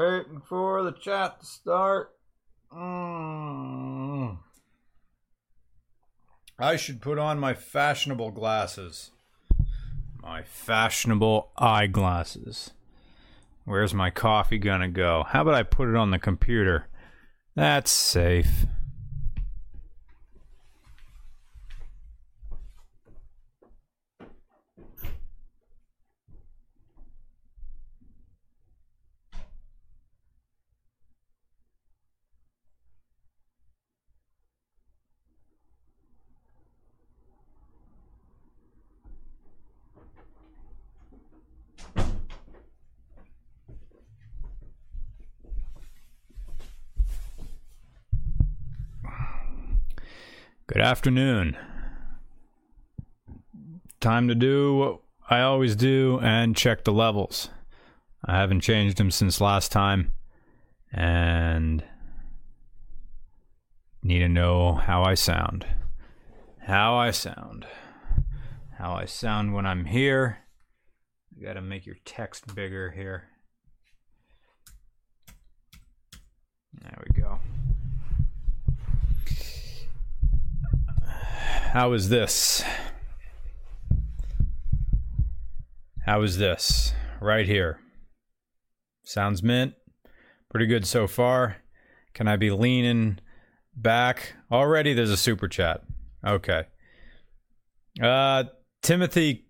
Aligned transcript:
Waiting 0.00 0.40
for 0.48 0.82
the 0.82 0.92
chat 0.92 1.40
to 1.40 1.46
start. 1.46 2.14
Mm. 2.72 4.38
I 6.58 6.76
should 6.76 7.02
put 7.02 7.18
on 7.18 7.38
my 7.38 7.52
fashionable 7.52 8.30
glasses. 8.30 9.10
My 10.22 10.42
fashionable 10.42 11.50
eyeglasses. 11.58 12.70
Where's 13.66 13.92
my 13.92 14.08
coffee 14.08 14.56
gonna 14.56 14.88
go? 14.88 15.26
How 15.28 15.42
about 15.42 15.54
I 15.54 15.64
put 15.64 15.90
it 15.90 15.96
on 15.96 16.12
the 16.12 16.18
computer? 16.18 16.86
That's 17.54 17.90
safe. 17.90 18.64
Good 50.80 50.86
afternoon. 50.86 51.58
Time 54.00 54.28
to 54.28 54.34
do 54.34 54.74
what 54.76 55.00
I 55.28 55.42
always 55.42 55.76
do 55.76 56.18
and 56.22 56.56
check 56.56 56.84
the 56.84 56.90
levels. 56.90 57.50
I 58.24 58.38
haven't 58.38 58.62
changed 58.62 58.96
them 58.96 59.10
since 59.10 59.42
last 59.42 59.70
time 59.70 60.14
and 60.90 61.84
need 64.02 64.20
to 64.20 64.28
know 64.30 64.72
how 64.72 65.02
I 65.02 65.12
sound. 65.12 65.66
How 66.60 66.96
I 66.96 67.10
sound. 67.10 67.66
How 68.78 68.94
I 68.94 69.04
sound 69.04 69.52
when 69.52 69.66
I'm 69.66 69.84
here. 69.84 70.38
You 71.36 71.46
gotta 71.46 71.60
make 71.60 71.84
your 71.84 71.96
text 72.06 72.54
bigger 72.54 72.90
here. 72.92 73.24
There 76.80 77.04
we 77.06 77.19
go. 77.19 77.19
How 81.72 81.92
is 81.92 82.08
this? 82.08 82.64
How 86.04 86.22
is 86.22 86.36
this? 86.36 86.92
Right 87.20 87.46
here. 87.46 87.78
Sounds 89.04 89.40
mint. 89.40 89.74
Pretty 90.50 90.66
good 90.66 90.84
so 90.84 91.06
far. 91.06 91.58
Can 92.12 92.26
I 92.26 92.34
be 92.34 92.50
leaning 92.50 93.20
back? 93.76 94.34
Already 94.50 94.94
there's 94.94 95.10
a 95.10 95.16
super 95.16 95.46
chat. 95.46 95.82
Okay. 96.26 96.64
Uh 98.02 98.44
Timothy 98.82 99.46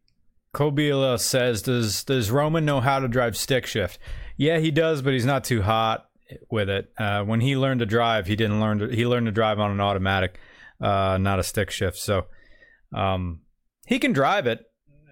Kobila 0.55 1.19
says, 1.19 1.63
"Does 1.63 2.05
does 2.05 2.31
Roman 2.31 2.67
know 2.67 2.81
how 2.81 2.99
to 2.99 3.09
drive 3.09 3.35
stick 3.35 3.65
shift?" 3.65 3.99
Yeah, 4.37 4.59
he 4.59 4.71
does, 4.71 5.01
but 5.01 5.15
he's 5.15 5.25
not 5.25 5.43
too 5.43 5.63
hot 5.63 6.07
with 6.51 6.69
it. 6.69 6.93
Uh, 6.99 7.25
when 7.25 7.41
he 7.41 7.57
learned 7.57 7.81
to 7.81 7.87
drive, 7.87 8.27
he 8.27 8.37
didn't 8.37 8.61
learn 8.61 8.79
to. 8.81 8.89
He 8.89 9.07
learned 9.07 9.27
to 9.27 9.33
drive 9.33 9.59
on 9.59 9.71
an 9.71 9.81
automatic, 9.81 10.39
uh, 10.81 11.19
not 11.21 11.39
a 11.39 11.43
stick 11.43 11.71
shift. 11.71 11.99
So, 11.99 12.27
um, 12.95 13.41
he 13.87 13.99
can 13.99 14.13
drive 14.13 14.47
it. 14.47 14.61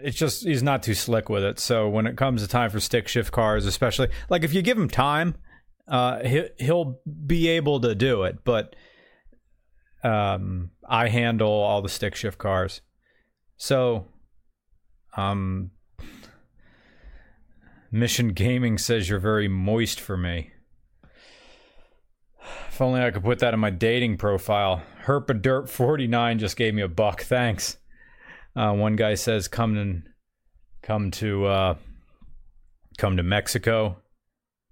It's 0.00 0.16
just 0.16 0.44
he's 0.44 0.62
not 0.62 0.84
too 0.84 0.94
slick 0.94 1.28
with 1.28 1.42
it. 1.42 1.58
So 1.58 1.88
when 1.88 2.06
it 2.06 2.16
comes 2.16 2.42
to 2.42 2.48
time 2.48 2.70
for 2.70 2.78
stick 2.78 3.08
shift 3.08 3.32
cars, 3.32 3.66
especially 3.66 4.08
like 4.30 4.44
if 4.44 4.54
you 4.54 4.62
give 4.62 4.78
him 4.78 4.88
time, 4.88 5.34
uh, 5.88 6.22
he, 6.22 6.44
he'll 6.58 7.00
be 7.26 7.48
able 7.48 7.80
to 7.80 7.96
do 7.96 8.22
it. 8.22 8.44
But 8.44 8.76
um, 10.04 10.70
I 10.88 11.08
handle 11.08 11.50
all 11.50 11.82
the 11.82 11.88
stick 11.88 12.14
shift 12.14 12.38
cars, 12.38 12.82
so 13.56 14.06
um, 15.16 15.72
Mission 17.90 18.28
Gaming 18.28 18.78
says 18.78 19.08
you're 19.08 19.18
very 19.18 19.48
moist 19.48 20.00
for 20.00 20.16
me. 20.16 20.52
If 22.68 22.80
only 22.80 23.02
I 23.02 23.10
could 23.10 23.24
put 23.24 23.40
that 23.40 23.54
in 23.54 23.58
my 23.58 23.70
dating 23.70 24.18
profile. 24.18 24.82
Herpaderp49 25.08 26.38
just 26.38 26.56
gave 26.58 26.74
me 26.74 26.82
a 26.82 26.88
buck. 26.88 27.22
Thanks. 27.22 27.78
Uh, 28.54 28.74
one 28.74 28.94
guy 28.94 29.14
says 29.14 29.48
come 29.48 29.76
and 29.78 30.02
come 30.82 31.10
to 31.12 31.46
uh, 31.46 31.74
come 32.98 33.16
to 33.16 33.22
Mexico. 33.22 33.96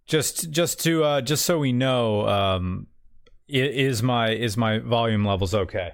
Just 0.05 0.51
just 0.51 0.79
to 0.81 1.03
uh, 1.05 1.21
just 1.23 1.47
so 1.47 1.59
we 1.59 1.73
know, 1.73 2.29
um, 2.29 2.87
is 3.49 4.03
my 4.03 4.31
is 4.31 4.59
my 4.59 4.79
volume 4.79 5.25
levels 5.25 5.55
okay? 5.55 5.93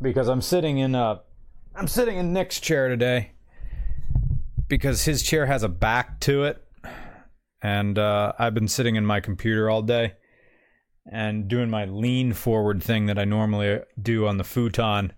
Because 0.00 0.28
I'm 0.28 0.40
sitting 0.40 0.78
in 0.78 0.94
uh 0.94 1.18
I'm 1.76 1.86
sitting 1.86 2.16
in 2.16 2.32
Nick's 2.32 2.58
chair 2.60 2.88
today 2.88 3.32
because 4.68 5.04
his 5.04 5.22
chair 5.22 5.44
has 5.44 5.62
a 5.62 5.68
back 5.68 6.18
to 6.20 6.44
it, 6.44 6.64
and 7.60 7.98
uh, 7.98 8.32
I've 8.38 8.54
been 8.54 8.68
sitting 8.68 8.96
in 8.96 9.04
my 9.04 9.20
computer 9.20 9.68
all 9.68 9.82
day 9.82 10.14
and 11.10 11.48
doing 11.48 11.68
my 11.68 11.84
lean 11.84 12.32
forward 12.32 12.82
thing 12.82 13.06
that 13.06 13.18
I 13.18 13.24
normally 13.24 13.80
do 14.00 14.26
on 14.26 14.38
the 14.38 14.44
futon. 14.44 15.12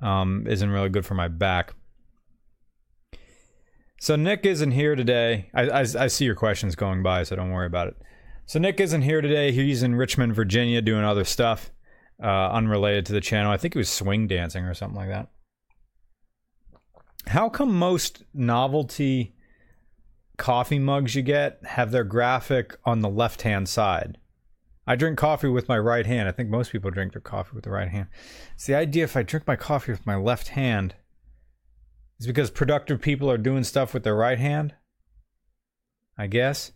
Um, 0.00 0.46
isn't 0.48 0.70
really 0.70 0.88
good 0.88 1.04
for 1.04 1.14
my 1.14 1.28
back. 1.28 1.74
So 4.00 4.16
Nick 4.16 4.46
isn't 4.46 4.70
here 4.70 4.94
today. 4.94 5.50
I, 5.52 5.68
I 5.68 5.80
I 5.80 6.06
see 6.06 6.24
your 6.24 6.34
questions 6.34 6.74
going 6.74 7.02
by, 7.02 7.24
so 7.24 7.36
don't 7.36 7.50
worry 7.50 7.66
about 7.66 7.88
it. 7.88 7.96
So 8.46 8.58
Nick 8.58 8.80
isn't 8.80 9.02
here 9.02 9.20
today. 9.20 9.52
He's 9.52 9.82
in 9.82 9.94
Richmond, 9.94 10.34
Virginia, 10.34 10.80
doing 10.80 11.04
other 11.04 11.24
stuff 11.24 11.70
uh, 12.22 12.50
unrelated 12.50 13.04
to 13.06 13.12
the 13.12 13.20
channel. 13.20 13.52
I 13.52 13.56
think 13.56 13.74
it 13.74 13.78
was 13.78 13.90
swing 13.90 14.26
dancing 14.26 14.64
or 14.64 14.74
something 14.74 14.96
like 14.96 15.08
that. 15.08 15.28
How 17.26 17.48
come 17.48 17.76
most 17.78 18.24
novelty 18.32 19.34
coffee 20.38 20.78
mugs 20.78 21.14
you 21.14 21.22
get 21.22 21.60
have 21.64 21.90
their 21.90 22.04
graphic 22.04 22.76
on 22.84 23.00
the 23.00 23.08
left 23.08 23.42
hand 23.42 23.68
side? 23.68 24.18
I 24.86 24.96
drink 24.96 25.18
coffee 25.18 25.48
with 25.48 25.68
my 25.68 25.78
right 25.78 26.06
hand. 26.06 26.28
I 26.28 26.32
think 26.32 26.48
most 26.48 26.72
people 26.72 26.90
drink 26.90 27.12
their 27.12 27.20
coffee 27.20 27.54
with 27.54 27.64
the 27.64 27.70
right 27.70 27.88
hand. 27.88 28.08
It's 28.54 28.66
the 28.66 28.74
idea 28.74 29.04
if 29.04 29.16
I 29.16 29.22
drink 29.22 29.46
my 29.46 29.56
coffee 29.56 29.92
with 29.92 30.06
my 30.06 30.16
left 30.16 30.48
hand, 30.48 30.94
is 32.18 32.26
because 32.26 32.50
productive 32.50 33.00
people 33.00 33.30
are 33.30 33.38
doing 33.38 33.64
stuff 33.64 33.94
with 33.94 34.04
their 34.04 34.16
right 34.16 34.38
hand. 34.38 34.74
I 36.18 36.26
guess. 36.26 36.72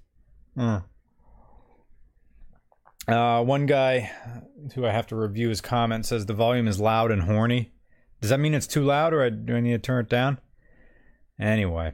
Hmm. 0.54 0.76
Uh, 3.06 3.42
one 3.42 3.66
guy 3.66 4.10
who 4.74 4.86
I 4.86 4.90
have 4.90 5.06
to 5.08 5.16
review 5.16 5.50
his 5.50 5.60
comment 5.60 6.06
says 6.06 6.24
the 6.24 6.32
volume 6.32 6.66
is 6.66 6.80
loud 6.80 7.10
and 7.10 7.22
horny. 7.22 7.72
Does 8.20 8.30
that 8.30 8.40
mean 8.40 8.54
it's 8.54 8.66
too 8.66 8.82
loud 8.82 9.12
or 9.12 9.28
do 9.28 9.56
I 9.56 9.60
need 9.60 9.72
to 9.72 9.78
turn 9.78 10.04
it 10.04 10.08
down? 10.08 10.38
Anyway. 11.38 11.92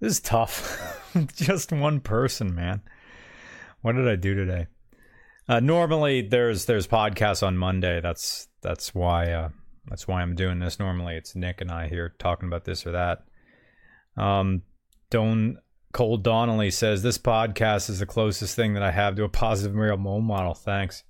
This 0.00 0.14
is 0.14 0.20
tough. 0.20 0.80
Just 1.34 1.72
one 1.72 2.00
person, 2.00 2.54
man. 2.54 2.82
What 3.82 3.96
did 3.96 4.08
I 4.08 4.16
do 4.16 4.34
today? 4.34 4.66
Uh, 5.48 5.60
normally 5.60 6.22
there's 6.22 6.66
there's 6.66 6.86
podcasts 6.86 7.44
on 7.46 7.58
Monday. 7.58 8.00
That's 8.00 8.48
that's 8.62 8.94
why 8.94 9.32
uh, 9.32 9.48
that's 9.86 10.06
why 10.06 10.22
I'm 10.22 10.34
doing 10.34 10.60
this. 10.60 10.78
Normally 10.78 11.16
it's 11.16 11.34
Nick 11.34 11.60
and 11.60 11.70
I 11.70 11.88
here 11.88 12.14
talking 12.18 12.48
about 12.48 12.64
this 12.64 12.86
or 12.86 12.92
that. 12.92 13.24
Um, 14.16 14.62
Don 15.10 15.58
Cole 15.92 16.16
Donnelly 16.16 16.70
says 16.70 17.02
this 17.02 17.18
podcast 17.18 17.90
is 17.90 17.98
the 17.98 18.06
closest 18.06 18.54
thing 18.54 18.74
that 18.74 18.82
I 18.82 18.92
have 18.92 19.16
to 19.16 19.24
a 19.24 19.28
positive 19.28 19.76
real 19.76 19.98
role 19.98 20.20
model. 20.20 20.54
Thanks. 20.54 21.04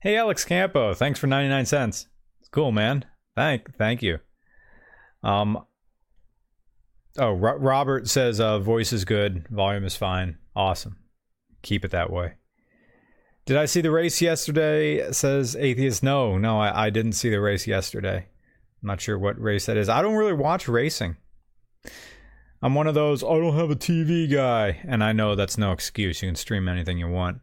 Hey 0.00 0.16
Alex 0.16 0.44
Campo, 0.44 0.94
thanks 0.94 1.18
for 1.18 1.26
99 1.26 1.66
cents. 1.66 2.06
It's 2.40 2.48
cool, 2.48 2.72
man. 2.72 3.04
Thank 3.36 3.76
thank 3.76 4.02
you. 4.02 4.18
Um 5.22 5.64
Oh, 7.16 7.32
Ro- 7.32 7.56
Robert 7.56 8.08
says 8.08 8.40
uh 8.40 8.58
voice 8.58 8.92
is 8.92 9.04
good, 9.04 9.46
volume 9.48 9.84
is 9.84 9.96
fine. 9.96 10.38
Awesome. 10.54 10.98
Keep 11.62 11.84
it 11.84 11.90
that 11.90 12.10
way. 12.10 12.34
Did 13.46 13.56
I 13.56 13.64
see 13.64 13.80
the 13.80 13.90
race 13.90 14.20
yesterday? 14.20 15.10
Says 15.10 15.56
Atheist. 15.56 16.02
No, 16.02 16.36
no, 16.36 16.60
I, 16.60 16.86
I 16.86 16.90
didn't 16.90 17.12
see 17.12 17.30
the 17.30 17.40
race 17.40 17.66
yesterday. 17.66 18.26
I'm 18.82 18.86
not 18.86 19.00
sure 19.00 19.18
what 19.18 19.40
race 19.40 19.66
that 19.66 19.76
is. 19.76 19.88
I 19.88 20.02
don't 20.02 20.16
really 20.16 20.34
watch 20.34 20.68
racing. 20.68 21.16
I'm 22.60 22.74
one 22.74 22.86
of 22.86 22.94
those 22.94 23.24
I 23.24 23.28
don't 23.28 23.56
have 23.56 23.70
a 23.70 23.76
TV 23.76 24.30
guy, 24.30 24.80
and 24.86 25.02
I 25.02 25.12
know 25.12 25.34
that's 25.34 25.56
no 25.56 25.72
excuse. 25.72 26.22
You 26.22 26.28
can 26.28 26.36
stream 26.36 26.68
anything 26.68 26.98
you 26.98 27.08
want. 27.08 27.40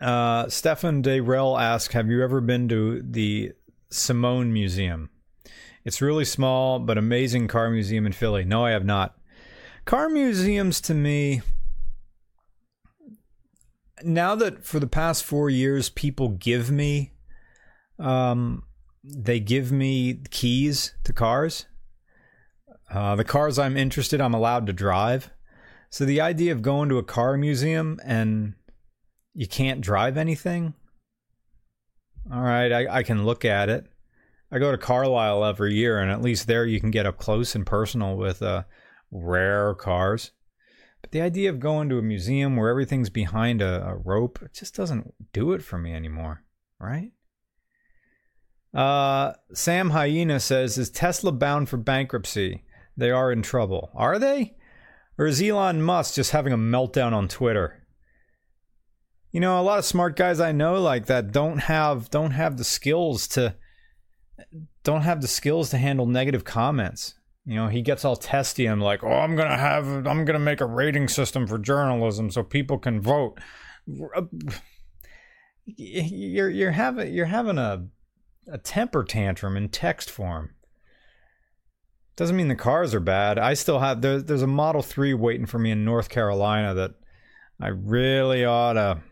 Uh, 0.00 0.48
Stefan 0.48 1.02
Dayrell 1.02 1.60
asks, 1.60 1.94
"Have 1.94 2.08
you 2.08 2.22
ever 2.22 2.40
been 2.40 2.68
to 2.68 3.02
the 3.02 3.52
Simeone 3.90 4.50
Museum? 4.50 5.08
It's 5.84 6.00
really 6.00 6.24
small 6.24 6.78
but 6.78 6.96
amazing 6.96 7.48
car 7.48 7.70
museum 7.70 8.06
in 8.06 8.12
Philly. 8.12 8.44
No, 8.44 8.64
I 8.64 8.70
have 8.70 8.84
not. 8.84 9.16
Car 9.84 10.08
museums 10.08 10.80
to 10.82 10.94
me, 10.94 11.42
now 14.02 14.34
that 14.34 14.64
for 14.64 14.80
the 14.80 14.86
past 14.86 15.24
four 15.24 15.50
years 15.50 15.88
people 15.90 16.28
give 16.30 16.70
me 16.70 17.12
um, 17.98 18.64
they 19.04 19.38
give 19.38 19.70
me 19.70 20.20
keys 20.30 20.94
to 21.04 21.12
cars. 21.12 21.66
Uh, 22.90 23.16
the 23.16 23.24
cars 23.24 23.58
I'm 23.58 23.76
interested, 23.76 24.20
I'm 24.20 24.34
allowed 24.34 24.66
to 24.66 24.72
drive. 24.72 25.30
So 25.90 26.04
the 26.04 26.20
idea 26.20 26.52
of 26.52 26.62
going 26.62 26.88
to 26.88 26.98
a 26.98 27.04
car 27.04 27.36
museum 27.36 28.00
and 28.04 28.54
you 29.34 29.46
can't 29.46 29.80
drive 29.80 30.16
anything. 30.16 30.74
All 32.32 32.40
right, 32.40 32.72
I, 32.72 32.98
I 32.98 33.02
can 33.02 33.24
look 33.24 33.44
at 33.44 33.68
it. 33.68 33.86
I 34.54 34.60
go 34.60 34.70
to 34.70 34.78
Carlisle 34.78 35.44
every 35.44 35.74
year, 35.74 35.98
and 35.98 36.12
at 36.12 36.22
least 36.22 36.46
there 36.46 36.64
you 36.64 36.78
can 36.78 36.92
get 36.92 37.06
up 37.06 37.18
close 37.18 37.56
and 37.56 37.66
personal 37.66 38.16
with 38.16 38.40
uh, 38.40 38.62
rare 39.10 39.74
cars. 39.74 40.30
But 41.00 41.10
the 41.10 41.22
idea 41.22 41.50
of 41.50 41.58
going 41.58 41.88
to 41.88 41.98
a 41.98 42.02
museum 42.02 42.54
where 42.54 42.70
everything's 42.70 43.10
behind 43.10 43.60
a, 43.60 43.84
a 43.84 43.96
rope 43.96 44.38
just 44.52 44.76
doesn't 44.76 45.12
do 45.32 45.54
it 45.54 45.62
for 45.64 45.76
me 45.76 45.92
anymore, 45.92 46.44
right? 46.78 47.10
Uh, 48.72 49.32
Sam 49.52 49.90
Hyena 49.90 50.38
says, 50.38 50.78
"Is 50.78 50.88
Tesla 50.88 51.32
bound 51.32 51.68
for 51.68 51.76
bankruptcy? 51.76 52.62
They 52.96 53.10
are 53.10 53.32
in 53.32 53.42
trouble. 53.42 53.90
Are 53.92 54.20
they? 54.20 54.54
Or 55.18 55.26
is 55.26 55.42
Elon 55.42 55.82
Musk 55.82 56.14
just 56.14 56.30
having 56.30 56.52
a 56.52 56.56
meltdown 56.56 57.12
on 57.12 57.26
Twitter?" 57.26 57.84
You 59.32 59.40
know, 59.40 59.60
a 59.60 59.62
lot 59.62 59.80
of 59.80 59.84
smart 59.84 60.14
guys 60.14 60.38
I 60.38 60.52
know 60.52 60.80
like 60.80 61.06
that 61.06 61.32
don't 61.32 61.58
have 61.58 62.08
don't 62.08 62.30
have 62.30 62.56
the 62.56 62.62
skills 62.62 63.26
to 63.28 63.56
don't 64.82 65.02
have 65.02 65.20
the 65.20 65.28
skills 65.28 65.70
to 65.70 65.78
handle 65.78 66.06
negative 66.06 66.44
comments. 66.44 67.14
You 67.46 67.56
know, 67.56 67.68
he 67.68 67.82
gets 67.82 68.04
all 68.04 68.16
testy. 68.16 68.66
I'm 68.66 68.80
like, 68.80 69.04
oh, 69.04 69.12
I'm 69.12 69.36
gonna 69.36 69.58
have, 69.58 70.06
I'm 70.06 70.24
gonna 70.24 70.38
make 70.38 70.60
a 70.60 70.66
rating 70.66 71.08
system 71.08 71.46
for 71.46 71.58
journalism 71.58 72.30
so 72.30 72.42
people 72.42 72.78
can 72.78 73.00
vote. 73.00 73.38
Uh, 74.16 74.22
you're 75.66 76.50
you're 76.50 76.70
having 76.72 77.12
you're 77.12 77.26
having 77.26 77.58
a 77.58 77.86
a 78.50 78.58
temper 78.58 79.04
tantrum 79.04 79.56
in 79.56 79.68
text 79.68 80.10
form. 80.10 80.50
Doesn't 82.16 82.36
mean 82.36 82.48
the 82.48 82.54
cars 82.54 82.94
are 82.94 83.00
bad. 83.00 83.38
I 83.38 83.54
still 83.54 83.80
have 83.80 84.00
there, 84.00 84.20
there's 84.20 84.42
a 84.42 84.46
Model 84.46 84.82
Three 84.82 85.14
waiting 85.14 85.46
for 85.46 85.58
me 85.58 85.70
in 85.70 85.84
North 85.84 86.08
Carolina 86.08 86.74
that 86.74 86.92
I 87.60 87.68
really 87.68 88.44
ought 88.44 88.74
to 88.74 89.02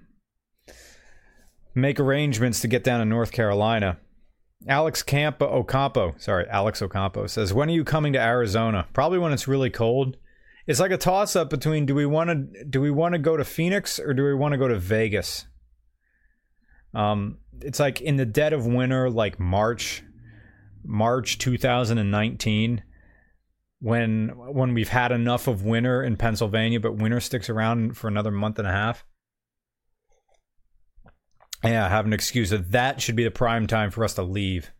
make 1.75 1.99
arrangements 1.99 2.61
to 2.61 2.69
get 2.69 2.85
down 2.85 3.01
to 3.01 3.05
North 3.05 3.33
Carolina. 3.33 3.99
Alex 4.69 5.03
Campo 5.03 5.47
Ocampo, 5.47 6.15
sorry, 6.19 6.47
Alex 6.49 6.83
Ocampo 6.83 7.27
says, 7.27 7.53
"When 7.53 7.69
are 7.69 7.73
you 7.73 7.85
coming 7.85 8.13
to 8.13 8.21
Arizona? 8.21 8.87
Probably 8.93 9.19
when 9.19 9.33
it's 9.33 9.49
really 9.49 9.71
cold." 9.71 10.17
It's 10.67 10.79
like 10.79 10.93
a 10.93 10.97
toss 10.97 11.35
up 11.35 11.51
between 11.51 11.87
do 11.87 11.95
we 11.95 12.07
want 12.07 12.31
to 12.31 12.65
do 12.65 12.81
we 12.81 12.91
want 12.91 13.15
to 13.15 13.19
go 13.19 13.37
to 13.37 13.45
Phoenix 13.45 13.99
or 13.99 14.15
do 14.15 14.25
we 14.25 14.35
want 14.35 14.53
to 14.53 14.59
go 14.59 14.69
to 14.69 14.79
Vegas? 14.79 15.47
Um, 16.95 17.39
it's 17.61 17.81
like 17.81 18.01
in 18.01 18.17
the 18.17 18.27
dead 18.27 18.53
of 18.53 18.67
winter, 18.67 19.11
like 19.11 19.41
March, 19.41 20.05
March 20.85 21.39
2019, 21.39 22.83
when 23.81 24.29
when 24.29 24.75
we've 24.75 24.89
had 24.89 25.11
enough 25.11 25.49
of 25.49 25.65
winter 25.65 26.03
in 26.03 26.17
Pennsylvania, 26.17 26.79
but 26.79 26.97
winter 26.97 27.21
sticks 27.21 27.51
around 27.51 27.97
for 27.97 28.09
another 28.09 28.31
month 28.31 28.59
and 28.59 28.69
a 28.69 28.73
half. 28.73 29.05
Yeah, 31.65 31.87
I 31.87 31.89
have 31.89 32.07
an 32.07 32.13
excuse 32.13 32.51
that 32.51 32.73
that 32.73 33.01
should 33.01 33.17
be 33.17 33.25
the 33.25 33.31
prime 33.31 33.67
time 33.67 33.91
for 33.91 34.05
us 34.05 34.15
to 34.15 34.23
leave, 34.23 34.73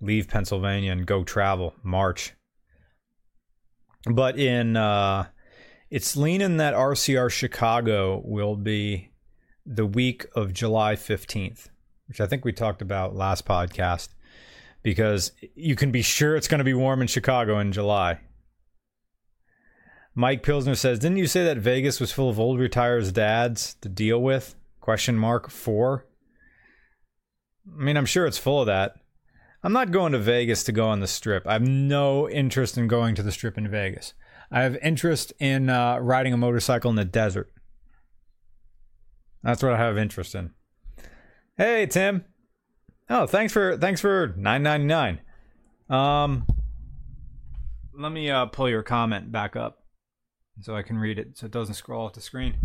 leave 0.00 0.28
Pennsylvania 0.28 0.90
and 0.92 1.06
go 1.06 1.22
travel 1.22 1.74
March. 1.82 2.32
But 4.10 4.38
in 4.38 4.76
uh, 4.76 5.26
it's 5.90 6.16
leaning 6.16 6.56
that 6.56 6.74
RCR 6.74 7.30
Chicago 7.30 8.20
will 8.24 8.56
be 8.56 9.10
the 9.64 9.86
week 9.86 10.26
of 10.34 10.52
July 10.52 10.96
fifteenth 10.96 11.68
which 12.06 12.20
I 12.20 12.26
think 12.26 12.44
we 12.44 12.52
talked 12.52 12.82
about 12.82 13.16
last 13.16 13.46
podcast, 13.46 14.08
because 14.82 15.32
you 15.54 15.76
can 15.76 15.90
be 15.90 16.02
sure 16.02 16.36
it's 16.36 16.48
going 16.48 16.58
to 16.58 16.64
be 16.64 16.74
warm 16.74 17.00
in 17.00 17.08
Chicago 17.08 17.58
in 17.58 17.72
July. 17.72 18.20
Mike 20.14 20.42
Pilsner 20.42 20.74
says, 20.74 20.98
"Didn't 20.98 21.18
you 21.18 21.26
say 21.26 21.44
that 21.44 21.58
Vegas 21.58 21.98
was 21.98 22.12
full 22.12 22.28
of 22.28 22.38
old 22.38 22.58
retired 22.58 23.12
dads 23.14 23.74
to 23.80 23.88
deal 23.88 24.22
with?" 24.22 24.54
Question 24.80 25.16
mark 25.16 25.50
four. 25.50 26.06
I 27.66 27.82
mean, 27.82 27.96
I'm 27.96 28.06
sure 28.06 28.26
it's 28.26 28.38
full 28.38 28.60
of 28.60 28.66
that. 28.66 28.96
I'm 29.62 29.72
not 29.72 29.90
going 29.90 30.12
to 30.12 30.18
Vegas 30.18 30.62
to 30.64 30.72
go 30.72 30.88
on 30.88 31.00
the 31.00 31.06
strip. 31.06 31.46
I 31.46 31.54
have 31.54 31.66
no 31.66 32.28
interest 32.28 32.76
in 32.76 32.86
going 32.86 33.14
to 33.14 33.22
the 33.22 33.32
strip 33.32 33.56
in 33.56 33.70
Vegas. 33.70 34.12
I 34.50 34.62
have 34.62 34.76
interest 34.82 35.32
in 35.38 35.70
uh, 35.70 35.98
riding 35.98 36.34
a 36.34 36.36
motorcycle 36.36 36.90
in 36.90 36.96
the 36.96 37.04
desert. 37.04 37.50
That's 39.42 39.62
what 39.62 39.72
I 39.72 39.78
have 39.78 39.96
interest 39.96 40.34
in. 40.34 40.50
Hey 41.56 41.86
Tim. 41.86 42.24
Oh, 43.08 43.26
thanks 43.26 43.52
for 43.52 43.76
thanks 43.76 44.00
for 44.00 44.34
nine 44.36 44.62
ninety 44.62 44.86
nine. 44.86 45.20
Um, 45.88 46.46
let 47.96 48.12
me 48.12 48.30
uh, 48.30 48.46
pull 48.46 48.68
your 48.68 48.82
comment 48.82 49.30
back 49.30 49.56
up 49.56 49.84
so 50.60 50.74
I 50.74 50.82
can 50.82 50.98
read 50.98 51.18
it 51.18 51.36
so 51.36 51.46
it 51.46 51.52
doesn't 51.52 51.74
scroll 51.74 52.06
off 52.06 52.14
the 52.14 52.20
screen. 52.20 52.56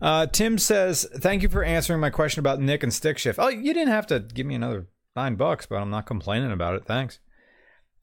Uh, 0.00 0.26
Tim 0.26 0.58
says, 0.58 1.06
"Thank 1.16 1.42
you 1.42 1.48
for 1.48 1.62
answering 1.62 2.00
my 2.00 2.10
question 2.10 2.40
about 2.40 2.60
Nick 2.60 2.82
and 2.82 2.92
Stick 2.92 3.18
Shift." 3.18 3.38
Oh, 3.38 3.48
you 3.48 3.74
didn't 3.74 3.92
have 3.92 4.06
to 4.08 4.20
give 4.20 4.46
me 4.46 4.54
another 4.54 4.86
nine 5.16 5.34
bucks, 5.34 5.66
but 5.66 5.76
I'm 5.76 5.90
not 5.90 6.06
complaining 6.06 6.52
about 6.52 6.74
it. 6.74 6.86
Thanks. 6.86 7.18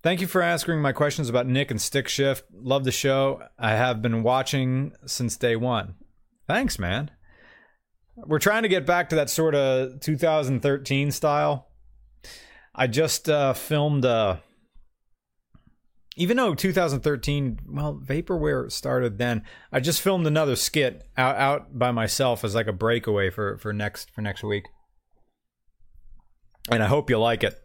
Thank 0.04 0.22
you 0.22 0.28
for 0.28 0.42
answering 0.42 0.82
my 0.82 0.92
questions 0.92 1.28
about 1.28 1.48
Nick 1.48 1.72
and 1.72 1.82
Stick 1.82 2.08
Shift. 2.08 2.46
Love 2.54 2.84
the 2.84 2.92
show. 2.92 3.42
I 3.58 3.72
have 3.72 4.02
been 4.02 4.22
watching 4.22 4.94
since 5.06 5.36
day 5.38 5.56
one. 5.56 5.96
Thanks, 6.48 6.78
man. 6.78 7.12
We're 8.16 8.40
trying 8.40 8.64
to 8.64 8.70
get 8.70 8.86
back 8.86 9.10
to 9.10 9.16
that 9.16 9.30
sort 9.30 9.56
of 9.56 10.00
2013 10.00 11.12
style. 11.12 11.68
I 12.74 12.88
just 12.88 13.28
uh, 13.28 13.54
filmed 13.54 14.06
uh, 14.06 14.38
even 16.19 16.36
though 16.36 16.56
2013, 16.56 17.60
well, 17.68 18.02
Vaporware 18.04 18.72
started 18.72 19.19
then. 19.19 19.44
I 19.72 19.80
just 19.80 20.02
filmed 20.02 20.25
another 20.25 20.56
skit 20.56 21.08
out 21.16 21.36
out 21.36 21.78
by 21.78 21.92
myself 21.92 22.44
as 22.44 22.56
like 22.56 22.66
a 22.66 22.74
breakaway 22.74 23.30
for 23.30 23.58
for 23.60 23.72
next 23.72 24.10
for 24.12 24.22
next 24.22 24.44
week, 24.44 24.66
and 26.72 26.81
I 26.81 26.88
hope 26.88 27.12
you 27.12 27.19
like 27.19 27.44
it. 27.44 27.62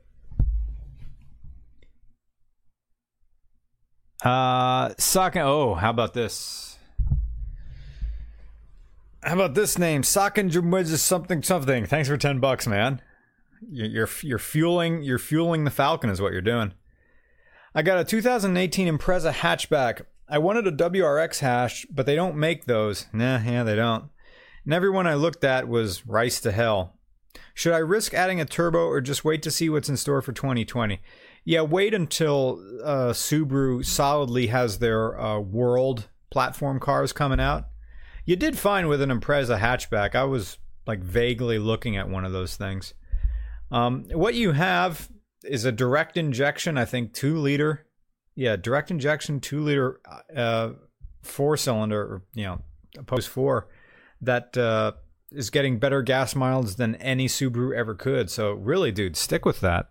Uh, 4.22 4.92
sucking. 4.98 5.42
Oh, 5.42 5.74
how 5.74 5.88
about 5.88 6.12
this? 6.12 6.76
How 9.22 9.32
about 9.34 9.54
this 9.54 9.78
name? 9.78 10.02
Sakin 10.02 10.50
Jumwiz? 10.50 10.94
something 10.98 11.42
something. 11.42 11.86
Thanks 11.86 12.08
for 12.08 12.18
ten 12.18 12.38
bucks, 12.38 12.66
man. 12.66 13.00
You're 13.70 14.10
you're 14.22 14.38
fueling 14.38 15.02
you're 15.02 15.18
fueling 15.18 15.64
the 15.64 15.70
Falcon 15.70 16.10
is 16.10 16.20
what 16.20 16.32
you're 16.32 16.42
doing. 16.42 16.74
I 17.74 17.82
got 17.82 17.98
a 17.98 18.04
2018 18.04 18.98
Impreza 18.98 19.32
hatchback. 19.32 20.02
I 20.28 20.38
wanted 20.38 20.66
a 20.66 20.72
WRX 20.72 21.40
hash, 21.40 21.86
but 21.90 22.06
they 22.06 22.14
don't 22.14 22.36
make 22.36 22.64
those. 22.64 23.06
Nah, 23.12 23.38
yeah, 23.38 23.62
they 23.62 23.76
don't. 23.76 24.04
And 24.64 24.72
everyone 24.72 25.06
I 25.06 25.14
looked 25.14 25.44
at 25.44 25.68
was 25.68 26.06
rice 26.06 26.40
to 26.40 26.52
hell. 26.52 26.96
Should 27.54 27.72
I 27.72 27.78
risk 27.78 28.14
adding 28.14 28.40
a 28.40 28.44
turbo 28.44 28.86
or 28.86 29.00
just 29.00 29.24
wait 29.24 29.42
to 29.42 29.50
see 29.50 29.68
what's 29.68 29.88
in 29.88 29.96
store 29.96 30.22
for 30.22 30.32
2020? 30.32 31.00
Yeah, 31.44 31.62
wait 31.62 31.92
until 31.92 32.62
uh, 32.84 33.12
Subaru 33.12 33.84
solidly 33.84 34.46
has 34.48 34.78
their 34.78 35.18
uh, 35.20 35.40
world 35.40 36.08
platform 36.30 36.78
cars 36.78 37.12
coming 37.12 37.40
out 37.40 37.66
you 38.24 38.36
did 38.36 38.58
fine 38.58 38.88
with 38.88 39.02
an 39.02 39.10
Impreza 39.10 39.58
hatchback. 39.58 40.14
I 40.14 40.24
was 40.24 40.58
like 40.86 41.00
vaguely 41.00 41.58
looking 41.58 41.96
at 41.96 42.08
one 42.08 42.24
of 42.24 42.32
those 42.32 42.56
things. 42.56 42.94
Um, 43.70 44.04
what 44.12 44.34
you 44.34 44.52
have 44.52 45.08
is 45.44 45.64
a 45.64 45.72
direct 45.72 46.16
injection, 46.16 46.78
I 46.78 46.84
think 46.84 47.12
two 47.12 47.38
liter. 47.38 47.86
Yeah, 48.34 48.56
direct 48.56 48.90
injection, 48.90 49.40
two 49.40 49.60
liter, 49.62 50.00
uh, 50.34 50.70
four 51.22 51.56
cylinder, 51.56 52.22
you 52.34 52.44
know, 52.44 52.62
opposed 52.98 53.28
four, 53.28 53.68
that 54.22 54.56
uh, 54.56 54.92
is 55.30 55.50
getting 55.50 55.78
better 55.78 56.02
gas 56.02 56.34
miles 56.34 56.76
than 56.76 56.94
any 56.96 57.28
Subaru 57.28 57.74
ever 57.74 57.94
could. 57.94 58.30
So, 58.30 58.52
really, 58.52 58.90
dude, 58.90 59.16
stick 59.16 59.44
with 59.44 59.60
that. 59.60 59.86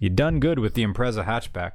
You 0.00 0.10
done 0.10 0.40
good 0.40 0.58
with 0.58 0.74
the 0.74 0.84
Impreza 0.84 1.24
hatchback. 1.24 1.72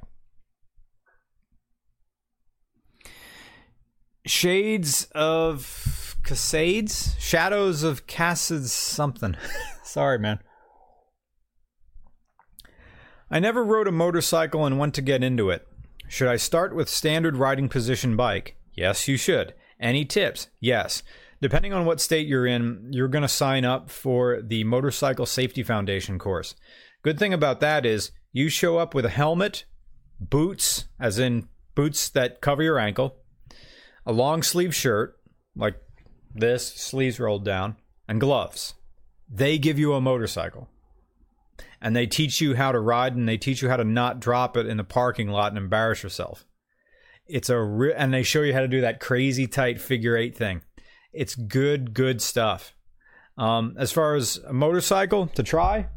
Shades 4.26 5.04
of 5.12 6.16
Cascades? 6.24 7.16
Shadows 7.18 7.82
of 7.82 8.06
Cassades 8.06 8.68
something. 8.68 9.36
Sorry, 9.82 10.18
man. 10.18 10.40
I 13.30 13.38
never 13.38 13.64
rode 13.64 13.86
a 13.86 13.92
motorcycle 13.92 14.66
and 14.66 14.78
want 14.78 14.94
to 14.94 15.02
get 15.02 15.22
into 15.22 15.50
it. 15.50 15.66
Should 16.08 16.26
I 16.26 16.36
start 16.36 16.74
with 16.74 16.88
standard 16.88 17.36
riding 17.36 17.68
position 17.68 18.16
bike? 18.16 18.56
Yes, 18.74 19.06
you 19.06 19.16
should. 19.16 19.54
Any 19.78 20.04
tips? 20.04 20.48
Yes. 20.58 21.04
Depending 21.40 21.72
on 21.72 21.84
what 21.84 22.00
state 22.00 22.26
you're 22.26 22.46
in, 22.46 22.88
you're 22.90 23.06
going 23.06 23.22
to 23.22 23.28
sign 23.28 23.64
up 23.64 23.88
for 23.88 24.42
the 24.42 24.64
Motorcycle 24.64 25.26
Safety 25.26 25.62
Foundation 25.62 26.18
course. 26.18 26.56
Good 27.02 27.18
thing 27.20 27.32
about 27.32 27.60
that 27.60 27.86
is 27.86 28.10
you 28.32 28.48
show 28.48 28.78
up 28.78 28.94
with 28.94 29.04
a 29.04 29.10
helmet, 29.10 29.64
boots, 30.18 30.86
as 30.98 31.20
in 31.20 31.48
boots 31.76 32.08
that 32.10 32.40
cover 32.40 32.64
your 32.64 32.80
ankle, 32.80 33.16
a 34.04 34.12
long 34.12 34.42
sleeve 34.42 34.74
shirt, 34.74 35.16
like 35.54 35.80
this, 36.34 36.66
sleeves 36.74 37.20
rolled 37.20 37.44
down, 37.44 37.76
and 38.08 38.20
gloves. 38.20 38.74
They 39.28 39.56
give 39.56 39.78
you 39.78 39.94
a 39.94 40.00
motorcycle. 40.00 40.68
And 41.80 41.96
they 41.96 42.06
teach 42.06 42.40
you 42.40 42.54
how 42.54 42.72
to 42.72 42.80
ride 42.80 43.16
and 43.16 43.28
they 43.28 43.38
teach 43.38 43.62
you 43.62 43.68
how 43.68 43.76
to 43.76 43.84
not 43.84 44.20
drop 44.20 44.56
it 44.56 44.66
in 44.66 44.76
the 44.76 44.84
parking 44.84 45.28
lot 45.28 45.52
and 45.52 45.58
embarrass 45.58 46.02
yourself. 46.02 46.44
It's 47.26 47.48
a 47.48 47.60
re- 47.60 47.94
and 47.94 48.12
they 48.12 48.22
show 48.22 48.42
you 48.42 48.52
how 48.52 48.60
to 48.60 48.68
do 48.68 48.80
that 48.80 49.00
crazy 49.00 49.46
tight 49.46 49.80
figure 49.80 50.16
eight 50.16 50.36
thing. 50.36 50.62
It's 51.12 51.34
good, 51.34 51.94
good 51.94 52.20
stuff. 52.20 52.74
Um, 53.38 53.74
as 53.78 53.92
far 53.92 54.14
as 54.14 54.36
a 54.46 54.52
motorcycle 54.52 55.28
to 55.28 55.42
try, 55.42 55.88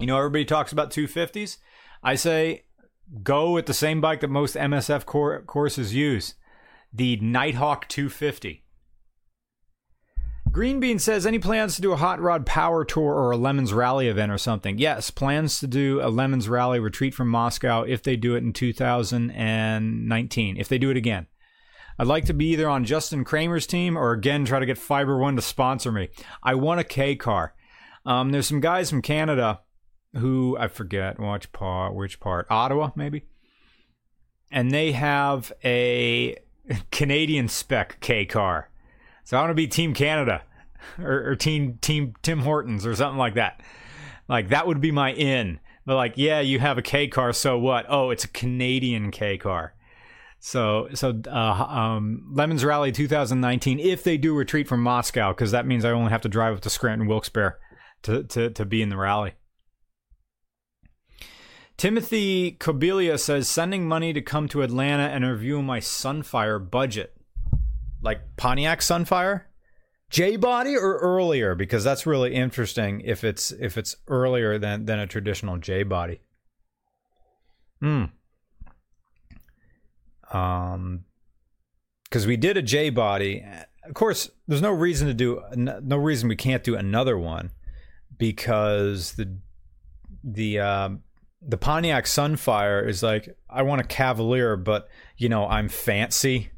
you 0.00 0.06
know, 0.06 0.16
everybody 0.16 0.44
talks 0.44 0.72
about 0.72 0.90
250s. 0.90 1.58
I 2.02 2.14
say 2.14 2.64
go 3.22 3.50
with 3.50 3.66
the 3.66 3.74
same 3.74 4.00
bike 4.00 4.20
that 4.20 4.28
most 4.28 4.56
MSF 4.56 5.04
cor- 5.04 5.42
courses 5.42 5.94
use 5.94 6.34
the 6.92 7.16
Nighthawk 7.16 7.88
250. 7.88 8.63
Green 10.54 10.78
Bean 10.78 11.00
says, 11.00 11.26
any 11.26 11.40
plans 11.40 11.74
to 11.74 11.82
do 11.82 11.90
a 11.90 11.96
hot 11.96 12.20
rod 12.20 12.46
power 12.46 12.84
tour 12.84 13.12
or 13.12 13.32
a 13.32 13.36
Lemons 13.36 13.72
Rally 13.72 14.06
event 14.06 14.30
or 14.30 14.38
something? 14.38 14.78
Yes, 14.78 15.10
plans 15.10 15.58
to 15.58 15.66
do 15.66 16.00
a 16.00 16.06
Lemons 16.06 16.48
Rally 16.48 16.78
retreat 16.78 17.12
from 17.12 17.26
Moscow 17.26 17.82
if 17.82 18.04
they 18.04 18.14
do 18.14 18.36
it 18.36 18.44
in 18.44 18.52
2019, 18.52 20.56
if 20.56 20.68
they 20.68 20.78
do 20.78 20.90
it 20.90 20.96
again. 20.96 21.26
I'd 21.98 22.06
like 22.06 22.26
to 22.26 22.34
be 22.34 22.52
either 22.52 22.68
on 22.68 22.84
Justin 22.84 23.24
Kramer's 23.24 23.66
team 23.66 23.98
or 23.98 24.12
again 24.12 24.44
try 24.44 24.60
to 24.60 24.66
get 24.66 24.78
Fiber 24.78 25.18
One 25.18 25.34
to 25.34 25.42
sponsor 25.42 25.90
me. 25.90 26.10
I 26.40 26.54
want 26.54 26.78
a 26.78 26.84
K 26.84 27.16
car. 27.16 27.52
Um, 28.06 28.30
there's 28.30 28.46
some 28.46 28.60
guys 28.60 28.88
from 28.88 29.02
Canada 29.02 29.62
who 30.16 30.56
I 30.56 30.68
forget 30.68 31.18
which 31.18 31.50
part, 31.50 31.96
which 31.96 32.20
part, 32.20 32.46
Ottawa 32.48 32.92
maybe, 32.94 33.24
and 34.52 34.70
they 34.70 34.92
have 34.92 35.52
a 35.64 36.36
Canadian 36.92 37.48
spec 37.48 37.98
K 37.98 38.24
car. 38.24 38.70
So 39.24 39.36
I 39.36 39.40
want 39.40 39.50
to 39.50 39.54
be 39.54 39.66
Team 39.66 39.94
Canada 39.94 40.42
or, 40.98 41.30
or 41.30 41.36
Team 41.36 41.78
Team 41.80 42.14
Tim 42.22 42.40
Hortons 42.40 42.86
or 42.86 42.94
something 42.94 43.18
like 43.18 43.34
that. 43.34 43.60
Like 44.28 44.50
that 44.50 44.66
would 44.66 44.80
be 44.80 44.90
my 44.90 45.12
in. 45.12 45.60
But 45.86 45.96
like, 45.96 46.14
yeah, 46.16 46.40
you 46.40 46.60
have 46.60 46.78
a 46.78 46.82
K 46.82 47.08
car, 47.08 47.32
so 47.32 47.58
what? 47.58 47.86
Oh, 47.88 48.10
it's 48.10 48.24
a 48.24 48.28
Canadian 48.28 49.10
K 49.10 49.36
car. 49.36 49.74
So 50.40 50.88
so 50.94 51.20
uh, 51.26 51.30
um, 51.30 52.30
Lemons 52.32 52.64
Rally 52.64 52.92
2019. 52.92 53.80
If 53.80 54.04
they 54.04 54.16
do 54.16 54.34
retreat 54.34 54.68
from 54.68 54.82
Moscow, 54.82 55.32
because 55.32 55.50
that 55.50 55.66
means 55.66 55.84
I 55.84 55.90
only 55.90 56.10
have 56.10 56.22
to 56.22 56.28
drive 56.28 56.54
up 56.54 56.60
to 56.62 56.70
Scranton 56.70 57.08
Wilkes-Barre 57.08 57.58
to 58.02 58.24
to 58.24 58.50
to 58.50 58.64
be 58.64 58.82
in 58.82 58.90
the 58.90 58.96
rally. 58.96 59.34
Timothy 61.76 62.52
Kobilia 62.52 63.18
says 63.18 63.48
sending 63.48 63.88
money 63.88 64.12
to 64.12 64.22
come 64.22 64.48
to 64.48 64.62
Atlanta 64.62 65.04
and 65.04 65.24
review 65.24 65.60
my 65.60 65.80
Sunfire 65.80 66.70
budget 66.70 67.16
like 68.04 68.36
Pontiac 68.36 68.80
Sunfire? 68.80 69.42
J 70.10 70.36
body 70.36 70.76
or 70.76 70.98
earlier 70.98 71.56
because 71.56 71.82
that's 71.82 72.06
really 72.06 72.34
interesting 72.34 73.00
if 73.00 73.24
it's 73.24 73.50
if 73.50 73.76
it's 73.76 73.96
earlier 74.06 74.58
than 74.58 74.84
than 74.84 75.00
a 75.00 75.08
traditional 75.08 75.56
J 75.56 75.82
body. 75.82 76.20
Hmm. 77.80 78.04
Um 80.30 81.04
cuz 82.10 82.28
we 82.28 82.36
did 82.36 82.56
a 82.56 82.62
J 82.62 82.90
body. 82.90 83.44
Of 83.82 83.94
course, 83.94 84.30
there's 84.46 84.62
no 84.62 84.70
reason 84.70 85.08
to 85.08 85.14
do 85.14 85.42
no 85.56 85.96
reason 85.96 86.28
we 86.28 86.36
can't 86.36 86.62
do 86.62 86.76
another 86.76 87.18
one 87.18 87.50
because 88.16 89.14
the 89.14 89.36
the 90.22 90.60
um 90.60 91.02
the 91.42 91.58
Pontiac 91.58 92.04
Sunfire 92.04 92.88
is 92.88 93.02
like 93.02 93.36
I 93.50 93.62
want 93.62 93.80
a 93.80 93.84
Cavalier 93.84 94.56
but 94.56 94.88
you 95.16 95.28
know, 95.28 95.48
I'm 95.48 95.68
fancy 95.68 96.52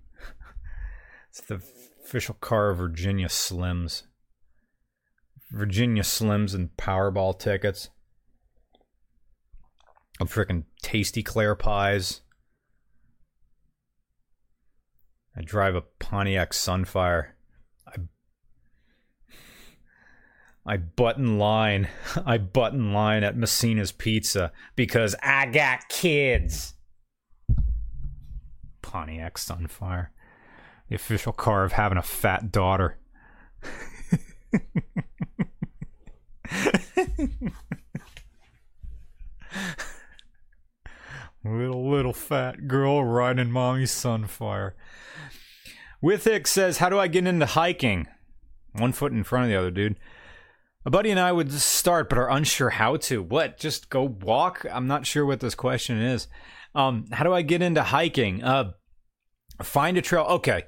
it's 1.38 1.46
the 1.48 1.60
official 2.02 2.34
car 2.40 2.70
of 2.70 2.78
Virginia 2.78 3.28
Slims. 3.28 4.04
Virginia 5.50 6.02
Slims 6.02 6.54
and 6.54 6.74
Powerball 6.78 7.38
tickets. 7.38 7.90
A 10.18 10.24
freaking 10.24 10.64
tasty 10.82 11.22
Claire 11.22 11.54
pies. 11.54 12.22
I 15.36 15.42
drive 15.42 15.74
a 15.74 15.82
Pontiac 15.82 16.52
Sunfire. 16.52 17.32
I 17.86 17.96
I 20.64 20.78
button 20.78 21.38
line. 21.38 21.88
I 22.24 22.38
button 22.38 22.94
line 22.94 23.24
at 23.24 23.36
Messina's 23.36 23.92
Pizza 23.92 24.52
because 24.74 25.14
I 25.22 25.46
got 25.46 25.90
kids. 25.90 26.74
Pontiac 28.80 29.36
Sunfire 29.36 30.08
the 30.88 30.94
official 30.94 31.32
car 31.32 31.64
of 31.64 31.72
having 31.72 31.98
a 31.98 32.02
fat 32.02 32.52
daughter. 32.52 32.98
little 41.44 41.88
little 41.88 42.12
fat 42.12 42.66
girl 42.68 43.04
riding 43.04 43.50
mommy's 43.50 43.92
sunfire. 43.92 44.72
Withick 46.02 46.46
says, 46.46 46.78
"How 46.78 46.88
do 46.88 46.98
I 46.98 47.08
get 47.08 47.26
into 47.26 47.46
hiking?" 47.46 48.06
One 48.72 48.92
foot 48.92 49.12
in 49.12 49.24
front 49.24 49.44
of 49.44 49.50
the 49.50 49.56
other, 49.56 49.70
dude. 49.70 49.98
A 50.84 50.90
buddy 50.90 51.10
and 51.10 51.18
I 51.18 51.32
would 51.32 51.50
start, 51.52 52.08
but 52.08 52.18
are 52.18 52.30
unsure 52.30 52.70
how 52.70 52.96
to. 52.96 53.22
What? 53.22 53.58
Just 53.58 53.90
go 53.90 54.02
walk? 54.04 54.64
I'm 54.70 54.86
not 54.86 55.06
sure 55.06 55.26
what 55.26 55.40
this 55.40 55.54
question 55.54 55.98
is. 55.98 56.28
Um, 56.74 57.06
how 57.10 57.24
do 57.24 57.32
I 57.32 57.42
get 57.42 57.62
into 57.62 57.82
hiking? 57.82 58.44
Uh, 58.44 58.72
find 59.62 59.96
a 59.96 60.02
trail. 60.02 60.24
Okay, 60.24 60.64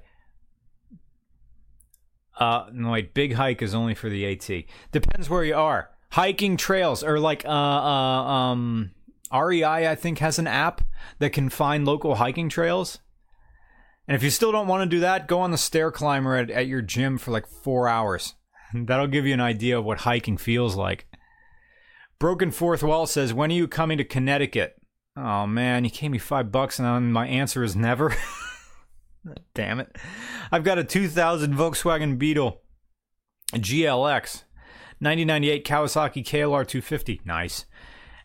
uh, 2.38 2.66
no, 2.72 2.90
wait, 2.90 3.14
big 3.14 3.34
hike 3.34 3.62
is 3.62 3.74
only 3.74 3.94
for 3.94 4.08
the 4.08 4.26
AT. 4.26 4.64
Depends 4.92 5.28
where 5.28 5.44
you 5.44 5.56
are. 5.56 5.90
Hiking 6.10 6.56
trails 6.56 7.04
or 7.04 7.20
like 7.20 7.44
uh, 7.44 7.48
uh 7.48 7.52
um 7.52 8.92
REI 9.32 9.88
I 9.88 9.94
think 9.94 10.18
has 10.18 10.38
an 10.38 10.46
app 10.46 10.80
that 11.18 11.32
can 11.34 11.50
find 11.50 11.84
local 11.84 12.14
hiking 12.14 12.48
trails. 12.48 12.98
And 14.06 14.14
if 14.14 14.22
you 14.22 14.30
still 14.30 14.52
don't 14.52 14.68
want 14.68 14.88
to 14.88 14.96
do 14.96 15.00
that, 15.00 15.28
go 15.28 15.40
on 15.40 15.50
the 15.50 15.58
stair 15.58 15.90
climber 15.90 16.34
at, 16.36 16.50
at 16.50 16.66
your 16.66 16.80
gym 16.80 17.18
for 17.18 17.30
like 17.30 17.46
four 17.46 17.88
hours. 17.88 18.34
That'll 18.74 19.06
give 19.06 19.26
you 19.26 19.34
an 19.34 19.40
idea 19.40 19.78
of 19.78 19.84
what 19.84 19.98
hiking 19.98 20.38
feels 20.38 20.76
like. 20.76 21.06
Broken 22.18 22.50
Fourth 22.50 22.82
Wall 22.82 23.06
says, 23.06 23.34
When 23.34 23.50
are 23.50 23.54
you 23.54 23.68
coming 23.68 23.98
to 23.98 24.04
Connecticut? 24.04 24.76
Oh 25.16 25.46
man, 25.46 25.84
you 25.84 25.90
gave 25.90 26.10
me 26.10 26.18
five 26.18 26.50
bucks 26.50 26.78
and 26.78 27.12
my 27.12 27.26
answer 27.26 27.62
is 27.62 27.76
never. 27.76 28.14
Damn 29.54 29.80
it. 29.80 29.96
I've 30.50 30.64
got 30.64 30.78
a 30.78 30.84
2000 30.84 31.54
Volkswagen 31.54 32.18
Beetle 32.18 32.62
GLX, 33.52 34.44
1998 35.00 35.66
Kawasaki 35.66 36.24
KLR 36.24 36.66
250. 36.66 37.20
Nice. 37.24 37.64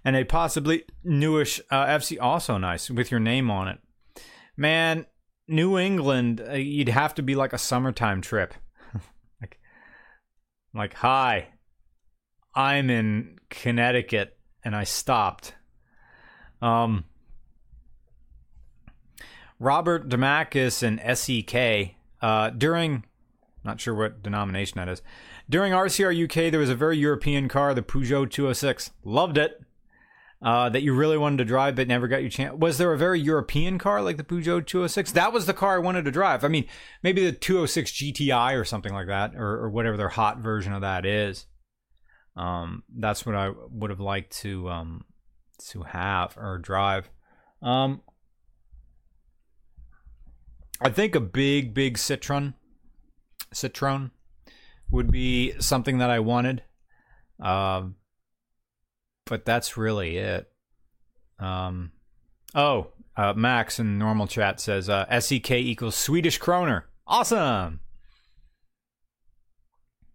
And 0.05 0.15
a 0.15 0.25
possibly 0.25 0.83
newish 1.03 1.61
uh, 1.71 1.85
FC, 1.85 2.17
also 2.19 2.57
nice, 2.57 2.89
with 2.89 3.09
your 3.09 3.21
name 3.21 3.49
on 3.49 3.69
it. 3.69 3.79
Man, 4.57 5.05
New 5.47 5.77
England, 5.77 6.41
uh, 6.45 6.53
you'd 6.53 6.89
have 6.89 7.15
to 7.15 7.23
be 7.23 7.35
like 7.35 7.53
a 7.53 7.57
summertime 7.57 8.21
trip. 8.21 8.53
like, 9.41 9.59
like, 10.73 10.93
hi, 10.93 11.49
I'm 12.53 12.89
in 12.89 13.37
Connecticut 13.49 14.37
and 14.63 14.75
I 14.75 14.83
stopped. 14.83 15.55
Um, 16.61 17.05
Robert 19.63 20.09
Demakis 20.09 20.83
and 20.83 20.99
SEK 21.17 21.95
uh, 22.21 22.49
during, 22.49 23.05
not 23.63 23.79
sure 23.79 23.95
what 23.95 24.21
denomination 24.21 24.77
that 24.77 24.89
is. 24.89 25.01
During 25.49 25.71
RCR 25.71 26.25
UK, 26.25 26.51
there 26.51 26.59
was 26.59 26.69
a 26.69 26.75
very 26.75 26.97
European 26.97 27.47
car, 27.47 27.73
the 27.73 27.81
Peugeot 27.81 28.29
206. 28.29 28.91
Loved 29.03 29.37
it. 29.37 29.59
Uh, 30.41 30.67
that 30.67 30.83
you 30.83 30.93
really 30.93 31.17
wanted 31.17 31.37
to 31.37 31.45
drive 31.45 31.73
but 31.73 31.87
never 31.87 32.05
got 32.05 32.19
your 32.19 32.29
chance. 32.29 32.53
Was 32.57 32.77
there 32.77 32.91
a 32.91 32.97
very 32.97 33.17
European 33.17 33.79
car 33.79 34.01
like 34.01 34.17
the 34.17 34.25
Peugeot 34.25 34.67
206? 34.67 35.13
That 35.13 35.31
was 35.31 35.45
the 35.45 35.53
car 35.53 35.75
I 35.75 35.79
wanted 35.79 36.03
to 36.03 36.11
drive. 36.11 36.43
I 36.43 36.49
mean, 36.49 36.65
maybe 37.01 37.23
the 37.23 37.31
206 37.31 37.91
GTI 37.93 38.59
or 38.59 38.65
something 38.65 38.91
like 38.93 39.07
that, 39.07 39.35
or, 39.37 39.63
or 39.63 39.69
whatever 39.69 39.95
their 39.95 40.09
hot 40.09 40.39
version 40.39 40.73
of 40.73 40.81
that 40.81 41.05
is. 41.05 41.45
Um, 42.35 42.83
that's 42.93 43.25
what 43.25 43.35
I 43.35 43.51
would 43.69 43.89
have 43.89 44.01
liked 44.01 44.37
to 44.39 44.69
um, 44.69 45.05
to 45.69 45.83
have 45.83 46.35
or 46.35 46.57
drive. 46.57 47.09
Um, 47.61 48.01
I 50.83 50.89
think 50.89 51.15
a 51.15 51.21
big, 51.21 51.73
big 51.73 51.97
citron, 51.97 52.55
Citroen 53.53 54.11
would 54.91 55.09
be 55.11 55.53
something 55.59 55.99
that 55.99 56.09
I 56.09 56.19
wanted. 56.19 56.63
Um, 57.39 57.95
but 59.25 59.45
that's 59.45 59.77
really 59.77 60.17
it. 60.17 60.51
Um, 61.39 61.93
oh, 62.53 62.87
uh, 63.15 63.33
Max 63.33 63.79
in 63.79 63.97
normal 63.97 64.27
chat 64.27 64.59
says 64.59 64.89
uh, 64.89 65.05
SEK 65.19 65.51
equals 65.51 65.95
Swedish 65.95 66.37
kroner. 66.37 66.85
Awesome. 67.07 67.79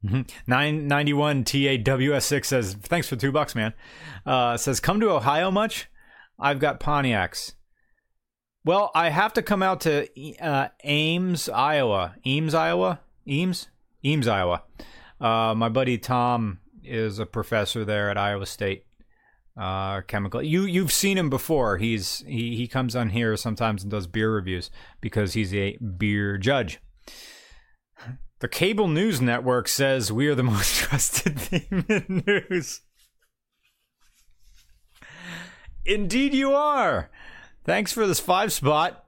991 0.03 1.45
TAWS6 1.45 2.45
says, 2.45 2.75
thanks 2.75 3.09
for 3.09 3.17
two 3.17 3.33
bucks, 3.33 3.55
man. 3.55 3.73
Uh, 4.25 4.57
says, 4.57 4.81
come 4.81 5.01
to 5.01 5.11
Ohio 5.11 5.51
much? 5.51 5.89
I've 6.39 6.61
got 6.61 6.79
Pontiacs. 6.79 7.55
Well, 8.69 8.91
I 8.95 9.09
have 9.09 9.33
to 9.33 9.41
come 9.41 9.63
out 9.63 9.81
to 9.81 10.09
uh, 10.43 10.69
Ames, 10.85 11.49
Iowa. 11.49 12.17
Ames, 12.27 12.53
Iowa. 12.53 13.01
Ames, 13.27 13.69
Ames, 14.05 14.29
Iowa. 14.29 14.63
Uh, 15.19 15.55
my 15.57 15.71
buddy 15.71 15.97
Tom 15.97 16.59
is 16.85 17.19
a 17.19 17.25
professor 17.25 17.87
there 17.87 18.11
at 18.11 18.19
Iowa 18.19 18.45
State. 18.45 18.85
uh, 19.57 20.03
chemical. 20.03 20.43
You 20.43 20.65
you've 20.65 20.93
seen 20.93 21.17
him 21.17 21.31
before. 21.31 21.79
He's 21.79 22.19
he 22.27 22.57
he 22.57 22.69
comes 22.69 22.95
on 22.95 23.09
here 23.09 23.39
sometimes 23.39 23.85
and 23.85 23.91
does 23.91 24.07
beer 24.07 24.31
reviews 24.31 24.71
because 25.01 25.33
he's 25.33 25.55
a 25.55 25.79
beer 25.79 26.37
judge. 26.37 26.79
The 28.41 28.49
cable 28.49 28.89
news 28.89 29.19
network 29.19 29.67
says 29.69 30.13
we 30.13 30.29
are 30.29 30.35
the 30.35 30.43
most 30.55 30.77
trusted 30.77 31.41
in 31.51 32.23
news. 32.27 32.83
Indeed, 35.87 36.35
you 36.35 36.53
are. 36.53 37.09
Thanks 37.69 37.93
for 37.93 38.07
this 38.07 38.19
five 38.19 38.51
spot. 38.51 39.05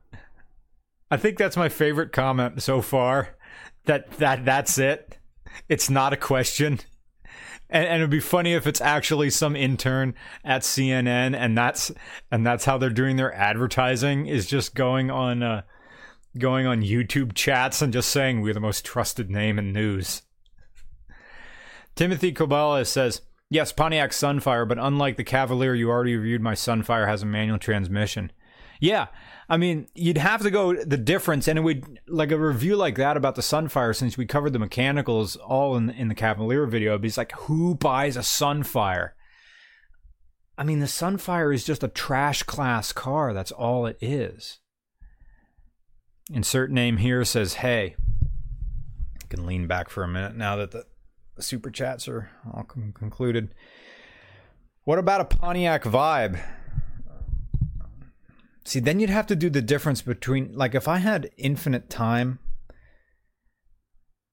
I 1.11 1.17
think 1.17 1.39
that's 1.39 1.57
my 1.57 1.71
favorite 1.71 2.13
comment 2.13 2.63
so 2.63 2.83
far. 2.83 3.39
That 3.87 4.11
that 4.19 4.45
that's 4.45 4.77
it. 4.77 5.17
It's 5.71 5.89
not 5.89 6.13
a 6.13 6.19
question. 6.19 6.81
And, 7.71 7.87
and 7.87 7.97
it'd 7.97 8.11
be 8.11 8.21
funny 8.21 8.53
if 8.53 8.67
it's 8.67 8.83
actually 8.83 9.31
some 9.31 9.57
intern 9.57 10.15
at 10.45 10.61
CNN, 10.61 11.35
and 11.35 11.57
that's 11.57 11.91
and 12.31 12.45
that's 12.45 12.67
how 12.67 12.77
they're 12.77 12.91
doing 12.91 13.17
their 13.17 13.33
advertising 13.33 14.27
is 14.27 14.45
just 14.45 14.75
going 14.75 15.11
on 15.11 15.43
uh, 15.43 15.63
going 16.37 16.67
on 16.67 16.83
YouTube 16.83 17.35
chats 17.35 17.81
and 17.81 17.95
just 17.95 18.11
saying 18.11 18.43
we're 18.43 18.53
the 18.53 18.61
most 18.61 18.85
trusted 18.85 19.31
name 19.31 19.59
in 19.59 19.73
news. 19.73 20.21
Timothy 21.95 22.35
Cobala 22.35 22.87
says, 22.87 23.23
"Yes, 23.49 23.73
Pontiac 23.73 24.11
Sunfire, 24.11 24.69
but 24.69 24.79
unlike 24.79 25.17
the 25.17 25.25
Cavalier 25.25 25.75
you 25.75 25.89
already 25.89 26.15
reviewed, 26.15 26.43
my 26.43 26.53
Sunfire 26.53 27.09
has 27.09 27.23
a 27.23 27.27
manual 27.27 27.59
transmission." 27.59 28.31
Yeah, 28.81 29.09
I 29.47 29.59
mean, 29.59 29.89
you'd 29.95 30.17
have 30.17 30.41
to 30.43 30.51
go 30.51 30.75
the 30.75 30.97
difference, 30.97 31.47
and 31.47 31.59
it 31.59 31.63
would 31.63 32.01
like 32.09 32.31
a 32.31 32.39
review 32.39 32.77
like 32.77 32.97
that 32.97 33.17
about 33.17 33.35
the 33.35 33.43
Sunfire, 33.43 33.95
since 33.95 34.17
we 34.17 34.25
covered 34.25 34.55
the 34.55 34.59
mechanicals 34.59 35.37
all 35.37 35.77
in 35.77 35.91
in 35.91 36.09
the 36.09 36.15
Cavalier 36.15 36.65
video. 36.67 36.93
It'd 36.93 37.03
be 37.03 37.13
like, 37.15 37.33
who 37.33 37.75
buys 37.75 38.17
a 38.17 38.21
Sunfire? 38.21 39.11
I 40.57 40.65
mean, 40.65 40.81
the 40.81 40.87
Sunfire 40.87 41.55
is 41.55 41.65
just 41.65 41.83
a 41.83 41.89
trash 41.89 42.43
class 42.43 42.93
car. 42.93 43.35
That's 43.35 43.53
all 43.53 43.87
it 43.87 43.99
is. 44.01 44.59
Insert 46.33 46.71
name 46.71 46.97
here 46.99 47.25
says, 47.25 47.55
"Hey." 47.55 47.97
I 49.23 49.27
can 49.29 49.47
lean 49.47 49.67
back 49.67 49.91
for 49.91 50.03
a 50.03 50.09
minute 50.09 50.37
now 50.37 50.57
that 50.57 50.71
the 50.71 50.85
super 51.39 51.71
chats 51.71 52.09
are 52.09 52.31
all 52.53 52.65
concluded. 52.65 53.55
What 54.85 54.99
about 54.99 55.21
a 55.21 55.25
Pontiac 55.25 55.85
Vibe? 55.85 56.41
See, 58.71 58.79
then 58.79 59.01
you'd 59.01 59.11
have 59.11 59.27
to 59.27 59.35
do 59.35 59.51
the 59.51 59.63
difference 59.63 60.01
between, 60.01 60.55
like, 60.55 60.77
if 60.77 60.87
I 60.87 60.99
had 60.99 61.33
infinite 61.37 61.91
time, 61.91 62.39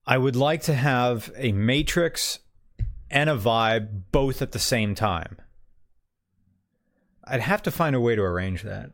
I 0.06 0.20
would 0.20 0.36
like 0.36 0.62
to 0.64 0.76
have 0.76 1.32
a 1.36 1.52
matrix 1.54 2.38
and 3.10 3.32
a 3.32 3.36
vibe 3.36 4.04
both 4.12 4.44
at 4.44 4.52
the 4.52 4.60
same 4.60 4.94
time. 4.94 5.38
I'd 7.24 7.40
have 7.40 7.64
to 7.64 7.72
find 7.72 7.96
a 7.96 8.00
way 8.00 8.14
to 8.14 8.22
arrange 8.22 8.62
that. 8.62 8.92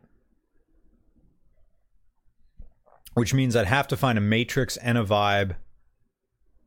Which 3.12 3.34
means 3.34 3.54
I'd 3.54 3.66
have 3.66 3.88
to 3.88 3.98
find 3.98 4.16
a 4.16 4.22
matrix 4.22 4.78
and 4.78 4.96
a 4.96 5.04
vibe 5.04 5.56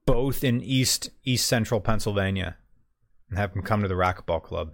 both 0.06 0.44
in 0.44 0.62
East 0.62 1.10
East 1.24 1.48
Central 1.48 1.82
Pennsylvania 1.82 2.58
and 3.28 3.40
have 3.40 3.54
them 3.54 3.64
come 3.64 3.82
to 3.82 3.88
the 3.88 3.96
racquetball 3.96 4.44
club. 4.44 4.74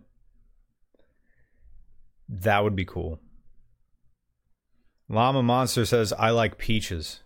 That 2.27 2.65
would 2.65 2.75
be 2.75 2.83
cool. 2.83 3.21
Llama 5.13 5.43
Monster 5.43 5.85
says, 5.85 6.11
I 6.13 6.31
like 6.31 6.57
peaches. 6.57 7.21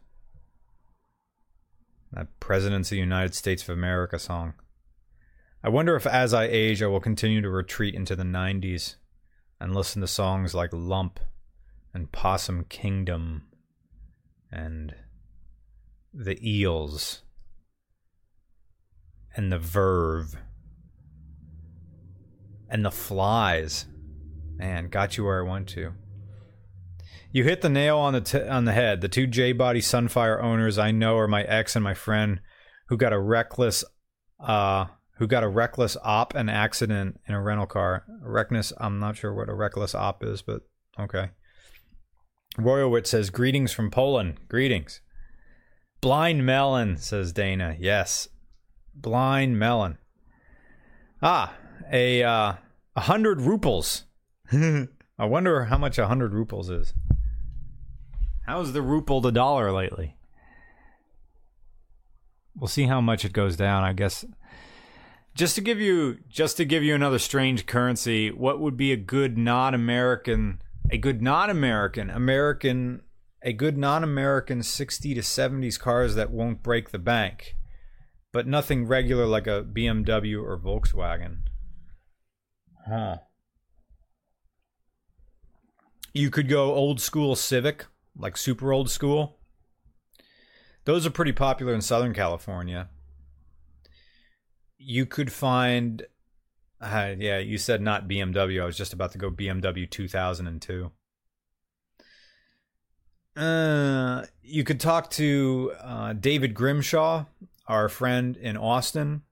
That 2.12 2.38
Presidents 2.42 2.90
of 2.90 2.96
the 2.96 3.00
United 3.00 3.34
States 3.34 3.64
of 3.64 3.70
America 3.70 4.20
song. 4.20 4.56
I 5.64 5.70
wonder 5.70 5.96
if 5.96 6.06
as 6.06 6.34
I 6.34 6.46
age, 6.46 6.84
I 6.84 6.88
will 6.88 7.00
continue 7.00 7.42
to 7.42 7.50
retreat 7.50 7.96
into 7.96 8.14
the 8.14 8.24
90s 8.24 8.96
and 9.62 9.74
listen 9.74 10.02
to 10.02 10.08
songs 10.08 10.54
like 10.54 10.72
Lump 10.74 11.22
and 11.94 12.12
Possum 12.12 12.66
Kingdom 12.66 13.44
and 14.52 14.94
The 16.14 16.38
Eels 16.46 17.22
and 19.34 19.50
The 19.50 19.60
Verve 19.60 20.36
and 22.70 22.84
The 22.84 22.92
Flys. 22.92 23.86
Man, 24.58 24.90
got 24.90 25.16
you 25.16 25.24
where 25.24 25.40
I 25.40 25.48
want 25.48 25.70
to. 25.70 25.94
You 27.38 27.44
hit 27.44 27.62
the 27.62 27.70
nail 27.70 28.00
on 28.00 28.14
the 28.14 28.22
t- 28.22 28.42
on 28.42 28.66
the 28.66 28.72
head. 28.72 29.02
The 29.02 29.08
two 29.08 29.28
J 29.28 29.52
body 29.52 29.80
Sunfire 29.80 30.42
owners 30.42 30.80
I 30.80 30.90
know 30.90 31.18
are 31.18 31.28
my 31.28 31.44
ex 31.44 31.76
and 31.76 31.84
my 31.84 31.94
friend, 31.94 32.42
who 32.88 32.98
got 32.98 33.14
a 33.14 33.20
reckless, 33.20 33.84
uh, 34.40 34.86
who 35.20 35.28
got 35.28 35.44
a 35.44 35.48
reckless 35.48 35.96
op 36.04 36.34
and 36.34 36.50
accident 36.50 37.20
in 37.28 37.36
a 37.36 37.42
rental 37.44 37.68
car. 37.68 38.06
Reckless. 38.24 38.74
I'm 38.80 38.98
not 38.98 39.18
sure 39.18 39.36
what 39.36 39.50
a 39.50 39.54
reckless 39.54 39.94
op 39.94 40.24
is, 40.24 40.42
but 40.42 40.64
okay. 41.00 41.30
Royalwitz 42.58 43.06
says 43.06 43.30
greetings 43.30 43.72
from 43.72 43.92
Poland. 43.92 44.40
Greetings. 44.50 45.02
Blind 46.02 46.44
melon 46.44 46.98
says 46.98 47.34
Dana. 47.34 47.76
Yes, 47.80 48.30
blind 48.96 49.60
melon. 49.60 50.00
Ah, 51.22 51.54
a 51.92 52.24
uh, 52.24 52.54
hundred 52.98 53.42
ruples. 53.42 54.06
I 54.52 55.26
wonder 55.26 55.66
how 55.66 55.78
much 55.78 56.00
a 56.00 56.08
hundred 56.08 56.32
ruples 56.32 56.72
is. 56.72 56.96
How's 58.48 58.72
the 58.72 58.82
ruble 58.82 59.22
to 59.22 59.32
dollar 59.32 59.74
lately? 59.74 60.16
We'll 62.56 62.70
see 62.70 62.86
how 62.86 63.02
much 63.02 63.26
it 63.26 63.34
goes 63.34 63.58
down, 63.58 63.84
I 63.84 63.92
guess. 63.92 64.24
Just 65.36 65.56
to 65.56 65.62
give 65.62 65.82
you 65.82 66.20
just 66.30 66.56
to 66.58 66.66
give 66.66 66.82
you 66.82 66.96
another 66.96 67.20
strange 67.20 67.66
currency, 67.66 68.32
what 68.32 68.60
would 68.62 68.78
be 68.78 68.94
a 68.94 68.98
good 68.98 69.38
non-American 69.38 70.62
a 70.90 70.98
good 70.98 71.22
non-American 71.22 72.10
American 72.10 73.02
a 73.44 73.52
good 73.52 73.78
non-American 73.78 74.64
60 74.64 75.14
to 75.14 75.22
70s 75.22 75.78
cars 75.78 76.16
that 76.16 76.32
won't 76.32 76.64
break 76.64 76.90
the 76.90 77.00
bank, 77.00 77.54
but 78.32 78.48
nothing 78.48 78.88
regular 78.88 79.26
like 79.26 79.46
a 79.46 79.62
BMW 79.62 80.42
or 80.42 80.58
Volkswagen. 80.58 81.40
Huh. 82.88 83.18
You 86.14 86.32
could 86.32 86.48
go 86.48 86.74
old 86.74 87.00
school 87.02 87.36
Civic 87.36 87.86
like 88.18 88.38
super 88.38 88.72
old 88.72 88.90
school. 88.90 89.38
Those 90.86 91.06
are 91.06 91.12
pretty 91.12 91.34
popular 91.34 91.74
in 91.74 91.82
Southern 91.82 92.14
California. 92.14 92.90
You 94.78 95.06
could 95.06 95.32
find, 95.32 96.06
uh, 96.80 97.14
yeah, 97.18 97.40
you 97.40 97.58
said 97.58 97.82
not 97.82 98.08
BMW. 98.08 98.62
I 98.62 98.66
was 98.66 98.78
just 98.78 98.94
about 98.94 99.12
to 99.12 99.18
go 99.18 99.30
BMW 99.30 99.90
2002. 99.90 100.92
Uh, 103.36 104.26
you 104.42 104.64
could 104.64 104.80
talk 104.80 105.12
to 105.12 105.74
uh, 105.80 106.14
David 106.14 106.56
Grimshaw, 106.56 107.26
our 107.68 107.90
friend 107.90 108.36
in 108.38 108.58
Austin, 108.58 109.24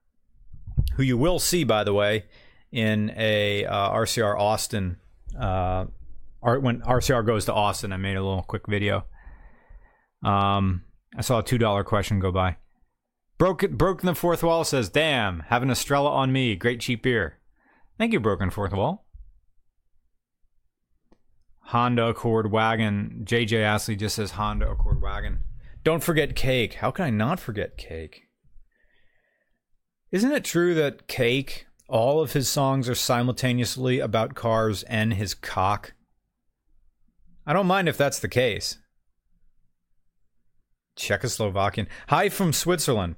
who 0.94 1.02
you 1.02 1.16
will 1.16 1.38
see, 1.38 1.64
by 1.64 1.82
the 1.82 1.94
way, 1.94 2.26
in 2.70 3.12
a 3.16 3.64
uh, 3.64 3.90
RCR 3.90 4.38
Austin 4.38 4.98
when 6.40 6.80
RCR 6.82 7.24
goes 7.26 7.44
to 7.46 7.54
Austin, 7.54 7.92
I 7.92 7.96
made 7.96 8.16
a 8.16 8.22
little 8.22 8.42
quick 8.42 8.66
video. 8.66 9.06
Um, 10.22 10.84
I 11.16 11.22
saw 11.22 11.40
a 11.40 11.42
two 11.42 11.58
dollar 11.58 11.84
question 11.84 12.20
go 12.20 12.32
by. 12.32 12.56
Broken 13.38 13.76
broken 13.76 14.06
the 14.06 14.14
fourth 14.14 14.42
wall 14.42 14.64
says, 14.64 14.88
"Damn, 14.88 15.40
have 15.48 15.62
an 15.62 15.70
Estrella 15.70 16.10
on 16.10 16.32
me, 16.32 16.56
great 16.56 16.80
cheap 16.80 17.02
beer." 17.02 17.38
Thank 17.98 18.12
you, 18.12 18.20
broken 18.20 18.50
fourth 18.50 18.72
wall. 18.72 19.06
Honda 21.66 22.08
Accord 22.08 22.52
wagon. 22.52 23.22
JJ 23.24 23.62
Astley 23.62 23.96
just 23.96 24.16
says 24.16 24.32
Honda 24.32 24.70
Accord 24.70 25.02
wagon. 25.02 25.40
Don't 25.82 26.02
forget 26.02 26.36
cake. 26.36 26.74
How 26.74 26.90
can 26.90 27.04
I 27.04 27.10
not 27.10 27.40
forget 27.40 27.76
cake? 27.76 28.28
Isn't 30.12 30.32
it 30.32 30.44
true 30.44 30.74
that 30.74 31.08
cake? 31.08 31.66
All 31.88 32.20
of 32.20 32.32
his 32.32 32.48
songs 32.48 32.88
are 32.88 32.94
simultaneously 32.94 33.98
about 33.98 34.34
cars 34.34 34.82
and 34.84 35.14
his 35.14 35.34
cock. 35.34 35.94
I 37.46 37.52
don't 37.52 37.66
mind 37.66 37.88
if 37.88 37.96
that's 37.96 38.18
the 38.18 38.28
case. 38.28 38.78
Czechoslovakian. 40.98 41.86
Hi 42.08 42.28
from 42.28 42.52
Switzerland. 42.52 43.16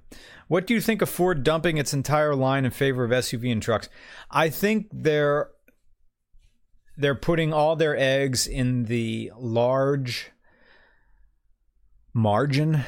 What 0.48 0.66
do 0.66 0.74
you 0.74 0.80
think 0.80 1.00
of 1.00 1.08
Ford 1.08 1.42
dumping 1.42 1.78
its 1.78 1.94
entire 1.94 2.34
line 2.34 2.64
in 2.64 2.70
favor 2.70 3.04
of 3.04 3.10
SUV 3.10 3.52
and 3.52 3.62
trucks? 3.62 3.88
I 4.30 4.50
think 4.50 4.88
they're 4.92 5.50
they're 6.96 7.14
putting 7.14 7.52
all 7.52 7.76
their 7.76 7.96
eggs 7.96 8.46
in 8.46 8.84
the 8.84 9.30
large 9.38 10.32
margin 12.12 12.82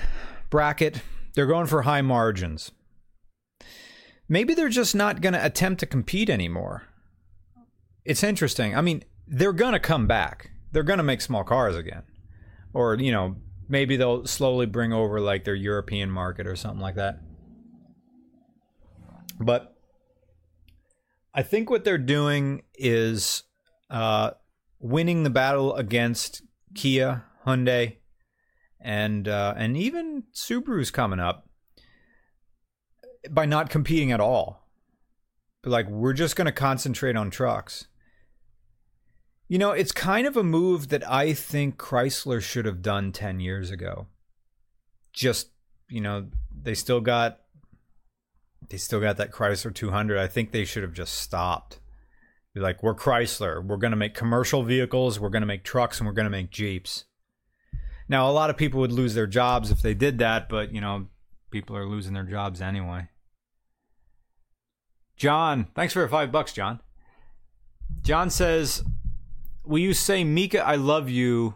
bracket. 0.50 1.00
They're 1.34 1.46
going 1.46 1.68
for 1.68 1.82
high 1.82 2.02
margins. 2.02 2.72
Maybe 4.28 4.52
they're 4.52 4.68
just 4.68 4.96
not 4.96 5.20
going 5.20 5.32
to 5.32 5.44
attempt 5.44 5.80
to 5.80 5.86
compete 5.86 6.28
anymore. 6.28 6.84
It's 8.04 8.24
interesting. 8.24 8.76
I 8.76 8.80
mean, 8.80 9.04
they're 9.28 9.52
going 9.52 9.74
to 9.74 9.80
come 9.80 10.08
back 10.08 10.49
they're 10.72 10.82
going 10.82 10.98
to 10.98 11.04
make 11.04 11.20
small 11.20 11.44
cars 11.44 11.76
again. 11.76 12.02
Or, 12.72 12.94
you 12.94 13.12
know, 13.12 13.36
maybe 13.68 13.96
they'll 13.96 14.26
slowly 14.26 14.66
bring 14.66 14.92
over 14.92 15.20
like 15.20 15.44
their 15.44 15.54
European 15.54 16.10
market 16.10 16.46
or 16.46 16.56
something 16.56 16.80
like 16.80 16.96
that. 16.96 17.20
But 19.40 19.74
I 21.34 21.42
think 21.42 21.70
what 21.70 21.84
they're 21.84 21.98
doing 21.98 22.62
is 22.74 23.44
uh, 23.88 24.32
winning 24.78 25.22
the 25.22 25.30
battle 25.30 25.74
against 25.76 26.42
Kia, 26.74 27.24
Hyundai, 27.46 27.96
and 28.80 29.28
uh, 29.28 29.54
and 29.56 29.76
even 29.76 30.24
Subaru's 30.34 30.90
coming 30.90 31.20
up 31.20 31.48
by 33.30 33.46
not 33.46 33.70
competing 33.70 34.12
at 34.12 34.20
all. 34.20 34.68
But 35.62 35.70
like 35.70 35.88
we're 35.88 36.12
just 36.14 36.36
going 36.36 36.46
to 36.46 36.52
concentrate 36.52 37.16
on 37.16 37.30
trucks. 37.30 37.86
You 39.50 39.58
know, 39.58 39.72
it's 39.72 39.90
kind 39.90 40.28
of 40.28 40.36
a 40.36 40.44
move 40.44 40.90
that 40.90 41.02
I 41.10 41.32
think 41.32 41.76
Chrysler 41.76 42.40
should 42.40 42.66
have 42.66 42.82
done 42.82 43.10
10 43.10 43.40
years 43.40 43.72
ago. 43.72 44.06
Just, 45.12 45.48
you 45.88 46.00
know, 46.00 46.28
they 46.62 46.74
still 46.74 47.00
got 47.00 47.40
they 48.68 48.76
still 48.76 49.00
got 49.00 49.16
that 49.16 49.32
Chrysler 49.32 49.74
200. 49.74 50.18
I 50.18 50.28
think 50.28 50.52
they 50.52 50.64
should 50.64 50.84
have 50.84 50.92
just 50.92 51.14
stopped. 51.14 51.80
Be 52.54 52.60
like, 52.60 52.84
we're 52.84 52.94
Chrysler. 52.94 53.64
We're 53.66 53.76
going 53.76 53.90
to 53.90 53.96
make 53.96 54.14
commercial 54.14 54.62
vehicles, 54.62 55.18
we're 55.18 55.30
going 55.30 55.42
to 55.42 55.46
make 55.46 55.64
trucks, 55.64 55.98
and 55.98 56.06
we're 56.06 56.14
going 56.14 56.26
to 56.26 56.30
make 56.30 56.52
Jeeps. 56.52 57.06
Now, 58.08 58.30
a 58.30 58.32
lot 58.32 58.50
of 58.50 58.56
people 58.56 58.78
would 58.78 58.92
lose 58.92 59.14
their 59.14 59.26
jobs 59.26 59.72
if 59.72 59.82
they 59.82 59.94
did 59.94 60.18
that, 60.18 60.48
but, 60.48 60.72
you 60.72 60.80
know, 60.80 61.08
people 61.50 61.76
are 61.76 61.88
losing 61.88 62.14
their 62.14 62.22
jobs 62.22 62.60
anyway. 62.60 63.08
John, 65.16 65.66
thanks 65.74 65.92
for 65.92 66.06
five 66.06 66.30
bucks, 66.30 66.52
John. 66.52 66.78
John 68.02 68.30
says, 68.30 68.84
Will 69.64 69.78
you 69.78 69.94
say, 69.94 70.24
Mika, 70.24 70.64
I 70.66 70.76
love 70.76 71.08
you? 71.08 71.54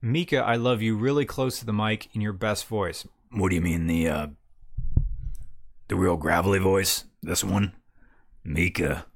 Mika, 0.00 0.38
I 0.38 0.56
love 0.56 0.80
you 0.80 0.96
really 0.96 1.24
close 1.24 1.58
to 1.58 1.66
the 1.66 1.72
mic 1.72 2.08
in 2.14 2.20
your 2.20 2.32
best 2.32 2.66
voice. 2.66 3.06
What 3.32 3.50
do 3.50 3.56
you 3.56 3.60
mean 3.60 3.86
the 3.86 4.08
uh 4.08 4.26
the 5.88 5.96
real 5.96 6.16
gravelly 6.16 6.58
voice? 6.58 7.04
This 7.22 7.42
one? 7.42 7.72
Mika, 8.44 9.06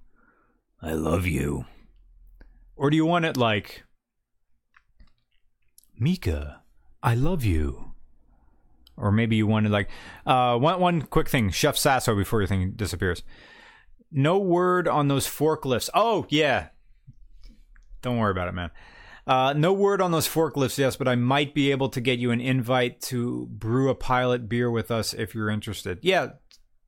I 0.82 0.92
love 0.92 1.26
you. 1.26 1.66
Or 2.76 2.90
do 2.90 2.96
you 2.96 3.06
want 3.06 3.24
it 3.24 3.36
like, 3.36 3.84
Mika, 5.98 6.62
I 7.02 7.14
love 7.14 7.44
you? 7.44 7.92
Or 8.96 9.12
maybe 9.12 9.36
you 9.36 9.46
wanted 9.46 9.70
like, 9.70 9.88
uh, 10.26 10.58
one, 10.58 10.80
one 10.80 11.02
quick 11.02 11.28
thing, 11.28 11.50
Chef 11.50 11.76
Sasso 11.76 12.14
before 12.16 12.40
your 12.40 12.48
thing 12.48 12.72
disappears. 12.72 13.22
No 14.10 14.38
word 14.38 14.88
on 14.88 15.08
those 15.08 15.26
forklifts. 15.26 15.88
Oh, 15.94 16.26
yeah. 16.28 16.68
Don't 18.02 18.18
worry 18.18 18.30
about 18.30 18.48
it, 18.48 18.52
man. 18.52 18.70
Uh, 19.26 19.52
no 19.56 19.72
word 19.72 20.00
on 20.00 20.10
those 20.10 20.26
forklifts, 20.26 20.78
yes, 20.78 20.96
but 20.96 21.06
I 21.06 21.14
might 21.14 21.54
be 21.54 21.70
able 21.70 21.88
to 21.90 22.00
get 22.00 22.18
you 22.18 22.32
an 22.32 22.40
invite 22.40 23.00
to 23.02 23.46
brew 23.46 23.88
a 23.88 23.94
pilot 23.94 24.48
beer 24.48 24.70
with 24.70 24.90
us 24.90 25.14
if 25.14 25.34
you're 25.34 25.48
interested. 25.48 26.00
Yeah, 26.02 26.30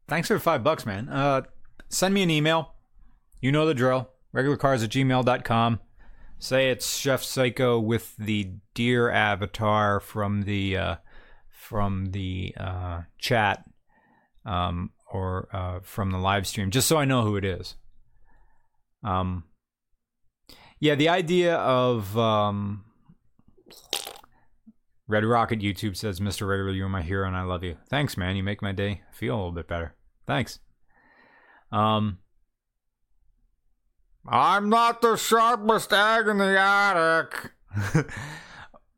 thanks 0.08 0.28
for 0.28 0.38
five 0.40 0.64
bucks, 0.64 0.84
man. 0.84 1.08
Uh, 1.08 1.42
send 1.88 2.12
me 2.12 2.22
an 2.24 2.30
email. 2.30 2.74
You 3.40 3.52
know 3.52 3.66
the 3.66 3.74
drill. 3.74 4.10
Regularcars 4.34 4.82
at 4.82 4.90
gmail.com. 4.90 5.80
Say 6.40 6.70
it's 6.70 6.96
Chef 6.96 7.22
Psycho 7.22 7.78
with 7.78 8.16
the 8.16 8.50
deer 8.74 9.10
avatar 9.10 10.00
from 10.00 10.42
the 10.42 10.76
uh, 10.76 10.96
from 11.48 12.06
the 12.06 12.52
uh, 12.58 13.02
chat 13.18 13.64
um, 14.44 14.90
or 15.10 15.48
uh, 15.52 15.80
from 15.82 16.10
the 16.10 16.18
live 16.18 16.46
stream, 16.48 16.70
just 16.70 16.88
so 16.88 16.96
I 16.96 17.04
know 17.04 17.22
who 17.22 17.36
it 17.36 17.44
is. 17.44 17.76
Um, 19.04 19.44
yeah, 20.80 20.94
the 20.94 21.08
idea 21.08 21.56
of 21.56 22.16
um, 22.18 22.84
Red 25.06 25.24
Rocket 25.24 25.60
YouTube 25.60 25.96
says, 25.96 26.20
Mr. 26.20 26.48
Regular, 26.48 26.72
you're 26.72 26.88
my 26.88 27.02
hero 27.02 27.26
and 27.26 27.36
I 27.36 27.42
love 27.42 27.62
you. 27.62 27.76
Thanks, 27.88 28.16
man. 28.16 28.36
You 28.36 28.42
make 28.42 28.62
my 28.62 28.72
day 28.72 29.02
feel 29.12 29.34
a 29.34 29.36
little 29.36 29.52
bit 29.52 29.68
better. 29.68 29.94
Thanks. 30.26 30.60
Um, 31.70 32.18
I'm 34.26 34.68
not 34.68 35.02
the 35.02 35.16
sharpest 35.16 35.92
egg 35.92 36.28
in 36.28 36.38
the 36.38 36.58
attic. 36.58 37.52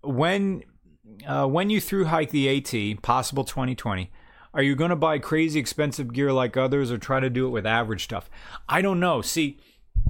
when 0.03 0.63
uh, 1.27 1.47
when 1.47 1.71
you 1.71 1.81
through 1.81 2.05
hike 2.07 2.31
the 2.31 2.49
AT, 2.49 3.03
possible 3.03 3.45
2020, 3.45 4.13
are 4.55 4.63
you 4.63 4.77
going 4.77 4.91
to 4.91 4.97
buy 4.97 5.19
crazy 5.19 5.59
expensive 5.59 6.13
gear 6.13 6.33
like 6.33 6.57
others 6.57 6.93
or 6.93 6.99
try 6.99 7.21
to 7.21 7.31
do 7.31 7.47
it 7.47 7.51
with 7.51 7.67
average 7.67 8.05
stuff? 8.05 8.31
I 8.69 8.83
don't 8.83 9.01
know. 9.01 9.23
See, 9.23 9.59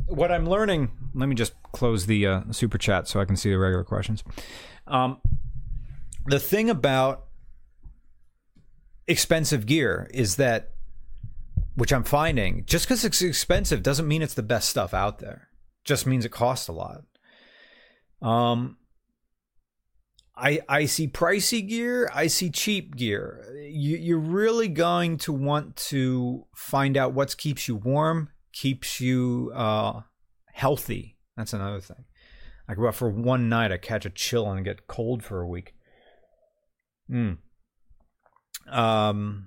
what 0.06 0.30
I'm 0.30 0.48
learning, 0.48 0.90
let 1.14 1.28
me 1.28 1.34
just 1.34 1.54
close 1.72 2.06
the 2.06 2.26
uh, 2.26 2.40
super 2.50 2.78
chat 2.78 3.08
so 3.08 3.20
I 3.20 3.24
can 3.24 3.36
see 3.36 3.50
the 3.50 3.58
regular 3.58 3.84
questions. 3.84 4.22
Um, 4.86 5.20
the 6.26 6.38
thing 6.38 6.70
about 6.70 7.24
expensive 9.06 9.66
gear 9.66 10.08
is 10.12 10.36
that, 10.36 10.70
which 11.74 11.92
I'm 11.92 12.04
finding, 12.04 12.64
just 12.66 12.86
because 12.86 13.04
it's 13.04 13.22
expensive 13.22 13.82
doesn't 13.82 14.08
mean 14.08 14.22
it's 14.22 14.34
the 14.34 14.42
best 14.42 14.68
stuff 14.68 14.94
out 14.94 15.18
there. 15.18 15.48
Just 15.84 16.06
means 16.06 16.24
it 16.24 16.30
costs 16.32 16.68
a 16.68 16.72
lot. 16.72 17.04
Um, 18.22 18.78
I 20.36 20.60
I 20.68 20.86
see 20.86 21.08
pricey 21.08 21.66
gear. 21.66 22.10
I 22.12 22.26
see 22.26 22.50
cheap 22.50 22.96
gear. 22.96 23.44
You, 23.70 23.96
you're 23.96 24.18
really 24.18 24.68
going 24.68 25.16
to 25.18 25.32
want 25.32 25.76
to 25.76 26.46
find 26.54 26.96
out 26.96 27.14
what 27.14 27.36
keeps 27.36 27.68
you 27.68 27.76
warm, 27.76 28.30
keeps 28.56 29.00
you 29.00 29.52
uh, 29.54 30.00
healthy. 30.52 31.16
That's 31.36 31.52
another 31.52 31.80
thing. 31.80 32.04
I 32.66 32.74
go 32.74 32.88
out 32.88 32.94
for 32.94 33.10
one 33.10 33.48
night, 33.50 33.70
I 33.70 33.76
catch 33.76 34.06
a 34.06 34.10
chill 34.10 34.50
and 34.50 34.64
get 34.64 34.86
cold 34.86 35.22
for 35.22 35.42
a 35.42 35.46
week. 35.46 35.74
Hmm. 37.08 37.34
Um, 38.70 39.46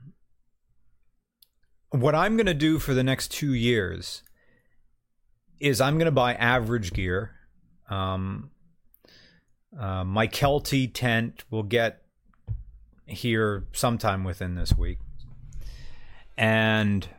what 1.90 2.14
I'm 2.14 2.38
going 2.38 2.46
to 2.46 2.54
do 2.54 2.78
for 2.78 2.94
the 2.94 3.04
next 3.04 3.32
two 3.32 3.54
years 3.54 4.22
is 5.60 5.82
I'm 5.82 5.96
going 5.96 6.06
to 6.06 6.12
buy 6.12 6.36
average 6.36 6.94
gear. 6.94 7.32
Um, 7.90 8.52
uh, 9.78 10.04
my 10.04 10.28
Kelty 10.28 10.90
tent 10.94 11.44
will 11.50 11.64
get 11.64 12.04
here 13.08 13.68
sometime 13.74 14.24
within 14.24 14.54
this 14.54 14.78
week. 14.78 15.00
And 16.38 17.10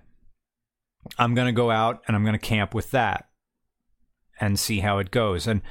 I'm 1.19 1.35
going 1.35 1.47
to 1.47 1.53
go 1.53 1.71
out 1.71 2.03
and 2.07 2.17
I'm 2.17 2.23
going 2.23 2.35
to 2.35 2.39
camp 2.39 2.75
with 2.75 2.91
that 2.91 3.29
and 4.41 4.59
see 4.59 4.81
how 4.81 4.99
it 4.99 5.11
goes. 5.11 5.47
And 5.47 5.63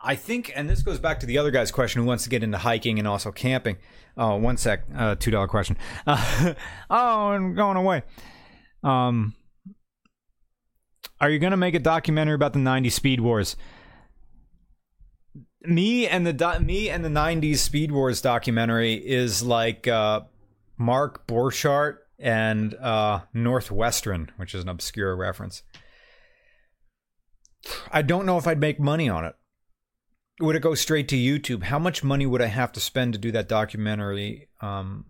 I 0.00 0.14
think, 0.14 0.52
and 0.54 0.68
this 0.68 0.82
goes 0.82 0.98
back 0.98 1.20
to 1.20 1.26
the 1.26 1.38
other 1.38 1.50
guy's 1.50 1.70
question 1.70 2.02
who 2.02 2.06
wants 2.06 2.24
to 2.24 2.30
get 2.30 2.42
into 2.42 2.58
hiking 2.58 2.98
and 2.98 3.08
also 3.08 3.32
camping. 3.32 3.76
Oh, 4.16 4.36
one 4.36 4.56
sec, 4.56 4.84
uh, 4.94 5.16
two 5.16 5.30
dollar 5.30 5.48
question. 5.48 5.76
Uh, 6.06 6.54
oh, 6.90 7.28
I'm 7.28 7.54
going 7.54 7.76
away. 7.76 8.02
Um, 8.82 9.34
are 11.20 11.30
you 11.30 11.38
going 11.38 11.50
to 11.50 11.56
make 11.56 11.74
a 11.74 11.80
documentary 11.80 12.34
about 12.34 12.52
the 12.52 12.58
'90s 12.58 12.92
Speed 12.92 13.20
Wars? 13.20 13.56
Me 15.62 16.06
and 16.06 16.26
the 16.26 16.32
do- 16.32 16.60
me 16.60 16.88
and 16.88 17.04
the 17.04 17.08
'90s 17.08 17.58
Speed 17.58 17.90
Wars 17.90 18.20
documentary 18.20 18.94
is 18.94 19.42
like 19.42 19.88
uh, 19.88 20.20
Mark 20.78 21.26
Borchardt 21.26 21.96
and 22.18 22.74
uh, 22.74 23.20
Northwestern, 23.34 24.30
which 24.36 24.54
is 24.54 24.62
an 24.62 24.68
obscure 24.68 25.14
reference. 25.16 25.62
I 27.90 28.02
don't 28.02 28.26
know 28.26 28.38
if 28.38 28.46
I'd 28.46 28.60
make 28.60 28.78
money 28.78 29.08
on 29.08 29.24
it. 29.24 29.34
Would 30.40 30.56
it 30.56 30.62
go 30.62 30.74
straight 30.74 31.08
to 31.08 31.16
YouTube? 31.16 31.64
How 31.64 31.78
much 31.78 32.04
money 32.04 32.26
would 32.26 32.42
I 32.42 32.46
have 32.46 32.72
to 32.72 32.80
spend 32.80 33.14
to 33.14 33.18
do 33.18 33.32
that 33.32 33.48
documentary 33.48 34.48
um, 34.60 35.06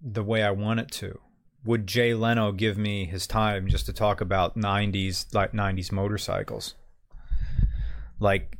the 0.00 0.22
way 0.22 0.42
I 0.42 0.50
want 0.50 0.80
it 0.80 0.90
to? 0.92 1.18
Would 1.64 1.86
Jay 1.86 2.14
Leno 2.14 2.52
give 2.52 2.78
me 2.78 3.06
his 3.06 3.26
time 3.26 3.66
just 3.66 3.86
to 3.86 3.92
talk 3.92 4.20
about 4.20 4.56
90s 4.56 5.34
like 5.34 5.52
90s 5.52 5.90
motorcycles? 5.90 6.74
Like 8.20 8.58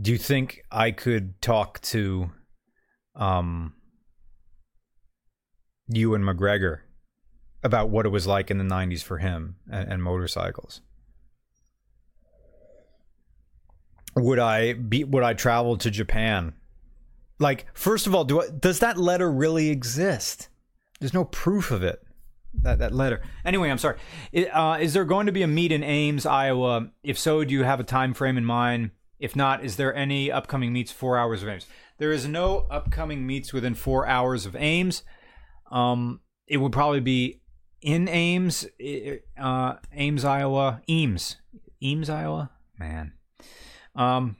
do 0.00 0.10
you 0.10 0.18
think 0.18 0.64
I 0.70 0.90
could 0.90 1.40
talk 1.40 1.80
to 1.82 2.30
um 3.14 3.74
Ewan 5.94 6.22
McGregor 6.22 6.80
about 7.62 7.90
what 7.90 8.06
it 8.06 8.10
was 8.10 8.26
like 8.26 8.50
in 8.50 8.58
the 8.58 8.64
90s 8.64 9.02
for 9.02 9.18
him 9.18 9.56
and, 9.70 9.92
and 9.92 10.02
motorcycles? 10.02 10.80
would 14.14 14.38
I 14.38 14.74
be 14.74 15.04
would 15.04 15.22
I 15.22 15.34
travel 15.34 15.76
to 15.78 15.90
Japan? 15.90 16.54
Like, 17.38 17.66
first 17.74 18.06
of 18.06 18.14
all, 18.14 18.24
do 18.24 18.40
I, 18.40 18.48
does 18.50 18.78
that 18.80 18.98
letter 18.98 19.30
really 19.30 19.70
exist? 19.70 20.48
There's 21.00 21.14
no 21.14 21.24
proof 21.24 21.70
of 21.70 21.82
it. 21.82 22.02
That 22.54 22.78
that 22.78 22.92
letter. 22.92 23.22
Anyway, 23.44 23.70
I'm 23.70 23.78
sorry. 23.78 23.98
Uh, 24.52 24.78
is 24.80 24.92
there 24.92 25.04
going 25.04 25.26
to 25.26 25.32
be 25.32 25.42
a 25.42 25.48
meet 25.48 25.72
in 25.72 25.82
Ames, 25.82 26.26
Iowa? 26.26 26.90
If 27.02 27.18
so, 27.18 27.44
do 27.44 27.52
you 27.54 27.64
have 27.64 27.80
a 27.80 27.84
time 27.84 28.14
frame 28.14 28.36
in 28.36 28.44
mind? 28.44 28.90
If 29.18 29.34
not, 29.34 29.64
is 29.64 29.76
there 29.76 29.94
any 29.94 30.30
upcoming 30.30 30.72
meets 30.72 30.92
four 30.92 31.16
hours 31.16 31.42
of 31.42 31.48
Ames? 31.48 31.66
There 31.98 32.12
is 32.12 32.26
no 32.26 32.66
upcoming 32.70 33.26
meets 33.26 33.52
within 33.52 33.74
four 33.74 34.06
hours 34.06 34.46
of 34.46 34.56
Ames. 34.56 35.02
Um, 35.72 36.20
it 36.46 36.58
would 36.58 36.70
probably 36.70 37.00
be 37.00 37.40
in 37.80 38.06
Ames, 38.08 38.66
uh, 39.40 39.74
Ames, 39.92 40.24
Iowa, 40.24 40.82
Eames, 40.88 41.36
Eames, 41.82 42.10
Iowa. 42.10 42.50
Man, 42.78 43.14
um, 43.94 44.36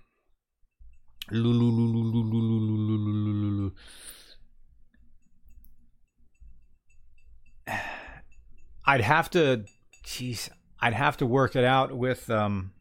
I'd 8.84 9.00
have 9.00 9.30
to 9.30 9.64
jeez, 10.04 10.50
I'd 10.80 10.92
have 10.92 11.16
to 11.16 11.26
work 11.26 11.56
it 11.56 11.64
out 11.64 11.96
with 11.96 12.28
um, 12.28 12.72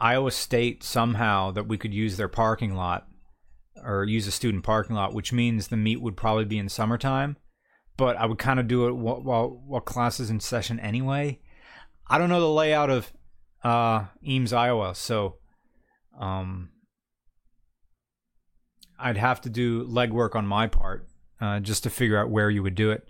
Iowa 0.00 0.32
State 0.32 0.82
somehow 0.82 1.52
that 1.52 1.68
we 1.68 1.78
could 1.78 1.94
use 1.94 2.16
their 2.16 2.28
parking 2.28 2.74
lot 2.74 3.06
or 3.84 4.04
use 4.04 4.26
a 4.26 4.30
student 4.30 4.64
parking 4.64 4.96
lot, 4.96 5.14
which 5.14 5.32
means 5.32 5.68
the 5.68 5.76
meet 5.76 6.00
would 6.00 6.16
probably 6.16 6.44
be 6.44 6.58
in 6.58 6.68
summertime. 6.68 7.36
But 7.96 8.16
I 8.16 8.26
would 8.26 8.38
kind 8.38 8.58
of 8.58 8.68
do 8.68 8.86
it 8.88 8.92
while, 8.92 9.22
while 9.22 9.62
while 9.66 9.80
class 9.80 10.18
is 10.18 10.30
in 10.30 10.40
session 10.40 10.80
anyway. 10.80 11.40
I 12.08 12.18
don't 12.18 12.28
know 12.28 12.40
the 12.40 12.48
layout 12.48 12.90
of 12.90 13.12
uh, 13.62 14.06
Eames, 14.26 14.52
Iowa, 14.52 14.94
so 14.94 15.36
um, 16.18 16.70
I'd 18.98 19.16
have 19.16 19.40
to 19.42 19.50
do 19.50 19.86
legwork 19.86 20.34
on 20.34 20.46
my 20.46 20.66
part 20.66 21.06
uh, 21.40 21.60
just 21.60 21.82
to 21.84 21.90
figure 21.90 22.18
out 22.18 22.30
where 22.30 22.50
you 22.50 22.62
would 22.62 22.74
do 22.74 22.90
it. 22.90 23.08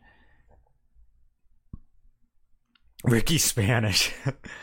Ricky 3.04 3.38
Spanish. 3.38 4.12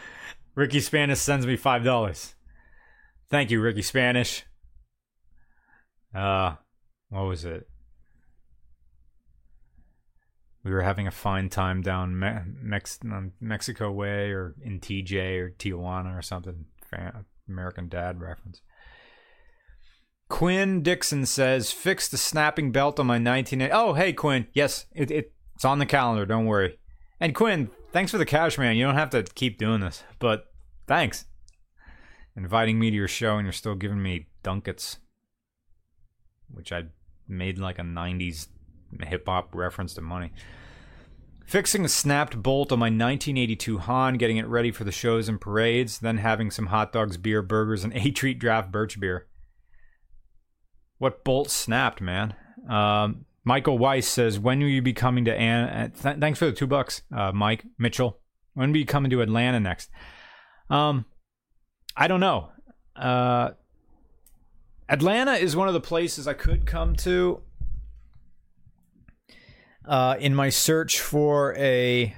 Ricky 0.56 0.80
Spanish 0.80 1.20
sends 1.20 1.46
me 1.46 1.56
five 1.56 1.84
dollars. 1.84 2.36
Thank 3.30 3.52
you, 3.52 3.62
Ricky 3.62 3.84
Spanish. 3.84 4.44
Uh, 6.14 6.56
what 7.10 7.22
was 7.22 7.46
it? 7.46 7.68
We 10.64 10.72
were 10.72 10.82
having 10.82 11.08
a 11.08 11.12
fine 11.12 11.50
time 11.50 11.82
down 11.82 12.20
Me- 12.20 12.54
Mex- 12.62 13.00
um, 13.04 13.32
Mexico 13.40 13.92
way 13.92 14.32
or 14.32 14.56
in 14.62 14.80
TJ 14.80 15.40
or 15.40 15.50
Tijuana 15.52 16.18
or 16.18 16.22
something. 16.22 16.66
American 17.48 17.88
Dad 17.88 18.20
reference. 18.20 18.62
Quinn 20.30 20.84
Dixon 20.84 21.26
says, 21.26 21.72
"Fix 21.72 22.08
the 22.08 22.18
snapping 22.18 22.72
belt 22.72 23.00
on 23.00 23.08
my 23.08 23.18
19." 23.18 23.70
Oh, 23.72 23.94
hey 23.94 24.14
Quinn. 24.14 24.48
Yes, 24.54 24.86
it, 24.94 25.10
it 25.10 25.34
it's 25.56 25.66
on 25.66 25.80
the 25.80 25.86
calendar. 25.86 26.26
Don't 26.26 26.46
worry. 26.46 26.78
And 27.20 27.36
Quinn, 27.36 27.70
thanks 27.92 28.12
for 28.12 28.18
the 28.18 28.26
cash, 28.26 28.58
man. 28.58 28.76
You 28.78 28.86
don't 28.86 28.96
have 28.96 29.10
to 29.10 29.24
keep 29.24 29.58
doing 29.58 29.82
this, 29.82 30.04
but 30.20 30.46
thanks. 30.88 31.26
Inviting 32.36 32.80
me 32.80 32.92
to 32.92 32.96
your 32.96 33.08
show, 33.08 33.38
and 33.38 33.46
you're 33.46 33.52
still 33.52 33.76
giving 33.76 34.02
me 34.02 34.28
dunkets, 34.44 34.98
which 36.52 36.72
I 36.72 36.86
made 37.28 37.58
like 37.58 37.80
a 37.80 37.84
90s 37.84 38.48
hip 39.02 39.26
hop 39.28 39.54
reference 39.54 39.94
to 39.96 40.02
money. 40.02 40.32
Fixing 41.46 41.84
a 41.84 41.90
snapped 41.90 42.42
bolt 42.42 42.72
on 42.72 42.78
my 42.78 42.86
1982 42.86 43.80
Han, 43.80 44.18
getting 44.18 44.38
it 44.38 44.46
ready 44.48 44.72
for 44.72 44.84
the 44.84 44.92
shows 44.92 45.28
and 45.28 45.42
parades, 45.42 46.00
then 46.00 46.18
having 46.18 46.52
some 46.52 46.68
hot 46.68 46.94
dogs, 46.94 47.18
beer, 47.18 47.42
burgers, 47.42 47.84
and 47.84 47.94
a 47.96 48.12
treat 48.12 48.40
draft 48.40 48.72
birch 48.72 49.00
beer. 49.00 49.28
What 51.00 51.24
bolt 51.24 51.50
snapped, 51.50 52.02
man? 52.02 52.36
Um, 52.70 53.26
Michael 53.44 53.78
Weiss 53.78 54.08
says, 54.08 54.38
"When 54.38 54.60
will 54.60 54.68
you 54.68 54.82
be 54.82 54.94
coming 54.94 55.26
to 55.26 55.34
Ann?" 55.34 55.92
Th- 55.92 56.18
thanks 56.18 56.38
for 56.38 56.46
the 56.46 56.52
two 56.52 56.68
bucks, 56.68 57.02
uh, 57.16 57.32
Mike 57.32 57.64
Mitchell. 57.80 58.20
When 58.54 58.70
will 58.70 58.78
you 58.78 58.84
be 58.84 58.92
coming 58.92 59.10
to 59.12 59.22
Atlanta 59.22 59.60
next? 59.60 59.90
Um, 60.70 61.06
I 61.96 62.08
don't 62.08 62.20
know. 62.20 62.50
Uh, 62.96 63.52
Atlanta 64.90 65.34
is 65.34 65.56
one 65.56 65.68
of 65.68 65.74
the 65.74 65.82
places 65.82 66.28
I 66.28 66.34
could 66.34 66.66
come 66.66 66.96
to. 66.98 67.42
Uh, 69.86 70.16
in 70.20 70.36
my 70.36 70.50
search 70.50 71.00
for 71.00 71.56
a 71.56 72.16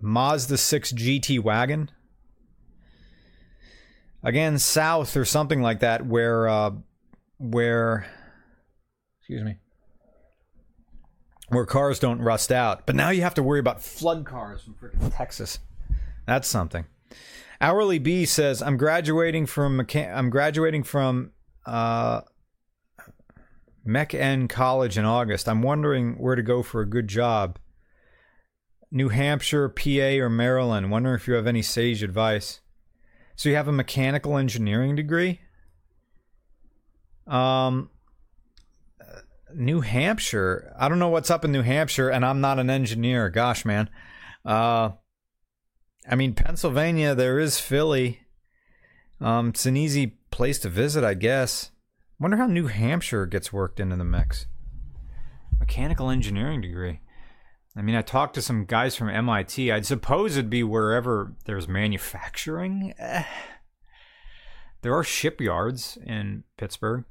Mazda 0.00 0.56
6 0.56 0.92
GT 0.92 1.40
wagon. 1.40 1.90
Again, 4.22 4.58
south 4.58 5.16
or 5.16 5.24
something 5.24 5.60
like 5.60 5.80
that, 5.80 6.06
where 6.06 6.48
uh, 6.48 6.70
where 7.38 8.06
excuse 9.20 9.42
me 9.42 9.56
where 11.48 11.66
cars 11.66 11.98
don't 11.98 12.20
rust 12.20 12.50
out 12.50 12.86
but 12.86 12.94
now 12.94 13.10
you 13.10 13.22
have 13.22 13.34
to 13.34 13.42
worry 13.42 13.60
about 13.60 13.82
flood 13.82 14.24
cars 14.24 14.62
from 14.62 14.74
freaking 14.74 15.14
texas 15.14 15.58
that's 16.26 16.48
something 16.48 16.84
hourly 17.60 17.98
b 17.98 18.24
says 18.24 18.62
i'm 18.62 18.76
graduating 18.76 19.46
from 19.46 19.78
mecha- 19.78 20.14
i'm 20.14 20.30
graduating 20.30 20.82
from 20.82 21.30
uh 21.66 22.20
MECN 23.86 24.48
college 24.48 24.96
in 24.96 25.04
august 25.04 25.48
i'm 25.48 25.62
wondering 25.62 26.14
where 26.14 26.36
to 26.36 26.42
go 26.42 26.62
for 26.62 26.80
a 26.80 26.88
good 26.88 27.08
job 27.08 27.58
new 28.90 29.08
hampshire 29.08 29.68
pa 29.68 30.18
or 30.20 30.30
maryland 30.30 30.90
wondering 30.90 31.16
if 31.16 31.28
you 31.28 31.34
have 31.34 31.46
any 31.46 31.62
sage 31.62 32.02
advice 32.02 32.60
so 33.36 33.48
you 33.48 33.56
have 33.56 33.68
a 33.68 33.72
mechanical 33.72 34.36
engineering 34.36 34.94
degree 34.94 35.40
um, 37.26 37.90
New 39.54 39.80
Hampshire. 39.80 40.74
I 40.78 40.88
don't 40.88 40.98
know 40.98 41.08
what's 41.08 41.30
up 41.30 41.44
in 41.44 41.52
New 41.52 41.62
Hampshire, 41.62 42.10
and 42.10 42.24
I'm 42.24 42.40
not 42.40 42.58
an 42.58 42.70
engineer. 42.70 43.30
Gosh, 43.30 43.64
man. 43.64 43.88
Uh, 44.44 44.90
I 46.08 46.16
mean, 46.16 46.34
Pennsylvania. 46.34 47.14
There 47.14 47.38
is 47.38 47.60
Philly. 47.60 48.20
Um, 49.20 49.50
it's 49.50 49.66
an 49.66 49.76
easy 49.76 50.18
place 50.34 50.58
to 50.58 50.68
visit, 50.68 51.04
I 51.04 51.14
guess. 51.14 51.70
Wonder 52.18 52.36
how 52.36 52.46
New 52.46 52.66
Hampshire 52.66 53.24
gets 53.24 53.52
worked 53.52 53.78
into 53.78 53.94
the 53.94 54.04
mix. 54.04 54.46
Mechanical 55.60 56.10
engineering 56.10 56.60
degree. 56.60 56.98
I 57.76 57.82
mean, 57.82 57.94
I 57.94 58.02
talked 58.02 58.34
to 58.34 58.42
some 58.42 58.64
guys 58.64 58.96
from 58.96 59.08
MIT. 59.08 59.70
I'd 59.70 59.86
suppose 59.86 60.36
it'd 60.36 60.50
be 60.50 60.64
wherever 60.64 61.34
there's 61.44 61.68
manufacturing. 61.68 62.94
Eh. 62.98 63.22
There 64.82 64.92
are 64.92 65.04
shipyards 65.04 65.98
in 66.04 66.42
Pittsburgh. 66.56 67.04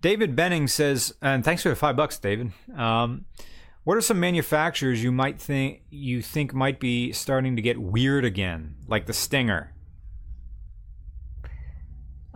David 0.00 0.36
Benning 0.36 0.68
says, 0.68 1.12
and 1.20 1.44
thanks 1.44 1.64
for 1.64 1.68
the 1.68 1.74
five 1.74 1.96
bucks, 1.96 2.16
David. 2.16 2.52
Um, 2.76 3.24
what 3.82 3.96
are 3.96 4.00
some 4.00 4.20
manufacturers 4.20 5.02
you 5.02 5.10
might 5.10 5.40
think 5.40 5.82
you 5.90 6.22
think 6.22 6.54
might 6.54 6.78
be 6.78 7.10
starting 7.10 7.56
to 7.56 7.62
get 7.62 7.78
weird 7.78 8.24
again, 8.24 8.76
like 8.86 9.06
the 9.06 9.12
Stinger? 9.12 9.74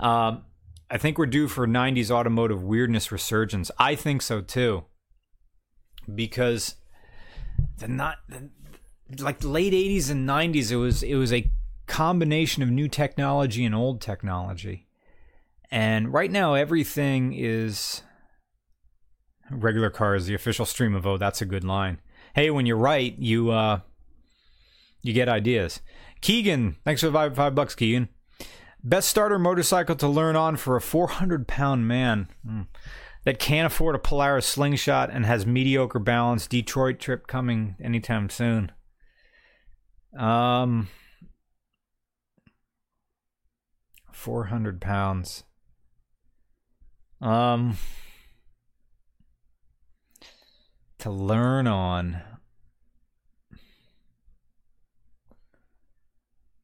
Um, 0.03 0.45
I 0.91 0.99
think 0.99 1.17
we're 1.17 1.27
due 1.27 1.49
for 1.49 1.67
'90s 1.67 2.11
automotive 2.11 2.63
weirdness 2.63 3.11
resurgence. 3.11 3.71
I 3.79 3.95
think 3.95 4.21
so 4.21 4.41
too, 4.43 4.85
because 6.13 6.75
the 7.79 7.89
not 7.89 8.19
the, 8.29 8.51
like 9.23 9.43
late 9.43 9.73
'80s 9.73 10.11
and 10.11 10.29
'90s, 10.29 10.71
it 10.71 10.77
was 10.77 11.03
it 11.03 11.15
was 11.15 11.33
a 11.33 11.51
combination 11.87 12.63
of 12.63 12.71
new 12.71 12.89
technology 12.89 13.65
and 13.65 13.75
old 13.75 14.01
technology. 14.01 14.89
And 15.71 16.13
right 16.13 16.31
now, 16.31 16.55
everything 16.55 17.33
is 17.33 18.03
regular 19.51 19.89
cars. 19.89 20.27
The 20.27 20.35
official 20.35 20.67
stream 20.67 20.95
of 20.95 21.07
oh, 21.07 21.17
that's 21.17 21.41
a 21.41 21.47
good 21.47 21.65
line. 21.65 22.01
Hey, 22.35 22.51
when 22.51 22.67
you're 22.67 22.77
right, 22.77 23.17
you 23.19 23.51
uh, 23.51 23.81
you 25.01 25.13
get 25.13 25.29
ideas. 25.29 25.81
Keegan, 26.21 26.77
thanks 26.85 27.01
for 27.01 27.07
the 27.09 27.13
five, 27.13 27.35
five 27.35 27.55
bucks, 27.55 27.75
Keegan. 27.75 28.09
Best 28.85 29.09
starter 29.09 29.39
motorcycle 29.39 29.95
to 29.97 30.09
learn 30.09 30.35
on 30.35 30.57
for 30.57 30.77
a 30.77 30.81
400 30.81 31.47
pound 31.47 31.87
man 31.87 32.29
mm. 32.47 32.67
that 33.25 33.39
can't 33.39 33.67
afford 33.67 33.95
a 33.95 33.99
Polaris 33.99 34.47
slingshot 34.47 35.09
and 35.11 35.25
has 35.25 35.47
mediocre 35.47 36.01
balance. 36.01 36.49
Detroit 36.49 36.99
trip 36.99 37.29
coming 37.29 37.77
anytime 37.81 38.29
soon. 38.29 38.73
Um, 40.19 40.89
400 44.11 44.81
pounds. 44.81 45.45
Um, 47.21 47.77
to 50.99 51.11
learn 51.11 51.69
on. 51.69 52.21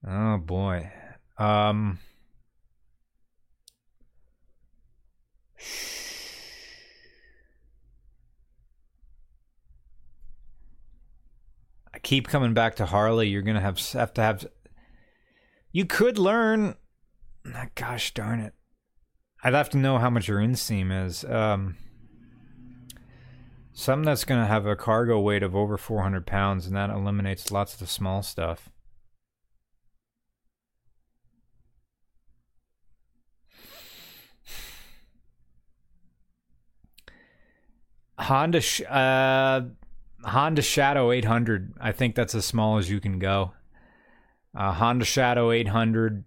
Oh 0.04 0.38
boy. 0.38 0.90
Um. 1.38 2.00
I 11.94 11.98
keep 12.00 12.28
coming 12.28 12.54
back 12.54 12.76
to 12.76 12.86
Harley. 12.86 13.28
You're 13.28 13.42
gonna 13.42 13.60
have 13.60 13.78
have 13.92 14.14
to 14.14 14.22
have. 14.22 14.46
You 15.72 15.84
could 15.84 16.18
learn. 16.18 16.76
Gosh 17.74 18.14
darn 18.14 18.40
it! 18.40 18.54
I'd 19.42 19.54
have 19.54 19.70
to 19.70 19.78
know 19.78 19.98
how 19.98 20.10
much 20.10 20.28
your 20.28 20.38
inseam 20.38 21.06
is. 21.06 21.24
Um, 21.24 21.76
something 23.72 24.04
that's 24.04 24.24
to 24.40 24.46
have 24.46 24.66
a 24.66 24.76
cargo 24.76 25.20
weight 25.20 25.42
of 25.42 25.54
over 25.54 25.76
400 25.76 26.26
pounds, 26.26 26.66
and 26.66 26.76
that 26.76 26.90
eliminates 26.90 27.50
lots 27.50 27.74
of 27.74 27.78
the 27.78 27.86
small 27.86 28.22
stuff. 28.22 28.70
Honda 38.18 38.62
uh, 38.90 39.62
Honda 40.24 40.62
Shadow 40.62 41.10
800. 41.12 41.74
I 41.80 41.92
think 41.92 42.14
that's 42.14 42.34
as 42.34 42.44
small 42.44 42.78
as 42.78 42.90
you 42.90 43.00
can 43.00 43.18
go. 43.18 43.52
Uh, 44.56 44.72
Honda 44.72 45.04
Shadow 45.04 45.50
800. 45.50 46.24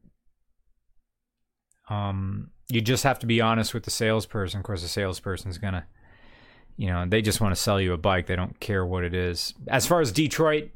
Um, 1.89 2.51
you 2.69 2.79
just 2.79 3.03
have 3.03 3.19
to 3.19 3.25
be 3.25 3.41
honest 3.41 3.73
with 3.73 3.83
the 3.83 3.91
salesperson. 3.91 4.59
Of 4.59 4.63
course, 4.65 4.81
the 4.81 4.87
salesperson's 4.87 5.57
gonna 5.57 5.85
you 6.77 6.87
know, 6.87 7.05
they 7.07 7.21
just 7.21 7.39
want 7.39 7.53
to 7.53 7.61
sell 7.61 7.79
you 7.79 7.93
a 7.93 7.97
bike. 7.97 8.25
They 8.25 8.35
don't 8.35 8.59
care 8.59 8.83
what 8.83 9.03
it 9.03 9.13
is. 9.13 9.53
As 9.67 9.85
far 9.85 10.01
as 10.01 10.11
Detroit, 10.11 10.71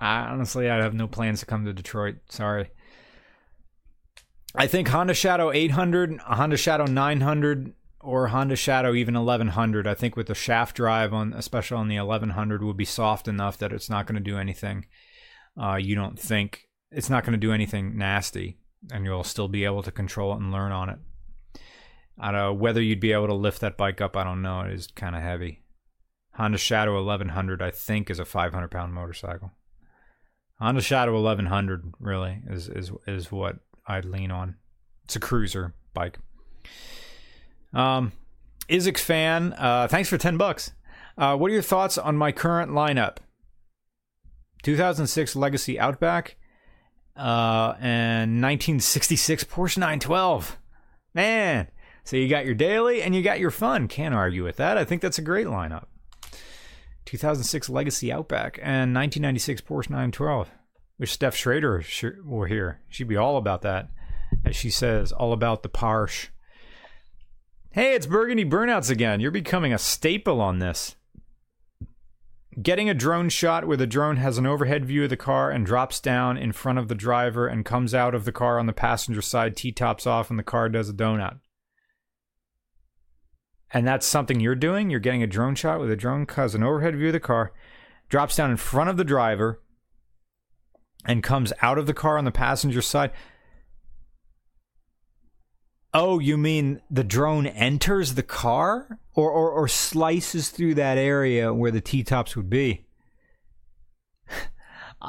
I, 0.00 0.20
honestly, 0.20 0.70
I 0.70 0.76
have 0.76 0.94
no 0.94 1.08
plans 1.08 1.40
to 1.40 1.46
come 1.46 1.64
to 1.64 1.72
Detroit. 1.72 2.16
Sorry. 2.28 2.70
I 4.54 4.68
think 4.68 4.88
Honda 4.88 5.14
Shadow 5.14 5.50
800, 5.50 6.20
Honda 6.20 6.56
Shadow 6.56 6.84
900, 6.84 7.72
or 8.02 8.28
Honda 8.28 8.56
Shadow 8.56 8.94
even 8.94 9.14
1100. 9.14 9.86
I 9.86 9.94
think 9.94 10.16
with 10.16 10.26
the 10.26 10.34
shaft 10.34 10.76
drive 10.76 11.12
on, 11.12 11.32
especially 11.32 11.76
on 11.76 11.88
the 11.88 11.98
1100, 11.98 12.62
would 12.62 12.76
be 12.76 12.84
soft 12.84 13.28
enough 13.28 13.58
that 13.58 13.72
it's 13.72 13.88
not 13.88 14.06
going 14.06 14.22
to 14.22 14.30
do 14.30 14.38
anything. 14.38 14.86
Uh, 15.60 15.76
you 15.76 15.94
don't 15.94 16.18
think 16.18 16.68
it's 16.90 17.10
not 17.10 17.24
going 17.24 17.32
to 17.32 17.38
do 17.38 17.52
anything 17.52 17.96
nasty, 17.96 18.58
and 18.90 19.04
you'll 19.04 19.24
still 19.24 19.48
be 19.48 19.64
able 19.64 19.82
to 19.82 19.90
control 19.90 20.32
it 20.32 20.40
and 20.40 20.52
learn 20.52 20.72
on 20.72 20.88
it. 20.88 20.98
I 22.18 22.30
don't 22.30 22.40
know 22.40 22.52
whether 22.52 22.82
you'd 22.82 23.00
be 23.00 23.12
able 23.12 23.28
to 23.28 23.34
lift 23.34 23.60
that 23.60 23.76
bike 23.76 24.00
up. 24.00 24.16
I 24.16 24.24
don't 24.24 24.42
know. 24.42 24.60
It 24.60 24.72
is 24.72 24.86
kind 24.88 25.16
of 25.16 25.22
heavy. 25.22 25.62
Honda 26.34 26.58
Shadow 26.58 26.94
1100, 26.94 27.62
I 27.62 27.70
think, 27.70 28.10
is 28.10 28.18
a 28.18 28.24
500 28.24 28.68
pound 28.68 28.94
motorcycle. 28.94 29.52
Honda 30.58 30.80
Shadow 30.80 31.14
1100 31.20 31.94
really 31.98 32.42
is 32.48 32.68
is 32.68 32.92
is 33.06 33.32
what 33.32 33.56
I'd 33.86 34.04
lean 34.04 34.30
on. 34.30 34.56
It's 35.04 35.16
a 35.16 35.20
cruiser 35.20 35.74
bike. 35.92 36.18
Um, 37.74 38.12
Isaac 38.70 38.98
fan, 38.98 39.54
uh, 39.58 39.88
thanks 39.88 40.08
for 40.08 40.18
ten 40.18 40.36
bucks. 40.36 40.72
Uh, 41.16 41.36
what 41.36 41.50
are 41.50 41.54
your 41.54 41.62
thoughts 41.62 41.98
on 41.98 42.16
my 42.16 42.32
current 42.32 42.70
lineup? 42.70 43.18
2006 44.62 45.36
Legacy 45.36 45.78
Outback, 45.78 46.36
uh, 47.16 47.74
and 47.80 48.40
1966 48.40 49.44
Porsche 49.44 49.78
912. 49.78 50.58
Man, 51.14 51.68
so 52.04 52.16
you 52.16 52.28
got 52.28 52.46
your 52.46 52.54
daily 52.54 53.02
and 53.02 53.14
you 53.14 53.22
got 53.22 53.40
your 53.40 53.50
fun. 53.50 53.88
Can't 53.88 54.14
argue 54.14 54.44
with 54.44 54.56
that. 54.56 54.78
I 54.78 54.84
think 54.84 55.02
that's 55.02 55.18
a 55.18 55.22
great 55.22 55.46
lineup. 55.46 55.84
2006 57.04 57.68
Legacy 57.68 58.12
Outback 58.12 58.58
and 58.58 58.94
1996 58.94 59.60
Porsche 59.62 59.90
912. 59.90 60.50
Wish 60.98 61.18
Stef 61.18 61.34
Schrader 61.34 61.82
were 62.24 62.46
here. 62.46 62.80
She'd 62.88 63.08
be 63.08 63.16
all 63.16 63.36
about 63.36 63.62
that. 63.62 63.90
As 64.44 64.56
she 64.56 64.70
says, 64.70 65.12
all 65.12 65.32
about 65.32 65.62
the 65.62 65.68
Porsche. 65.68 66.28
Hey, 67.74 67.94
it's 67.94 68.04
Burgundy 68.04 68.44
Burnouts 68.44 68.90
again. 68.90 69.20
You're 69.20 69.30
becoming 69.30 69.72
a 69.72 69.78
staple 69.78 70.42
on 70.42 70.58
this. 70.58 70.96
Getting 72.60 72.90
a 72.90 72.94
drone 72.94 73.30
shot 73.30 73.66
where 73.66 73.78
the 73.78 73.86
drone 73.86 74.18
has 74.18 74.36
an 74.36 74.44
overhead 74.44 74.84
view 74.84 75.04
of 75.04 75.08
the 75.08 75.16
car 75.16 75.50
and 75.50 75.64
drops 75.64 75.98
down 75.98 76.36
in 76.36 76.52
front 76.52 76.78
of 76.78 76.88
the 76.88 76.94
driver 76.94 77.46
and 77.46 77.64
comes 77.64 77.94
out 77.94 78.14
of 78.14 78.26
the 78.26 78.32
car 78.32 78.58
on 78.58 78.66
the 78.66 78.74
passenger 78.74 79.22
side, 79.22 79.56
T 79.56 79.72
tops 79.72 80.06
off, 80.06 80.28
and 80.28 80.38
the 80.38 80.42
car 80.42 80.68
does 80.68 80.90
a 80.90 80.92
donut. 80.92 81.38
And 83.72 83.86
that's 83.86 84.04
something 84.04 84.38
you're 84.38 84.54
doing? 84.54 84.90
You're 84.90 85.00
getting 85.00 85.22
a 85.22 85.26
drone 85.26 85.54
shot 85.54 85.78
where 85.78 85.88
the 85.88 85.96
drone 85.96 86.26
has 86.36 86.54
an 86.54 86.62
overhead 86.62 86.94
view 86.94 87.06
of 87.06 87.14
the 87.14 87.20
car, 87.20 87.54
drops 88.10 88.36
down 88.36 88.50
in 88.50 88.58
front 88.58 88.90
of 88.90 88.98
the 88.98 89.04
driver, 89.04 89.62
and 91.06 91.22
comes 91.22 91.54
out 91.62 91.78
of 91.78 91.86
the 91.86 91.94
car 91.94 92.18
on 92.18 92.26
the 92.26 92.30
passenger 92.30 92.82
side. 92.82 93.12
Oh, 95.94 96.18
you 96.18 96.38
mean 96.38 96.80
the 96.90 97.04
drone 97.04 97.46
enters 97.46 98.14
the 98.14 98.22
car 98.22 98.98
or, 99.14 99.30
or, 99.30 99.50
or 99.50 99.68
slices 99.68 100.48
through 100.48 100.74
that 100.76 100.96
area 100.96 101.52
where 101.52 101.70
the 101.70 101.82
T 101.82 102.02
tops 102.02 102.34
would 102.34 102.48
be? 102.48 102.86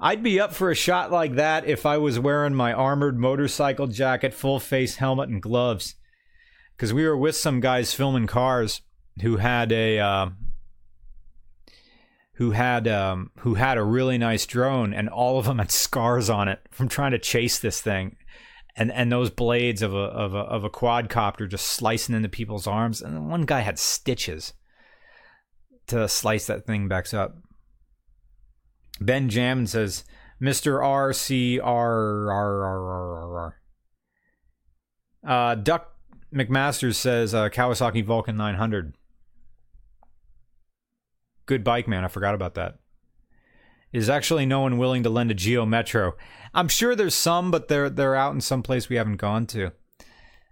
I'd 0.00 0.22
be 0.22 0.40
up 0.40 0.54
for 0.54 0.70
a 0.70 0.74
shot 0.74 1.12
like 1.12 1.34
that 1.34 1.66
if 1.66 1.84
I 1.84 1.98
was 1.98 2.18
wearing 2.18 2.54
my 2.54 2.72
armored 2.72 3.18
motorcycle 3.18 3.88
jacket, 3.88 4.32
full 4.32 4.58
face 4.58 4.96
helmet, 4.96 5.28
and 5.28 5.42
gloves. 5.42 5.96
Because 6.76 6.94
we 6.94 7.06
were 7.06 7.16
with 7.16 7.36
some 7.36 7.60
guys 7.60 7.92
filming 7.92 8.26
cars 8.26 8.80
who 9.20 9.36
had 9.36 9.72
a 9.72 9.98
uh, 9.98 10.30
who 12.34 12.50
had 12.50 12.86
um, 12.88 13.30
who 13.38 13.54
had 13.54 13.78
a 13.78 13.84
really 13.84 14.18
nice 14.18 14.44
drone, 14.44 14.92
and 14.92 15.08
all 15.08 15.38
of 15.38 15.46
them 15.46 15.58
had 15.58 15.70
scars 15.70 16.28
on 16.28 16.48
it 16.48 16.60
from 16.70 16.88
trying 16.88 17.12
to 17.12 17.18
chase 17.18 17.58
this 17.58 17.80
thing 17.80 18.16
and 18.76 18.92
and 18.92 19.10
those 19.10 19.30
blades 19.30 19.82
of 19.82 19.94
a 19.94 19.98
of 19.98 20.34
a 20.34 20.38
of 20.38 20.64
a 20.64 20.70
quadcopter 20.70 21.48
just 21.48 21.66
slicing 21.66 22.14
into 22.14 22.28
people's 22.28 22.66
arms, 22.66 23.00
and 23.00 23.30
one 23.30 23.42
guy 23.42 23.60
had 23.60 23.78
stitches 23.78 24.52
to 25.86 26.08
slice 26.08 26.46
that 26.46 26.66
thing 26.66 26.88
back 26.88 27.12
up. 27.14 27.36
Ben 29.00 29.28
Jam 29.28 29.66
says, 29.66 30.04
"Mr. 30.40 30.82
R 30.84 31.12
C 31.12 31.58
R 31.58 32.30
R 32.30 32.64
R 32.64 32.90
R 32.90 33.38
R." 33.38 33.60
Uh, 35.26 35.54
Duck 35.54 35.96
McMasters 36.32 36.96
says 36.96 37.34
uh, 37.34 37.48
Kawasaki 37.48 38.04
Vulcan 38.04 38.36
900. 38.36 38.94
Good 41.46 41.64
bike, 41.64 41.88
man. 41.88 42.04
I 42.04 42.08
forgot 42.08 42.34
about 42.34 42.54
that. 42.54 42.78
Is 43.96 44.10
actually 44.10 44.44
no 44.44 44.60
one 44.60 44.76
willing 44.76 45.02
to 45.04 45.10
lend 45.10 45.30
a 45.30 45.34
Geo 45.34 45.64
Metro? 45.64 46.16
I'm 46.52 46.68
sure 46.68 46.94
there's 46.94 47.14
some, 47.14 47.50
but 47.50 47.68
they're 47.68 47.88
they're 47.88 48.14
out 48.14 48.34
in 48.34 48.40
some 48.40 48.62
place 48.62 48.88
we 48.88 48.96
haven't 48.96 49.16
gone 49.16 49.46
to. 49.46 49.72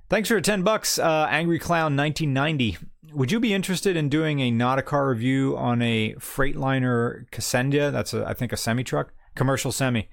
Thanks 0.09 0.29
for 0.29 0.41
10 0.41 0.63
bucks, 0.63 0.99
uh, 0.99 1.27
Angry 1.31 1.59
Clown 1.59 1.97
1990. 1.97 2.79
Would 3.13 3.33
you 3.33 3.41
be 3.41 3.53
interested 3.53 3.97
in 3.97 4.09
doing 4.09 4.41
a 4.41 4.51
not 4.51 4.79
a 4.79 4.83
car 4.83 5.09
review 5.09 5.57
on 5.57 5.83
a 5.83 6.15
Freightliner 6.15 7.29
Cascadia? 7.31 7.93
That's 7.93 8.15
a, 8.15 8.25
I 8.27 8.33
think 8.33 8.53
a 8.53 8.57
semi 8.57 8.83
truck, 8.83 9.13
commercial 9.35 9.73
semi. 9.73 10.09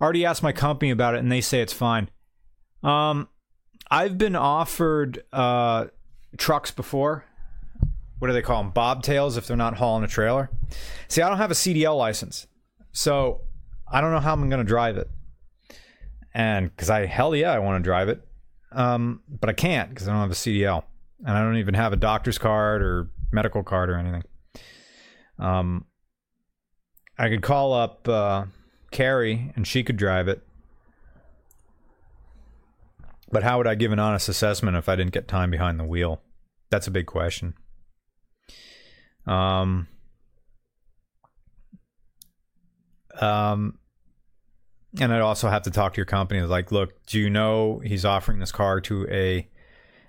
Already 0.00 0.24
asked 0.24 0.42
my 0.42 0.52
company 0.52 0.90
about 0.90 1.14
it, 1.14 1.18
and 1.18 1.32
they 1.32 1.40
say 1.40 1.60
it's 1.60 1.72
fine. 1.72 2.10
Um, 2.82 3.28
I've 3.90 4.16
been 4.18 4.36
offered 4.36 5.24
uh, 5.32 5.86
trucks 6.36 6.70
before. 6.70 7.24
What 8.18 8.28
do 8.28 8.34
they 8.34 8.42
call 8.42 8.62
them? 8.62 8.72
Bobtails 8.72 9.36
if 9.36 9.46
they're 9.46 9.56
not 9.56 9.76
hauling 9.76 10.04
a 10.04 10.08
trailer. 10.08 10.50
See, 11.08 11.22
I 11.22 11.28
don't 11.28 11.38
have 11.38 11.50
a 11.50 11.54
CDL 11.54 11.96
license, 11.96 12.46
so 12.96 13.42
I 13.86 14.00
don't 14.00 14.10
know 14.10 14.20
how 14.20 14.32
I'm 14.32 14.48
going 14.48 14.58
to 14.58 14.64
drive 14.64 14.96
it 14.96 15.10
and 16.32 16.74
because 16.74 16.88
I 16.88 17.04
hell 17.04 17.36
yeah 17.36 17.52
I 17.52 17.58
want 17.58 17.82
to 17.82 17.86
drive 17.86 18.08
it, 18.08 18.26
um, 18.72 19.20
but 19.28 19.50
I 19.50 19.52
can't 19.52 19.90
because 19.90 20.08
I 20.08 20.12
don't 20.12 20.22
have 20.22 20.30
a 20.30 20.34
CDL 20.34 20.84
and 21.20 21.36
I 21.36 21.42
don't 21.42 21.58
even 21.58 21.74
have 21.74 21.92
a 21.92 21.96
doctor's 21.96 22.38
card 22.38 22.82
or 22.82 23.10
medical 23.30 23.62
card 23.62 23.90
or 23.90 23.96
anything. 23.96 24.22
Um, 25.38 25.84
I 27.18 27.28
could 27.28 27.42
call 27.42 27.74
up 27.74 28.08
uh, 28.08 28.46
Carrie 28.90 29.52
and 29.56 29.66
she 29.66 29.82
could 29.82 29.98
drive 29.98 30.26
it, 30.26 30.42
but 33.30 33.42
how 33.42 33.58
would 33.58 33.66
I 33.66 33.74
give 33.74 33.92
an 33.92 33.98
honest 33.98 34.30
assessment 34.30 34.76
if 34.76 34.88
I 34.88 34.96
didn't 34.96 35.12
get 35.12 35.28
time 35.28 35.50
behind 35.50 35.78
the 35.78 35.84
wheel? 35.84 36.22
That's 36.70 36.86
a 36.86 36.90
big 36.90 37.06
question. 37.06 37.52
Um, 39.26 39.88
um, 43.20 43.78
and 45.00 45.12
I'd 45.12 45.20
also 45.20 45.48
have 45.48 45.62
to 45.62 45.70
talk 45.70 45.94
to 45.94 45.98
your 45.98 46.06
company. 46.06 46.40
Like, 46.42 46.72
look, 46.72 47.04
do 47.06 47.18
you 47.18 47.30
know 47.30 47.80
he's 47.84 48.04
offering 48.04 48.38
this 48.38 48.52
car 48.52 48.80
to 48.82 49.06
a 49.10 49.48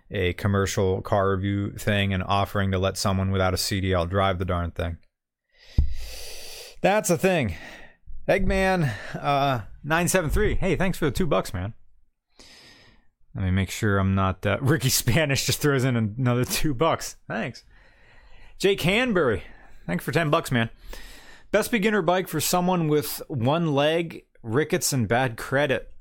a 0.09 0.33
commercial 0.33 1.01
car 1.01 1.31
review 1.31 1.71
thing 1.71 2.13
and 2.13 2.23
offering 2.23 2.71
to 2.71 2.79
let 2.79 2.97
someone 2.97 3.29
without 3.29 3.53
a 3.53 3.57
CDL 3.57 4.09
drive 4.09 4.39
the 4.39 4.45
darn 4.45 4.71
thing? 4.71 4.97
That's 6.81 7.09
a 7.09 7.17
thing. 7.17 7.55
Eggman 8.27 8.91
uh, 9.15 9.61
nine 9.83 10.07
seven 10.07 10.29
three. 10.29 10.55
Hey, 10.55 10.75
thanks 10.75 10.97
for 10.97 11.05
the 11.05 11.11
two 11.11 11.27
bucks, 11.27 11.53
man. 11.53 11.73
Let 13.35 13.43
me 13.43 13.51
make 13.51 13.69
sure 13.69 13.99
I'm 13.99 14.15
not. 14.15 14.45
Uh, 14.45 14.57
Ricky 14.61 14.89
Spanish 14.89 15.45
just 15.45 15.61
throws 15.61 15.83
in 15.83 15.95
another 15.95 16.45
two 16.45 16.73
bucks. 16.73 17.17
Thanks. 17.27 17.63
Jake 18.57 18.81
Hanbury. 18.81 19.43
Thanks 19.85 20.03
for 20.03 20.11
ten 20.11 20.29
bucks, 20.29 20.51
man. 20.51 20.69
Best 21.51 21.71
beginner 21.71 22.01
bike 22.01 22.27
for 22.27 22.41
someone 22.41 22.87
with 22.87 23.21
one 23.27 23.73
leg 23.73 24.25
rickets 24.43 24.91
and 24.91 25.07
bad 25.07 25.37
credit. 25.37 25.93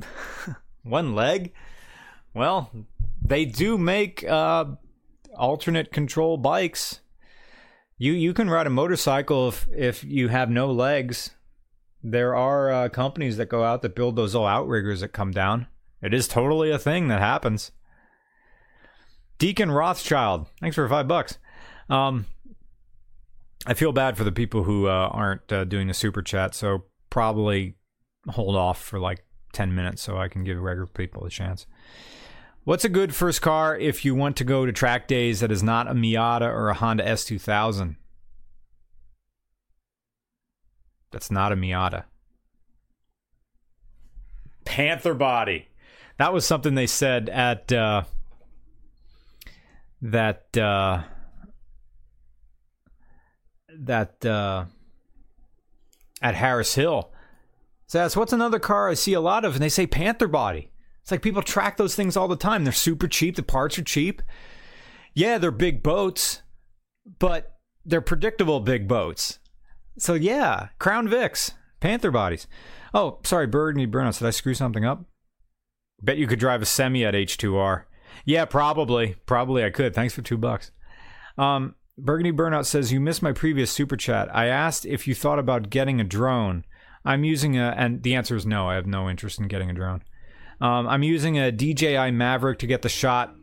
One 0.82 1.14
leg? 1.14 1.52
Well, 2.34 2.70
they 3.22 3.44
do 3.46 3.78
make 3.78 4.22
uh, 4.24 4.66
alternate 5.36 5.92
control 5.92 6.36
bikes. 6.36 7.00
You 7.96 8.12
you 8.12 8.34
can 8.34 8.50
ride 8.50 8.66
a 8.66 8.70
motorcycle 8.70 9.48
if 9.48 9.66
if 9.74 10.04
you 10.04 10.28
have 10.28 10.50
no 10.50 10.70
legs. 10.70 11.30
There 12.02 12.34
are 12.34 12.70
uh, 12.70 12.88
companies 12.90 13.38
that 13.38 13.48
go 13.48 13.64
out 13.64 13.80
that 13.82 13.94
build 13.94 14.16
those 14.16 14.34
little 14.34 14.46
outriggers 14.46 15.00
that 15.00 15.08
come 15.08 15.30
down. 15.30 15.68
It 16.02 16.12
is 16.12 16.28
totally 16.28 16.70
a 16.70 16.78
thing 16.78 17.08
that 17.08 17.20
happens. 17.20 17.70
Deacon 19.38 19.70
Rothschild, 19.70 20.48
thanks 20.60 20.74
for 20.74 20.88
five 20.88 21.08
bucks. 21.08 21.38
Um, 21.88 22.26
I 23.66 23.74
feel 23.74 23.92
bad 23.92 24.16
for 24.16 24.24
the 24.24 24.32
people 24.32 24.64
who 24.64 24.88
uh, 24.88 25.08
aren't 25.10 25.50
uh, 25.52 25.64
doing 25.64 25.88
the 25.88 25.94
super 25.94 26.22
chat, 26.22 26.54
so 26.54 26.84
probably 27.08 27.76
hold 28.28 28.56
off 28.56 28.82
for 28.82 28.98
like 28.98 29.24
10 29.52 29.74
minutes 29.74 30.02
so 30.02 30.18
I 30.18 30.28
can 30.28 30.44
give 30.44 30.60
regular 30.60 30.86
people 30.86 31.24
a 31.24 31.30
chance. 31.30 31.66
What's 32.64 32.84
a 32.84 32.88
good 32.88 33.14
first 33.14 33.42
car 33.42 33.76
if 33.76 34.04
you 34.04 34.14
want 34.14 34.36
to 34.38 34.44
go 34.44 34.66
to 34.66 34.72
track 34.72 35.06
days 35.06 35.40
that 35.40 35.52
is 35.52 35.62
not 35.62 35.86
a 35.86 35.92
Miata 35.92 36.48
or 36.48 36.68
a 36.68 36.74
Honda 36.74 37.04
S2000? 37.04 37.96
That's 41.10 41.30
not 41.30 41.52
a 41.52 41.56
Miata. 41.56 42.04
Panther 44.64 45.14
body. 45.14 45.68
That 46.18 46.32
was 46.32 46.46
something 46.46 46.74
they 46.74 46.86
said 46.86 47.28
at 47.28 47.70
uh, 47.72 48.04
that 50.00 50.56
uh, 50.56 51.02
that 53.80 54.24
uh, 54.24 54.64
at 56.22 56.34
Harris 56.34 56.74
Hill. 56.74 57.10
So 57.86 57.98
that's 57.98 58.16
what's 58.16 58.32
another 58.32 58.58
car 58.58 58.88
I 58.88 58.94
see 58.94 59.12
a 59.12 59.20
lot 59.20 59.44
of, 59.44 59.54
and 59.54 59.62
they 59.62 59.68
say 59.68 59.86
Panther 59.86 60.28
body. 60.28 60.70
It's 61.02 61.10
like 61.10 61.22
people 61.22 61.42
track 61.42 61.76
those 61.76 61.94
things 61.94 62.16
all 62.16 62.28
the 62.28 62.36
time. 62.36 62.64
They're 62.64 62.72
super 62.72 63.06
cheap. 63.06 63.36
The 63.36 63.42
parts 63.42 63.78
are 63.78 63.84
cheap. 63.84 64.22
Yeah, 65.12 65.38
they're 65.38 65.50
big 65.50 65.82
boats, 65.82 66.40
but 67.18 67.58
they're 67.84 68.00
predictable 68.00 68.60
big 68.60 68.88
boats. 68.88 69.38
So 69.98 70.14
yeah, 70.14 70.68
Crown 70.78 71.06
Vics, 71.06 71.52
Panther 71.80 72.10
bodies. 72.10 72.46
Oh, 72.94 73.18
sorry, 73.24 73.46
Burgundy 73.46 73.86
Burnouts. 73.86 74.18
Did 74.18 74.28
I 74.28 74.30
screw 74.30 74.54
something 74.54 74.84
up? 74.84 75.04
Bet 76.02 76.16
you 76.16 76.26
could 76.26 76.38
drive 76.38 76.62
a 76.62 76.66
semi 76.66 77.04
at 77.04 77.14
H2R. 77.14 77.84
Yeah, 78.24 78.44
probably. 78.44 79.16
Probably 79.26 79.64
I 79.64 79.70
could. 79.70 79.94
Thanks 79.94 80.14
for 80.14 80.22
two 80.22 80.38
bucks. 80.38 80.70
Um, 81.36 81.74
Burgundy 81.96 82.32
Burnout 82.32 82.66
says, 82.66 82.92
You 82.92 83.00
missed 83.00 83.22
my 83.22 83.32
previous 83.32 83.70
super 83.70 83.96
chat. 83.96 84.34
I 84.34 84.46
asked 84.46 84.84
if 84.84 85.06
you 85.06 85.14
thought 85.14 85.38
about 85.38 85.70
getting 85.70 86.00
a 86.00 86.04
drone. 86.04 86.64
I'm 87.04 87.24
using 87.24 87.56
a, 87.58 87.74
and 87.76 88.02
the 88.02 88.14
answer 88.14 88.34
is 88.34 88.46
no, 88.46 88.68
I 88.68 88.74
have 88.74 88.86
no 88.86 89.08
interest 89.08 89.38
in 89.38 89.48
getting 89.48 89.70
a 89.70 89.74
drone. 89.74 90.02
Um, 90.60 90.88
I'm 90.88 91.02
using 91.02 91.38
a 91.38 91.52
DJI 91.52 92.10
Mavic 92.12 92.58
to 92.58 92.66
get 92.66 92.82
the 92.82 92.88
shot 92.88 93.34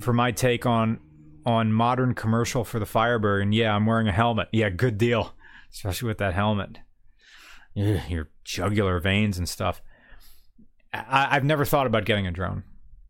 for 0.00 0.12
my 0.12 0.32
take 0.32 0.66
on 0.66 0.98
on 1.46 1.72
modern 1.72 2.14
commercial 2.14 2.64
for 2.64 2.78
the 2.78 2.86
Firebird. 2.86 3.42
And 3.42 3.54
yeah, 3.54 3.74
I'm 3.74 3.86
wearing 3.86 4.08
a 4.08 4.12
helmet. 4.12 4.48
Yeah, 4.52 4.70
good 4.70 4.98
deal, 4.98 5.34
especially 5.72 6.08
with 6.08 6.18
that 6.18 6.34
helmet. 6.34 6.78
Ugh, 7.76 8.00
your 8.08 8.30
jugular 8.44 8.98
veins 9.00 9.38
and 9.38 9.48
stuff. 9.48 9.82
I, 10.92 11.28
I've 11.30 11.44
never 11.44 11.64
thought 11.64 11.86
about 11.86 12.04
getting 12.04 12.26
a 12.26 12.32
drone. 12.32 12.64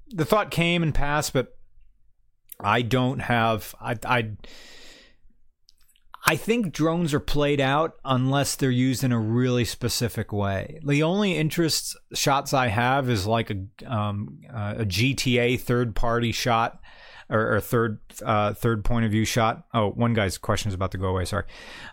The 0.08 0.24
thought 0.24 0.50
came 0.50 0.82
and 0.82 0.94
passed, 0.94 1.32
but 1.32 1.56
I 2.58 2.82
don't 2.82 3.20
have. 3.20 3.74
I, 3.80 3.96
I 4.04 4.32
I 6.26 6.36
think 6.36 6.72
drones 6.72 7.14
are 7.14 7.20
played 7.20 7.60
out 7.60 7.94
unless 8.04 8.54
they're 8.54 8.70
used 8.70 9.02
in 9.02 9.12
a 9.12 9.18
really 9.18 9.64
specific 9.64 10.32
way. 10.32 10.78
The 10.84 11.02
only 11.02 11.36
interest 11.36 11.96
shots 12.12 12.52
I 12.52 12.68
have 12.68 13.08
is 13.08 13.26
like 13.26 13.50
a 13.50 13.90
um, 13.90 14.40
uh, 14.52 14.74
a 14.78 14.84
GTA 14.84 15.60
third 15.60 15.96
party 15.96 16.32
shot 16.32 16.80
or, 17.30 17.56
or 17.56 17.60
third 17.60 18.00
uh, 18.22 18.52
third 18.52 18.84
point 18.84 19.06
of 19.06 19.10
view 19.10 19.24
shot. 19.24 19.66
Oh, 19.72 19.90
one 19.90 20.12
guy's 20.12 20.36
question 20.36 20.68
is 20.68 20.74
about 20.74 20.92
to 20.92 20.98
go 20.98 21.08
away. 21.08 21.24
Sorry. 21.24 21.44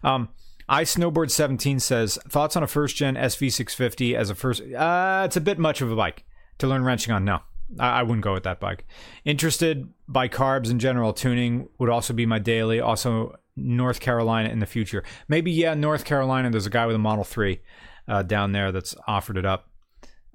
Um, 0.03 0.29
I 0.69 0.83
snowboard 0.83 1.31
17 1.31 1.79
says 1.79 2.19
thoughts 2.27 2.57
on 2.57 2.63
a 2.63 2.67
first 2.67 2.97
gen 2.97 3.15
SV650 3.15 4.15
as 4.15 4.29
a 4.29 4.35
first. 4.35 4.61
Uh, 4.61 5.23
it's 5.25 5.37
a 5.37 5.41
bit 5.41 5.57
much 5.57 5.81
of 5.81 5.91
a 5.91 5.95
bike 5.95 6.25
to 6.57 6.67
learn 6.67 6.83
wrenching 6.83 7.13
on. 7.13 7.23
No, 7.23 7.39
I, 7.79 8.03
wouldn't 8.03 8.23
go 8.23 8.33
with 8.33 8.43
that 8.43 8.59
bike. 8.59 8.85
Interested 9.23 9.87
by 10.09 10.27
carbs 10.27 10.69
in 10.69 10.79
general. 10.79 11.13
Tuning 11.13 11.69
would 11.77 11.89
also 11.89 12.13
be 12.13 12.25
my 12.25 12.39
daily. 12.39 12.81
Also 12.81 13.37
North 13.57 13.99
Carolina 13.99 14.49
in 14.49 14.59
the 14.59 14.65
future. 14.65 15.03
Maybe 15.27 15.51
yeah, 15.51 15.73
North 15.73 16.05
Carolina. 16.05 16.49
There's 16.49 16.65
a 16.65 16.71
guy 16.71 16.85
with 16.85 16.95
a 16.95 16.99
Model 16.99 17.23
Three 17.23 17.61
uh, 18.07 18.23
down 18.23 18.51
there 18.51 18.71
that's 18.71 18.95
offered 19.07 19.37
it 19.37 19.45
up. 19.45 19.69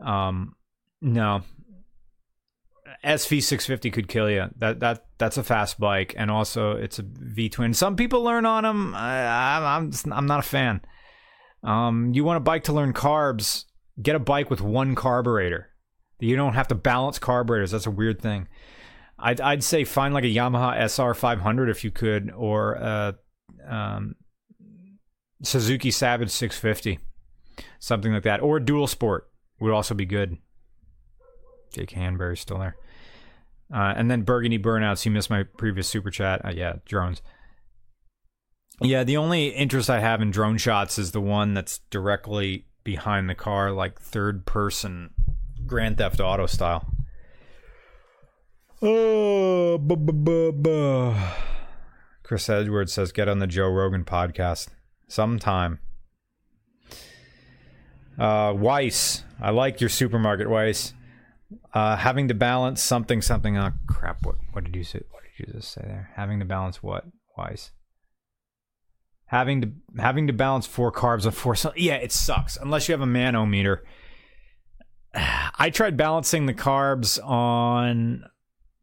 Um, 0.05 0.57
no, 1.01 1.43
SV650 3.05 3.93
could 3.93 4.09
kill 4.09 4.31
you. 4.31 4.47
That 4.57 4.81
that 4.81 5.07
that's 5.19 5.37
a 5.37 5.45
fast 5.45 5.81
bike, 5.81 6.15
and 6.17 6.31
also 6.31 6.73
it's 6.73 6.99
a 6.99 7.05
V 7.05 7.49
twin. 7.49 7.75
Some 7.75 7.97
people 7.97 8.23
learn 8.23 8.47
on 8.47 8.65
them. 8.65 8.95
I, 8.95 9.77
I'm 9.77 9.93
I'm 10.11 10.27
not 10.27 10.41
a 10.41 10.49
fan. 10.49 10.83
Um, 11.63 12.13
you 12.13 12.25
want 12.25 12.39
a 12.39 12.41
bike 12.41 12.65
to 12.65 12.73
learn 12.73 12.93
carbs? 12.93 13.65
Get 14.01 14.17
a 14.17 14.21
bike 14.21 14.51
with 14.51 14.61
one 14.61 14.95
carburetor. 14.95 15.69
You 16.19 16.37
don't 16.37 16.55
have 16.55 16.69
to 16.69 16.75
balance 16.75 17.19
carburetors. 17.19 17.73
That's 17.73 17.87
a 17.87 17.91
weird 17.91 18.21
thing. 18.21 18.49
I'd 19.23 19.41
I'd 19.41 19.65
say 19.65 19.85
find 19.85 20.13
like 20.13 20.25
a 20.25 20.29
Yamaha 20.29 20.77
SR 20.89 21.15
500 21.15 21.69
if 21.71 21.85
you 21.85 21.91
could, 21.91 22.33
or 22.37 22.75
a 22.75 23.15
um, 23.67 24.17
Suzuki 25.43 25.91
Savage 25.91 26.31
650, 26.31 26.99
something 27.79 28.13
like 28.13 28.25
that, 28.25 28.41
or 28.43 28.59
dual 28.59 28.89
sport 28.89 29.31
would 29.61 29.73
also 29.73 29.95
be 29.95 30.05
good. 30.05 30.39
Jake 31.73 31.93
Hanbury's 31.93 32.41
still 32.41 32.59
there. 32.59 32.77
Uh, 33.73 33.95
and 33.97 34.11
then 34.11 34.23
Burgundy 34.23 34.59
Burnouts. 34.59 35.07
You 35.07 35.13
missed 35.13 35.31
my 35.31 35.45
previous 35.45 35.89
super 35.89 36.11
chat. 36.11 36.45
Uh, 36.45 36.51
yeah, 36.51 36.75
drones. 36.85 37.23
Yeah, 38.81 39.05
the 39.05 39.17
only 39.17 39.49
interest 39.49 39.89
I 39.89 40.01
have 40.01 40.21
in 40.21 40.31
drone 40.31 40.59
shots 40.59 40.99
is 40.99 41.13
the 41.13 41.21
one 41.21 41.55
that's 41.55 41.79
directly 41.91 42.67
behind 42.85 43.31
the 43.31 43.35
car, 43.35 43.71
like 43.71 44.01
third 44.01 44.45
person 44.45 45.11
Grand 45.67 45.99
Theft 45.99 46.21
Auto 46.21 46.47
style. 46.47 46.93
Oh, 48.85 49.79
Chris 52.25 52.49
Edwards 52.49 52.93
says, 52.93 53.13
"Get 53.13 53.29
on 53.29 53.39
the 53.39 53.47
Joe 53.47 53.69
Rogan 53.69 54.05
podcast 54.05 54.71
sometime." 55.07 55.79
Uh, 58.19 58.53
Weiss, 58.57 59.23
I 59.41 59.51
like 59.51 59.81
your 59.81 59.89
supermarket, 59.89 60.51
Weiss. 60.51 60.95
Uh, 61.73 61.97
having 61.97 62.27
to 62.27 62.35
balance 62.35 62.83
something, 62.83 63.23
something. 63.23 63.57
Oh 63.57 63.71
crap! 63.87 64.27
What 64.27 64.37
what 64.51 64.65
did 64.65 64.75
you 64.75 64.83
say? 64.83 65.03
What 65.11 65.23
did 65.23 65.47
you 65.47 65.53
just 65.55 65.73
say 65.73 65.83
there? 65.83 66.11
Having 66.17 66.41
to 66.41 66.45
balance 66.45 66.83
what? 66.83 67.05
Weiss. 67.39 67.71
Having 69.27 69.61
to 69.61 69.71
having 69.99 70.27
to 70.27 70.33
balance 70.33 70.67
four 70.67 70.91
carbs 70.91 71.25
on 71.25 71.31
four. 71.31 71.55
Yeah, 71.77 71.97
it 71.97 72.11
sucks 72.11 72.57
unless 72.57 72.89
you 72.89 72.95
have 72.95 73.01
a 73.01 73.07
manometer. 73.07 73.85
I 75.15 75.71
tried 75.71 75.97
balancing 75.97 76.47
the 76.47 76.55
carbs 76.55 77.23
on 77.25 78.25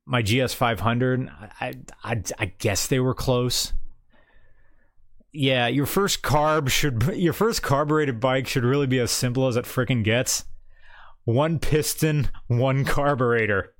my 0.10 0.24
GS 0.24 0.56
500, 0.56 1.30
I, 1.62 1.76
I, 2.04 2.24
I 2.40 2.46
guess 2.46 2.88
they 2.88 3.00
were 3.00 3.14
close. 3.14 3.74
Yeah, 5.32 5.68
your 5.68 5.86
first 5.86 6.24
carb 6.24 6.70
should 6.70 7.14
your 7.16 7.34
first 7.34 7.62
carbureted 7.62 8.20
bike 8.20 8.48
should 8.48 8.64
really 8.64 8.88
be 8.88 8.98
as 8.98 9.12
simple 9.12 9.48
as 9.48 9.56
it 9.56 9.66
freaking 9.66 10.04
gets. 10.04 10.46
One 11.26 11.60
piston, 11.60 12.32
one 12.48 12.86
carburetor. 12.86 13.76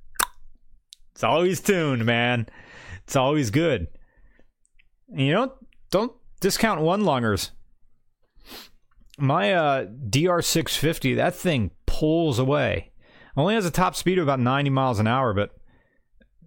It's 1.10 1.24
always 1.24 1.60
tuned, 1.60 2.06
man. 2.06 2.46
It's 3.02 3.16
always 3.16 3.50
good. 3.50 3.88
And 5.08 5.22
you 5.22 5.32
know, 5.32 5.54
don't 5.90 6.12
discount 6.40 6.80
one 6.80 7.04
lungers. 7.04 7.50
My 9.18 9.52
uh, 9.52 9.86
DR650, 9.86 11.16
that 11.16 11.34
thing 11.34 11.72
pulls 11.86 12.38
away. 12.38 12.92
Only 13.36 13.54
has 13.54 13.66
a 13.66 13.72
top 13.72 13.96
speed 13.96 14.18
of 14.18 14.22
about 14.22 14.38
90 14.38 14.70
miles 14.70 15.00
an 15.00 15.08
hour, 15.08 15.34
but 15.34 15.59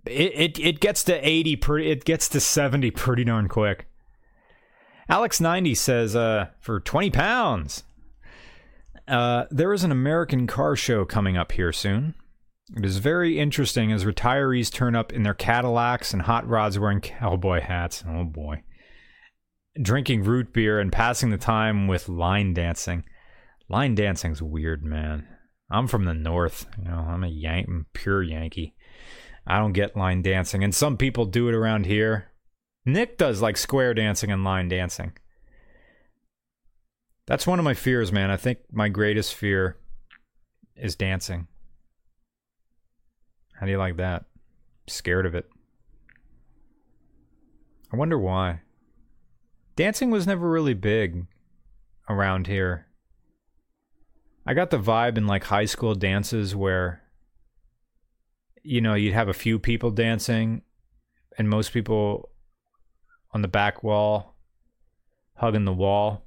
it, 0.06 0.58
it 0.58 0.60
it 0.60 0.80
gets 0.80 1.04
to 1.06 1.28
80 1.28 1.56
pretty 1.58 1.92
it 1.92 2.06
gets 2.06 2.28
to 2.30 2.40
70 2.40 2.92
pretty 2.92 3.24
darn 3.24 3.48
quick. 3.48 3.88
Alex 5.10 5.40
90 5.40 5.76
says 5.76 6.16
uh 6.16 6.48
for 6.60 6.80
20 6.80 7.12
pounds. 7.12 7.84
Uh, 9.08 9.46
there 9.52 9.74
is 9.74 9.84
an 9.84 9.92
American 9.92 10.48
car 10.48 10.76
show 10.76 11.04
coming 11.04 11.36
up 11.36 11.52
here 11.52 11.74
soon. 11.74 12.16
It 12.76 12.86
is 12.86 12.98
very 13.00 13.38
interesting 13.38 13.92
as 13.92 14.06
retirees 14.06 14.72
turn 14.72 14.96
up 14.96 15.12
in 15.12 15.24
their 15.24 15.34
Cadillacs 15.34 16.14
and 16.14 16.22
hot 16.22 16.48
rods 16.48 16.80
wearing 16.80 17.02
cowboy 17.02 17.60
hats. 17.60 18.04
Oh 18.08 18.24
boy. 18.24 18.64
Drinking 19.82 20.24
root 20.24 20.54
beer 20.54 20.80
and 20.80 20.92
passing 20.92 21.30
the 21.30 21.38
time 21.38 21.88
with 21.88 22.08
line 22.08 22.54
dancing. 22.54 23.04
Line 23.68 23.96
dancing's 23.96 24.42
weird, 24.42 24.84
man. 24.84 25.28
I'm 25.70 25.88
from 25.88 26.06
the 26.06 26.14
north, 26.14 26.68
you 26.78 26.86
know, 26.86 27.06
I'm 27.10 27.24
a 27.24 27.28
Yank, 27.28 27.68
I'm 27.68 27.88
pure 27.94 28.22
Yankee. 28.22 28.76
I 29.46 29.60
don't 29.60 29.74
get 29.74 29.98
line 29.98 30.22
dancing, 30.22 30.64
and 30.64 30.74
some 30.74 30.98
people 30.98 31.26
do 31.26 31.50
it 31.50 31.56
around 31.56 31.86
here. 31.86 32.32
Nick 32.86 33.18
does 33.18 33.42
like 33.42 33.58
square 33.58 33.94
dancing 33.94 34.32
and 34.32 34.44
line 34.44 34.70
dancing. 34.70 35.14
That's 37.26 37.48
one 37.48 37.60
of 37.60 37.66
my 37.66 37.74
fears, 37.74 38.12
man. 38.12 38.30
I 38.30 38.38
think 38.38 38.60
my 38.72 38.90
greatest 38.90 39.36
fear 39.36 39.78
is 40.76 40.96
dancing. 40.96 41.48
How 43.60 43.66
do 43.66 43.72
you 43.72 43.78
like 43.78 43.98
that? 43.98 44.24
I'm 44.24 44.88
Scared 44.88 45.26
of 45.26 45.36
it. 45.36 45.50
I 47.92 47.96
wonder 47.96 48.18
why. 48.18 48.62
Dancing 49.76 50.12
was 50.12 50.28
never 50.28 50.50
really 50.50 50.74
big 50.74 51.28
around 52.10 52.48
here. 52.48 52.88
I 54.46 54.54
got 54.54 54.72
the 54.72 54.80
vibe 54.80 55.18
in 55.18 55.28
like 55.28 55.46
high 55.46 55.66
school 55.66 55.96
dances 55.96 56.56
where 56.56 57.03
you 58.64 58.82
know, 58.82 58.94
you'd 58.94 59.14
have 59.14 59.28
a 59.28 59.34
few 59.34 59.60
people 59.60 59.92
dancing 59.92 60.62
and 61.38 61.50
most 61.50 61.74
people 61.74 62.30
on 63.32 63.42
the 63.42 63.48
back 63.48 63.84
wall 63.84 64.36
hugging 65.36 65.66
the 65.66 65.74
wall 65.74 66.24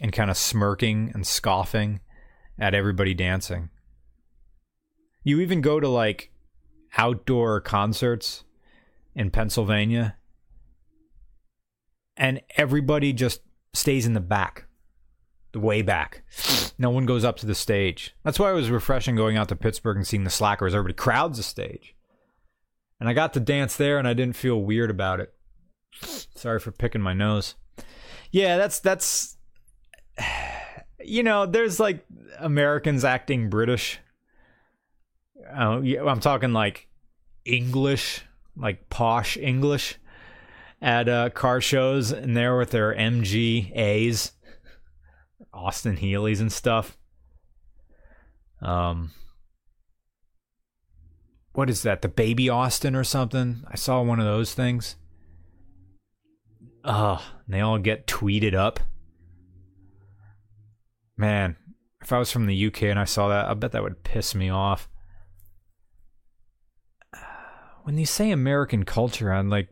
and 0.00 0.12
kind 0.12 0.30
of 0.30 0.36
smirking 0.36 1.10
and 1.14 1.26
scoffing 1.26 2.00
at 2.58 2.74
everybody 2.74 3.14
dancing. 3.14 3.70
You 5.24 5.40
even 5.40 5.60
go 5.60 5.80
to 5.80 5.88
like 5.88 6.30
outdoor 6.96 7.60
concerts 7.60 8.44
in 9.14 9.30
Pennsylvania 9.30 10.16
and 12.16 12.40
everybody 12.56 13.12
just 13.12 13.40
stays 13.74 14.06
in 14.06 14.12
the 14.12 14.20
back 14.20 14.65
way 15.56 15.82
back. 15.82 16.22
No 16.78 16.90
one 16.90 17.06
goes 17.06 17.24
up 17.24 17.36
to 17.38 17.46
the 17.46 17.54
stage. 17.54 18.14
That's 18.24 18.38
why 18.38 18.50
it 18.50 18.54
was 18.54 18.70
refreshing 18.70 19.16
going 19.16 19.36
out 19.36 19.48
to 19.48 19.56
Pittsburgh 19.56 19.96
and 19.96 20.06
seeing 20.06 20.24
the 20.24 20.30
Slackers. 20.30 20.74
Everybody 20.74 20.94
crowds 20.94 21.38
the 21.38 21.42
stage. 21.42 21.94
And 23.00 23.08
I 23.08 23.12
got 23.12 23.34
to 23.34 23.40
dance 23.40 23.76
there 23.76 23.98
and 23.98 24.08
I 24.08 24.14
didn't 24.14 24.36
feel 24.36 24.60
weird 24.60 24.90
about 24.90 25.20
it. 25.20 25.34
Sorry 26.02 26.60
for 26.60 26.70
picking 26.70 27.00
my 27.00 27.14
nose. 27.14 27.54
Yeah, 28.30 28.56
that's 28.56 28.80
that's 28.80 29.36
you 31.04 31.22
know, 31.22 31.46
there's 31.46 31.80
like 31.80 32.04
Americans 32.38 33.04
acting 33.04 33.48
British. 33.48 33.98
Oh, 35.54 35.82
I'm 35.82 36.20
talking 36.20 36.52
like 36.52 36.88
English, 37.44 38.22
like 38.56 38.88
posh 38.90 39.36
English 39.36 39.96
at 40.82 41.08
uh, 41.08 41.30
car 41.30 41.60
shows, 41.60 42.10
and 42.12 42.36
there 42.36 42.56
with 42.56 42.70
their 42.70 42.94
MGAs, 42.94 44.32
Austin 45.56 45.96
Healey's 45.96 46.40
and 46.40 46.52
stuff. 46.52 46.96
Um, 48.62 49.12
what 51.52 51.70
is 51.70 51.82
that? 51.82 52.02
The 52.02 52.08
Baby 52.08 52.48
Austin 52.48 52.94
or 52.94 53.04
something? 53.04 53.64
I 53.66 53.76
saw 53.76 54.02
one 54.02 54.20
of 54.20 54.26
those 54.26 54.54
things. 54.54 54.96
Ugh, 56.84 57.20
they 57.48 57.60
all 57.60 57.78
get 57.78 58.06
tweeted 58.06 58.54
up. 58.54 58.80
Man, 61.16 61.56
if 62.02 62.12
I 62.12 62.18
was 62.18 62.30
from 62.30 62.46
the 62.46 62.66
UK 62.66 62.84
and 62.84 62.98
I 62.98 63.04
saw 63.04 63.28
that, 63.28 63.46
I 63.46 63.54
bet 63.54 63.72
that 63.72 63.82
would 63.82 64.04
piss 64.04 64.34
me 64.34 64.50
off. 64.50 64.88
When 67.84 67.96
you 67.98 68.06
say 68.06 68.30
American 68.30 68.84
culture, 68.84 69.32
I'm 69.32 69.48
like, 69.48 69.68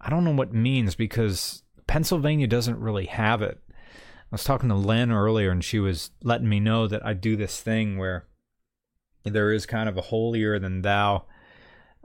I 0.00 0.10
don't 0.10 0.24
know 0.24 0.32
what 0.32 0.52
means 0.52 0.94
because 0.94 1.62
Pennsylvania 1.86 2.46
doesn't 2.46 2.78
really 2.78 3.06
have 3.06 3.42
it. 3.42 3.58
I 4.30 4.34
was 4.34 4.44
talking 4.44 4.68
to 4.68 4.76
Lynn 4.76 5.10
earlier 5.10 5.50
and 5.50 5.64
she 5.64 5.80
was 5.80 6.12
letting 6.22 6.48
me 6.48 6.60
know 6.60 6.86
that 6.86 7.04
I 7.04 7.14
do 7.14 7.34
this 7.34 7.60
thing 7.60 7.98
where 7.98 8.26
there 9.24 9.52
is 9.52 9.66
kind 9.66 9.88
of 9.88 9.96
a 9.96 10.02
holier 10.02 10.60
than 10.60 10.82
thou 10.82 11.24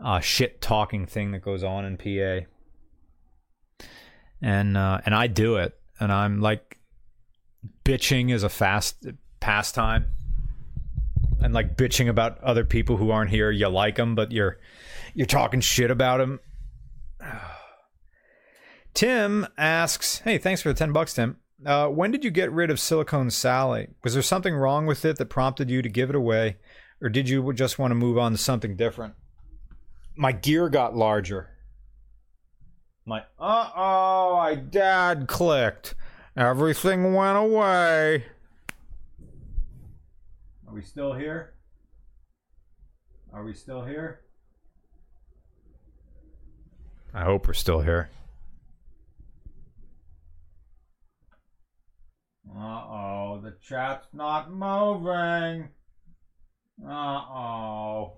uh, 0.03 0.19
shit 0.21 0.59
talking 0.59 1.05
thing 1.05 1.31
that 1.31 1.43
goes 1.43 1.63
on 1.63 1.85
in 1.85 1.97
PA. 1.97 2.47
And 4.41 4.75
uh, 4.75 5.01
and 5.05 5.13
I 5.13 5.27
do 5.27 5.57
it 5.57 5.77
and 5.99 6.11
I'm 6.11 6.41
like 6.41 6.79
bitching 7.83 8.31
is 8.33 8.41
a 8.41 8.49
fast 8.49 9.05
pastime. 9.39 10.07
And 11.41 11.53
like 11.53 11.77
bitching 11.77 12.09
about 12.09 12.41
other 12.41 12.65
people 12.65 12.97
who 12.97 13.11
aren't 13.11 13.29
here 13.29 13.51
you 13.51 13.67
like 13.67 13.97
them 13.97 14.15
but 14.15 14.31
you're 14.31 14.57
you're 15.13 15.27
talking 15.27 15.61
shit 15.61 15.91
about 15.91 16.17
them 16.17 16.39
tim 18.95 19.45
asks 19.55 20.19
hey 20.19 20.39
thanks 20.39 20.63
for 20.63 20.69
the 20.69 20.79
10 20.79 20.91
bucks 20.91 21.13
tim 21.13 21.37
uh, 21.65 21.87
when 21.87 22.11
did 22.11 22.23
you 22.23 22.31
get 22.31 22.51
rid 22.51 22.69
of 22.69 22.79
silicone 22.79 23.29
sally 23.29 23.87
was 24.03 24.13
there 24.13 24.23
something 24.23 24.55
wrong 24.55 24.85
with 24.85 25.05
it 25.05 25.17
that 25.17 25.27
prompted 25.27 25.69
you 25.69 25.81
to 25.81 25.89
give 25.89 26.09
it 26.09 26.15
away 26.15 26.57
or 27.01 27.09
did 27.09 27.29
you 27.29 27.53
just 27.53 27.77
want 27.77 27.91
to 27.91 27.95
move 27.95 28.17
on 28.17 28.31
to 28.31 28.37
something 28.37 28.75
different 28.75 29.13
my 30.15 30.31
gear 30.31 30.69
got 30.69 30.95
larger 30.95 31.49
my 33.05 33.19
uh-oh 33.39 34.35
i 34.35 34.55
dad 34.55 35.27
clicked 35.27 35.95
Everything 36.37 37.13
went 37.13 37.37
away. 37.37 38.25
Are 40.67 40.73
we 40.73 40.81
still 40.81 41.13
here? 41.13 41.53
Are 43.31 43.45
we 43.45 43.53
still 43.53 43.85
here? 43.85 44.19
I 47.13 47.23
hope 47.23 47.47
we're 47.47 47.53
still 47.53 47.79
here. 47.79 48.09
Uh 52.49 52.59
oh, 52.59 53.41
the 53.43 53.55
chat's 53.61 54.07
not 54.13 54.51
moving. 54.51 55.69
Uh 56.85 56.91
oh. 56.91 58.13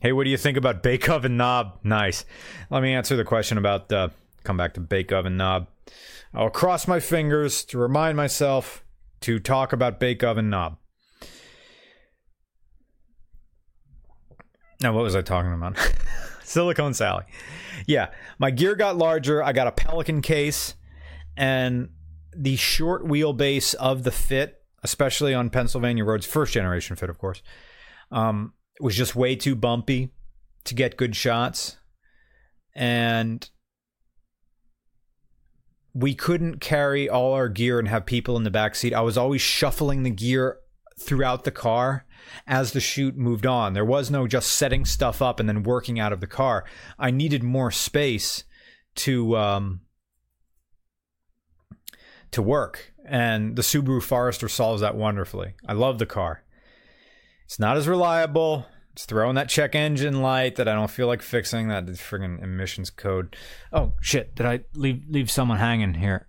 Hey, 0.00 0.12
what 0.12 0.24
do 0.24 0.30
you 0.30 0.38
think 0.38 0.56
about 0.56 0.82
Bake 0.82 1.08
Oven 1.10 1.36
Knob? 1.36 1.78
Nice. 1.84 2.24
Let 2.70 2.82
me 2.82 2.94
answer 2.94 3.16
the 3.16 3.24
question 3.24 3.58
about, 3.58 3.92
uh, 3.92 4.08
come 4.44 4.56
back 4.56 4.72
to 4.74 4.80
Bake 4.80 5.12
Oven 5.12 5.36
Knob. 5.36 5.66
I'll 6.32 6.48
cross 6.48 6.88
my 6.88 7.00
fingers 7.00 7.64
to 7.66 7.78
remind 7.78 8.16
myself 8.16 8.82
to 9.20 9.38
talk 9.38 9.72
about 9.74 10.00
Bake 10.00 10.22
Oven 10.24 10.48
Knob. 10.48 10.78
Now, 14.80 14.94
what 14.94 15.02
was 15.02 15.14
I 15.14 15.20
talking 15.20 15.52
about? 15.52 15.76
Silicone 16.44 16.94
Sally. 16.94 17.24
Yeah, 17.86 18.08
my 18.38 18.50
gear 18.50 18.74
got 18.74 18.96
larger. 18.96 19.42
I 19.42 19.52
got 19.52 19.66
a 19.66 19.72
Pelican 19.72 20.22
case, 20.22 20.74
and 21.36 21.90
the 22.36 22.56
short 22.56 23.04
wheelbase 23.04 23.74
of 23.74 24.02
the 24.04 24.10
fit, 24.10 24.62
especially 24.82 25.34
on 25.34 25.50
Pennsylvania 25.50 26.04
roads, 26.04 26.26
first 26.26 26.52
generation 26.52 26.96
fit, 26.96 27.10
of 27.10 27.18
course, 27.18 27.42
um, 28.10 28.54
was 28.80 28.96
just 28.96 29.16
way 29.16 29.36
too 29.36 29.54
bumpy 29.54 30.12
to 30.64 30.74
get 30.74 30.96
good 30.96 31.16
shots. 31.16 31.76
And 32.74 33.48
we 35.92 36.14
couldn't 36.14 36.60
carry 36.60 37.08
all 37.08 37.32
our 37.32 37.48
gear 37.48 37.78
and 37.78 37.88
have 37.88 38.06
people 38.06 38.36
in 38.36 38.44
the 38.44 38.50
back 38.50 38.74
seat. 38.74 38.94
I 38.94 39.00
was 39.00 39.18
always 39.18 39.40
shuffling 39.40 40.02
the 40.02 40.10
gear 40.10 40.58
throughout 41.00 41.44
the 41.44 41.50
car 41.50 42.04
as 42.46 42.72
the 42.72 42.80
shoot 42.80 43.16
moved 43.16 43.46
on. 43.46 43.72
There 43.72 43.84
was 43.84 44.10
no 44.10 44.26
just 44.26 44.52
setting 44.52 44.84
stuff 44.84 45.20
up 45.20 45.40
and 45.40 45.48
then 45.48 45.62
working 45.62 45.98
out 45.98 46.12
of 46.12 46.20
the 46.20 46.26
car. 46.26 46.64
I 46.98 47.10
needed 47.10 47.42
more 47.42 47.70
space 47.70 48.44
to 48.96 49.36
um, 49.36 49.80
to 52.32 52.42
work, 52.42 52.92
and 53.04 53.56
the 53.56 53.62
Subaru 53.62 54.02
Forester 54.02 54.48
solves 54.48 54.80
that 54.80 54.96
wonderfully. 54.96 55.54
I 55.66 55.72
love 55.72 55.98
the 55.98 56.06
car. 56.06 56.44
It's 57.44 57.58
not 57.58 57.76
as 57.76 57.88
reliable. 57.88 58.66
It's 58.92 59.04
throwing 59.04 59.34
that 59.36 59.48
check 59.48 59.74
engine 59.74 60.22
light 60.22 60.56
that 60.56 60.68
I 60.68 60.74
don't 60.74 60.90
feel 60.90 61.06
like 61.06 61.22
fixing. 61.22 61.68
That 61.68 61.86
friggin' 61.86 62.42
emissions 62.42 62.90
code. 62.90 63.36
Oh 63.72 63.94
shit! 64.00 64.34
Did 64.34 64.46
I 64.46 64.60
leave 64.74 65.02
leave 65.08 65.30
someone 65.30 65.58
hanging 65.58 65.94
here? 65.94 66.28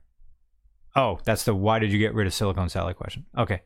Oh, 0.95 1.19
that's 1.23 1.45
the 1.45 1.55
why 1.55 1.79
did 1.79 1.91
you 1.91 1.99
get 1.99 2.13
rid 2.13 2.27
of 2.27 2.33
Silicon 2.33 2.69
Sally 2.69 2.93
question. 2.93 3.25
Okay. 3.37 3.61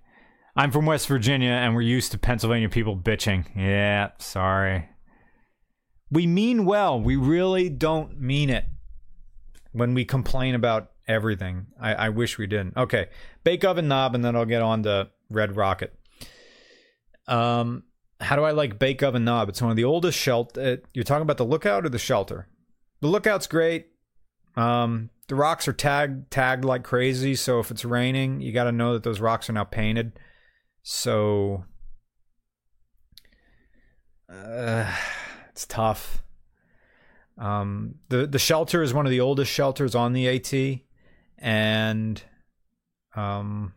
I'm 0.55 0.71
from 0.71 0.85
West 0.85 1.07
Virginia 1.07 1.49
and 1.49 1.75
we're 1.75 1.81
used 1.81 2.11
to 2.11 2.17
Pennsylvania 2.17 2.69
people 2.69 2.95
bitching. 2.95 3.45
Yeah, 3.55 4.11
sorry. 4.19 4.89
We 6.11 6.27
mean 6.27 6.65
well. 6.65 6.99
We 7.01 7.15
really 7.15 7.69
don't 7.69 8.19
mean 8.19 8.49
it 8.49 8.65
when 9.71 9.93
we 9.93 10.05
complain 10.05 10.55
about 10.55 10.91
everything. 11.07 11.67
I, 11.79 11.93
I 11.93 12.09
wish 12.09 12.37
we 12.37 12.47
didn't. 12.47 12.77
Okay. 12.77 13.07
Bake 13.43 13.63
oven 13.63 13.87
knob 13.87 14.15
and 14.15 14.23
then 14.23 14.35
I'll 14.35 14.45
get 14.45 14.61
on 14.61 14.83
to 14.83 15.09
Red 15.29 15.55
Rocket. 15.55 15.93
Um, 17.27 17.83
how 18.19 18.35
do 18.35 18.43
I 18.43 18.51
like 18.51 18.79
Bake 18.79 19.03
Oven 19.03 19.25
Knob? 19.25 19.49
It's 19.49 19.61
one 19.61 19.71
of 19.71 19.77
the 19.77 19.83
oldest 19.83 20.17
shelter. 20.17 20.81
You're 20.93 21.03
talking 21.03 21.23
about 21.23 21.37
the 21.37 21.45
lookout 21.45 21.85
or 21.85 21.89
the 21.89 21.99
shelter? 21.99 22.47
The 23.01 23.07
lookout's 23.07 23.47
great. 23.47 23.87
Um, 24.55 25.09
the 25.27 25.35
rocks 25.35 25.67
are 25.67 25.73
tagged 25.73 26.31
tagged 26.31 26.63
like 26.63 26.83
crazy, 26.83 27.35
so 27.35 27.59
if 27.59 27.71
it's 27.71 27.83
raining, 27.83 28.41
you 28.41 28.53
got 28.53 28.65
to 28.65 28.71
know 28.71 28.93
that 28.93 29.03
those 29.03 29.19
rocks 29.19 29.49
are 29.49 29.53
now 29.53 29.63
painted. 29.63 30.17
So 30.81 31.65
uh, 34.29 34.95
it's 35.49 35.65
tough. 35.65 36.23
Um, 37.37 37.95
the 38.07 38.25
the 38.27 38.39
shelter 38.39 38.81
is 38.81 38.93
one 38.93 39.05
of 39.05 39.09
the 39.09 39.19
oldest 39.19 39.51
shelters 39.51 39.93
on 39.93 40.13
the 40.13 40.27
AT, 40.29 40.79
and 41.37 42.21
um, 43.15 43.73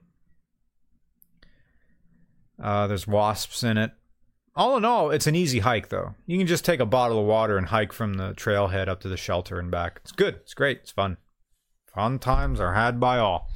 uh, 2.63 2.87
there's 2.87 3.07
wasps 3.07 3.63
in 3.63 3.79
it. 3.79 3.93
All 4.57 4.77
in 4.77 4.85
all, 4.85 5.11
it's 5.11 5.29
an 5.29 5.37
easy 5.37 5.61
hike, 5.61 5.89
though. 5.89 6.15
You 6.27 6.37
can 6.37 6.49
just 6.49 6.65
take 6.65 6.81
a 6.81 6.87
bottle 6.87 7.21
of 7.21 7.27
water 7.27 7.57
and 7.57 7.69
hike 7.69 7.93
from 7.93 8.15
the 8.15 8.33
trailhead 8.33 8.89
up 8.89 9.01
to 9.03 9.09
the 9.09 9.17
shelter 9.17 9.61
and 9.61 9.71
back. 9.71 10.01
It's 10.03 10.11
good. 10.11 10.35
It's 10.37 10.55
great. 10.55 10.79
It's 10.79 10.91
fun. 10.91 11.17
Fun 11.95 12.19
times 12.19 12.59
are 12.59 12.75
had 12.75 12.99
by 12.99 13.19
all. 13.19 13.49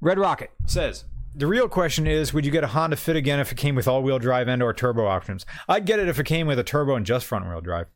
Red 0.00 0.18
Rocket 0.18 0.50
says, 0.66 1.04
the 1.34 1.48
real 1.48 1.68
question 1.68 2.06
is, 2.06 2.32
would 2.32 2.44
you 2.46 2.52
get 2.52 2.62
a 2.62 2.68
Honda 2.68 2.94
Fit 2.94 3.16
again 3.16 3.40
if 3.40 3.50
it 3.50 3.58
came 3.58 3.74
with 3.74 3.88
all-wheel 3.88 4.20
drive 4.20 4.46
and 4.46 4.62
or 4.62 4.72
turbo 4.72 5.06
options? 5.06 5.44
I'd 5.68 5.86
get 5.86 5.98
it 5.98 6.08
if 6.08 6.20
it 6.20 6.26
came 6.26 6.46
with 6.46 6.60
a 6.60 6.64
turbo 6.64 6.94
and 6.94 7.04
just 7.04 7.26
front-wheel 7.26 7.62
drive. 7.62 7.88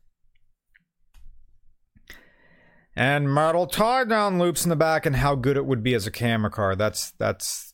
And 2.95 3.33
metal 3.33 3.67
tie 3.67 4.03
down 4.03 4.39
loops 4.39 4.65
in 4.65 4.69
the 4.69 4.75
back 4.75 5.05
and 5.05 5.15
how 5.15 5.35
good 5.35 5.55
it 5.57 5.65
would 5.65 5.83
be 5.83 5.93
as 5.93 6.05
a 6.05 6.11
camera 6.11 6.51
car. 6.51 6.75
That's 6.75 7.11
that's 7.11 7.73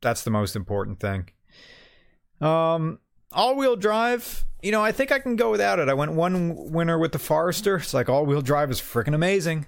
that's 0.00 0.24
the 0.24 0.30
most 0.30 0.56
important 0.56 1.00
thing. 1.00 1.30
Um, 2.40 2.98
all-wheel 3.32 3.76
drive. 3.76 4.44
You 4.62 4.72
know, 4.72 4.82
I 4.82 4.92
think 4.92 5.10
I 5.10 5.18
can 5.18 5.36
go 5.36 5.50
without 5.50 5.78
it. 5.78 5.88
I 5.88 5.94
went 5.94 6.12
one 6.12 6.72
winter 6.72 6.98
with 6.98 7.12
the 7.12 7.18
Forester. 7.18 7.76
It's 7.76 7.94
like 7.94 8.08
all-wheel 8.08 8.42
drive 8.42 8.70
is 8.70 8.80
freaking 8.80 9.14
amazing. 9.14 9.66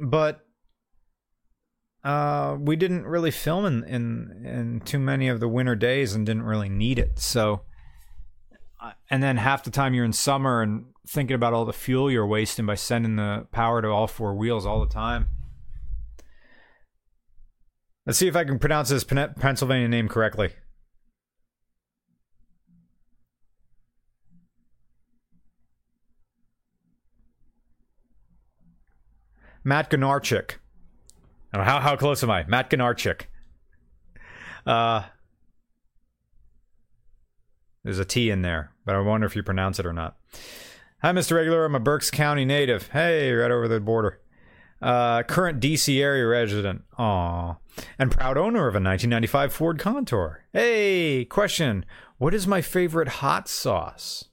but 0.00 0.44
uh, 2.02 2.56
we 2.60 2.76
didn't 2.76 3.06
really 3.06 3.30
film 3.30 3.64
in, 3.64 3.84
in 3.84 4.44
in 4.44 4.80
too 4.80 4.98
many 4.98 5.28
of 5.28 5.40
the 5.40 5.48
winter 5.48 5.74
days 5.74 6.14
and 6.14 6.26
didn't 6.26 6.42
really 6.42 6.68
need 6.68 6.98
it. 6.98 7.18
So, 7.18 7.62
and 9.10 9.22
then 9.22 9.36
half 9.36 9.64
the 9.64 9.70
time 9.70 9.94
you're 9.94 10.04
in 10.04 10.12
summer 10.12 10.62
and 10.62 10.86
thinking 11.06 11.34
about 11.34 11.52
all 11.52 11.64
the 11.64 11.72
fuel 11.72 12.10
you're 12.10 12.26
wasting 12.26 12.66
by 12.66 12.74
sending 12.74 13.16
the 13.16 13.46
power 13.52 13.82
to 13.82 13.88
all 13.88 14.06
four 14.06 14.34
wheels 14.34 14.66
all 14.66 14.80
the 14.80 14.92
time. 14.92 15.28
Let's 18.06 18.18
see 18.18 18.28
if 18.28 18.36
I 18.36 18.44
can 18.44 18.58
pronounce 18.58 18.90
this 18.90 19.04
Pennsylvania 19.04 19.88
name 19.88 20.08
correctly. 20.08 20.50
Matt 29.64 29.90
Gonarchik. 29.90 30.56
Oh, 31.54 31.62
how, 31.62 31.80
how 31.80 31.96
close 31.96 32.22
am 32.22 32.30
I? 32.30 32.44
Matt 32.44 32.68
Gonarchik. 32.68 33.22
Uh, 34.66 35.04
there's 37.84 37.98
a 37.98 38.04
T 38.04 38.30
in 38.30 38.42
there, 38.42 38.72
but 38.84 38.96
I 38.96 39.00
wonder 39.00 39.26
if 39.26 39.36
you 39.36 39.42
pronounce 39.42 39.78
it 39.78 39.86
or 39.86 39.92
not. 39.92 40.16
Hi, 41.02 41.12
Mr. 41.12 41.36
Regular. 41.36 41.66
I'm 41.66 41.74
a 41.74 41.80
Berks 41.80 42.10
County 42.10 42.44
native. 42.46 42.88
Hey, 42.88 43.30
right 43.30 43.50
over 43.50 43.68
the 43.68 43.78
border. 43.78 44.20
Uh, 44.80 45.22
current 45.22 45.60
DC 45.60 46.00
area 46.00 46.26
resident. 46.26 46.82
Aw. 46.98 47.56
And 47.98 48.10
proud 48.10 48.38
owner 48.38 48.66
of 48.66 48.74
a 48.74 48.80
1995 48.80 49.52
Ford 49.52 49.78
Contour. 49.78 50.44
Hey, 50.52 51.26
question. 51.26 51.84
What 52.16 52.34
is 52.34 52.46
my 52.46 52.62
favorite 52.62 53.08
hot 53.08 53.48
sauce? 53.48 54.24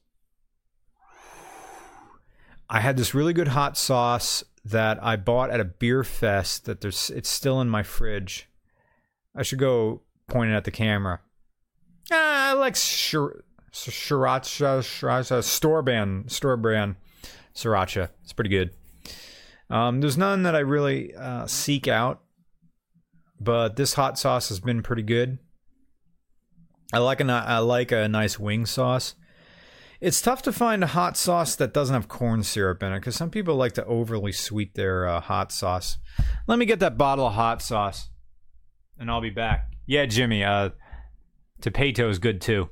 I 2.70 2.80
had 2.80 2.96
this 2.96 3.12
really 3.12 3.34
good 3.34 3.48
hot 3.48 3.76
sauce 3.76 4.44
that 4.64 5.02
I 5.04 5.16
bought 5.16 5.50
at 5.50 5.60
a 5.60 5.64
beer 5.64 6.04
fest 6.04 6.64
that 6.64 6.80
there's 6.80 7.10
it's 7.10 7.28
still 7.28 7.60
in 7.60 7.68
my 7.68 7.82
fridge. 7.82 8.48
I 9.34 9.42
should 9.42 9.58
go 9.58 10.02
point 10.26 10.52
it 10.52 10.54
at 10.54 10.64
the 10.64 10.70
camera. 10.70 11.20
Ah, 12.14 12.50
I 12.50 12.52
like 12.52 12.74
sriracha, 12.74 13.42
sriracha, 13.72 15.42
store 15.42 15.82
brand, 15.82 16.30
store 16.30 16.58
brand 16.58 16.96
sriracha. 17.54 18.10
It's 18.22 18.34
pretty 18.34 18.50
good. 18.50 18.70
Um, 19.70 20.00
there's 20.02 20.18
none 20.18 20.42
that 20.42 20.54
I 20.54 20.58
really 20.58 21.14
uh, 21.14 21.46
seek 21.46 21.88
out, 21.88 22.20
but 23.40 23.76
this 23.76 23.94
hot 23.94 24.18
sauce 24.18 24.50
has 24.50 24.60
been 24.60 24.82
pretty 24.82 25.02
good. 25.02 25.38
I 26.92 26.98
like 26.98 27.22
a 27.22 27.32
I 27.32 27.58
like 27.58 27.90
a 27.90 28.06
nice 28.08 28.38
wing 28.38 28.66
sauce. 28.66 29.14
It's 29.98 30.20
tough 30.20 30.42
to 30.42 30.52
find 30.52 30.84
a 30.84 30.88
hot 30.88 31.16
sauce 31.16 31.56
that 31.56 31.72
doesn't 31.72 31.94
have 31.94 32.08
corn 32.08 32.42
syrup 32.42 32.82
in 32.82 32.92
it 32.92 32.98
because 32.98 33.16
some 33.16 33.30
people 33.30 33.54
like 33.54 33.72
to 33.74 33.84
overly 33.86 34.32
sweet 34.32 34.74
their 34.74 35.06
uh, 35.06 35.20
hot 35.20 35.50
sauce. 35.52 35.96
Let 36.46 36.58
me 36.58 36.66
get 36.66 36.80
that 36.80 36.98
bottle 36.98 37.26
of 37.26 37.32
hot 37.32 37.62
sauce, 37.62 38.10
and 38.98 39.10
I'll 39.10 39.22
be 39.22 39.30
back. 39.30 39.70
Yeah, 39.86 40.04
Jimmy. 40.04 40.44
Uh, 40.44 40.70
Tapatío 41.62 42.10
is 42.10 42.18
good 42.18 42.40
too. 42.40 42.68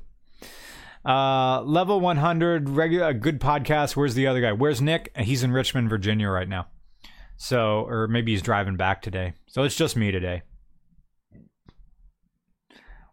Uh, 1.03 1.61
level 1.63 1.99
100, 1.99 2.69
regular, 2.69 3.07
a 3.07 3.13
good 3.13 3.39
podcast. 3.39 3.95
Where's 3.95 4.13
the 4.13 4.27
other 4.27 4.41
guy? 4.41 4.51
Where's 4.51 4.81
Nick? 4.81 5.11
He's 5.17 5.43
in 5.43 5.51
Richmond, 5.51 5.89
Virginia 5.89 6.29
right 6.29 6.47
now. 6.47 6.67
So, 7.37 7.87
or 7.87 8.07
maybe 8.07 8.31
he's 8.31 8.43
driving 8.43 8.77
back 8.77 9.01
today. 9.01 9.33
So 9.47 9.63
it's 9.63 9.75
just 9.75 9.95
me 9.95 10.11
today. 10.11 10.43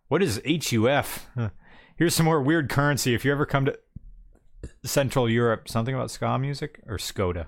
What 0.08 0.22
is 0.22 0.40
HUF? 0.46 1.28
Here's 1.96 2.14
some 2.14 2.26
more 2.26 2.42
weird 2.42 2.68
currency. 2.68 3.14
If 3.14 3.24
you 3.24 3.32
ever 3.32 3.46
come 3.46 3.64
to 3.64 3.78
Central 4.84 5.28
Europe, 5.28 5.68
something 5.68 5.94
about 5.94 6.10
ska 6.10 6.38
music 6.38 6.80
or 6.86 6.96
Skoda. 6.96 7.46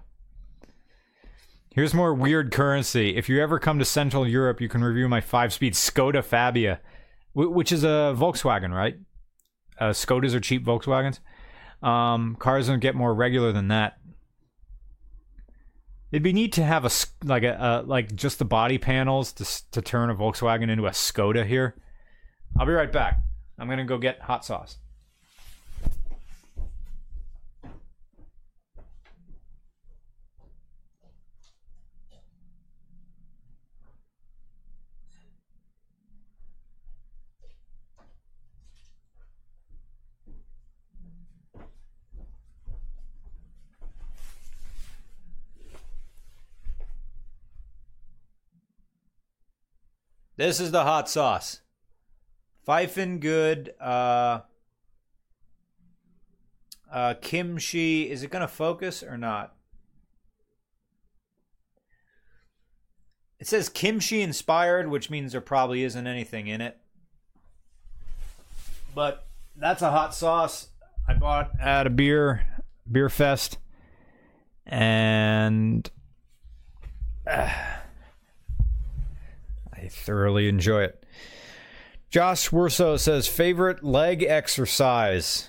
Here's 1.72 1.94
more 1.94 2.12
weird 2.12 2.50
currency. 2.50 3.16
If 3.16 3.28
you 3.28 3.40
ever 3.40 3.58
come 3.58 3.78
to 3.78 3.84
Central 3.84 4.26
Europe, 4.26 4.60
you 4.60 4.68
can 4.68 4.82
review 4.82 5.08
my 5.08 5.20
five-speed 5.20 5.74
Skoda 5.74 6.24
Fabia, 6.24 6.80
which 7.34 7.72
is 7.72 7.84
a 7.84 8.14
Volkswagen, 8.16 8.74
right? 8.74 8.96
Uh, 9.78 9.90
Skodas 9.90 10.34
are 10.34 10.40
cheap 10.40 10.64
Volkswagens. 10.64 11.20
Um, 11.82 12.36
cars 12.38 12.66
don't 12.66 12.80
get 12.80 12.94
more 12.94 13.14
regular 13.14 13.52
than 13.52 13.68
that. 13.68 13.98
It'd 16.12 16.22
be 16.22 16.32
neat 16.32 16.52
to 16.54 16.64
have 16.64 16.84
a 16.84 16.90
like 17.24 17.44
a, 17.44 17.56
a 17.58 17.86
like 17.86 18.14
just 18.14 18.38
the 18.38 18.44
body 18.44 18.78
panels 18.78 19.32
to 19.34 19.46
to 19.70 19.80
turn 19.80 20.10
a 20.10 20.14
Volkswagen 20.14 20.68
into 20.68 20.86
a 20.86 20.90
Skoda 20.90 21.46
here. 21.46 21.76
I'll 22.58 22.66
be 22.66 22.72
right 22.72 22.90
back. 22.90 23.20
I'm 23.58 23.68
gonna 23.68 23.84
go 23.84 23.96
get 23.96 24.20
hot 24.22 24.44
sauce. 24.44 24.78
This 50.40 50.58
is 50.58 50.70
the 50.70 50.84
hot 50.84 51.06
sauce. 51.06 51.60
Pfeifen 52.66 53.20
good. 53.20 53.74
Uh, 53.78 54.40
uh, 56.90 57.12
kimchi. 57.20 58.10
Is 58.10 58.22
it 58.22 58.30
going 58.30 58.40
to 58.40 58.48
focus 58.48 59.02
or 59.02 59.18
not? 59.18 59.54
It 63.38 63.48
says 63.48 63.68
kimchi 63.68 64.22
inspired, 64.22 64.88
which 64.88 65.10
means 65.10 65.32
there 65.32 65.42
probably 65.42 65.84
isn't 65.84 66.06
anything 66.06 66.46
in 66.46 66.62
it. 66.62 66.78
But 68.94 69.26
that's 69.56 69.82
a 69.82 69.90
hot 69.90 70.14
sauce 70.14 70.68
I 71.06 71.12
bought 71.12 71.50
at 71.60 71.86
a 71.86 71.90
beer 71.90 72.46
beer 72.90 73.10
fest, 73.10 73.58
and 74.64 75.90
uh, 77.26 77.52
I 79.80 79.88
thoroughly 79.88 80.48
enjoy 80.48 80.82
it. 80.82 81.04
Josh 82.10 82.50
Werso 82.50 82.98
says 82.98 83.28
favorite 83.28 83.84
leg 83.84 84.22
exercise 84.22 85.48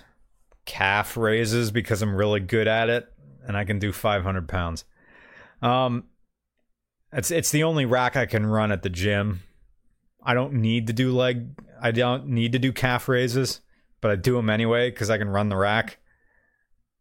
calf 0.65 1.17
raises 1.17 1.71
because 1.71 2.01
I'm 2.01 2.15
really 2.15 2.39
good 2.39 2.67
at 2.67 2.89
it 2.89 3.11
and 3.45 3.57
I 3.57 3.65
can 3.65 3.79
do 3.79 3.91
500 3.91 4.47
pounds. 4.47 4.85
Um, 5.61 6.05
it's 7.11 7.31
it's 7.31 7.51
the 7.51 7.63
only 7.63 7.85
rack 7.85 8.15
I 8.15 8.25
can 8.25 8.45
run 8.45 8.71
at 8.71 8.83
the 8.83 8.89
gym. 8.89 9.41
I 10.23 10.33
don't 10.33 10.53
need 10.53 10.87
to 10.87 10.93
do 10.93 11.11
leg. 11.11 11.49
I 11.81 11.91
don't 11.91 12.27
need 12.27 12.51
to 12.53 12.59
do 12.59 12.71
calf 12.71 13.09
raises, 13.09 13.61
but 13.99 14.11
I 14.11 14.15
do 14.15 14.35
them 14.35 14.49
anyway 14.49 14.91
because 14.91 15.09
I 15.09 15.17
can 15.17 15.29
run 15.29 15.49
the 15.49 15.57
rack, 15.57 15.97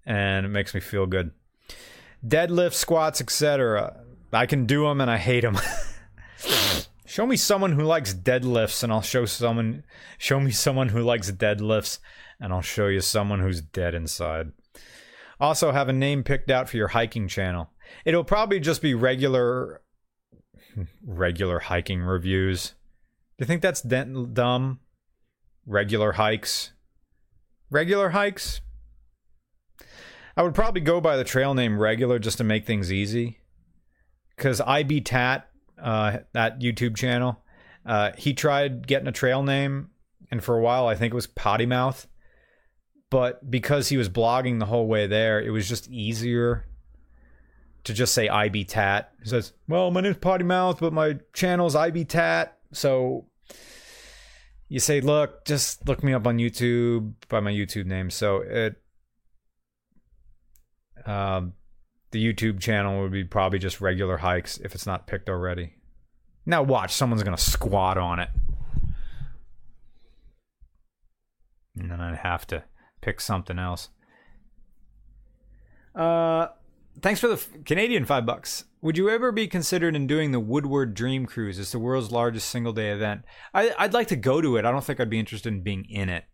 and 0.04 0.46
it 0.46 0.48
makes 0.48 0.74
me 0.74 0.80
feel 0.80 1.06
good. 1.06 1.30
Deadlift, 2.26 2.72
squats, 2.72 3.20
etc. 3.20 4.00
I 4.32 4.46
can 4.46 4.66
do 4.66 4.84
them, 4.84 5.00
and 5.00 5.10
I 5.10 5.18
hate 5.18 5.42
them. 5.42 5.58
Show 7.10 7.26
me 7.26 7.36
someone 7.36 7.72
who 7.72 7.82
likes 7.82 8.14
deadlifts, 8.14 8.84
and 8.84 8.92
I'll 8.92 9.02
show 9.02 9.24
someone. 9.24 9.82
Show 10.16 10.38
me 10.38 10.52
someone 10.52 10.90
who 10.90 11.02
likes 11.02 11.28
deadlifts, 11.32 11.98
and 12.38 12.52
I'll 12.52 12.62
show 12.62 12.86
you 12.86 13.00
someone 13.00 13.40
who's 13.40 13.60
dead 13.60 13.96
inside. 13.96 14.52
Also, 15.40 15.72
have 15.72 15.88
a 15.88 15.92
name 15.92 16.22
picked 16.22 16.52
out 16.52 16.68
for 16.68 16.76
your 16.76 16.86
hiking 16.86 17.26
channel. 17.26 17.70
It'll 18.04 18.22
probably 18.22 18.60
just 18.60 18.80
be 18.80 18.94
regular, 18.94 19.82
regular 21.04 21.58
hiking 21.58 22.00
reviews. 22.00 22.74
Do 23.38 23.42
you 23.42 23.46
think 23.46 23.60
that's 23.60 23.80
dumb? 23.80 24.78
Regular 25.66 26.12
hikes. 26.12 26.74
Regular 27.70 28.10
hikes. 28.10 28.60
I 30.36 30.44
would 30.44 30.54
probably 30.54 30.82
go 30.82 31.00
by 31.00 31.16
the 31.16 31.24
trail 31.24 31.54
name 31.54 31.80
regular 31.80 32.20
just 32.20 32.38
to 32.38 32.44
make 32.44 32.66
things 32.66 32.92
easy. 32.92 33.40
Because 34.36 34.60
IB 34.60 35.00
Tat 35.00 35.49
uh, 35.82 36.18
that 36.32 36.60
YouTube 36.60 36.96
channel. 36.96 37.42
Uh, 37.84 38.12
he 38.16 38.34
tried 38.34 38.86
getting 38.86 39.08
a 39.08 39.12
trail 39.12 39.42
name, 39.42 39.90
and 40.30 40.42
for 40.42 40.56
a 40.56 40.60
while, 40.60 40.86
I 40.86 40.94
think 40.94 41.12
it 41.12 41.16
was 41.16 41.26
Potty 41.26 41.66
Mouth. 41.66 42.06
But 43.10 43.50
because 43.50 43.88
he 43.88 43.96
was 43.96 44.08
blogging 44.08 44.60
the 44.60 44.66
whole 44.66 44.86
way 44.86 45.06
there, 45.06 45.40
it 45.40 45.50
was 45.50 45.68
just 45.68 45.88
easier 45.90 46.66
to 47.84 47.92
just 47.92 48.14
say 48.14 48.28
IB 48.28 48.64
Tat. 48.64 49.12
He 49.22 49.28
says, 49.28 49.52
Well, 49.66 49.90
my 49.90 50.00
name's 50.00 50.18
Potty 50.18 50.44
Mouth, 50.44 50.78
but 50.80 50.92
my 50.92 51.18
channel's 51.32 51.74
IB 51.74 52.04
Tat. 52.04 52.58
So 52.72 53.26
you 54.68 54.78
say, 54.78 55.00
Look, 55.00 55.44
just 55.44 55.88
look 55.88 56.04
me 56.04 56.12
up 56.12 56.26
on 56.26 56.38
YouTube 56.38 57.14
by 57.28 57.40
my 57.40 57.52
YouTube 57.52 57.86
name. 57.86 58.10
So 58.10 58.38
it. 58.38 58.76
Um, 61.06 61.54
the 62.10 62.24
YouTube 62.24 62.60
channel 62.60 63.00
would 63.02 63.12
be 63.12 63.24
probably 63.24 63.58
just 63.58 63.80
regular 63.80 64.18
hikes 64.18 64.58
if 64.58 64.74
it's 64.74 64.86
not 64.86 65.06
picked 65.06 65.28
already. 65.28 65.74
Now 66.46 66.62
watch, 66.62 66.92
someone's 66.92 67.22
gonna 67.22 67.36
squat 67.36 67.98
on 67.98 68.18
it. 68.18 68.30
And 71.76 71.90
then 71.90 72.00
I'd 72.00 72.18
have 72.18 72.46
to 72.48 72.64
pick 73.00 73.20
something 73.20 73.58
else. 73.58 73.88
Uh 75.94 76.48
thanks 77.00 77.20
for 77.20 77.28
the 77.28 77.34
f- 77.34 77.48
Canadian 77.64 78.04
5 78.04 78.26
bucks. 78.26 78.64
Would 78.82 78.98
you 78.98 79.08
ever 79.10 79.32
be 79.32 79.46
considered 79.46 79.94
in 79.94 80.06
doing 80.06 80.32
the 80.32 80.40
Woodward 80.40 80.94
Dream 80.94 81.26
Cruise? 81.26 81.58
It's 81.58 81.72
the 81.72 81.78
world's 81.78 82.10
largest 82.10 82.48
single 82.48 82.72
day 82.72 82.90
event. 82.90 83.22
I, 83.54 83.74
would 83.80 83.92
like 83.92 84.08
to 84.08 84.16
go 84.16 84.40
to 84.40 84.56
it. 84.56 84.64
I 84.64 84.70
don't 84.70 84.84
think 84.84 85.00
I'd 85.00 85.10
be 85.10 85.18
interested 85.18 85.52
in 85.52 85.62
being 85.62 85.84
in 85.88 86.08
it 86.08 86.24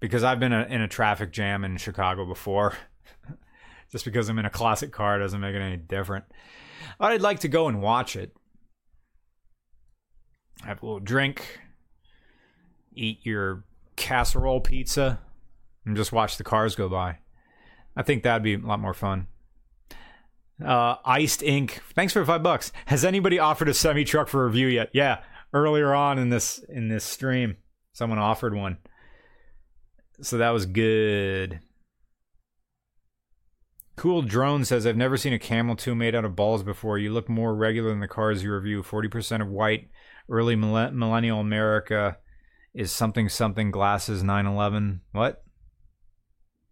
because 0.00 0.24
I've 0.24 0.40
been 0.40 0.52
a, 0.52 0.64
in 0.64 0.80
a 0.80 0.88
traffic 0.88 1.32
jam 1.32 1.64
in 1.64 1.76
Chicago 1.76 2.24
before. 2.24 2.74
just 3.90 4.04
because 4.04 4.28
I'm 4.28 4.38
in 4.38 4.44
a 4.44 4.50
classic 4.50 4.92
car 4.92 5.18
doesn't 5.18 5.40
make 5.40 5.54
it 5.54 5.60
any 5.60 5.76
different. 5.76 6.24
I'd 6.98 7.20
like 7.20 7.40
to 7.40 7.48
go 7.48 7.68
and 7.68 7.80
watch 7.80 8.16
it. 8.16 8.32
Have 10.64 10.82
a 10.82 10.86
little 10.86 11.00
drink, 11.00 11.60
eat 12.94 13.20
your 13.24 13.64
casserole 13.96 14.60
pizza, 14.60 15.20
and 15.84 15.96
just 15.96 16.12
watch 16.12 16.38
the 16.38 16.44
cars 16.44 16.74
go 16.74 16.88
by. 16.88 17.18
I 17.96 18.02
think 18.02 18.22
that'd 18.22 18.42
be 18.42 18.54
a 18.54 18.58
lot 18.58 18.80
more 18.80 18.94
fun. 18.94 19.26
Uh, 20.64 20.96
Iced 21.04 21.42
Ink. 21.42 21.82
Thanks 21.94 22.12
for 22.12 22.24
five 22.24 22.42
bucks. 22.42 22.72
Has 22.86 23.04
anybody 23.04 23.38
offered 23.38 23.68
a 23.68 23.74
semi 23.74 24.04
truck 24.04 24.28
for 24.28 24.46
review 24.46 24.68
yet? 24.68 24.90
Yeah, 24.94 25.22
earlier 25.52 25.94
on 25.94 26.18
in 26.18 26.30
this 26.30 26.58
in 26.68 26.88
this 26.88 27.04
stream, 27.04 27.56
someone 27.92 28.18
offered 28.18 28.54
one. 28.54 28.78
So 30.22 30.38
that 30.38 30.50
was 30.50 30.64
good. 30.64 31.60
Cool 33.96 34.20
Drone 34.22 34.64
says, 34.64 34.86
I've 34.86 34.96
never 34.96 35.16
seen 35.16 35.32
a 35.32 35.38
Camel 35.38 35.74
2 35.74 35.94
made 35.94 36.14
out 36.14 36.26
of 36.26 36.36
balls 36.36 36.62
before. 36.62 36.98
You 36.98 37.12
look 37.12 37.30
more 37.30 37.54
regular 37.54 37.88
than 37.90 38.00
the 38.00 38.08
cars 38.08 38.42
you 38.42 38.52
review. 38.52 38.82
40% 38.82 39.40
of 39.40 39.48
white, 39.48 39.88
early 40.28 40.54
millennial 40.54 41.40
America 41.40 42.18
is 42.74 42.92
something 42.92 43.30
something 43.30 43.70
glasses 43.70 44.22
911. 44.22 45.00
What? 45.12 45.42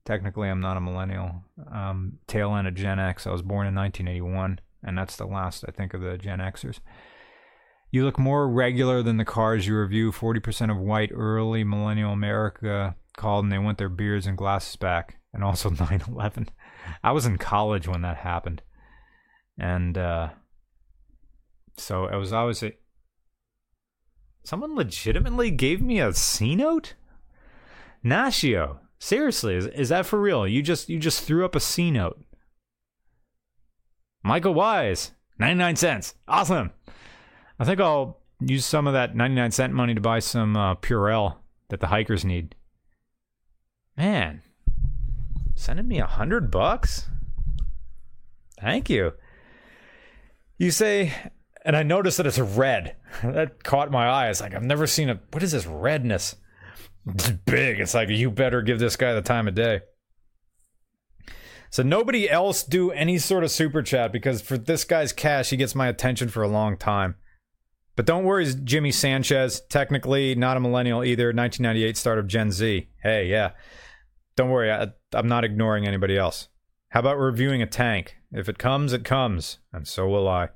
Technically, 0.04 0.50
I'm 0.50 0.60
not 0.60 0.76
a 0.76 0.82
millennial. 0.82 1.44
Um, 1.72 2.18
tail 2.26 2.54
end 2.54 2.68
of 2.68 2.74
Gen 2.74 2.98
X. 2.98 3.26
I 3.26 3.30
was 3.30 3.40
born 3.40 3.66
in 3.66 3.74
1981, 3.74 4.60
and 4.82 4.98
that's 4.98 5.16
the 5.16 5.24
last, 5.24 5.64
I 5.66 5.72
think, 5.72 5.94
of 5.94 6.02
the 6.02 6.18
Gen 6.18 6.40
Xers. 6.40 6.80
You 7.90 8.04
look 8.04 8.18
more 8.18 8.46
regular 8.50 9.02
than 9.02 9.16
the 9.16 9.24
cars 9.24 9.66
you 9.66 9.78
review. 9.78 10.12
40% 10.12 10.70
of 10.70 10.76
white, 10.76 11.10
early 11.14 11.64
millennial 11.64 12.12
America 12.12 12.96
called 13.16 13.44
and 13.44 13.52
they 13.52 13.58
want 13.58 13.78
their 13.78 13.88
beards 13.88 14.26
and 14.26 14.36
glasses 14.36 14.76
back. 14.76 15.16
And 15.32 15.42
also 15.42 15.70
9 15.90 16.02
11. 16.08 16.50
I 17.02 17.12
was 17.12 17.26
in 17.26 17.38
college 17.38 17.88
when 17.88 18.02
that 18.02 18.18
happened. 18.18 18.62
And 19.58 19.96
uh, 19.96 20.30
so 21.76 22.06
it 22.06 22.16
was 22.16 22.32
always 22.32 22.62
a. 22.62 22.72
Someone 24.44 24.74
legitimately 24.74 25.50
gave 25.50 25.80
me 25.80 26.00
a 26.00 26.12
C 26.12 26.54
note? 26.54 26.94
Nashio. 28.04 28.78
Seriously, 28.98 29.54
is, 29.54 29.66
is 29.66 29.88
that 29.88 30.06
for 30.06 30.20
real? 30.20 30.46
You 30.46 30.62
just 30.62 30.88
you 30.88 30.98
just 30.98 31.24
threw 31.24 31.44
up 31.44 31.54
a 31.54 31.60
C 31.60 31.90
note. 31.90 32.22
Michael 34.22 34.54
Wise, 34.54 35.12
99 35.38 35.76
cents. 35.76 36.14
Awesome. 36.26 36.70
I 37.58 37.64
think 37.64 37.80
I'll 37.80 38.20
use 38.40 38.64
some 38.64 38.86
of 38.86 38.94
that 38.94 39.14
99 39.14 39.50
cent 39.50 39.72
money 39.74 39.94
to 39.94 40.00
buy 40.00 40.18
some 40.18 40.56
uh, 40.56 40.74
Purell 40.76 41.36
that 41.68 41.80
the 41.80 41.88
hikers 41.88 42.24
need. 42.24 42.54
Man, 43.96 44.42
sending 45.54 45.88
me 45.88 45.98
a 45.98 46.06
hundred 46.06 46.50
bucks. 46.50 47.08
Thank 48.60 48.88
you. 48.88 49.12
You 50.58 50.70
say, 50.70 51.12
and 51.64 51.76
I 51.76 51.82
noticed 51.82 52.16
that 52.18 52.26
it's 52.26 52.38
red. 52.38 52.96
that 53.22 53.64
caught 53.64 53.90
my 53.90 54.06
eye. 54.06 54.30
It's 54.30 54.40
like 54.40 54.54
I've 54.54 54.62
never 54.62 54.86
seen 54.86 55.10
a. 55.10 55.20
What 55.32 55.42
is 55.42 55.52
this 55.52 55.66
redness? 55.66 56.36
It's 57.06 57.30
big. 57.30 57.80
It's 57.80 57.94
like 57.94 58.08
you 58.08 58.30
better 58.30 58.62
give 58.62 58.78
this 58.78 58.96
guy 58.96 59.12
the 59.12 59.22
time 59.22 59.48
of 59.48 59.54
day. 59.54 59.80
So 61.70 61.82
nobody 61.82 62.30
else 62.30 62.62
do 62.62 62.92
any 62.92 63.18
sort 63.18 63.42
of 63.42 63.50
super 63.50 63.82
chat 63.82 64.12
because 64.12 64.40
for 64.40 64.56
this 64.56 64.84
guy's 64.84 65.12
cash, 65.12 65.50
he 65.50 65.56
gets 65.56 65.74
my 65.74 65.88
attention 65.88 66.28
for 66.28 66.42
a 66.42 66.48
long 66.48 66.76
time. 66.76 67.16
But 67.96 68.06
don't 68.06 68.24
worry, 68.24 68.46
Jimmy 68.64 68.92
Sanchez. 68.92 69.60
Technically 69.68 70.34
not 70.34 70.56
a 70.56 70.60
millennial 70.60 71.04
either. 71.04 71.26
1998 71.26 71.96
start 71.96 72.18
of 72.18 72.26
Gen 72.26 72.52
Z. 72.52 72.88
Hey, 73.02 73.26
yeah. 73.26 73.50
Don't 74.36 74.50
worry, 74.50 74.70
I, 74.70 74.88
I'm 75.12 75.28
not 75.28 75.44
ignoring 75.44 75.86
anybody 75.86 76.16
else. 76.16 76.48
How 76.88 77.00
about 77.00 77.18
reviewing 77.18 77.62
a 77.62 77.66
tank? 77.66 78.16
If 78.32 78.48
it 78.48 78.58
comes, 78.58 78.92
it 78.92 79.04
comes, 79.04 79.58
and 79.72 79.86
so 79.86 80.08
will 80.08 80.28
I. 80.28 80.48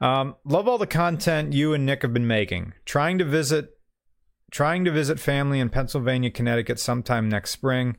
Um, 0.00 0.36
love 0.44 0.68
all 0.68 0.78
the 0.78 0.86
content 0.86 1.52
you 1.52 1.72
and 1.72 1.86
Nick 1.86 2.02
have 2.02 2.12
been 2.12 2.26
making. 2.26 2.72
Trying 2.84 3.18
to 3.18 3.24
visit, 3.24 3.78
trying 4.50 4.84
to 4.84 4.90
visit 4.90 5.18
family 5.18 5.60
in 5.60 5.70
Pennsylvania, 5.70 6.30
Connecticut 6.30 6.78
sometime 6.78 7.28
next 7.28 7.50
spring. 7.50 7.96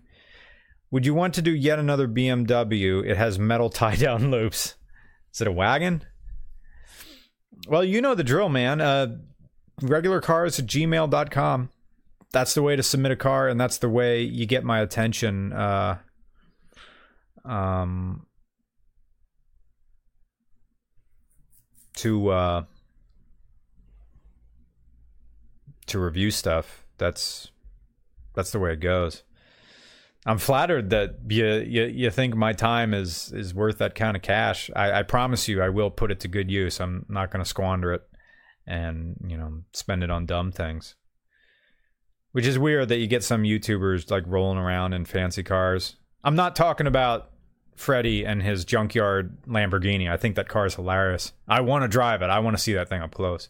Would 0.92 1.06
you 1.06 1.14
want 1.14 1.34
to 1.36 1.42
do 1.42 1.52
yet 1.52 1.80
another 1.80 2.08
BMW? 2.08 3.06
It 3.06 3.18
has 3.18 3.40
metal 3.40 3.70
tie 3.72 3.96
down 3.96 4.32
loops. 4.32 4.76
Is 5.34 5.42
it 5.42 5.48
a 5.48 5.52
wagon? 5.52 6.04
Well, 7.68 7.84
you 7.84 8.02
know 8.02 8.16
the 8.16 8.24
drill, 8.24 8.50
man. 8.50 8.80
Uh, 8.80 9.18
regular 9.82 10.22
cars 10.22 10.60
at 10.60 10.68
gmail.com 10.68 11.70
that's 12.36 12.54
the 12.54 12.62
way 12.62 12.76
to 12.76 12.84
submit 12.84 13.14
a 13.14 13.16
car, 13.16 13.48
and 13.48 13.58
that's 13.58 13.78
the 13.78 13.88
way 13.88 14.22
you 14.22 14.46
get 14.46 14.66
my 14.66 14.82
attention. 14.82 15.54
Uh, 15.54 16.00
um, 17.46 18.26
to 21.96 22.30
uh, 22.30 22.64
to 25.86 25.98
review 25.98 26.30
stuff. 26.30 26.86
That's 26.98 27.52
that's 28.34 28.52
the 28.52 28.60
way 28.60 28.74
it 28.74 28.82
goes. 28.82 29.24
I'm 30.26 30.38
flattered 30.38 30.90
that 30.90 31.20
you, 31.30 31.46
you 31.46 31.84
you 31.86 32.12
think 32.12 32.36
my 32.36 32.52
time 32.52 32.94
is 32.94 33.32
is 33.32 33.54
worth 33.54 33.78
that 33.78 33.96
kind 33.96 34.18
of 34.18 34.24
cash. 34.24 34.70
I, 34.76 34.92
I 34.92 35.04
promise 35.04 35.48
you, 35.48 35.62
I 35.62 35.70
will 35.70 35.90
put 35.90 36.12
it 36.12 36.20
to 36.20 36.28
good 36.28 36.52
use. 36.52 36.82
I'm 36.82 37.06
not 37.08 37.32
going 37.32 37.42
to 37.42 37.50
squander 37.50 37.94
it 37.94 38.02
and 38.68 39.16
you 39.26 39.38
know 39.38 39.62
spend 39.72 40.04
it 40.04 40.12
on 40.12 40.26
dumb 40.26 40.52
things. 40.52 40.96
Which 42.36 42.46
is 42.46 42.60
weird 42.60 42.90
that 42.90 42.98
you 42.98 43.08
get 43.08 43.24
some 43.24 43.44
YouTubers 43.44 44.12
like 44.12 44.26
rolling 44.28 44.58
around 44.58 44.92
in 44.92 45.06
fancy 45.06 45.42
cars. 45.42 45.96
I'm 46.22 46.36
not 46.36 46.54
talking 46.54 46.86
about 46.86 47.30
Freddie 47.78 48.26
and 48.26 48.44
his 48.44 48.66
junkyard 48.66 49.42
Lamborghini. 49.48 50.12
I 50.12 50.18
think 50.18 50.36
that 50.36 50.50
car 50.50 50.66
is 50.66 50.76
hilarious. 50.76 51.32
I 51.48 51.62
want 51.62 51.84
to 51.84 51.88
drive 51.88 52.22
it. 52.22 52.30
I 52.30 52.40
want 52.40 52.58
to 52.58 52.62
see 52.62 52.74
that 52.74 52.90
thing 52.90 53.02
up 53.02 53.14
close. 53.14 53.48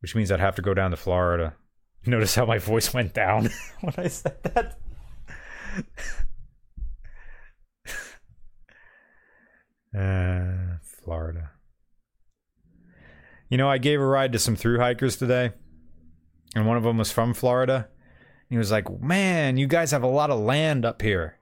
Which 0.00 0.14
means 0.14 0.32
I'd 0.32 0.40
have 0.40 0.54
to 0.54 0.62
go 0.62 0.72
down 0.72 0.92
to 0.92 0.96
Florida. 0.96 1.54
Notice 2.06 2.34
how 2.34 2.46
my 2.46 2.56
voice 2.56 2.94
went 2.94 3.12
down 3.12 3.50
when 3.82 3.92
I 3.98 4.08
said 4.08 4.42
that. 4.44 4.78
uh, 9.94 10.78
Florida. 11.04 11.50
You 13.50 13.58
know, 13.58 13.68
I 13.68 13.76
gave 13.76 14.00
a 14.00 14.06
ride 14.06 14.32
to 14.32 14.38
some 14.38 14.56
through 14.56 14.78
hikers 14.78 15.18
today 15.18 15.52
and 16.54 16.66
one 16.66 16.76
of 16.76 16.82
them 16.82 16.98
was 16.98 17.12
from 17.12 17.34
Florida. 17.34 17.88
He 18.48 18.58
was 18.58 18.70
like, 18.70 18.88
"Man, 19.00 19.56
you 19.56 19.66
guys 19.66 19.90
have 19.92 20.02
a 20.02 20.08
lot 20.08 20.30
of 20.30 20.40
land 20.40 20.84
up 20.84 21.02
here." 21.02 21.38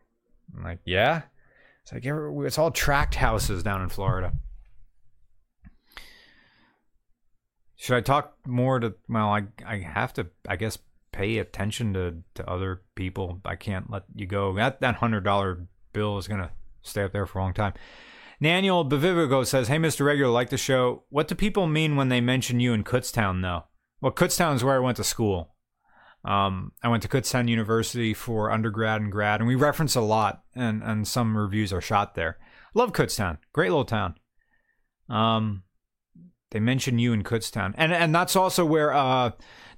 I'm 0.56 0.62
like, 0.62 0.80
"Yeah." 0.84 1.22
It's 1.82 1.92
like 1.92 2.04
it's 2.04 2.58
all 2.58 2.70
tract 2.70 3.16
houses 3.16 3.62
down 3.62 3.82
in 3.82 3.88
Florida. 3.88 4.32
Should 7.76 7.96
I 7.96 8.00
talk 8.02 8.36
more 8.46 8.78
to? 8.78 8.94
Well, 9.08 9.28
I 9.28 9.44
I 9.66 9.78
have 9.78 10.12
to. 10.14 10.28
I 10.46 10.56
guess 10.56 10.78
pay 11.12 11.38
attention 11.38 11.94
to 11.94 12.22
to 12.34 12.48
other 12.48 12.82
people. 12.94 13.40
I 13.44 13.56
can't 13.56 13.90
let 13.90 14.04
you 14.14 14.26
go. 14.26 14.54
That 14.54 14.80
that 14.80 14.96
hundred 14.96 15.24
dollar 15.24 15.66
bill 15.92 16.18
is 16.18 16.28
gonna 16.28 16.50
stay 16.82 17.02
up 17.02 17.12
there 17.12 17.26
for 17.26 17.38
a 17.38 17.42
long 17.42 17.54
time. 17.54 17.72
Daniel 18.42 18.88
Bevivigo 18.88 19.46
says, 19.46 19.68
"Hey, 19.68 19.78
Mister 19.78 20.04
Regular, 20.04 20.30
like 20.30 20.50
the 20.50 20.58
show. 20.58 21.04
What 21.08 21.28
do 21.28 21.34
people 21.34 21.66
mean 21.66 21.96
when 21.96 22.08
they 22.08 22.20
mention 22.20 22.60
you 22.60 22.72
in 22.72 22.84
Kutztown, 22.84 23.42
though?" 23.42 23.64
Well, 24.00 24.12
Kutztown 24.12 24.54
is 24.54 24.64
where 24.64 24.76
I 24.76 24.80
went 24.80 24.96
to 24.96 25.04
school. 25.04 25.54
Um, 26.24 26.72
I 26.82 26.88
went 26.88 27.02
to 27.02 27.08
Kutztown 27.08 27.48
University 27.48 28.12
for 28.12 28.50
undergrad 28.50 29.00
and 29.00 29.10
grad, 29.10 29.40
and 29.40 29.48
we 29.48 29.54
reference 29.54 29.94
a 29.94 30.00
lot, 30.00 30.42
and, 30.54 30.82
and 30.82 31.08
some 31.08 31.36
reviews 31.36 31.72
are 31.72 31.80
shot 31.80 32.14
there. 32.14 32.38
Love 32.74 32.92
Kutztown, 32.92 33.38
great 33.52 33.70
little 33.70 33.84
town. 33.84 34.14
Um, 35.08 35.62
they 36.50 36.60
mention 36.60 36.98
you 36.98 37.12
in 37.12 37.22
Kutztown, 37.22 37.74
and 37.76 37.92
and 37.92 38.14
that's 38.14 38.36
also 38.36 38.64
where 38.64 38.92
uh, 38.92 39.30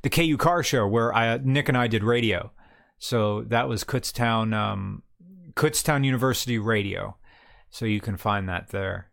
the 0.03 0.11
KU 0.11 0.37
Car 0.37 0.63
Show, 0.63 0.87
where 0.87 1.15
I, 1.15 1.39
Nick 1.39 1.69
and 1.69 1.79
I 1.79 1.87
did 1.87 2.03
radio. 2.03 2.53
So 2.99 3.43
that 3.43 3.69
was 3.69 3.85
Kutztown, 3.85 4.55
um, 4.55 5.03
Kutztown 5.55 6.05
University 6.05 6.59
Radio. 6.59 7.17
So 7.71 7.85
you 7.85 8.01
can 8.01 8.17
find 8.17 8.49
that 8.49 8.69
there. 8.69 9.11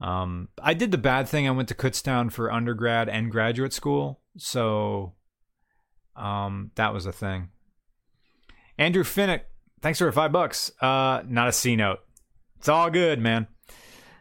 Um, 0.00 0.48
I 0.60 0.74
did 0.74 0.90
the 0.90 0.98
bad 0.98 1.28
thing. 1.28 1.46
I 1.46 1.52
went 1.52 1.68
to 1.68 1.74
Kutztown 1.74 2.30
for 2.32 2.52
undergrad 2.52 3.08
and 3.08 3.30
graduate 3.30 3.72
school. 3.72 4.20
So 4.36 5.14
um, 6.14 6.70
that 6.74 6.92
was 6.92 7.06
a 7.06 7.12
thing. 7.12 7.48
Andrew 8.78 9.04
Finnick, 9.04 9.42
thanks 9.80 9.98
for 9.98 10.12
five 10.12 10.32
bucks. 10.32 10.70
Uh, 10.80 11.22
not 11.26 11.48
a 11.48 11.52
C 11.52 11.76
note. 11.76 12.00
It's 12.58 12.68
all 12.68 12.90
good, 12.90 13.20
man. 13.20 13.46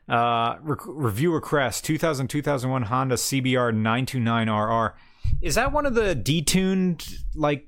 Uh, 0.08 0.58
re- 0.62 0.78
review 0.86 1.34
request 1.34 1.84
2000 1.86 2.28
2001 2.28 2.84
Honda 2.84 3.16
CBR 3.16 3.74
929RR. 3.74 4.94
Is 5.42 5.56
that 5.56 5.72
one 5.72 5.88
of 5.88 5.96
the 5.96 6.16
detuned 6.16 7.12
like 7.34 7.68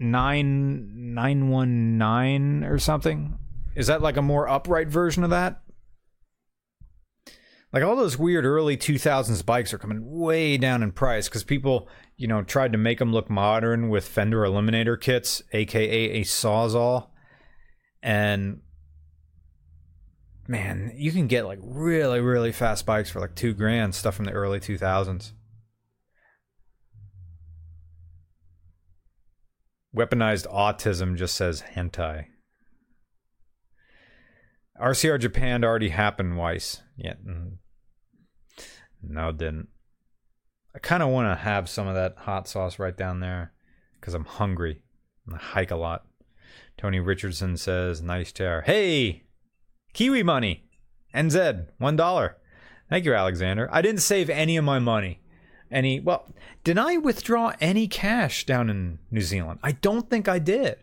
9919 0.00 2.64
or 2.64 2.78
something? 2.78 3.38
Is 3.76 3.86
that 3.86 4.02
like 4.02 4.16
a 4.16 4.22
more 4.22 4.48
upright 4.48 4.88
version 4.88 5.22
of 5.22 5.30
that? 5.30 5.62
Like 7.72 7.84
all 7.84 7.96
those 7.96 8.18
weird 8.18 8.44
early 8.44 8.76
2000s 8.76 9.44
bikes 9.44 9.72
are 9.72 9.78
coming 9.78 10.00
way 10.02 10.56
down 10.56 10.82
in 10.82 10.92
price 10.92 11.28
because 11.28 11.44
people 11.44 11.88
you 12.16 12.26
know 12.26 12.42
tried 12.42 12.72
to 12.72 12.78
make 12.78 12.98
them 12.98 13.12
look 13.12 13.30
modern 13.30 13.88
with 13.88 14.06
fender 14.06 14.40
eliminator 14.40 15.00
kits 15.00 15.42
aka 15.52 16.10
a 16.10 16.22
sawzall 16.22 17.08
and 18.02 18.60
man 20.48 20.92
you 20.96 21.12
can 21.12 21.26
get 21.26 21.46
like 21.46 21.58
really 21.62 22.20
really 22.20 22.52
fast 22.52 22.84
bikes 22.86 23.10
for 23.10 23.20
like 23.20 23.34
two 23.34 23.54
grand 23.54 23.94
stuff 23.94 24.14
from 24.14 24.24
the 24.24 24.32
early 24.32 24.58
2000s 24.58 25.32
weaponized 29.96 30.46
autism 30.52 31.16
just 31.16 31.36
says 31.36 31.62
hentai 31.74 32.26
RCR 34.80 35.20
Japan 35.20 35.62
already 35.62 35.90
happened, 35.90 36.38
Weiss. 36.38 36.82
Yeah. 36.96 37.14
Mm-hmm. 37.14 37.56
No, 39.02 39.32
didn't. 39.32 39.68
I 40.74 40.78
kind 40.78 41.02
of 41.02 41.08
want 41.08 41.28
to 41.28 41.42
have 41.42 41.68
some 41.68 41.86
of 41.86 41.94
that 41.94 42.16
hot 42.18 42.46
sauce 42.46 42.78
right 42.78 42.96
down 42.96 43.20
there 43.20 43.52
because 43.98 44.14
I'm 44.14 44.24
hungry. 44.24 44.82
I 45.32 45.36
hike 45.36 45.70
a 45.70 45.76
lot. 45.76 46.06
Tony 46.76 47.00
Richardson 47.00 47.56
says, 47.56 48.00
nice 48.00 48.32
chair. 48.32 48.62
Hey, 48.62 49.24
Kiwi 49.92 50.22
money. 50.22 50.64
NZ, 51.14 51.66
$1. 51.80 52.34
Thank 52.88 53.04
you, 53.04 53.14
Alexander. 53.14 53.68
I 53.72 53.82
didn't 53.82 54.00
save 54.00 54.30
any 54.30 54.56
of 54.56 54.64
my 54.64 54.78
money. 54.78 55.20
Any, 55.70 56.00
well, 56.00 56.26
did 56.64 56.78
I 56.78 56.96
withdraw 56.96 57.52
any 57.60 57.86
cash 57.86 58.46
down 58.46 58.70
in 58.70 58.98
New 59.10 59.20
Zealand? 59.20 59.60
I 59.62 59.72
don't 59.72 60.10
think 60.10 60.28
I 60.28 60.38
did. 60.38 60.76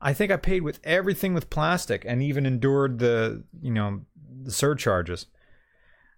I 0.00 0.14
think 0.14 0.32
I 0.32 0.36
paid 0.36 0.62
with 0.62 0.80
everything 0.82 1.34
with 1.34 1.50
plastic 1.50 2.04
and 2.06 2.22
even 2.22 2.46
endured 2.46 2.98
the, 2.98 3.44
you 3.60 3.70
know, 3.70 4.00
the 4.42 4.50
surcharges. 4.50 5.26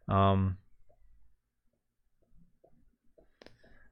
Um, 0.09 0.59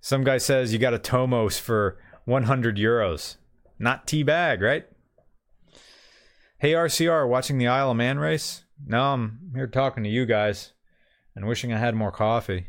some 0.01 0.24
guy 0.24 0.38
says 0.38 0.72
you 0.72 0.78
got 0.78 0.94
a 0.94 0.98
Tomos 0.98 1.59
for 1.59 1.98
100 2.24 2.76
euros. 2.76 3.36
Not 3.78 4.07
tea 4.07 4.22
bag, 4.22 4.62
right? 4.62 4.86
Hey 6.59 6.72
RCR, 6.72 7.28
watching 7.28 7.59
the 7.59 7.68
Isle 7.68 7.90
of 7.90 7.96
Man 7.96 8.18
race? 8.18 8.64
No, 8.86 9.12
I'm 9.12 9.53
here 9.55 9.66
talking 9.66 10.03
to 10.05 10.11
you 10.11 10.26
guys 10.26 10.72
and 11.34 11.46
wishing 11.46 11.72
I 11.72 11.78
had 11.78 11.94
more 11.94 12.12
coffee. 12.12 12.68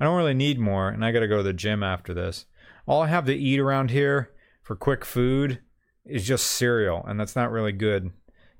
I 0.00 0.04
don't 0.04 0.16
really 0.16 0.34
need 0.34 0.58
more, 0.58 0.88
and 0.88 1.04
I 1.04 1.10
gotta 1.10 1.28
go 1.28 1.38
to 1.38 1.42
the 1.42 1.52
gym 1.52 1.82
after 1.82 2.14
this. 2.14 2.46
All 2.86 3.02
I 3.02 3.08
have 3.08 3.26
to 3.26 3.34
eat 3.34 3.58
around 3.58 3.90
here 3.90 4.30
for 4.62 4.76
quick 4.76 5.04
food 5.04 5.60
is 6.04 6.26
just 6.26 6.46
cereal, 6.46 7.04
and 7.06 7.18
that's 7.18 7.36
not 7.36 7.50
really 7.50 7.72
good 7.72 8.10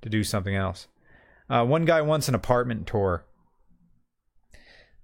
to 0.02 0.08
do 0.08 0.24
something 0.24 0.54
else. 0.54 0.88
Uh, 1.48 1.64
one 1.64 1.84
guy 1.84 2.02
wants 2.02 2.28
an 2.28 2.34
apartment 2.34 2.86
tour. 2.86 3.24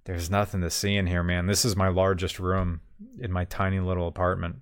There's 0.03 0.29
nothing 0.29 0.61
to 0.61 0.69
see 0.69 0.95
in 0.95 1.07
here, 1.07 1.23
man. 1.23 1.47
This 1.47 1.65
is 1.65 1.75
my 1.75 1.87
largest 1.87 2.39
room 2.39 2.81
in 3.19 3.31
my 3.31 3.45
tiny 3.45 3.79
little 3.79 4.07
apartment. 4.07 4.57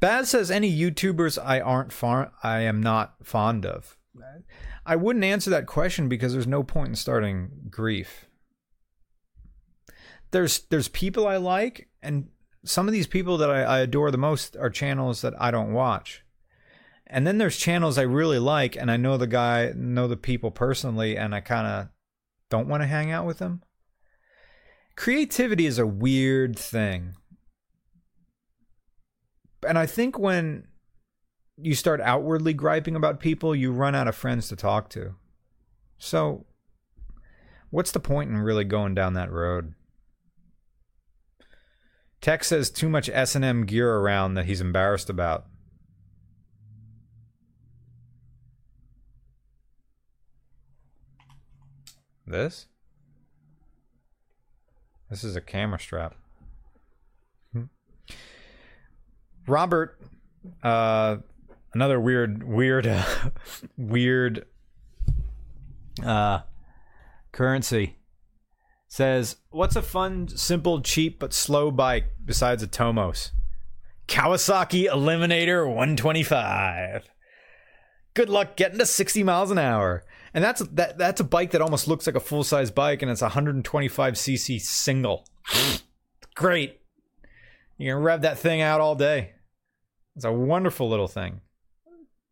Baz 0.00 0.30
says 0.30 0.50
any 0.50 0.74
YouTubers 0.74 1.38
I 1.42 1.60
aren't 1.60 1.92
far 1.92 2.32
I 2.42 2.60
am 2.60 2.82
not 2.82 3.16
fond 3.22 3.66
of. 3.66 3.96
I 4.86 4.96
wouldn't 4.96 5.24
answer 5.24 5.50
that 5.50 5.66
question 5.66 6.08
because 6.08 6.32
there's 6.32 6.46
no 6.46 6.62
point 6.62 6.88
in 6.88 6.94
starting 6.96 7.50
grief. 7.70 8.26
There's 10.30 10.60
there's 10.60 10.88
people 10.88 11.26
I 11.26 11.36
like, 11.36 11.88
and 12.02 12.28
some 12.64 12.86
of 12.86 12.92
these 12.92 13.06
people 13.06 13.36
that 13.38 13.50
I, 13.50 13.62
I 13.62 13.78
adore 13.80 14.10
the 14.10 14.18
most 14.18 14.56
are 14.56 14.70
channels 14.70 15.20
that 15.22 15.34
I 15.38 15.50
don't 15.50 15.72
watch. 15.72 16.24
And 17.06 17.26
then 17.26 17.38
there's 17.38 17.56
channels 17.56 17.98
I 17.98 18.02
really 18.02 18.38
like, 18.38 18.76
and 18.76 18.90
I 18.90 18.96
know 18.96 19.16
the 19.16 19.26
guy, 19.26 19.72
know 19.74 20.06
the 20.06 20.16
people 20.16 20.50
personally, 20.50 21.16
and 21.16 21.34
I 21.34 21.40
kind 21.40 21.66
of 21.66 21.88
don't 22.48 22.68
want 22.68 22.82
to 22.82 22.86
hang 22.86 23.10
out 23.10 23.26
with 23.26 23.38
them. 23.38 23.62
Creativity 24.96 25.66
is 25.66 25.78
a 25.78 25.86
weird 25.86 26.58
thing. 26.58 27.14
And 29.66 29.78
I 29.78 29.86
think 29.86 30.18
when 30.18 30.66
you 31.56 31.74
start 31.74 32.00
outwardly 32.00 32.54
griping 32.54 32.96
about 32.96 33.20
people, 33.20 33.54
you 33.54 33.72
run 33.72 33.94
out 33.94 34.08
of 34.08 34.14
friends 34.14 34.48
to 34.48 34.56
talk 34.56 34.88
to. 34.90 35.14
So, 35.98 36.46
what's 37.70 37.92
the 37.92 38.00
point 38.00 38.30
in 38.30 38.38
really 38.38 38.64
going 38.64 38.94
down 38.94 39.14
that 39.14 39.30
road? 39.30 39.74
Tech 42.20 42.44
says 42.44 42.70
too 42.70 42.88
much 42.88 43.08
S&M 43.08 43.64
gear 43.64 43.96
around 43.96 44.34
that 44.34 44.44
he's 44.44 44.60
embarrassed 44.60 45.08
about. 45.08 45.46
This? 52.26 52.66
This 55.10 55.24
is 55.24 55.34
a 55.34 55.40
camera 55.40 55.80
strap. 55.80 56.14
Hmm. 57.52 57.64
Robert, 59.46 60.00
uh, 60.62 61.16
another 61.74 62.00
weird, 62.00 62.44
weird, 62.44 62.86
uh, 62.86 63.04
weird 63.76 64.46
uh, 66.04 66.40
currency 67.32 67.96
says, 68.86 69.36
"What's 69.50 69.74
a 69.74 69.82
fun, 69.82 70.28
simple, 70.28 70.80
cheap 70.80 71.18
but 71.18 71.32
slow 71.32 71.72
bike 71.72 72.12
besides 72.24 72.62
a 72.62 72.68
Tomos?" 72.68 73.32
Kawasaki 74.06 74.88
Eliminator 74.88 75.66
125. 75.66 77.10
Good 78.14 78.28
luck 78.28 78.56
getting 78.56 78.78
to 78.78 78.86
60 78.86 79.22
miles 79.22 79.50
an 79.50 79.58
hour. 79.58 80.04
And 80.32 80.44
that's 80.44 80.60
that 80.60 80.98
that's 80.98 81.20
a 81.20 81.24
bike 81.24 81.50
that 81.52 81.62
almost 81.62 81.88
looks 81.88 82.06
like 82.06 82.16
a 82.16 82.20
full-size 82.20 82.70
bike 82.70 83.02
and 83.02 83.10
it's 83.10 83.22
a 83.22 83.26
125 83.26 84.14
cc 84.14 84.60
single. 84.60 85.26
Great. 86.34 86.80
You 87.78 87.92
can 87.92 88.02
rev 88.02 88.22
that 88.22 88.38
thing 88.38 88.60
out 88.60 88.80
all 88.80 88.94
day. 88.94 89.32
It's 90.14 90.24
a 90.24 90.32
wonderful 90.32 90.88
little 90.88 91.08
thing. 91.08 91.40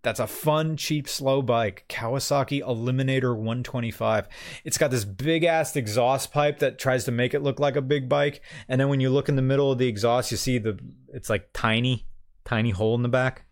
That's 0.03 0.21
a 0.21 0.27
fun, 0.29 0.77
cheap, 0.77 1.09
slow 1.09 1.43
bike. 1.43 1.85
Kawasaki 1.89 2.63
Eliminator 2.63 3.35
125. 3.35 4.29
It's 4.65 4.79
got 4.79 4.91
this 4.91 5.05
big 5.05 5.43
ass 5.43 5.75
exhaust 5.75 6.33
pipe 6.33 6.61
that 6.61 6.79
tries 6.79 7.05
to 7.07 7.11
make 7.11 7.35
it 7.35 7.43
look 7.43 7.59
like 7.59 7.75
a 7.75 7.83
big 7.83 8.09
bike. 8.09 8.41
And 8.69 8.81
then 8.81 8.89
when 8.89 9.01
you 9.01 9.11
look 9.11 9.29
in 9.29 9.37
the 9.37 9.43
middle 9.43 9.73
of 9.73 9.79
the 9.79 9.89
exhaust, 9.89 10.31
you 10.31 10.37
see 10.37 10.59
the 10.59 10.79
it's 11.13 11.29
like 11.29 11.51
tiny, 11.53 12.07
tiny 12.45 12.71
hole 12.71 12.95
in 12.95 13.03
the 13.03 13.09
back. 13.09 13.48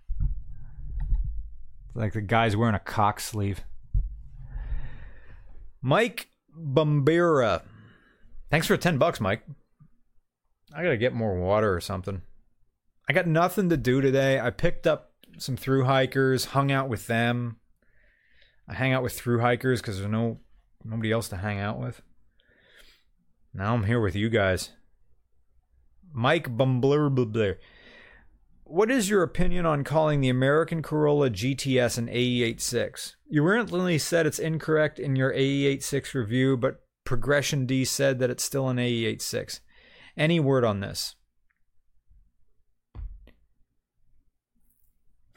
Like 1.96 2.12
the 2.12 2.20
guy's 2.20 2.56
wearing 2.56 2.74
a 2.74 2.80
cock 2.80 3.20
sleeve. 3.20 3.64
Mike 5.80 6.28
Bombera. 6.54 7.62
Thanks 8.50 8.66
for 8.66 8.76
10 8.76 8.98
bucks, 8.98 9.20
Mike. 9.20 9.42
I 10.74 10.82
gotta 10.82 10.98
get 10.98 11.14
more 11.14 11.34
water 11.38 11.74
or 11.74 11.80
something. 11.80 12.20
I 13.08 13.12
got 13.14 13.26
nothing 13.26 13.70
to 13.70 13.76
do 13.78 14.00
today. 14.02 14.38
I 14.38 14.50
picked 14.50 14.86
up 14.86 15.12
some 15.38 15.56
through 15.56 15.84
hikers, 15.84 16.46
hung 16.46 16.70
out 16.70 16.88
with 16.88 17.06
them. 17.06 17.56
I 18.68 18.74
hang 18.74 18.92
out 18.92 19.02
with 19.02 19.14
through 19.14 19.40
hikers 19.40 19.80
because 19.80 19.98
there's 19.98 20.10
no 20.10 20.40
nobody 20.84 21.12
else 21.12 21.28
to 21.30 21.36
hang 21.36 21.60
out 21.60 21.78
with. 21.78 22.02
Now 23.54 23.74
I'm 23.74 23.84
here 23.84 24.00
with 24.00 24.14
you 24.14 24.28
guys. 24.28 24.70
Mike 26.12 26.56
Bumbler. 26.56 27.56
What 28.68 28.90
is 28.90 29.08
your 29.08 29.22
opinion 29.22 29.64
on 29.64 29.84
calling 29.84 30.20
the 30.20 30.28
American 30.28 30.82
Corolla 30.82 31.30
GTS 31.30 31.98
an 31.98 32.08
AE86? 32.08 33.14
You 33.28 33.44
recently 33.44 33.96
said 33.96 34.26
it's 34.26 34.40
incorrect 34.40 34.98
in 34.98 35.14
your 35.14 35.32
AE86 35.32 36.14
review, 36.14 36.56
but 36.56 36.80
Progression 37.04 37.66
D 37.66 37.84
said 37.84 38.18
that 38.18 38.28
it's 38.28 38.42
still 38.42 38.68
an 38.68 38.78
AE86. 38.78 39.60
Any 40.16 40.40
word 40.40 40.64
on 40.64 40.80
this? 40.80 41.14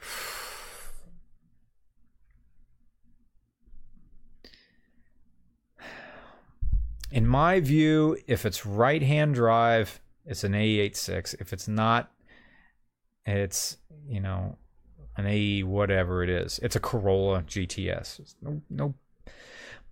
In 7.12 7.28
my 7.28 7.60
view, 7.60 8.16
if 8.26 8.44
it's 8.44 8.66
right 8.66 9.04
hand 9.04 9.36
drive, 9.36 10.00
it's 10.26 10.42
an 10.42 10.54
AE86. 10.54 11.36
If 11.40 11.52
it's 11.52 11.68
not, 11.68 12.10
it's, 13.26 13.76
you 14.06 14.20
know, 14.20 14.56
an 15.16 15.26
AE 15.26 15.62
whatever 15.64 16.22
it 16.22 16.30
is. 16.30 16.58
It's 16.62 16.76
a 16.76 16.80
Corolla 16.80 17.42
GTS. 17.42 18.34
No, 18.42 18.62
no. 18.70 18.94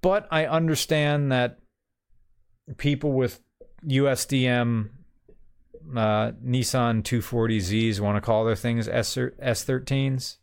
But 0.01 0.29
I 0.31 0.47
understand 0.47 1.33
that 1.33 1.59
people 2.77 3.13
with 3.13 3.41
USDM 3.87 4.91
uh, 5.97 6.33
Nissan 6.45 7.03
240Zs 7.03 8.01
want 8.01 8.17
to 8.17 8.21
call 8.21 8.45
their 8.45 8.57
things 8.57 8.89
S- 8.89 9.17
S13s. 9.17 10.37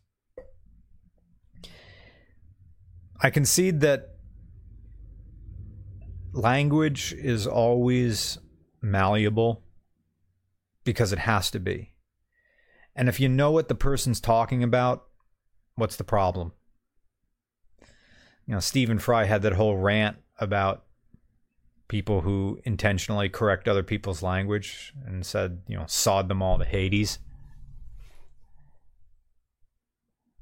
I 3.22 3.30
concede 3.30 3.80
that 3.80 4.16
language 6.32 7.14
is 7.14 7.46
always 7.46 8.38
malleable 8.82 9.62
because 10.84 11.12
it 11.12 11.20
has 11.20 11.50
to 11.52 11.58
be. 11.58 11.92
And 12.96 13.10
if 13.10 13.20
you 13.20 13.28
know 13.28 13.50
what 13.50 13.68
the 13.68 13.74
person's 13.74 14.20
talking 14.20 14.64
about, 14.64 15.04
what's 15.74 15.96
the 15.96 16.04
problem? 16.04 16.52
You 18.46 18.54
know, 18.54 18.60
Stephen 18.60 18.98
Fry 18.98 19.24
had 19.24 19.42
that 19.42 19.52
whole 19.52 19.76
rant 19.76 20.16
about 20.38 20.84
people 21.88 22.22
who 22.22 22.58
intentionally 22.64 23.28
correct 23.28 23.68
other 23.68 23.82
people's 23.82 24.22
language 24.22 24.94
and 25.04 25.24
said, 25.26 25.60
you 25.68 25.76
know, 25.76 25.84
sod 25.86 26.28
them 26.28 26.42
all 26.42 26.58
to 26.58 26.64
Hades. 26.64 27.18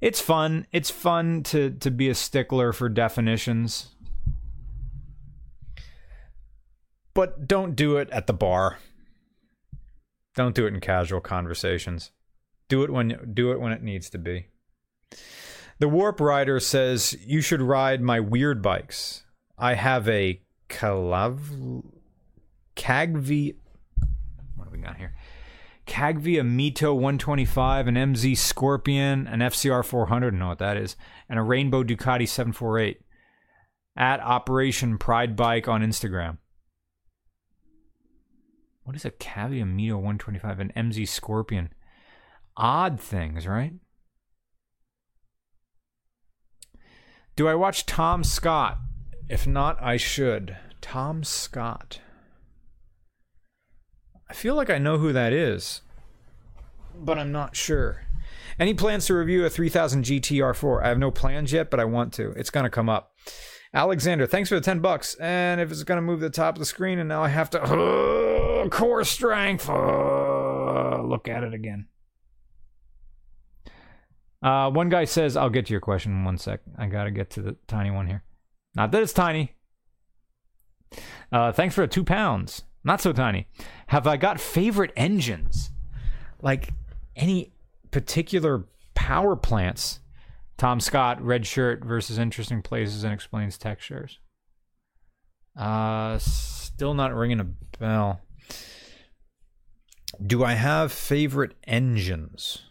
It's 0.00 0.20
fun. 0.20 0.66
It's 0.70 0.90
fun 0.90 1.42
to 1.44 1.70
to 1.70 1.90
be 1.90 2.08
a 2.08 2.14
stickler 2.14 2.72
for 2.72 2.88
definitions. 2.88 3.88
But 7.14 7.48
don't 7.48 7.74
do 7.74 7.96
it 7.96 8.10
at 8.10 8.26
the 8.26 8.32
bar. 8.32 8.78
Don't 10.34 10.54
do 10.54 10.66
it 10.66 10.74
in 10.74 10.80
casual 10.80 11.20
conversations. 11.20 12.10
Do 12.74 12.82
it 12.82 12.90
when 12.90 13.30
do 13.34 13.52
it 13.52 13.60
when 13.60 13.70
it 13.70 13.84
needs 13.84 14.10
to 14.10 14.18
be. 14.18 14.48
The 15.78 15.88
Warp 15.88 16.18
Rider 16.18 16.58
says 16.58 17.16
you 17.24 17.40
should 17.40 17.62
ride 17.62 18.02
my 18.02 18.18
weird 18.18 18.62
bikes. 18.62 19.22
I 19.56 19.74
have 19.74 20.08
a 20.08 20.42
Calav 20.68 21.84
Cagvi. 22.74 23.54
What 24.56 24.64
have 24.64 24.72
we 24.72 24.78
got 24.80 24.96
here? 24.96 25.14
Cagiva 25.86 26.42
Mito 26.42 26.94
125, 26.94 27.86
an 27.86 27.94
MZ 27.94 28.36
Scorpion, 28.36 29.28
an 29.28 29.38
FCR 29.38 29.84
400, 29.84 30.34
know 30.34 30.48
what 30.48 30.58
that 30.58 30.76
is, 30.76 30.96
and 31.28 31.38
a 31.38 31.42
Rainbow 31.42 31.84
Ducati 31.84 32.28
748 32.28 33.00
at 33.96 34.18
Operation 34.18 34.98
Pride 34.98 35.36
Bike 35.36 35.68
on 35.68 35.80
Instagram. 35.80 36.38
What 38.82 38.96
is 38.96 39.04
a 39.04 39.12
Cagiva 39.12 39.62
Mito 39.62 39.94
125, 39.94 40.58
an 40.58 40.72
MZ 40.76 41.06
Scorpion? 41.06 41.70
Odd 42.56 43.00
things, 43.00 43.46
right? 43.46 43.72
Do 47.36 47.48
I 47.48 47.54
watch 47.54 47.84
Tom 47.84 48.22
Scott? 48.22 48.78
If 49.28 49.46
not, 49.46 49.82
I 49.82 49.96
should. 49.96 50.56
Tom 50.80 51.24
Scott. 51.24 52.00
I 54.30 54.34
feel 54.34 54.54
like 54.54 54.70
I 54.70 54.78
know 54.78 54.98
who 54.98 55.12
that 55.12 55.32
is, 55.32 55.80
but 56.94 57.18
I'm 57.18 57.32
not 57.32 57.56
sure. 57.56 58.02
Any 58.58 58.72
plans 58.72 59.06
to 59.06 59.14
review 59.14 59.44
a 59.44 59.50
3000 59.50 60.04
GTR4? 60.04 60.84
I 60.84 60.88
have 60.88 60.98
no 60.98 61.10
plans 61.10 61.52
yet, 61.52 61.70
but 61.70 61.80
I 61.80 61.84
want 61.84 62.12
to. 62.14 62.30
It's 62.32 62.50
going 62.50 62.64
to 62.64 62.70
come 62.70 62.88
up. 62.88 63.12
Alexander, 63.72 64.26
thanks 64.26 64.48
for 64.48 64.54
the 64.54 64.60
10 64.60 64.78
bucks. 64.78 65.14
And 65.16 65.60
if 65.60 65.72
it's 65.72 65.82
going 65.82 65.98
to 65.98 66.02
move 66.02 66.20
the 66.20 66.30
top 66.30 66.54
of 66.54 66.60
the 66.60 66.64
screen 66.64 67.00
and 67.00 67.08
now 67.08 67.22
I 67.22 67.28
have 67.28 67.50
to 67.50 67.62
uh, 67.62 68.68
core 68.70 69.02
strength, 69.02 69.68
uh, 69.68 71.02
look 71.02 71.26
at 71.26 71.42
it 71.42 71.52
again. 71.52 71.88
Uh, 74.44 74.70
one 74.70 74.90
guy 74.90 75.06
says, 75.06 75.38
I'll 75.38 75.48
get 75.48 75.66
to 75.66 75.72
your 75.72 75.80
question 75.80 76.12
in 76.12 76.24
one 76.24 76.36
sec. 76.36 76.60
I 76.76 76.86
got 76.86 77.04
to 77.04 77.10
get 77.10 77.30
to 77.30 77.42
the 77.42 77.56
tiny 77.66 77.90
one 77.90 78.06
here. 78.06 78.22
Not 78.76 78.92
that 78.92 79.02
it's 79.02 79.14
tiny. 79.14 79.54
Uh, 81.32 81.50
thanks 81.50 81.74
for 81.74 81.80
the 81.80 81.88
two 81.88 82.04
pounds. 82.04 82.62
Not 82.84 83.00
so 83.00 83.14
tiny. 83.14 83.48
Have 83.86 84.06
I 84.06 84.18
got 84.18 84.38
favorite 84.38 84.92
engines? 84.96 85.70
Like 86.42 86.74
any 87.16 87.54
particular 87.90 88.66
power 88.94 89.34
plants? 89.34 90.00
Tom 90.58 90.78
Scott, 90.78 91.22
red 91.22 91.46
shirt 91.46 91.82
versus 91.82 92.18
interesting 92.18 92.60
places 92.60 93.02
and 93.02 93.14
explains 93.14 93.56
textures. 93.56 94.18
Uh, 95.56 96.18
still 96.18 96.92
not 96.92 97.14
ringing 97.14 97.40
a 97.40 97.48
bell. 97.78 98.20
Do 100.24 100.44
I 100.44 100.52
have 100.52 100.92
favorite 100.92 101.54
engines? 101.66 102.62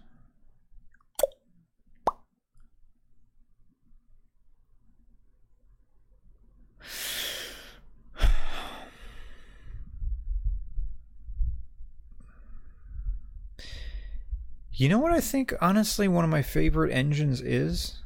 You 14.75 14.89
know 14.89 14.97
what 14.97 15.11
I 15.11 15.21
think, 15.21 15.53
honestly, 15.61 16.07
one 16.07 16.23
of 16.23 16.31
my 16.31 16.41
favorite 16.41 16.91
engines 16.91 17.41
is? 17.41 17.99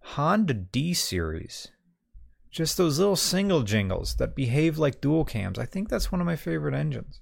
Honda 0.00 0.54
D 0.54 0.94
series. 0.94 1.68
Just 2.52 2.76
those 2.76 2.98
little 2.98 3.16
single 3.16 3.62
jingles 3.62 4.14
that 4.16 4.36
behave 4.36 4.78
like 4.78 5.00
dual 5.00 5.24
cams. 5.24 5.58
I 5.58 5.66
think 5.66 5.88
that's 5.88 6.12
one 6.12 6.20
of 6.20 6.26
my 6.26 6.36
favorite 6.36 6.74
engines. 6.74 7.20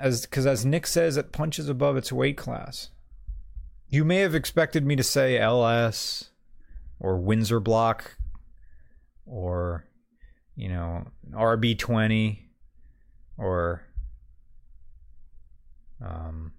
As 0.00 0.22
because 0.22 0.46
as 0.46 0.66
Nick 0.66 0.88
says, 0.88 1.16
it 1.16 1.32
punches 1.32 1.68
above 1.68 1.96
its 1.96 2.12
weight 2.12 2.36
class. 2.36 2.90
You 3.88 4.04
may 4.04 4.18
have 4.18 4.34
expected 4.34 4.84
me 4.84 4.96
to 4.96 5.02
say 5.04 5.38
LS 5.38 6.30
or 6.98 7.18
Windsor 7.18 7.60
block 7.60 8.16
or 9.26 9.86
you 10.56 10.68
know 10.68 11.06
RB20 11.32 12.38
or 13.38 13.82
um, 16.04 16.52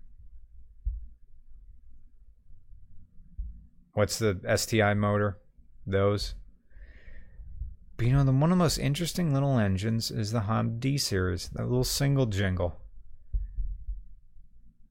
what's 3.94 4.20
the 4.20 4.40
STI 4.56 4.94
motor? 4.94 5.38
Those. 5.86 6.36
But 7.98 8.08
you 8.08 8.14
know, 8.14 8.24
the 8.24 8.32
one 8.32 8.44
of 8.44 8.50
the 8.50 8.64
most 8.64 8.78
interesting 8.78 9.34
little 9.34 9.60
engines 9.60 10.10
is 10.12 10.32
the 10.32 10.42
Honda 10.42 10.76
D 10.80 10.98
series, 10.98 11.50
that 11.50 11.64
little 11.64 11.84
single 11.84 12.26
jingle. 12.26 12.80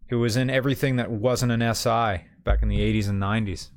It 0.09 0.16
was 0.16 0.36
in 0.36 0.50
everything 0.50 0.96
that 0.96 1.11
wasn't 1.11 1.53
an 1.53 1.74
SI 1.74 2.26
back 2.44 2.62
in 2.62 2.68
the 2.68 2.78
80s 2.78 3.09
and 3.09 3.20
90s. 3.20 3.70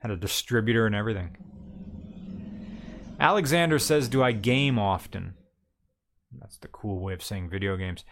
Had 0.00 0.10
a 0.10 0.16
distributor 0.16 0.86
and 0.86 0.94
everything. 0.94 1.36
Alexander 3.18 3.78
says, 3.78 4.08
Do 4.08 4.22
I 4.22 4.32
game 4.32 4.78
often? 4.78 5.34
That's 6.38 6.58
the 6.58 6.68
cool 6.68 7.00
way 7.00 7.14
of 7.14 7.22
saying 7.22 7.48
video 7.48 7.76
games. 7.76 8.04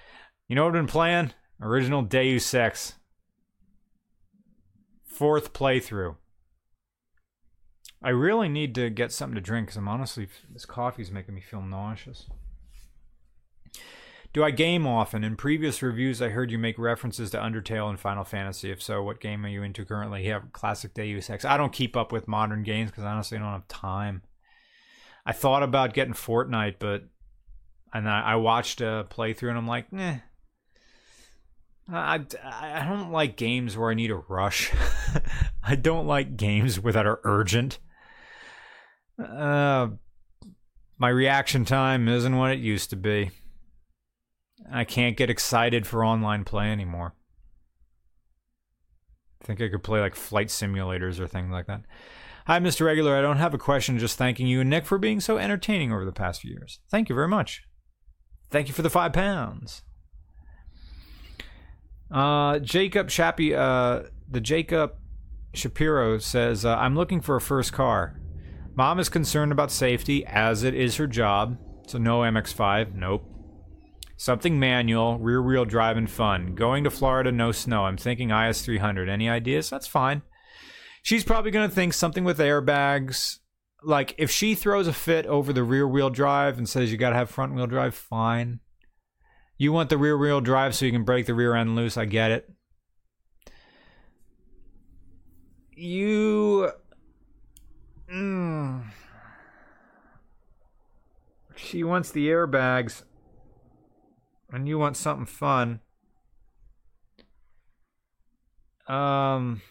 You 0.49 0.57
know 0.57 0.65
what 0.65 0.69
I've 0.69 0.75
been 0.75 0.87
playing? 0.87 1.33
Original 1.61 2.03
Deus 2.03 2.53
Ex. 2.53 2.95
Fourth 5.05 5.53
playthrough. 5.53 6.17
I 8.03 8.11
really 8.11 8.51
need 8.51 8.75
to 8.75 8.91
get 8.91 9.13
something 9.13 9.35
to 9.37 9.41
drink 9.41 9.69
because 9.69 9.79
I'm 9.79 9.89
honestly, 9.89 10.29
this 10.53 10.67
coffee's 10.67 11.11
making 11.11 11.35
me 11.35 11.41
feel 11.41 11.63
nauseous. 11.63 12.27
Do 14.35 14.45
I 14.45 14.51
game 14.51 14.87
often? 14.87 15.25
In 15.25 15.37
previous 15.37 15.81
reviews, 15.81 16.21
I 16.21 16.29
heard 16.29 16.51
you 16.51 16.59
make 16.59 16.77
references 16.77 17.31
to 17.31 17.39
Undertale 17.39 17.89
and 17.89 17.99
Final 17.99 18.25
Fantasy. 18.25 18.71
If 18.71 18.83
so, 18.83 19.03
what 19.03 19.21
game 19.21 19.47
are 19.47 19.49
you 19.49 19.63
into 19.63 19.85
currently? 19.85 20.27
Yeah, 20.27 20.41
classic 20.53 20.93
Deus 20.93 21.31
Ex. 21.31 21.45
I 21.45 21.57
don't 21.57 21.73
keep 21.73 21.97
up 21.97 22.13
with 22.13 22.29
modern 22.29 22.65
games 22.65 22.91
because 22.91 23.05
honestly, 23.05 23.39
I 23.39 23.41
don't 23.41 23.53
have 23.53 23.69
time. 23.69 24.23
I 25.25 25.33
thought 25.33 25.63
about 25.63 25.95
getting 25.95 26.15
Fortnite, 26.15 26.77
but 26.81 27.05
and 27.95 28.09
I, 28.09 28.33
I 28.33 28.35
watched 28.35 28.81
a 28.81 29.07
playthrough 29.09 29.51
and 29.51 29.59
I'm 29.59 29.69
like, 29.69 29.87
eh, 29.97 30.19
I, 31.91 32.25
I 32.43 32.87
don't 32.89 33.13
like 33.13 33.37
games 33.37 33.77
where 33.77 33.91
I 33.91 33.95
need 33.95 34.11
a 34.11 34.17
rush. 34.17 34.73
I 35.63 35.77
don't 35.77 36.07
like 36.07 36.37
games 36.37 36.81
that 36.81 37.07
are 37.07 37.21
urgent. 37.25 37.79
Uh, 39.19 39.89
my 40.99 41.09
reaction 41.09 41.65
time 41.65 42.09
isn't 42.09 42.37
what 42.37 42.53
it 42.53 42.59
used 42.59 42.91
to 42.91 42.97
be. 42.97 43.31
I 44.71 44.85
can't 44.85 45.17
get 45.17 45.31
excited 45.31 45.87
for 45.87 46.05
online 46.05 46.45
play 46.45 46.71
anymore. 46.71 47.15
I 49.43 49.47
think 49.47 49.61
I 49.61 49.69
could 49.69 49.83
play 49.83 50.01
like 50.01 50.15
flight 50.15 50.49
simulators 50.49 51.21
or 51.21 51.27
things 51.27 51.53
like 51.53 51.67
that. 51.67 51.83
Hi, 52.47 52.59
Mr. 52.61 52.87
Regular. 52.87 53.17
I 53.17 53.23
don't 53.23 53.39
have 53.39 53.55
a 53.55 53.59
question, 53.59 53.99
just 53.99 54.17
thanking 54.17 54.47
you 54.47 54.61
and 54.61 54.71
Nick 54.71 54.87
for 54.87 54.99
being 54.99 55.21
so 55.21 55.37
entertaining 55.37 55.93
over 55.93 56.05
the 56.05 56.13
past 56.13 56.41
few 56.41 56.51
years. 56.51 56.81
Thank 56.91 57.09
you 57.09 57.15
very 57.15 57.29
much. 57.29 57.63
Thank 58.51 58.69
you 58.69 58.75
for 58.75 58.83
the 58.83 58.91
five 58.91 59.13
pounds. 59.13 59.83
Uh, 62.11 62.59
Jacob 62.61 63.09
Shappy, 63.09 63.57
uh, 63.57 64.09
the 64.29 64.41
Jacob 64.41 64.95
Shapiro 65.55 66.19
says, 66.19 66.65
uh, 66.65 66.77
I'm 66.77 66.95
looking 66.95 67.21
for 67.21 67.37
a 67.37 67.41
first 67.41 67.73
car. 67.73 68.21
Mom 68.75 68.99
is 68.99 69.09
concerned 69.09 69.53
about 69.53 69.71
safety, 69.71 70.27
as 70.27 70.65
it 70.65 70.75
is 70.75 70.97
her 70.97 71.07
job. 71.07 71.59
So 71.87 71.99
no 71.99 72.21
MX5, 72.21 72.95
nope. 72.95 73.25
Something 74.17 74.59
manual, 74.59 75.19
rear 75.19 75.43
wheel 75.43 75.65
drive, 75.65 75.97
and 75.97 76.11
fun. 76.11 76.55
Going 76.55 76.85
to 76.85 76.91
Florida, 76.91 77.31
no 77.31 77.53
snow. 77.53 77.85
I'm 77.85 77.97
thinking 77.97 78.31
IS 78.31 78.63
300. 78.63 79.09
Any 79.09 79.29
ideas? 79.29 79.71
That's 79.71 79.87
fine. 79.87 80.23
She's 81.03 81.25
probably 81.25 81.51
going 81.51 81.69
to 81.69 81.75
think 81.75 81.93
something 81.93 82.25
with 82.25 82.39
airbags. 82.39 83.39
Like, 83.83 84.15
if 84.17 84.31
she 84.31 84.55
throws 84.55 84.87
a 84.87 84.93
fit 84.93 85.27
over 85.27 85.53
the 85.53 85.63
rear 85.63 85.87
wheel 85.87 86.11
drive 86.11 86.59
and 86.59 86.69
says 86.69 86.91
you 86.91 86.97
got 86.97 87.11
to 87.11 87.17
have 87.17 87.29
front 87.29 87.55
wheel 87.55 87.67
drive, 87.67 87.95
fine. 87.95 88.61
You 89.57 89.73
want 89.73 89.89
the 89.89 89.99
rear 89.99 90.19
wheel 90.19 90.41
drive 90.41 90.75
so 90.75 90.85
you 90.85 90.93
can 90.93 91.05
break 91.05 91.27
the 91.27 91.35
rear 91.35 91.55
end 91.55 91.77
loose. 91.77 91.97
I 91.97 92.07
get 92.07 92.31
it. 92.31 92.51
You. 95.77 96.71
Mm, 98.13 98.85
she 101.57 101.83
wants 101.83 102.11
the 102.11 102.29
airbags, 102.29 103.03
and 104.51 104.69
you 104.69 104.79
want 104.79 104.97
something 104.97 105.27
fun. 105.27 105.81
Um. 108.87 109.63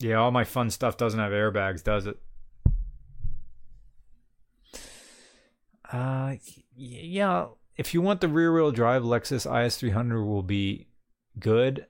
Yeah, 0.00 0.16
all 0.16 0.32
my 0.32 0.44
fun 0.44 0.70
stuff 0.70 0.96
doesn't 0.96 1.20
have 1.20 1.32
airbags, 1.32 1.82
does 1.82 2.06
it? 2.06 2.18
Uh, 5.90 6.34
yeah 6.74 7.46
if 7.76 7.92
you 7.92 8.00
want 8.00 8.20
the 8.20 8.28
rear 8.28 8.52
wheel 8.52 8.70
drive, 8.70 9.02
Lexus 9.02 9.50
IS300 9.50 10.26
will 10.26 10.42
be 10.42 10.88
good. 11.38 11.86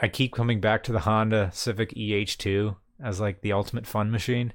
I 0.00 0.08
keep 0.08 0.32
coming 0.32 0.60
back 0.60 0.82
to 0.84 0.92
the 0.92 1.00
Honda 1.00 1.50
Civic 1.52 1.94
EH2 1.94 2.76
as 3.02 3.20
like 3.20 3.40
the 3.40 3.52
ultimate 3.52 3.86
fun 3.86 4.10
machine. 4.10 4.52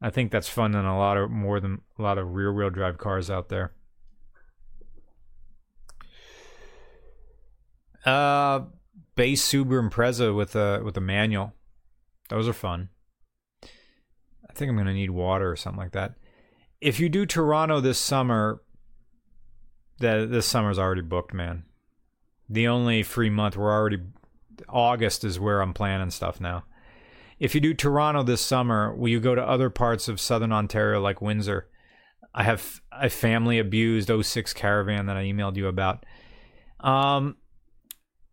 I 0.00 0.10
think 0.10 0.30
that's 0.30 0.48
fun 0.48 0.72
than 0.72 0.84
a 0.84 0.98
lot 0.98 1.16
of 1.16 1.30
more 1.30 1.58
than 1.58 1.80
a 1.98 2.02
lot 2.02 2.18
of 2.18 2.34
rear 2.34 2.52
wheel 2.52 2.70
drive 2.70 2.98
cars 2.98 3.30
out 3.30 3.48
there. 3.48 3.72
Uh, 8.04 8.66
base 9.16 9.46
Subaru 9.50 9.90
Impreza 9.90 10.34
with 10.36 10.54
a 10.54 10.80
with 10.84 10.96
a 10.96 11.00
manual. 11.00 11.54
Those 12.28 12.46
are 12.46 12.52
fun. 12.52 12.90
I 13.62 14.52
think 14.54 14.70
I'm 14.70 14.76
gonna 14.76 14.92
need 14.92 15.10
water 15.10 15.50
or 15.50 15.56
something 15.56 15.80
like 15.80 15.92
that. 15.92 16.14
If 16.80 17.00
you 17.00 17.08
do 17.08 17.24
Toronto 17.24 17.80
this 17.80 17.98
summer, 17.98 18.60
that 19.98 20.30
this 20.30 20.46
summer's 20.46 20.78
already 20.78 21.02
booked, 21.02 21.32
man. 21.32 21.64
The 22.48 22.68
only 22.68 23.02
free 23.02 23.30
month 23.30 23.56
we're 23.56 23.72
already 23.72 24.00
August 24.68 25.24
is 25.24 25.40
where 25.40 25.60
I'm 25.60 25.74
planning 25.74 26.10
stuff 26.10 26.40
now. 26.40 26.64
If 27.38 27.54
you 27.54 27.60
do 27.60 27.74
Toronto 27.74 28.22
this 28.22 28.40
summer, 28.40 28.94
will 28.94 29.08
you 29.08 29.20
go 29.20 29.34
to 29.34 29.46
other 29.46 29.68
parts 29.68 30.08
of 30.08 30.20
southern 30.20 30.52
Ontario 30.52 31.00
like 31.00 31.20
Windsor? 31.20 31.68
I 32.34 32.44
have 32.44 32.80
a 32.92 33.10
family 33.10 33.58
abused 33.58 34.10
06 34.10 34.52
caravan 34.54 35.06
that 35.06 35.16
I 35.16 35.24
emailed 35.24 35.56
you 35.56 35.68
about. 35.68 36.04
Um, 36.80 37.36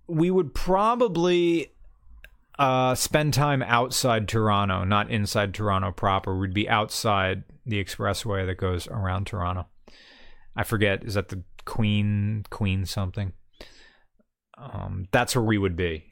we 0.07 0.29
would 0.29 0.53
probably 0.53 1.73
uh, 2.59 2.95
spend 2.95 3.33
time 3.33 3.61
outside 3.63 4.27
Toronto, 4.27 4.83
not 4.83 5.09
inside 5.09 5.53
Toronto 5.53 5.91
proper. 5.91 6.37
We'd 6.37 6.53
be 6.53 6.69
outside 6.69 7.43
the 7.65 7.83
expressway 7.83 8.45
that 8.45 8.55
goes 8.55 8.87
around 8.87 9.27
Toronto. 9.27 9.67
I 10.55 10.63
forget, 10.63 11.03
is 11.03 11.15
that 11.15 11.29
the 11.29 11.43
Queen 11.65 12.45
Queen 12.49 12.85
something? 12.85 13.33
Um, 14.57 15.07
that's 15.11 15.35
where 15.35 15.43
we 15.43 15.57
would 15.57 15.75
be. 15.75 16.05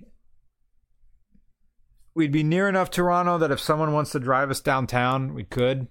We'd 2.14 2.32
be 2.32 2.44
near 2.44 2.68
enough 2.68 2.90
Toronto 2.90 3.38
that 3.38 3.52
if 3.52 3.60
someone 3.60 3.94
wants 3.94 4.12
to 4.12 4.20
drive 4.20 4.50
us 4.50 4.60
downtown, 4.60 5.34
we 5.34 5.44
could. 5.44 5.88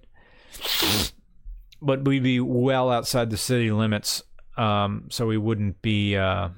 But 1.81 2.05
we'd 2.05 2.23
be 2.23 2.39
well 2.39 2.91
outside 2.91 3.31
the 3.31 3.37
city 3.37 3.71
limits, 3.71 4.21
um, 4.55 5.07
so 5.09 5.25
we 5.25 5.37
wouldn't 5.37 5.81
be 5.81 6.15
uh, 6.15 6.49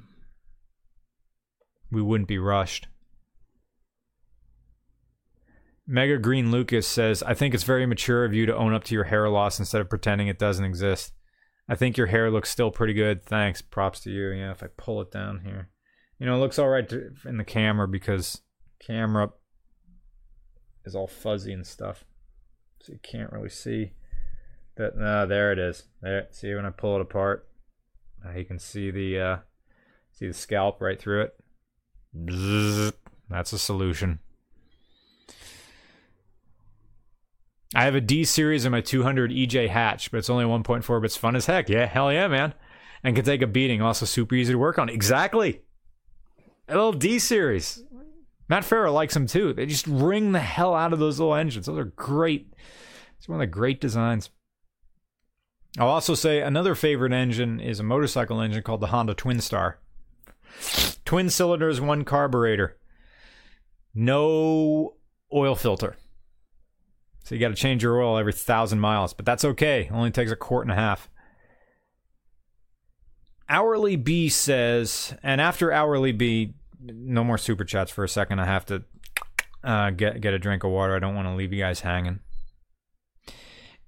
we 1.92 2.02
wouldn't 2.02 2.28
be 2.28 2.40
rushed. 2.40 2.88
Mega 5.86 6.18
Green 6.18 6.50
Lucas 6.50 6.88
says, 6.88 7.22
I 7.24 7.34
think 7.34 7.54
it's 7.54 7.64
very 7.64 7.86
mature 7.86 8.24
of 8.24 8.34
you 8.34 8.46
to 8.46 8.56
own 8.56 8.74
up 8.74 8.86
to 8.86 8.96
your 8.96 9.04
hair 9.06 9.30
loss 9.30 9.60
instead 9.60 9.82
of 9.82 9.90
pretending 9.90 10.28
it 10.28 10.40
doesn't 10.40 10.64
exist. 10.64 11.14
I 11.68 11.76
think 11.76 11.98
your 11.98 12.08
hair 12.08 12.30
looks 12.30 12.50
still 12.50 12.72
pretty 12.72 12.94
good. 12.94 13.24
Thanks. 13.24 13.62
Props 13.62 14.02
to 14.02 14.12
you. 14.12 14.30
Yeah, 14.32 14.52
if 14.52 14.64
I 14.64 14.68
pull 14.78 15.02
it 15.02 15.12
down 15.12 15.42
here. 15.46 15.70
You 16.20 16.26
know, 16.26 16.36
it 16.36 16.40
looks 16.40 16.60
all 16.60 16.70
right 16.70 16.92
in 17.26 17.38
the 17.38 17.44
camera 17.44 17.88
because 17.88 18.42
camera 18.86 19.32
is 20.86 20.96
all 20.96 21.08
fuzzy 21.08 21.54
and 21.54 21.66
stuff. 21.66 22.06
So 22.82 22.94
you 22.94 23.00
can't 23.02 23.32
really 23.32 23.50
see 23.50 23.94
that. 24.76 24.98
No, 24.98 25.26
there 25.26 25.52
it 25.52 25.60
is. 25.60 25.84
There. 26.02 26.28
See 26.32 26.54
when 26.54 26.66
I 26.66 26.70
pull 26.70 26.96
it 26.96 27.02
apart, 27.02 27.48
now 28.24 28.38
you 28.38 28.46
can 28.46 28.60
see 28.60 28.92
the 28.92 29.20
uh, 29.20 29.38
see 30.12 30.28
the 30.28 30.34
scalp 30.34 30.82
right 30.82 31.00
through 31.00 31.24
it. 31.24 31.34
Bzzz. 32.16 32.94
That's 33.30 33.54
a 33.54 33.60
solution. 33.60 34.20
I 37.76 37.84
have 37.86 37.96
a 37.96 38.02
D 38.02 38.24
series 38.24 38.66
in 38.66 38.72
my 38.72 38.82
200 38.82 39.32
EJ 39.32 39.70
hatch, 39.70 40.12
but 40.12 40.18
it's 40.18 40.30
only 40.30 40.46
1.4, 40.46 40.88
but 40.88 41.06
it's 41.06 41.18
fun 41.18 41.36
as 41.36 41.48
heck. 41.48 41.70
Yeah, 41.70 41.86
hell 41.86 42.12
yeah, 42.12 42.28
man. 42.28 42.54
And 43.04 43.16
can 43.16 43.26
take 43.26 43.42
a 43.42 43.48
beating. 43.48 43.82
Also 43.82 44.06
super 44.06 44.36
easy 44.36 44.54
to 44.54 44.60
work 44.60 44.78
on. 44.78 44.90
Exactly. 44.90 45.62
A 46.68 46.76
little 46.76 46.94
D 46.94 47.20
series. 47.20 47.84
Matt 48.48 48.64
Farah 48.64 48.94
likes 48.94 49.14
them 49.14 49.28
too. 49.28 49.54
They 49.54 49.66
just 49.66 49.88
wring 49.88 50.32
the 50.32 50.40
hell 50.40 50.74
out 50.76 50.94
of 50.94 51.00
those 51.00 51.20
little 51.20 51.36
engines. 51.36 51.66
Those 51.66 51.80
are 51.80 51.86
great. 51.86 52.54
It's 53.18 53.28
one 53.28 53.38
of 53.38 53.42
the 53.42 53.48
great 53.48 53.82
designs. 53.82 54.30
I'll 55.80 55.88
also 55.88 56.14
say 56.14 56.42
another 56.42 56.76
favorite 56.76 57.14
engine 57.14 57.60
is 57.60 57.80
a 57.80 57.84
motorcycle 57.84 58.40
engine 58.40 58.62
called 58.62 58.82
the 58.82 58.88
Honda 58.88 59.16
Twin 59.16 59.42
Star. 59.42 59.80
Twin 61.04 61.30
cylinders, 61.30 61.82
one 61.82 62.06
carburetor. 62.06 62.78
No 63.96 64.96
oil 65.34 65.56
filter. 65.56 65.96
So 67.24 67.36
you 67.36 67.42
got 67.42 67.50
to 67.50 67.56
change 67.56 67.84
your 67.84 68.02
oil 68.02 68.18
every 68.18 68.34
thousand 68.34 68.80
miles, 68.80 69.14
but 69.14 69.26
that's 69.26 69.46
okay. 69.46 69.90
Only 69.92 70.12
takes 70.12 70.32
a 70.32 70.36
quart 70.36 70.66
and 70.66 70.72
a 70.72 70.76
half. 70.76 71.10
Hourly 73.50 73.96
B 73.96 74.30
says, 74.30 75.16
and 75.24 75.40
after 75.40 75.72
Hourly 75.72 76.12
B, 76.12 76.54
no 76.82 77.24
more 77.24 77.38
super 77.38 77.64
chats 77.64 77.92
for 77.92 78.04
a 78.04 78.10
second. 78.10 78.40
I 78.40 78.46
have 78.46 78.66
to 78.68 78.84
uh, 79.64 79.92
get 79.92 80.20
get 80.22 80.34
a 80.34 80.40
drink 80.40 80.64
of 80.64 80.72
water. 80.72 80.96
I 80.96 81.00
don't 81.00 81.16
want 81.16 81.28
to 81.28 81.34
leave 81.34 81.54
you 81.54 81.62
guys 81.62 81.82
hanging. 81.82 82.20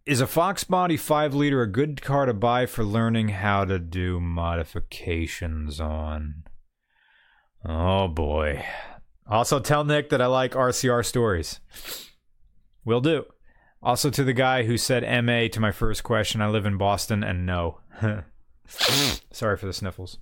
Is 0.06 0.22
a 0.22 0.28
Fox 0.28 0.64
Body 0.64 0.98
5 0.98 1.34
liter 1.34 1.62
a 1.62 1.68
good 1.68 2.02
car 2.02 2.28
to 2.28 2.34
buy 2.34 2.68
for 2.68 2.84
learning 2.84 3.30
how 3.30 3.66
to 3.66 3.80
do 3.80 4.20
modifications 4.20 5.80
on? 5.80 6.44
Oh 7.66 8.08
boy. 8.08 8.64
Also, 9.28 9.60
tell 9.60 9.84
Nick 9.84 10.10
that 10.10 10.22
I 10.22 10.28
like 10.28 10.52
RCR 10.52 11.04
stories. 11.04 11.60
Will 12.86 13.02
do. 13.02 13.26
Also, 13.82 14.10
to 14.10 14.24
the 14.24 14.34
guy 14.34 14.64
who 14.64 14.78
said 14.78 15.04
MA 15.26 15.48
to 15.52 15.60
my 15.60 15.72
first 15.72 16.04
question, 16.04 16.42
I 16.42 16.48
live 16.48 16.66
in 16.66 16.78
Boston 16.78 17.24
and 17.24 17.46
no. 17.46 17.80
Sorry 18.68 19.58
for 19.58 19.66
the 19.66 19.74
sniffles. 19.74 20.18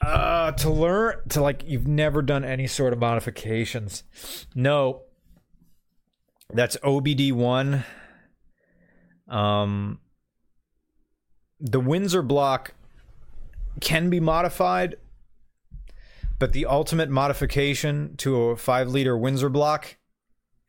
Uh, 0.00 0.50
to 0.52 0.68
learn, 0.68 1.16
to 1.28 1.40
like, 1.40 1.62
you've 1.64 1.86
never 1.86 2.22
done 2.22 2.44
any 2.44 2.66
sort 2.66 2.92
of 2.92 2.98
modifications. 2.98 4.02
No. 4.54 5.02
That's 6.52 6.76
OBD1. 6.78 7.84
Um, 9.28 10.00
the 11.60 11.80
Windsor 11.80 12.22
block 12.22 12.74
can 13.80 14.10
be 14.10 14.20
modified, 14.20 14.96
but 16.38 16.52
the 16.52 16.66
ultimate 16.66 17.08
modification 17.08 18.16
to 18.18 18.50
a 18.50 18.56
5 18.56 18.88
liter 18.88 19.16
Windsor 19.16 19.48
block 19.48 19.96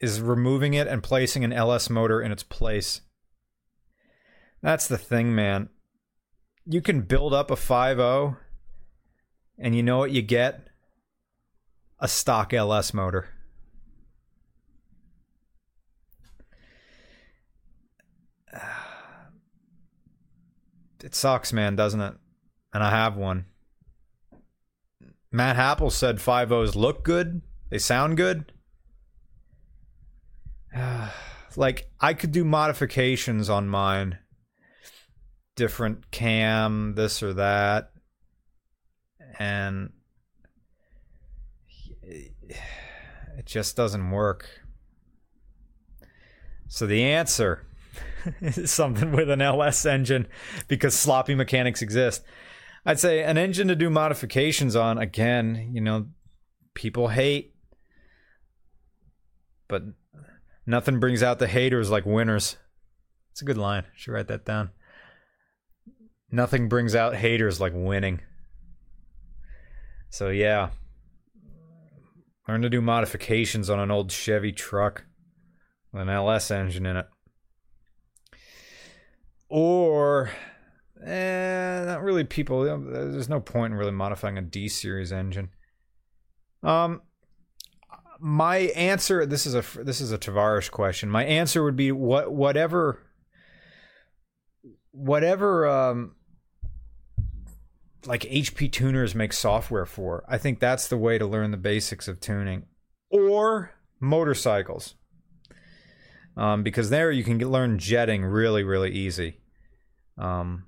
is 0.03 0.19
removing 0.19 0.73
it 0.73 0.85
and 0.85 1.01
placing 1.01 1.45
an 1.45 1.53
LS 1.53 1.89
motor 1.89 2.21
in 2.21 2.33
its 2.33 2.43
place. 2.43 2.99
That's 4.61 4.85
the 4.85 4.97
thing, 4.97 5.33
man. 5.33 5.69
You 6.65 6.81
can 6.81 7.03
build 7.03 7.33
up 7.33 7.49
a 7.49 7.55
5.0 7.55 8.35
and 9.57 9.73
you 9.73 9.81
know 9.81 9.99
what 9.99 10.11
you 10.11 10.21
get? 10.21 10.67
A 12.01 12.09
stock 12.09 12.53
LS 12.53 12.93
motor. 12.93 13.29
It 21.01 21.13
sucks, 21.13 21.51
man, 21.51 21.75
doesn't 21.75 21.99
it? 21.99 22.13
And 22.73 22.81
I 22.81 22.89
have 22.89 23.17
one. 23.17 23.43
Matt 25.33 25.57
Happel 25.57 25.91
said 25.91 26.19
5.0s 26.19 26.75
look 26.75 27.03
good, 27.03 27.41
they 27.69 27.77
sound 27.77 28.15
good. 28.15 28.52
like 31.55 31.89
I 31.99 32.13
could 32.13 32.31
do 32.31 32.43
modifications 32.43 33.49
on 33.49 33.67
mine, 33.67 34.19
different 35.55 36.11
cam, 36.11 36.93
this 36.95 37.21
or 37.21 37.33
that, 37.33 37.91
and 39.39 39.91
it 42.03 43.45
just 43.45 43.75
doesn't 43.75 44.11
work. 44.11 44.47
So 46.67 46.87
the 46.87 47.03
answer 47.03 47.67
is 48.41 48.71
something 48.71 49.11
with 49.11 49.29
an 49.29 49.41
LS 49.41 49.85
engine 49.85 50.27
because 50.67 50.95
sloppy 50.95 51.35
mechanics 51.35 51.81
exist. 51.81 52.23
I'd 52.85 52.99
say 52.99 53.23
an 53.23 53.37
engine 53.37 53.69
to 53.69 53.75
do 53.75 53.89
modifications 53.89 54.75
on, 54.75 54.97
again, 54.97 55.69
you 55.71 55.79
know, 55.79 56.07
people 56.73 57.07
hate, 57.07 57.53
but 59.69 59.83
Nothing 60.65 60.99
brings 60.99 61.21
out 61.21 61.39
the 61.39 61.47
haters 61.47 61.89
like 61.89 62.05
winners. 62.05 62.57
It's 63.31 63.41
a 63.41 63.45
good 63.45 63.57
line. 63.57 63.83
Should 63.95 64.11
write 64.11 64.27
that 64.27 64.45
down. 64.45 64.69
Nothing 66.31 66.69
brings 66.69 66.95
out 66.95 67.15
haters 67.15 67.59
like 67.59 67.73
winning. 67.75 68.21
So 70.09 70.29
yeah. 70.29 70.69
Learn 72.47 72.61
to 72.61 72.69
do 72.69 72.81
modifications 72.81 73.69
on 73.69 73.79
an 73.79 73.91
old 73.91 74.11
Chevy 74.11 74.51
truck 74.51 75.05
with 75.91 76.01
an 76.01 76.09
LS 76.09 76.51
engine 76.51 76.85
in 76.85 76.97
it. 76.97 77.07
Or 79.49 80.29
eh, 81.05 81.83
not 81.85 82.03
really 82.03 82.23
people 82.23 82.63
there's 82.63 83.29
no 83.29 83.39
point 83.39 83.73
in 83.73 83.79
really 83.79 83.91
modifying 83.91 84.37
a 84.37 84.41
D 84.41 84.67
series 84.67 85.11
engine. 85.11 85.49
Um 86.63 87.01
my 88.25 88.57
answer 88.73 89.25
this 89.25 89.45
is 89.45 89.53
a 89.53 89.83
this 89.83 89.99
is 89.99 90.13
a 90.13 90.17
Tavares 90.17 90.71
question. 90.71 91.09
My 91.09 91.25
answer 91.25 91.61
would 91.61 91.75
be 91.75 91.91
what 91.91 92.31
whatever 92.31 93.03
whatever 94.91 95.67
um 95.67 96.15
like 98.05 98.21
HP 98.21 98.71
tuners 98.71 99.13
make 99.13 99.33
software 99.33 99.85
for. 99.85 100.23
I 100.29 100.37
think 100.37 100.61
that's 100.61 100.87
the 100.87 100.97
way 100.97 101.17
to 101.17 101.25
learn 101.25 101.51
the 101.51 101.57
basics 101.57 102.07
of 102.07 102.21
tuning 102.21 102.63
or 103.09 103.73
motorcycles. 103.99 104.95
Um, 106.37 106.63
because 106.63 106.89
there 106.89 107.11
you 107.11 107.25
can 107.25 107.37
get, 107.37 107.49
learn 107.49 107.77
jetting 107.77 108.23
really 108.23 108.63
really 108.63 108.91
easy. 108.91 109.41
Um, 110.17 110.67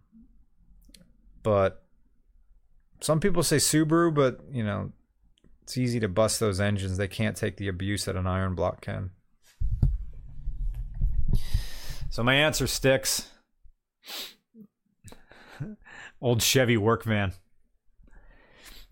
but 1.41 1.85
Some 2.99 3.21
people 3.21 3.43
say 3.43 3.57
Subaru, 3.57 4.13
but 4.13 4.41
you 4.51 4.63
know, 4.63 4.91
it's 5.65 5.79
easy 5.79 5.99
to 5.99 6.07
bust 6.07 6.39
those 6.39 6.59
engines. 6.59 6.95
They 6.95 7.07
can't 7.07 7.35
take 7.35 7.57
the 7.57 7.67
abuse 7.67 8.05
that 8.05 8.15
an 8.15 8.27
iron 8.27 8.53
block 8.53 8.81
can. 8.81 9.09
So 12.11 12.21
my 12.21 12.35
answer 12.35 12.67
sticks. 12.67 13.31
Old 16.21 16.43
Chevy 16.43 16.77
workman. 16.77 17.33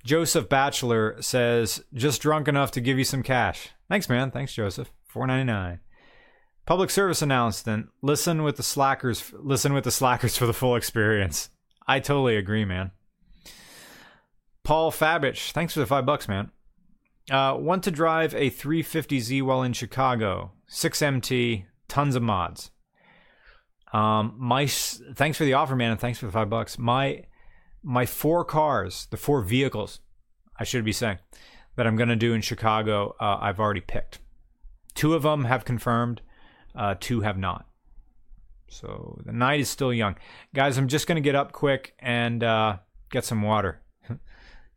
Joseph 0.03 0.49
Batchelor 0.49 1.21
says, 1.21 1.83
just 1.93 2.23
drunk 2.23 2.47
enough 2.47 2.71
to 2.71 2.81
give 2.81 2.97
you 2.97 3.03
some 3.03 3.21
cash. 3.21 3.69
Thanks, 3.87 4.09
man. 4.09 4.31
Thanks, 4.31 4.55
Joseph. 4.55 4.91
Four 5.05 5.27
ninety 5.27 5.45
nine. 5.45 5.79
Public 6.65 6.89
service 6.89 7.21
announcement. 7.21 7.89
Listen 8.01 8.41
with 8.41 8.57
the 8.57 8.63
slackers. 8.63 9.31
Listen 9.37 9.73
with 9.73 9.83
the 9.83 9.91
slackers 9.91 10.35
for 10.35 10.47
the 10.47 10.53
full 10.53 10.75
experience. 10.75 11.51
I 11.87 11.99
totally 11.99 12.35
agree, 12.35 12.65
man. 12.65 12.93
Paul 14.63 14.91
Fabich, 14.91 15.51
thanks 15.51 15.75
for 15.75 15.81
the 15.81 15.85
five 15.85 16.07
bucks, 16.07 16.27
man. 16.27 16.49
Uh, 17.31 17.55
want 17.57 17.83
to 17.83 17.91
drive 17.91 18.33
a 18.35 18.49
350Z 18.49 19.41
while 19.43 19.63
in 19.63 19.73
Chicago? 19.73 20.51
6MT, 20.69 21.65
tons 21.87 22.15
of 22.15 22.23
mods. 22.23 22.71
Um, 23.93 24.33
my 24.37 24.65
thanks 24.65 25.37
for 25.37 25.45
the 25.45 25.53
offer, 25.53 25.75
man, 25.75 25.91
and 25.91 25.99
thanks 25.99 26.19
for 26.19 26.25
the 26.25 26.31
five 26.31 26.49
bucks. 26.49 26.79
My 26.79 27.25
my 27.83 28.05
four 28.05 28.43
cars, 28.43 29.07
the 29.11 29.17
four 29.17 29.41
vehicles, 29.41 29.99
I 30.57 30.63
should 30.63 30.83
be 30.83 30.91
saying, 30.91 31.19
that 31.75 31.85
I'm 31.85 31.95
gonna 31.95 32.15
do 32.15 32.33
in 32.33 32.41
Chicago, 32.41 33.15
uh, 33.19 33.37
I've 33.39 33.59
already 33.59 33.81
picked. 33.81 34.19
Two 34.95 35.13
of 35.13 35.21
them 35.21 35.45
have 35.45 35.63
confirmed, 35.63 36.21
uh, 36.75 36.95
two 36.99 37.21
have 37.21 37.37
not. 37.37 37.67
So 38.67 39.21
the 39.23 39.31
night 39.31 39.59
is 39.59 39.69
still 39.69 39.93
young, 39.93 40.15
guys. 40.55 40.79
I'm 40.79 40.87
just 40.87 41.05
gonna 41.05 41.21
get 41.21 41.35
up 41.35 41.51
quick 41.51 41.93
and 41.99 42.43
uh, 42.43 42.77
get 43.11 43.25
some 43.25 43.43
water. 43.43 43.82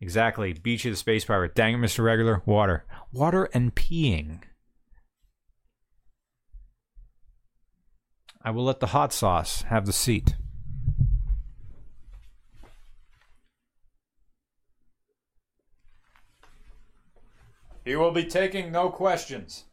Exactly, 0.01 0.53
beach 0.53 0.85
of 0.85 0.93
the 0.93 0.97
space 0.97 1.25
pirate. 1.25 1.55
Dang 1.55 1.75
it, 1.75 1.79
Mr. 1.79 2.05
Regular, 2.05 2.43
water, 2.47 2.85
water 3.13 3.49
and 3.53 3.75
peeing. 3.75 4.43
I 8.43 8.51
will 8.51 8.65
let 8.65 8.81
the 8.81 8.89
hot 8.89 9.13
sauce 9.13 9.63
have 9.63 9.87
the 9.87 9.93
seat. 9.93 10.37
He 17.85 17.95
will 17.95 18.11
be 18.11 18.25
taking 18.25 18.73
no 18.73 18.89
questions. 18.89 19.65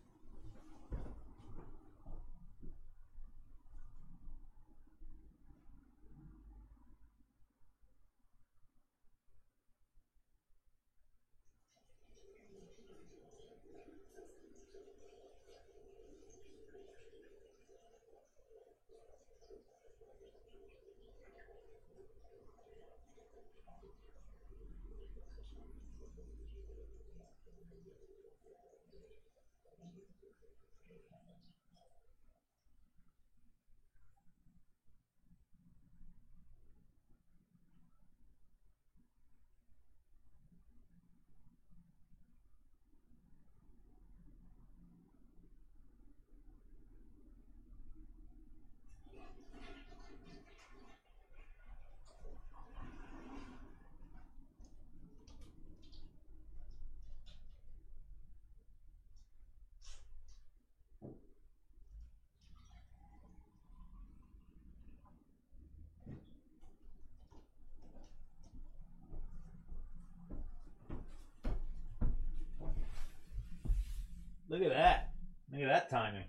Look 74.53 74.61
at 74.61 74.69
that. 74.69 75.09
Look 75.51 75.63
at 75.63 75.67
that 75.67 75.89
timing. 75.89 76.25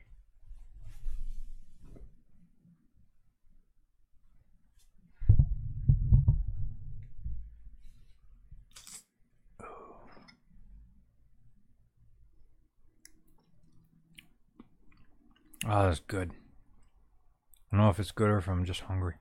Oh, 15.77 15.83
that's 15.89 15.99
good. 15.99 16.31
I 16.31 17.77
don't 17.77 17.85
know 17.85 17.91
if 17.91 17.99
it's 17.99 18.13
good 18.13 18.31
or 18.31 18.39
if 18.39 18.47
I'm 18.47 18.65
just 18.65 18.83
hungry. 18.83 19.15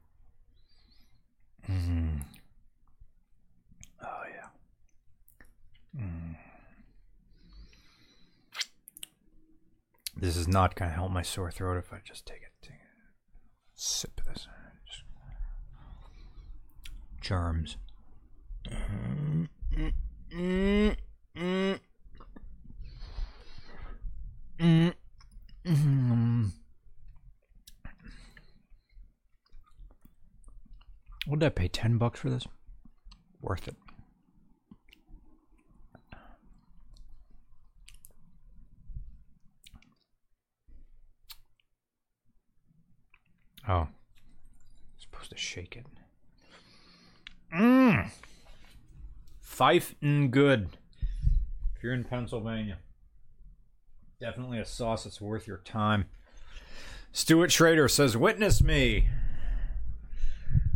Mm. 1.67 2.25
Oh 4.03 4.21
yeah. 4.30 5.99
Mm. 5.99 6.35
This 10.15 10.38
is 10.38 10.47
not 10.47 10.75
going 10.75 10.91
to 10.91 10.95
help 10.95 11.11
my 11.11 11.23
sore 11.23 11.49
throat 11.49 11.77
if 11.77 11.91
I 11.91 12.01
just 12.05 12.27
take 12.27 12.43
it. 12.43 12.51
Take 12.61 12.73
a 12.73 12.77
sip 13.73 14.19
of 14.19 14.27
this. 14.27 14.47
Just 14.85 15.05
germs. 17.19 17.77
What 31.34 31.39
did 31.39 31.47
I 31.47 31.49
pay? 31.49 31.68
Ten 31.68 31.97
bucks 31.97 32.19
for 32.19 32.30
this? 32.30 32.45
Worth 33.41 33.68
it. 33.68 33.76
Oh. 43.68 43.88
supposed 44.99 45.31
to 45.31 45.38
shake 45.38 45.76
it. 45.76 45.88
Mmm. 47.51 48.11
Fife 49.41 49.95
and 50.03 50.30
good. 50.30 50.77
If 51.76 51.81
you're 51.81 51.93
in 51.93 52.03
Pennsylvania. 52.03 52.77
Definitely 54.22 54.60
a 54.60 54.65
sauce 54.65 55.05
that's 55.05 55.19
worth 55.19 55.47
your 55.47 55.64
time. 55.65 56.05
Stuart 57.11 57.51
Schrader 57.51 57.88
says, 57.88 58.15
Witness 58.15 58.61
me. 58.61 59.10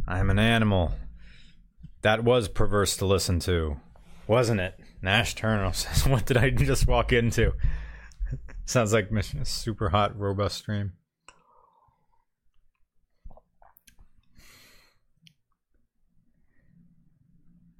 I 0.07 0.19
am 0.19 0.29
an 0.29 0.39
animal. 0.39 0.93
That 2.01 2.23
was 2.23 2.47
perverse 2.47 2.95
to 2.97 3.05
listen 3.05 3.39
to, 3.41 3.77
wasn't 4.25 4.61
it? 4.61 4.79
Nash 5.01 5.35
Turner 5.35 5.73
says, 5.73 6.07
What 6.07 6.25
did 6.25 6.37
I 6.37 6.49
just 6.49 6.87
walk 6.87 7.11
into? 7.11 7.53
Sounds 8.65 8.93
like 8.93 9.11
a 9.11 9.45
super 9.45 9.89
hot, 9.89 10.17
robust 10.17 10.57
stream. 10.57 10.93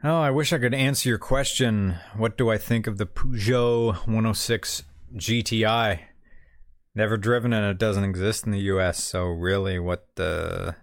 Oh, 0.03 0.19
I 0.19 0.29
wish 0.29 0.53
I 0.53 0.59
could 0.59 0.73
answer 0.73 1.09
your 1.09 1.17
question. 1.17 1.95
What 2.15 2.37
do 2.37 2.49
I 2.49 2.57
think 2.57 2.87
of 2.87 2.97
the 2.97 3.07
Peugeot 3.07 4.05
106 4.05 4.83
GTI? 5.15 5.99
Never 6.93 7.17
driven 7.17 7.51
and 7.51 7.65
it 7.65 7.77
doesn't 7.77 8.03
exist 8.03 8.45
in 8.45 8.51
the 8.51 8.59
US, 8.59 9.03
so 9.03 9.25
really 9.25 9.79
what 9.79 10.07
the 10.15 10.75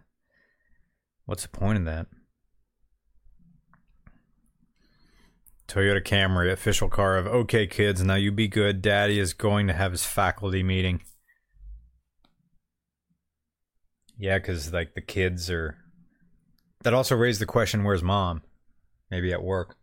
what's 1.27 1.43
the 1.43 1.49
point 1.49 1.79
of 1.79 1.85
that? 1.85 2.07
Toyota 5.67 6.03
Camry, 6.05 6.53
official 6.53 6.89
car 6.89 7.17
of 7.17 7.27
OK 7.27 7.67
Kids, 7.67 8.03
now 8.03 8.15
you 8.15 8.31
be 8.31 8.49
good. 8.49 8.83
Daddy 8.83 9.19
is 9.19 9.33
going 9.33 9.67
to 9.67 9.73
have 9.73 9.93
his 9.93 10.05
faculty 10.05 10.63
meeting. 10.63 11.03
Yeah, 14.19 14.39
because 14.39 14.73
like 14.73 14.95
the 14.95 15.01
kids 15.01 15.51
are. 15.51 15.77
That 16.83 16.95
also 16.95 17.17
raised 17.17 17.41
the 17.41 17.47
question 17.47 17.83
where's 17.83 18.03
mom? 18.03 18.43
Maybe 19.11 19.33
at 19.33 19.43
work. 19.43 19.77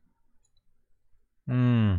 Hmm. 1.47 1.95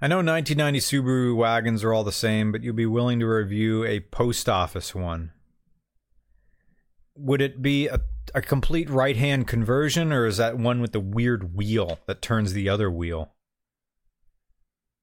I 0.00 0.06
know 0.06 0.18
1990 0.18 0.78
Subaru 0.78 1.36
wagons 1.36 1.82
are 1.82 1.92
all 1.92 2.04
the 2.04 2.12
same, 2.12 2.52
but 2.52 2.62
you'll 2.62 2.74
be 2.74 2.86
willing 2.86 3.18
to 3.20 3.26
review 3.26 3.84
a 3.84 4.00
post 4.00 4.48
office 4.48 4.94
one. 4.94 5.32
would 7.16 7.40
it 7.40 7.60
be 7.60 7.88
a, 7.88 8.00
a 8.34 8.40
complete 8.40 8.88
right 8.88 9.16
hand 9.16 9.46
conversion, 9.48 10.12
or 10.12 10.26
is 10.26 10.36
that 10.36 10.56
one 10.56 10.80
with 10.80 10.92
the 10.92 11.00
weird 11.00 11.54
wheel 11.56 11.98
that 12.06 12.22
turns 12.22 12.52
the 12.52 12.68
other 12.68 12.90
wheel? 12.90 13.32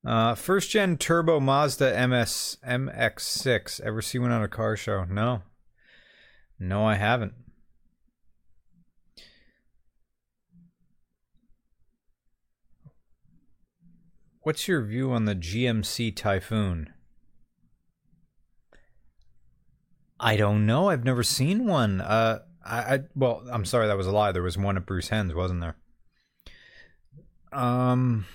Uh, 0.05 0.35
first 0.35 0.69
gen 0.69 0.97
turbo 0.97 1.39
Mazda 1.39 2.07
MS 2.07 2.57
MX6. 2.65 3.81
Ever 3.81 4.01
see 4.01 4.19
one 4.19 4.31
on 4.31 4.43
a 4.43 4.47
car 4.47 4.77
show? 4.77 5.03
No. 5.05 5.41
No, 6.59 6.85
I 6.85 6.95
haven't. 6.95 7.33
What's 14.45 14.67
your 14.67 14.83
view 14.83 15.11
on 15.11 15.25
the 15.25 15.33
GMC 15.33 16.15
Typhoon? 16.15 16.93
I 20.19 20.35
don't 20.35 20.67
know. 20.67 20.89
I've 20.89 21.03
never 21.03 21.23
seen 21.23 21.65
one. 21.65 21.99
Uh, 21.99 22.41
I, 22.63 22.77
I 22.77 22.99
well, 23.15 23.41
I'm 23.51 23.65
sorry, 23.65 23.87
that 23.87 23.97
was 23.97 24.05
a 24.05 24.11
lie. 24.11 24.31
There 24.31 24.43
was 24.43 24.55
one 24.55 24.77
at 24.77 24.85
Bruce 24.85 25.07
Hens, 25.07 25.33
wasn't 25.33 25.61
there? 25.61 25.77
Um, 27.51 28.27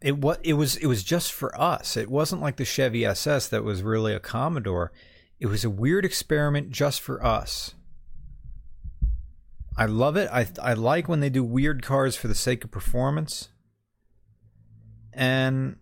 it 0.00 0.18
what 0.18 0.40
it 0.42 0.54
was 0.54 0.74
it 0.78 0.86
was 0.86 1.04
just 1.04 1.30
for 1.30 1.56
us. 1.60 1.96
It 1.96 2.10
wasn't 2.10 2.42
like 2.42 2.56
the 2.56 2.64
Chevy 2.64 3.06
SS 3.06 3.46
that 3.50 3.62
was 3.62 3.84
really 3.84 4.14
a 4.14 4.18
Commodore. 4.18 4.90
It 5.38 5.46
was 5.46 5.62
a 5.62 5.70
weird 5.70 6.04
experiment 6.04 6.70
just 6.70 7.00
for 7.00 7.24
us. 7.24 7.76
I 9.76 9.86
love 9.86 10.16
it. 10.16 10.28
I 10.32 10.46
I 10.60 10.74
like 10.74 11.08
when 11.08 11.20
they 11.20 11.30
do 11.30 11.42
weird 11.42 11.82
cars 11.82 12.16
for 12.16 12.28
the 12.28 12.34
sake 12.34 12.64
of 12.64 12.70
performance. 12.70 13.48
And 15.12 15.76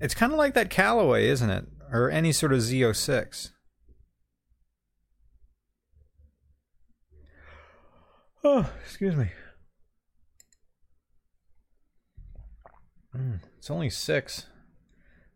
it's 0.00 0.14
kind 0.14 0.32
of 0.32 0.38
like 0.38 0.54
that 0.54 0.70
Callaway, 0.70 1.28
isn't 1.28 1.50
it? 1.50 1.66
Or 1.92 2.10
any 2.10 2.32
sort 2.32 2.52
of 2.52 2.60
Z06. 2.60 3.50
Oh, 8.44 8.68
excuse 8.82 9.14
me. 9.14 9.28
Mm, 13.16 13.40
it's 13.58 13.70
only 13.70 13.90
six. 13.90 14.46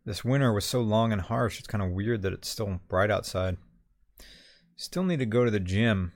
This 0.05 0.25
winter 0.25 0.51
was 0.51 0.65
so 0.65 0.81
long 0.81 1.13
and 1.13 1.21
harsh, 1.21 1.59
it's 1.59 1.67
kind 1.67 1.83
of 1.83 1.91
weird 1.91 2.21
that 2.23 2.33
it's 2.33 2.49
still 2.49 2.81
bright 2.87 3.11
outside. 3.11 3.57
Still 4.75 5.03
need 5.03 5.19
to 5.19 5.25
go 5.25 5.45
to 5.45 5.51
the 5.51 5.59
gym. 5.59 6.11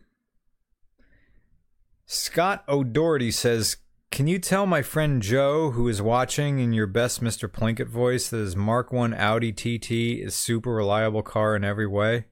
Scott 2.14 2.66
O'Doherty 2.68 3.32
says, 3.32 3.78
Can 4.12 4.28
you 4.28 4.38
tell 4.38 4.66
my 4.66 4.82
friend 4.82 5.22
Joe, 5.22 5.72
who 5.72 5.88
is 5.88 6.02
watching 6.02 6.60
in 6.60 6.74
your 6.74 6.86
best 6.86 7.24
Mr. 7.24 7.50
Plinkett 7.50 7.88
voice, 7.88 8.28
that 8.28 8.36
his 8.36 8.54
Mark 8.54 8.92
1 8.92 9.14
Audi 9.14 9.54
TT 9.54 10.20
is 10.22 10.36
super 10.36 10.74
reliable 10.74 11.24
car 11.24 11.56
in 11.56 11.64
every 11.64 11.88
way? 11.88 12.26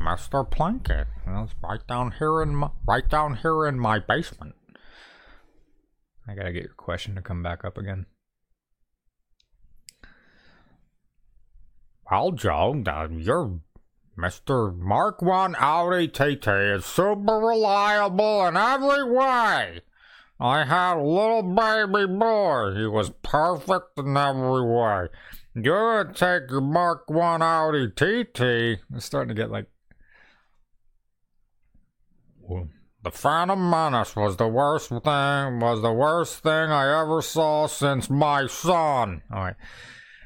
Mr. 0.00 0.50
Plinkett, 0.50 1.08
it's 1.26 1.54
right 1.62 1.86
down 1.86 2.14
here 2.18 2.40
in 2.40 2.56
my, 2.56 2.70
right 2.86 3.06
down 3.06 3.36
here 3.36 3.66
in 3.66 3.78
my 3.78 3.98
basement. 3.98 4.54
I 6.26 6.34
gotta 6.34 6.54
get 6.54 6.62
your 6.62 6.74
question 6.74 7.14
to 7.16 7.20
come 7.20 7.42
back 7.42 7.66
up 7.66 7.76
again. 7.76 8.06
Well, 12.10 12.32
Joe, 12.32 12.82
uh, 12.86 13.08
your 13.10 13.60
Mr. 14.18 14.76
Mark 14.76 15.22
1 15.22 15.54
Audi 15.60 16.08
TT 16.08 16.48
is 16.48 16.84
super 16.84 17.38
reliable 17.38 18.46
in 18.46 18.56
every 18.56 19.04
way. 19.04 19.80
I 20.40 20.64
had 20.64 20.96
a 20.96 21.02
little 21.02 21.42
baby 21.42 22.12
boy. 22.12 22.74
He 22.74 22.86
was 22.86 23.10
perfect 23.22 23.96
in 23.96 24.16
every 24.16 24.62
way. 24.62 25.06
You 25.54 26.10
take 26.14 26.50
your 26.50 26.60
Mark 26.60 27.08
1 27.08 27.42
Audi 27.42 27.90
TT. 27.90 28.80
It's 28.94 29.04
starting 29.04 29.28
to 29.28 29.40
get 29.40 29.52
like. 29.52 29.66
Whoa. 32.40 32.68
The 33.04 33.12
Phantom 33.12 33.70
Menace 33.70 34.16
was 34.16 34.36
the 34.36 34.48
worst 34.48 34.88
thing, 34.88 35.60
was 35.60 35.80
the 35.80 35.92
worst 35.92 36.42
thing 36.42 36.72
I 36.72 37.00
ever 37.00 37.22
saw 37.22 37.68
since 37.68 38.10
my 38.10 38.48
son. 38.48 39.22
All 39.32 39.44
right. 39.44 39.56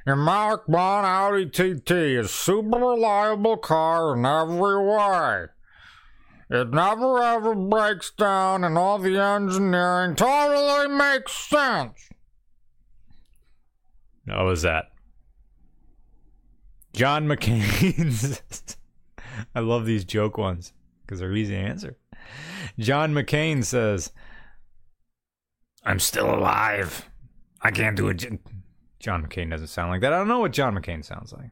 Your 0.07 0.17
Mark 0.17 0.69
1 0.69 1.05
Audi 1.05 1.47
TT 1.47 1.91
is 1.91 2.31
super 2.31 2.79
reliable 2.79 3.57
car 3.57 4.17
in 4.17 4.27
every 4.27 4.85
way. 4.85 5.47
It 6.51 6.71
never 6.71 7.23
ever 7.23 7.55
breaks 7.55 8.11
down 8.11 8.65
and 8.65 8.77
all 8.77 8.99
the 8.99 9.17
engineering 9.17 10.17
totally 10.17 10.89
makes 10.89 11.33
sense. 11.33 12.09
How 14.29 14.47
was 14.47 14.63
that? 14.63 14.87
John 16.93 17.27
McCain's. 17.27 18.43
I 19.55 19.61
love 19.61 19.87
these 19.87 20.05
joke 20.05 20.37
ones 20.37 20.73
because 21.03 21.21
they're 21.21 21.33
easy 21.33 21.55
to 21.55 21.61
answer. 21.61 21.97
John 22.79 23.15
McCain 23.15 23.65
says, 23.65 24.13
I'm 25.85 25.99
still 25.99 26.33
alive. 26.35 27.09
I 27.61 27.71
can't 27.71 27.97
do 27.97 28.09
it. 28.09 28.25
John 29.03 29.27
McCain 29.27 29.51
doesn't 29.51 29.67
sound 29.67 29.91
like 29.91 30.01
that. 30.01 30.13
I 30.13 30.19
don't 30.19 30.29
know 30.29 30.39
what 30.39 30.53
John 30.53 30.77
McCain 30.77 31.05
sounds 31.05 31.33
like. 31.33 31.51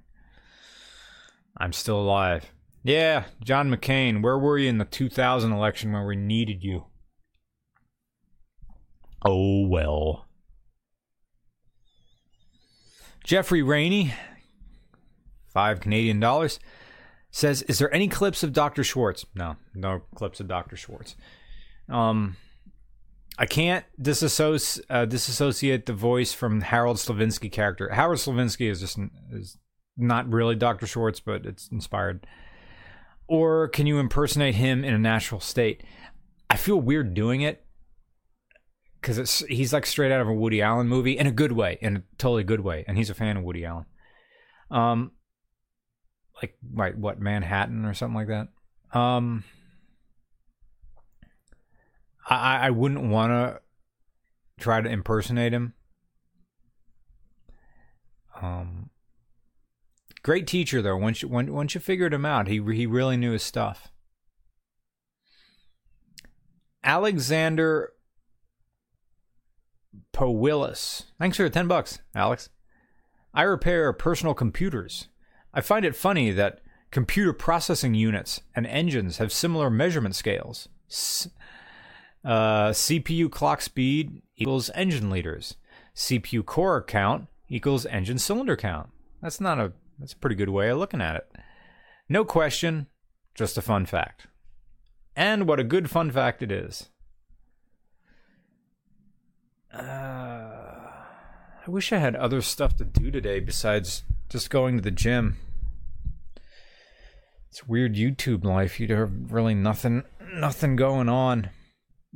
I'm 1.56 1.72
still 1.72 2.00
alive. 2.00 2.52
Yeah, 2.84 3.24
John 3.42 3.74
McCain, 3.74 4.22
where 4.22 4.38
were 4.38 4.56
you 4.56 4.68
in 4.68 4.78
the 4.78 4.84
2000 4.84 5.52
election 5.52 5.92
when 5.92 6.06
we 6.06 6.14
needed 6.14 6.62
you? 6.62 6.86
Oh, 9.24 9.66
well. 9.66 10.26
Jeffrey 13.24 13.62
Rainey, 13.62 14.14
five 15.52 15.80
Canadian 15.80 16.20
dollars, 16.20 16.58
says, 17.30 17.62
"Is 17.62 17.78
there 17.78 17.92
any 17.92 18.08
clips 18.08 18.42
of 18.42 18.52
Doctor 18.52 18.82
Schwartz?" 18.82 19.26
No, 19.34 19.56
no 19.74 20.00
clips 20.14 20.40
of 20.40 20.48
Doctor 20.48 20.76
Schwartz. 20.76 21.16
Um, 21.88 22.36
I 23.40 23.46
can't 23.46 23.86
disassociate 23.98 24.84
uh, 24.90 25.06
disassociate 25.06 25.86
the 25.86 25.94
voice 25.94 26.34
from 26.34 26.60
Harold 26.60 26.98
Slavinsky 26.98 27.50
character. 27.50 27.88
Harold 27.88 28.18
Slavinsky 28.18 28.70
is 28.70 28.80
just 28.80 28.98
is 29.32 29.56
not 29.96 30.30
really 30.30 30.54
Doctor 30.54 30.86
Schwartz, 30.86 31.20
but 31.20 31.46
it's 31.46 31.66
inspired. 31.68 32.26
Or 33.26 33.68
can 33.68 33.86
you 33.86 33.98
impersonate 33.98 34.56
him 34.56 34.84
in 34.84 34.92
a 34.92 34.98
natural 34.98 35.40
state? 35.40 35.82
I 36.50 36.58
feel 36.58 36.78
weird 36.78 37.14
doing 37.14 37.40
it 37.40 37.64
because 39.00 39.16
it's 39.16 39.38
he's 39.46 39.72
like 39.72 39.86
straight 39.86 40.12
out 40.12 40.20
of 40.20 40.28
a 40.28 40.34
Woody 40.34 40.60
Allen 40.60 40.86
movie 40.86 41.16
in 41.16 41.26
a 41.26 41.32
good 41.32 41.52
way, 41.52 41.78
in 41.80 41.96
a 41.96 42.02
totally 42.18 42.44
good 42.44 42.60
way, 42.60 42.84
and 42.86 42.98
he's 42.98 43.08
a 43.08 43.14
fan 43.14 43.38
of 43.38 43.42
Woody 43.42 43.64
Allen. 43.64 43.86
Um, 44.70 45.12
like 46.42 46.58
right, 46.74 46.96
what 46.96 47.18
Manhattan 47.18 47.86
or 47.86 47.94
something 47.94 48.16
like 48.16 48.28
that. 48.28 48.98
Um, 48.98 49.44
I 52.30 52.66
I 52.66 52.70
wouldn't 52.70 53.10
want 53.10 53.30
to 53.30 53.60
try 54.60 54.80
to 54.80 54.88
impersonate 54.88 55.52
him. 55.52 55.74
Um, 58.40 58.90
great 60.22 60.46
teacher 60.46 60.80
though. 60.80 60.96
Once 60.96 61.22
you 61.22 61.28
when, 61.28 61.52
once 61.52 61.74
you 61.74 61.80
figured 61.80 62.14
him 62.14 62.24
out, 62.24 62.48
he 62.48 62.62
he 62.72 62.86
really 62.86 63.16
knew 63.16 63.32
his 63.32 63.42
stuff. 63.42 63.88
Alexander 66.82 67.92
Powillis. 70.12 71.04
Thanks 71.18 71.36
for 71.36 71.42
the 71.42 71.50
10 71.50 71.68
bucks, 71.68 72.00
Alex. 72.14 72.48
I 73.34 73.42
repair 73.42 73.92
personal 73.92 74.34
computers. 74.34 75.08
I 75.52 75.60
find 75.60 75.84
it 75.84 75.96
funny 75.96 76.30
that 76.30 76.60
computer 76.90 77.32
processing 77.32 77.94
units 77.94 78.40
and 78.54 78.66
engines 78.66 79.18
have 79.18 79.32
similar 79.32 79.70
measurement 79.70 80.14
scales. 80.14 80.68
S- 80.90 81.28
uh, 82.24 82.70
CPU 82.70 83.30
clock 83.30 83.62
speed 83.62 84.22
equals 84.36 84.70
engine 84.74 85.10
liters. 85.10 85.56
CPU 85.94 86.44
core 86.44 86.82
count 86.82 87.26
equals 87.48 87.86
engine 87.86 88.18
cylinder 88.18 88.56
count. 88.56 88.90
That's 89.22 89.40
not 89.40 89.58
a 89.58 89.72
that's 89.98 90.12
a 90.14 90.16
pretty 90.16 90.36
good 90.36 90.48
way 90.48 90.70
of 90.70 90.78
looking 90.78 91.00
at 91.00 91.16
it. 91.16 91.30
No 92.08 92.24
question, 92.24 92.86
just 93.34 93.58
a 93.58 93.62
fun 93.62 93.86
fact. 93.86 94.26
And 95.14 95.46
what 95.46 95.60
a 95.60 95.64
good 95.64 95.90
fun 95.90 96.10
fact 96.10 96.42
it 96.42 96.50
is. 96.50 96.88
Uh, 99.72 99.80
I 101.66 101.68
wish 101.68 101.92
I 101.92 101.98
had 101.98 102.16
other 102.16 102.40
stuff 102.40 102.76
to 102.76 102.84
do 102.84 103.10
today 103.10 103.40
besides 103.40 104.02
just 104.28 104.50
going 104.50 104.76
to 104.76 104.82
the 104.82 104.90
gym. 104.90 105.36
It's 107.50 107.66
weird 107.66 107.94
YouTube 107.94 108.44
life. 108.44 108.80
You 108.80 108.94
have 108.94 109.32
really 109.32 109.54
nothing 109.54 110.04
nothing 110.32 110.76
going 110.76 111.08
on. 111.08 111.50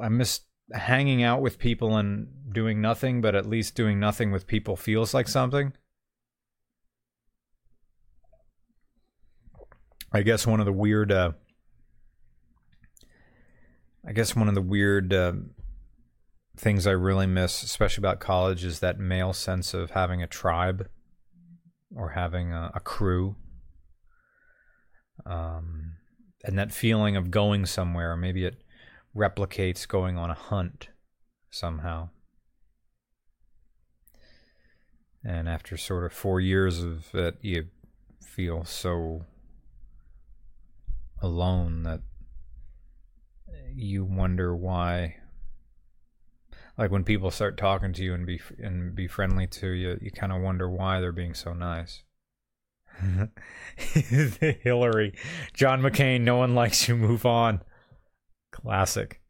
I 0.00 0.08
miss 0.08 0.40
hanging 0.72 1.22
out 1.22 1.40
with 1.40 1.58
people 1.58 1.96
and 1.96 2.28
doing 2.52 2.80
nothing, 2.80 3.20
but 3.20 3.34
at 3.34 3.46
least 3.46 3.74
doing 3.74 4.00
nothing 4.00 4.32
with 4.32 4.46
people 4.46 4.76
feels 4.76 5.14
like 5.14 5.28
something. 5.28 5.72
I 10.12 10.22
guess 10.22 10.46
one 10.46 10.60
of 10.60 10.66
the 10.66 10.72
weird 10.72 11.10
uh, 11.10 11.32
I 14.06 14.12
guess 14.12 14.36
one 14.36 14.48
of 14.48 14.54
the 14.54 14.62
weird 14.62 15.12
uh, 15.14 15.32
things 16.56 16.86
I 16.86 16.90
really 16.90 17.26
miss, 17.26 17.62
especially 17.62 18.02
about 18.02 18.20
college, 18.20 18.64
is 18.64 18.80
that 18.80 18.98
male 18.98 19.32
sense 19.32 19.72
of 19.72 19.92
having 19.92 20.22
a 20.22 20.26
tribe 20.26 20.88
or 21.96 22.10
having 22.10 22.52
a, 22.52 22.70
a 22.74 22.80
crew. 22.80 23.36
Um, 25.24 25.94
and 26.44 26.58
that 26.58 26.72
feeling 26.72 27.16
of 27.16 27.30
going 27.30 27.64
somewhere, 27.64 28.14
maybe 28.14 28.44
it 28.44 28.62
replicates 29.16 29.86
going 29.86 30.19
on 30.19 30.31
a 30.31 30.35
hunt 30.35 30.89
somehow. 31.51 32.09
And 35.24 35.49
after 35.49 35.77
sort 35.77 36.05
of 36.05 36.12
four 36.12 36.41
years 36.41 36.82
of 36.82 37.15
it, 37.15 37.39
you 37.41 37.66
feel 38.20 38.65
so 38.65 39.24
alone 41.23 41.82
that 41.85 42.01
you 43.74 44.05
wonder 44.05 44.55
why. 44.55 45.16
Like 46.77 46.91
when 46.91 47.05
people 47.05 47.31
start 47.31 47.57
talking 47.57 47.93
to 47.95 48.03
you 48.03 48.15
and 48.15 48.27
be 48.27 48.41
and 48.59 48.95
be 48.95 49.07
friendly 49.07 49.47
to 49.47 49.69
you 49.69 49.97
you 50.03 50.11
kind 50.11 50.32
of 50.32 50.43
wonder 50.43 50.69
why 50.69 51.01
they're 51.01 51.12
being 51.12 51.35
so 51.35 51.53
nice. 51.53 52.03
Hillary 53.77 55.12
john 55.53 55.82
mccain 55.82 56.20
no 56.20 56.36
one 56.36 56.55
likes 56.55 56.86
you 56.86 56.95
move 56.95 57.27
on 57.27 57.61
classic 58.55 59.20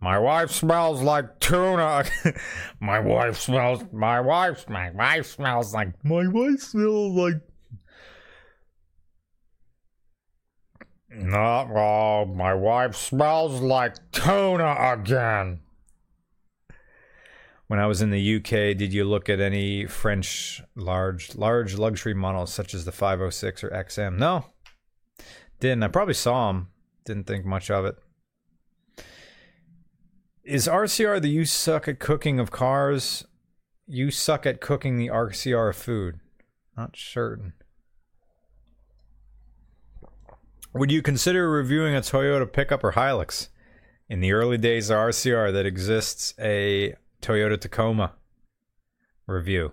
My 0.00 0.18
wife 0.18 0.50
smells 0.50 1.00
like 1.00 1.40
tuna. 1.40 2.04
my 2.80 3.00
wife 3.00 3.38
smells. 3.38 3.82
My 3.92 4.20
wife. 4.20 4.68
My 4.68 4.90
wife 4.90 5.26
smells 5.26 5.72
like. 5.72 5.88
my 6.04 6.28
wife 6.28 6.60
smells 6.60 7.16
like 7.16 7.40
No, 11.16 11.70
oh, 11.74 12.24
my 12.26 12.54
wife 12.54 12.96
smells 12.96 13.60
like 13.60 13.94
tuna 14.10 14.76
again. 14.78 15.60
When 17.68 17.78
I 17.78 17.86
was 17.86 18.02
in 18.02 18.10
the 18.10 18.36
UK, 18.36 18.76
did 18.76 18.92
you 18.92 19.04
look 19.04 19.28
at 19.28 19.40
any 19.40 19.86
French 19.86 20.60
large 20.74 21.34
large 21.34 21.76
luxury 21.78 22.14
models 22.14 22.52
such 22.52 22.74
as 22.74 22.84
the 22.84 22.92
506 22.92 23.64
or 23.64 23.70
XM? 23.70 24.18
No. 24.18 24.46
Didn't. 25.60 25.82
I 25.82 25.88
probably 25.88 26.14
saw 26.14 26.48
them. 26.48 26.68
Didn't 27.04 27.26
think 27.26 27.44
much 27.44 27.70
of 27.70 27.84
it. 27.84 27.96
Is 30.44 30.68
RCR 30.68 31.20
the 31.20 31.28
you 31.28 31.44
suck 31.44 31.88
at 31.88 31.98
cooking 31.98 32.38
of 32.38 32.50
cars? 32.50 33.24
You 33.86 34.10
suck 34.10 34.46
at 34.46 34.60
cooking 34.60 34.96
the 34.96 35.08
RCR 35.08 35.70
of 35.70 35.76
food. 35.76 36.20
Not 36.76 36.96
certain. 36.96 37.54
Would 40.72 40.90
you 40.90 41.02
consider 41.02 41.48
reviewing 41.48 41.94
a 41.94 42.00
Toyota 42.00 42.50
pickup 42.50 42.82
or 42.82 42.92
Hilux? 42.92 43.48
In 44.08 44.20
the 44.20 44.32
early 44.32 44.58
days 44.58 44.90
of 44.90 44.96
RCR, 44.96 45.52
that 45.52 45.64
exists 45.64 46.34
a 46.38 46.94
Toyota 47.22 47.58
Tacoma 47.58 48.12
review. 49.26 49.72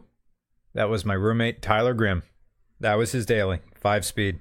That 0.73 0.89
was 0.89 1.03
my 1.03 1.15
roommate 1.15 1.61
Tyler 1.61 1.93
Grimm. 1.93 2.23
That 2.79 2.95
was 2.95 3.11
his 3.11 3.25
daily 3.25 3.59
five 3.75 4.05
speed, 4.05 4.39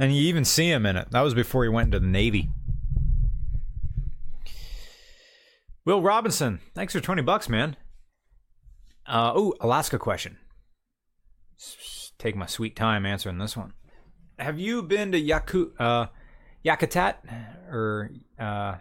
and 0.00 0.16
you 0.16 0.22
even 0.22 0.44
see 0.44 0.68
him 0.68 0.86
in 0.86 0.96
it. 0.96 1.12
That 1.12 1.20
was 1.20 1.34
before 1.34 1.62
he 1.62 1.68
went 1.68 1.86
into 1.86 2.00
the 2.00 2.06
Navy. 2.06 2.48
Will 5.84 6.02
Robinson, 6.02 6.60
thanks 6.74 6.92
for 6.92 7.00
twenty 7.00 7.22
bucks, 7.22 7.48
man. 7.48 7.76
Uh, 9.06 9.32
oh, 9.34 9.54
Alaska 9.60 9.98
question. 9.98 10.38
Take 12.18 12.36
my 12.36 12.46
sweet 12.46 12.76
time 12.76 13.06
answering 13.06 13.38
this 13.38 13.56
one. 13.56 13.72
Have 14.38 14.58
you 14.58 14.82
been 14.82 15.12
to 15.12 15.20
Yaku 15.20 15.70
uh, 15.78 16.06
Yakutat 16.64 17.16
or 17.70 18.10
uh, 18.38 18.76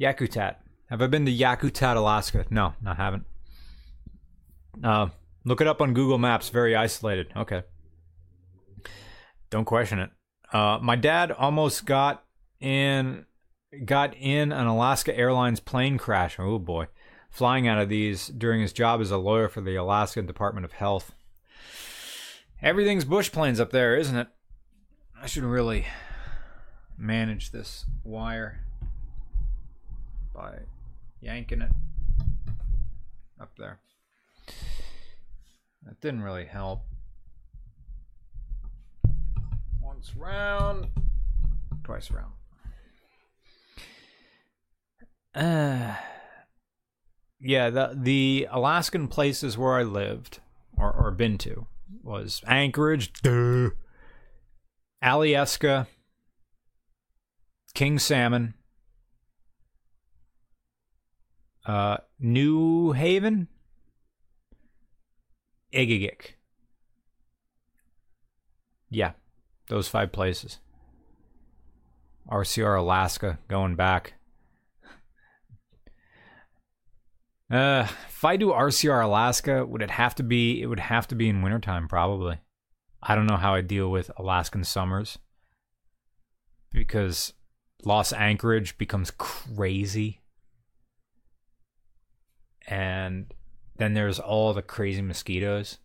Yakutat? 0.00 0.56
Have 0.90 1.00
I 1.00 1.06
been 1.06 1.26
to 1.26 1.32
Yakutat, 1.32 1.96
Alaska? 1.96 2.44
No, 2.50 2.74
I 2.84 2.94
haven't. 2.94 3.24
Uh, 4.82 5.08
look 5.44 5.60
it 5.60 5.66
up 5.66 5.80
on 5.80 5.94
Google 5.94 6.18
Maps. 6.18 6.50
Very 6.50 6.76
isolated. 6.76 7.32
Okay. 7.36 7.62
Don't 9.50 9.64
question 9.64 9.98
it. 10.00 10.10
Uh, 10.52 10.78
my 10.82 10.96
dad 10.96 11.32
almost 11.32 11.86
got 11.86 12.24
in 12.60 13.24
got 13.86 14.14
in 14.14 14.52
an 14.52 14.66
Alaska 14.66 15.16
Airlines 15.16 15.60
plane 15.60 15.96
crash. 15.96 16.38
Oh 16.38 16.58
boy, 16.58 16.88
flying 17.30 17.66
out 17.66 17.78
of 17.78 17.88
these 17.88 18.28
during 18.28 18.60
his 18.60 18.72
job 18.72 19.00
as 19.00 19.10
a 19.10 19.16
lawyer 19.16 19.48
for 19.48 19.62
the 19.62 19.76
Alaska 19.76 20.20
Department 20.22 20.64
of 20.64 20.72
Health. 20.72 21.14
Everything's 22.60 23.04
bush 23.04 23.32
planes 23.32 23.58
up 23.58 23.70
there, 23.70 23.96
isn't 23.96 24.16
it? 24.16 24.28
I 25.20 25.26
should 25.26 25.42
really 25.42 25.86
manage 26.98 27.50
this 27.50 27.86
wire 28.04 28.60
by 30.34 30.58
yanking 31.20 31.62
it 31.62 31.72
up 33.40 33.50
there. 33.56 33.80
That 35.84 36.00
didn't 36.00 36.22
really 36.22 36.44
help. 36.44 36.82
Once 40.02 40.16
round, 40.16 40.88
twice 41.84 42.10
round. 42.10 42.32
Uh, 45.32 45.94
yeah, 47.38 47.70
the 47.70 47.92
the 47.94 48.48
Alaskan 48.50 49.06
places 49.06 49.56
where 49.56 49.74
I 49.74 49.84
lived 49.84 50.40
or, 50.76 50.90
or 50.90 51.12
been 51.12 51.38
to 51.38 51.68
was 52.02 52.42
Anchorage, 52.48 53.12
duh, 53.22 53.70
King 57.72 58.00
Salmon, 58.00 58.54
uh, 61.64 61.98
New 62.18 62.90
Haven, 62.90 63.46
Egegik. 65.72 66.32
Yeah, 68.90 69.12
those 69.72 69.88
five 69.88 70.12
places. 70.12 70.58
RCR 72.30 72.78
Alaska 72.78 73.38
going 73.48 73.74
back. 73.74 74.14
Uh, 77.50 77.86
if 78.08 78.24
I 78.24 78.36
do 78.36 78.48
RCR 78.48 79.04
Alaska, 79.04 79.64
would 79.64 79.82
it 79.82 79.90
have 79.90 80.14
to 80.16 80.22
be? 80.22 80.60
It 80.60 80.66
would 80.66 80.80
have 80.80 81.06
to 81.08 81.14
be 81.14 81.28
in 81.28 81.42
wintertime, 81.42 81.88
probably. 81.88 82.38
I 83.02 83.14
don't 83.14 83.26
know 83.26 83.36
how 83.36 83.54
I 83.54 83.62
deal 83.62 83.90
with 83.90 84.10
Alaskan 84.16 84.64
summers 84.64 85.18
because 86.70 87.32
Los 87.84 88.12
Anchorage 88.12 88.78
becomes 88.78 89.10
crazy, 89.10 90.20
and 92.66 93.32
then 93.76 93.94
there's 93.94 94.18
all 94.18 94.52
the 94.52 94.62
crazy 94.62 95.02
mosquitoes, 95.02 95.78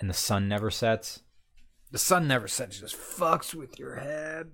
and 0.00 0.10
the 0.10 0.14
sun 0.14 0.48
never 0.48 0.70
sets. 0.70 1.22
The 1.92 1.98
sun 1.98 2.26
never 2.26 2.48
sets; 2.48 2.78
it 2.78 2.80
just 2.80 2.96
fucks 2.96 3.54
with 3.54 3.78
your 3.78 3.96
head. 3.96 4.50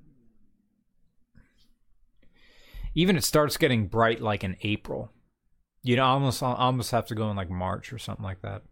Even 2.94 3.16
it 3.16 3.23
starts 3.23 3.56
getting 3.56 3.86
bright 3.86 4.20
like 4.20 4.43
in 4.43 4.56
April. 4.62 5.12
You 5.82 5.94
know, 5.97 6.05
almost 6.05 6.43
almost 6.43 6.90
have 6.90 7.06
to 7.06 7.15
go 7.15 7.31
in 7.31 7.36
like 7.36 7.48
March 7.48 7.93
or 7.93 7.98
something 7.98 8.24
like 8.24 8.43
that. 8.43 8.62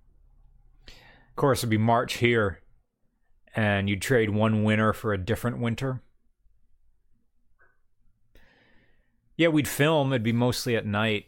Of 0.89 1.37
course, 1.37 1.61
it'd 1.61 1.71
be 1.71 1.79
March 1.79 2.15
here, 2.15 2.61
and 3.55 3.89
you'd 3.89 4.03
trade 4.03 4.31
one 4.31 4.65
winter 4.65 4.93
for 4.93 5.13
a 5.13 5.19
different 5.19 5.61
winter. 5.61 6.03
Yeah, 9.37 9.49
we'd 9.49 9.69
film. 9.69 10.13
It'd 10.13 10.25
be 10.25 10.33
mostly 10.33 10.75
at 10.75 10.87
night. 10.87 11.27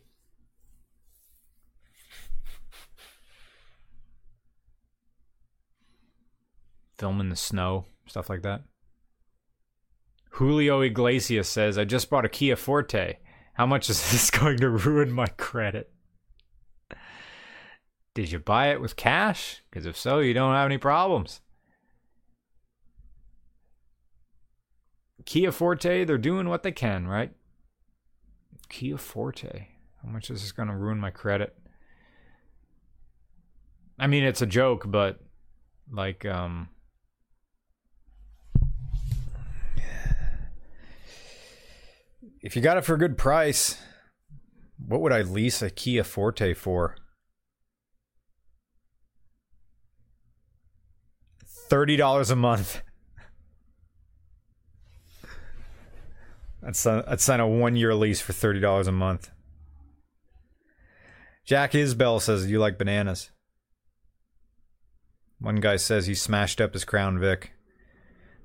Film 6.99 7.21
in 7.21 7.29
the 7.29 7.37
snow, 7.37 7.87
stuff 8.07 8.29
like 8.29 8.43
that. 8.43 8.63
Julio 10.33 10.81
Iglesias 10.81 11.49
says, 11.49 11.79
I 11.79 11.85
just 11.85 12.11
bought 12.11 12.25
a 12.25 12.29
Kia 12.29 12.57
Forte. 12.57 13.19
How 13.55 13.67
much 13.67 13.89
is 13.89 14.11
this 14.13 14.31
going 14.31 14.59
to 14.59 14.69
ruin 14.69 15.13
my 15.13 15.27
credit? 15.27 15.93
Did 18.15 18.33
you 18.33 18.41
buy 18.41 18.69
it 18.69 18.81
with 18.81 18.97
cash? 18.97 19.63
Because 19.71 19.87
if 19.87 19.97
so, 19.97 20.19
you 20.19 20.35
don't 20.35 20.55
have 20.55 20.67
any 20.67 20.79
problems. 20.79 21.41
Kia 25.25 25.53
Forte, 25.53 26.05
they're 26.05 26.19
doing 26.19 26.49
what 26.49 26.63
they 26.63 26.73
can, 26.73 27.07
right? 27.07 27.31
Kia 28.69 28.97
Forte. 28.97 29.69
How 30.03 30.09
much 30.09 30.31
is 30.31 30.41
this 30.43 30.53
going 30.53 30.69
to 30.69 30.75
ruin 30.75 30.99
my 30.99 31.11
credit? 31.11 31.57
I 33.99 34.07
mean, 34.07 34.25
it's 34.25 34.43
a 34.43 34.47
joke, 34.47 34.85
but 34.87 35.21
like, 35.93 36.25
um, 36.25 36.69
if 42.41 42.55
you 42.57 42.63
got 42.63 42.77
it 42.77 42.85
for 42.85 42.95
a 42.95 42.99
good 42.99 43.19
price, 43.19 43.79
what 44.79 45.01
would 45.01 45.13
I 45.13 45.23
lease 45.23 45.63
a 45.63 45.71
Kia 45.71 46.05
Forte 46.05 46.55
for? 46.55 46.97
Thirty 51.69 51.97
dollars 51.97 52.31
a 52.31 52.37
month. 52.37 52.83
I'd 56.67 56.77
sign, 56.77 57.03
I'd 57.07 57.21
sign 57.21 57.41
a 57.41 57.47
one 57.47 57.77
year 57.77 57.95
lease 57.95 58.21
for 58.21 58.33
thirty 58.33 58.61
dollars 58.61 58.87
a 58.87 58.93
month. 58.93 59.31
Jack 61.45 61.73
Isbell 61.73 62.21
says 62.21 62.51
you 62.51 62.59
like 62.59 62.79
bananas. 62.79 63.31
One 65.41 65.57
guy 65.57 65.77
says 65.77 66.07
he 66.07 66.15
smashed 66.15 66.61
up 66.61 66.73
his 66.73 66.85
Crown 66.85 67.19
Vic. 67.19 67.53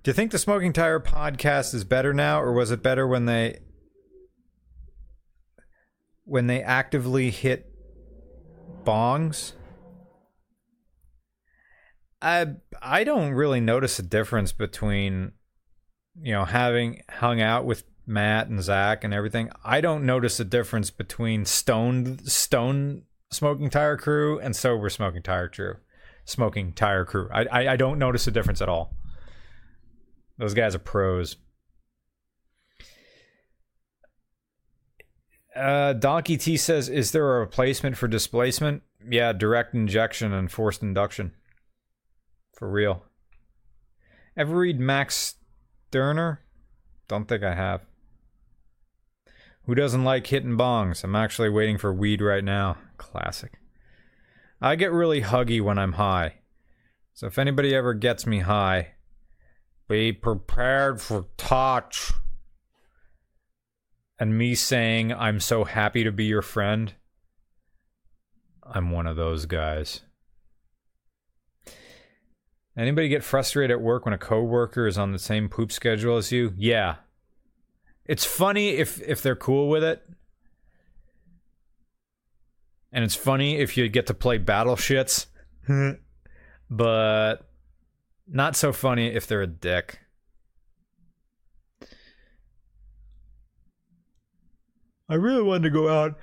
Do 0.04 0.10
you 0.10 0.14
think 0.14 0.32
the 0.32 0.38
Smoking 0.38 0.74
Tire 0.74 1.00
podcast 1.00 1.74
is 1.74 1.84
better 1.84 2.14
now, 2.14 2.42
or 2.42 2.54
was 2.54 2.72
it 2.72 2.84
better 2.84 3.08
when 3.08 3.26
they 3.26 3.60
when 6.26 6.48
they 6.48 6.62
actively 6.62 7.30
hit 7.30 7.70
bongs? 8.84 9.54
I 12.22 12.48
I 12.82 13.04
don't 13.04 13.34
really 13.34 13.60
notice 13.60 14.00
a 14.00 14.04
difference 14.04 14.52
between 14.54 15.34
you 16.22 16.34
know 16.34 16.46
having 16.46 17.02
hung 17.10 17.42
out 17.42 17.66
with 17.66 17.84
Matt 18.06 18.48
and 18.48 18.62
Zach 18.62 19.04
and 19.04 19.14
everything. 19.14 19.50
I 19.64 19.82
don't 19.82 20.06
notice 20.06 20.40
a 20.40 20.46
difference 20.46 20.90
between 20.90 21.46
stoned 21.46 22.30
stone 22.32 23.04
smoking 23.32 23.70
tire 23.70 23.98
crew 23.98 24.40
and 24.40 24.56
sober 24.56 24.90
smoking 24.90 25.24
tire 25.24 25.50
crew. 25.50 25.76
Smoking 26.26 26.72
tire 26.72 27.04
crew. 27.04 27.28
I, 27.34 27.46
I 27.52 27.68
I 27.74 27.76
don't 27.76 28.00
notice 28.00 28.28
a 28.28 28.32
difference 28.32 28.62
at 28.62 28.70
all. 28.70 28.96
Those 30.38 30.54
guys 30.54 30.74
are 30.74 30.80
pros. 30.80 31.36
Uh, 35.56 35.94
Donkey 35.94 36.38
T 36.38 36.58
says, 36.58 36.90
"Is 36.90 37.12
there 37.12 37.36
a 37.36 37.40
replacement 37.40 37.98
for 37.98 38.08
displacement? 38.08 38.84
Yeah, 39.08 39.34
direct 39.34 39.74
injection 39.74 40.34
and 40.34 40.52
forced 40.52 40.82
induction. 40.82 41.34
For 42.54 42.70
real. 42.70 43.04
Ever 44.36 44.56
read 44.56 44.80
Max 44.80 45.36
Stirner? 45.90 46.42
Don't 47.08 47.28
think 47.28 47.44
I 47.44 47.54
have. 47.54 47.82
Who 49.66 49.76
doesn't 49.76 50.04
like 50.04 50.28
hitting 50.28 50.58
bongs? 50.58 51.04
I'm 51.04 51.16
actually 51.16 51.50
waiting 51.50 51.78
for 51.78 51.94
weed 51.94 52.22
right 52.22 52.44
now. 52.44 52.78
Classic. 52.98 53.54
I 54.62 54.76
get 54.76 54.92
really 54.92 55.22
huggy 55.22 55.62
when 55.62 55.78
I'm 55.78 55.94
high. 55.94 56.36
So 57.14 57.28
if 57.28 57.38
anybody 57.38 57.76
ever 57.76 57.94
gets 57.94 58.26
me 58.26 58.40
high, 58.40 58.94
be 59.88 60.12
prepared 60.12 61.00
for 61.02 61.28
touch. 61.38 62.12
And 64.20 64.38
me 64.38 64.56
saying, 64.56 65.12
I'm 65.12 65.40
so 65.40 65.64
happy 65.64 66.04
to 66.04 66.12
be 66.12 66.26
your 66.26 66.42
friend. 66.42 66.94
I'm 68.64 68.92
one 68.92 69.08
of 69.08 69.16
those 69.16 69.46
guys. 69.46 70.02
Anybody 72.76 73.08
get 73.08 73.24
frustrated 73.24 73.72
at 73.72 73.82
work 73.82 74.06
when 74.06 74.14
a 74.14 74.18
coworker 74.18 74.88
is 74.88 74.98
on 74.98 75.12
the 75.12 75.20
same 75.20 75.48
poop 75.48 75.72
schedule 75.72 76.18
as 76.18 76.32
you? 76.32 76.54
Yeah. 76.58 76.96
It's 78.06 78.26
funny 78.26 78.70
if 78.70 79.02
if 79.02 79.22
they're 79.22 79.36
cool 79.36 79.70
with 79.70 79.84
it. 79.84 80.04
And 82.92 83.04
it's 83.04 83.16
funny 83.16 83.58
if 83.58 83.78
you 83.78 83.88
get 83.90 84.08
to 84.08 84.14
play 84.14 84.38
battle 84.38 84.76
shits. 84.76 85.28
but 86.70 87.36
not 88.28 88.56
so 88.56 88.72
funny 88.74 89.08
if 89.08 89.28
they're 89.28 89.42
a 89.42 89.48
dick. 89.48 90.00
I 95.14 95.18
really 95.18 95.44
wanted 95.44 95.62
to 95.66 95.70
go 95.70 95.90
out 95.90 96.18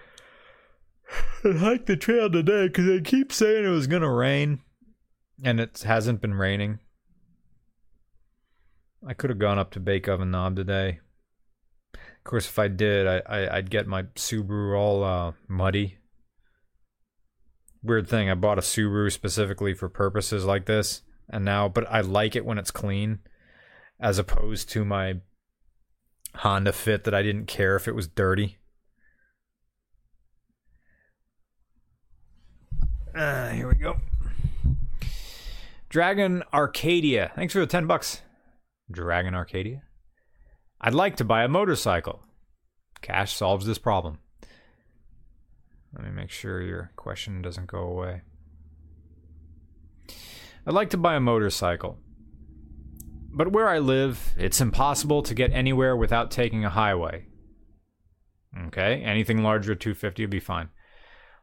and 1.44 1.60
hike 1.60 1.86
the 1.86 1.96
trail 1.96 2.28
today 2.28 2.66
because 2.66 2.86
they 2.86 3.00
keep 3.00 3.32
saying 3.32 3.64
it 3.64 3.68
was 3.68 3.86
going 3.86 4.02
to 4.02 4.10
rain, 4.10 4.62
and 5.44 5.60
it 5.60 5.84
hasn't 5.86 6.20
been 6.20 6.34
raining. 6.34 6.80
I 9.06 9.14
could 9.14 9.30
have 9.30 9.38
gone 9.38 9.60
up 9.60 9.70
to 9.70 9.80
Bake 9.80 10.08
Oven 10.08 10.32
Knob 10.32 10.56
today. 10.56 10.98
Of 11.94 12.24
course, 12.24 12.46
if 12.46 12.58
I 12.58 12.66
did, 12.66 13.06
I, 13.06 13.20
I 13.28 13.54
would 13.58 13.70
get 13.70 13.86
my 13.86 14.02
Subaru 14.02 14.76
all 14.76 15.04
uh, 15.04 15.32
muddy. 15.46 15.98
Weird 17.84 18.08
thing, 18.08 18.28
I 18.28 18.34
bought 18.34 18.58
a 18.58 18.62
Subaru 18.62 19.12
specifically 19.12 19.72
for 19.72 19.88
purposes 19.88 20.44
like 20.44 20.66
this, 20.66 21.02
and 21.28 21.44
now, 21.44 21.68
but 21.68 21.86
I 21.88 22.00
like 22.00 22.34
it 22.34 22.44
when 22.44 22.58
it's 22.58 22.72
clean, 22.72 23.20
as 24.00 24.18
opposed 24.18 24.68
to 24.70 24.84
my 24.84 25.20
Honda 26.34 26.72
Fit 26.72 27.04
that 27.04 27.14
I 27.14 27.22
didn't 27.22 27.46
care 27.46 27.76
if 27.76 27.86
it 27.86 27.94
was 27.94 28.08
dirty. 28.08 28.56
Uh, 33.14 33.50
here 33.50 33.68
we 33.68 33.74
go. 33.74 33.96
Dragon 35.88 36.44
Arcadia. 36.52 37.32
Thanks 37.34 37.52
for 37.52 37.60
the 37.60 37.66
10 37.66 37.86
bucks. 37.86 38.22
Dragon 38.90 39.34
Arcadia. 39.34 39.82
I'd 40.80 40.94
like 40.94 41.16
to 41.16 41.24
buy 41.24 41.44
a 41.44 41.48
motorcycle. 41.48 42.22
Cash 43.02 43.34
solves 43.34 43.66
this 43.66 43.78
problem. 43.78 44.18
Let 45.94 46.04
me 46.04 46.10
make 46.10 46.30
sure 46.30 46.62
your 46.62 46.92
question 46.96 47.42
doesn't 47.42 47.66
go 47.66 47.80
away. 47.80 48.22
I'd 50.66 50.74
like 50.74 50.90
to 50.90 50.96
buy 50.96 51.16
a 51.16 51.20
motorcycle. 51.20 51.98
But 53.32 53.52
where 53.52 53.68
I 53.68 53.78
live, 53.78 54.34
it's 54.36 54.60
impossible 54.60 55.22
to 55.22 55.34
get 55.34 55.52
anywhere 55.52 55.96
without 55.96 56.30
taking 56.30 56.64
a 56.64 56.70
highway. 56.70 57.26
Okay, 58.66 59.02
anything 59.02 59.42
larger 59.42 59.74
250 59.74 60.22
would 60.22 60.30
be 60.30 60.40
fine. 60.40 60.70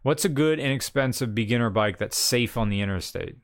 What's 0.08 0.24
a 0.24 0.30
good, 0.30 0.58
inexpensive 0.58 1.36
beginner 1.36 1.70
bike 1.70 1.98
that's 1.98 2.16
safe 2.16 2.56
on 2.56 2.70
the 2.70 2.80
interstate? 2.80 3.36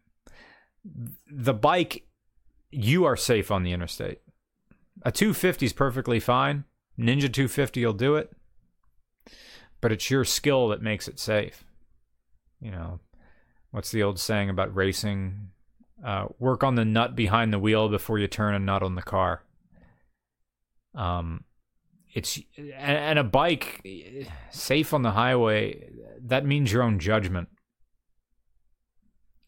The 1.30 1.54
bike, 1.54 2.08
you 2.72 3.04
are 3.04 3.18
safe 3.18 3.52
on 3.52 3.64
the 3.64 3.74
interstate. 3.74 4.22
A 5.02 5.12
250 5.12 5.66
is 5.66 5.74
perfectly 5.74 6.22
fine. 6.22 6.64
Ninja 6.98 7.24
250 7.24 7.86
will 7.86 7.92
do 7.92 8.16
it. 8.16 8.32
But 9.82 9.92
it's 9.92 10.10
your 10.10 10.24
skill 10.24 10.70
that 10.70 10.82
makes 10.82 11.10
it 11.10 11.20
safe. 11.20 11.66
You 12.62 12.72
know, 12.72 13.02
what's 13.72 13.92
the 13.92 14.04
old 14.04 14.18
saying 14.18 14.50
about 14.50 14.74
racing? 14.74 15.50
Uh, 16.02 16.28
work 16.40 16.64
on 16.64 16.76
the 16.76 16.86
nut 16.86 17.14
behind 17.14 17.52
the 17.52 17.60
wheel 17.60 17.90
before 17.90 18.20
you 18.20 18.28
turn 18.30 18.56
a 18.56 18.60
nut 18.60 18.84
on 18.84 18.96
the 18.96 19.02
car. 19.02 19.44
Um, 20.96 21.44
it's 22.14 22.40
and 22.78 23.20
a 23.20 23.24
bike 23.24 23.86
safe 24.52 24.94
on 24.94 25.02
the 25.02 25.12
highway. 25.12 25.90
That 26.22 26.46
means 26.46 26.72
your 26.72 26.84
own 26.84 27.00
judgment. 27.00 27.50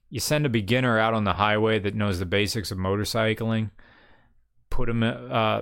You 0.09 0.19
send 0.19 0.45
a 0.45 0.49
beginner 0.49 0.97
out 0.99 1.13
on 1.13 1.23
the 1.23 1.33
highway 1.33 1.79
that 1.79 1.95
knows 1.95 2.19
the 2.19 2.25
basics 2.25 2.71
of 2.71 2.77
motorcycling 2.77 3.71
put 4.75 4.89
him 4.89 5.03
uh, 5.03 5.61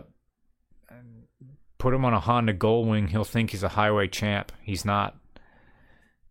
put 1.77 1.93
him 1.93 2.05
on 2.05 2.13
a 2.13 2.19
Honda 2.19 2.53
Goldwing, 2.53 3.09
he'll 3.09 3.23
think 3.23 3.51
he's 3.51 3.63
a 3.63 3.69
highway 3.69 4.07
champ. 4.07 4.51
He's 4.61 4.83
not. 4.83 5.15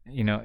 You 0.04 0.24
know, 0.24 0.42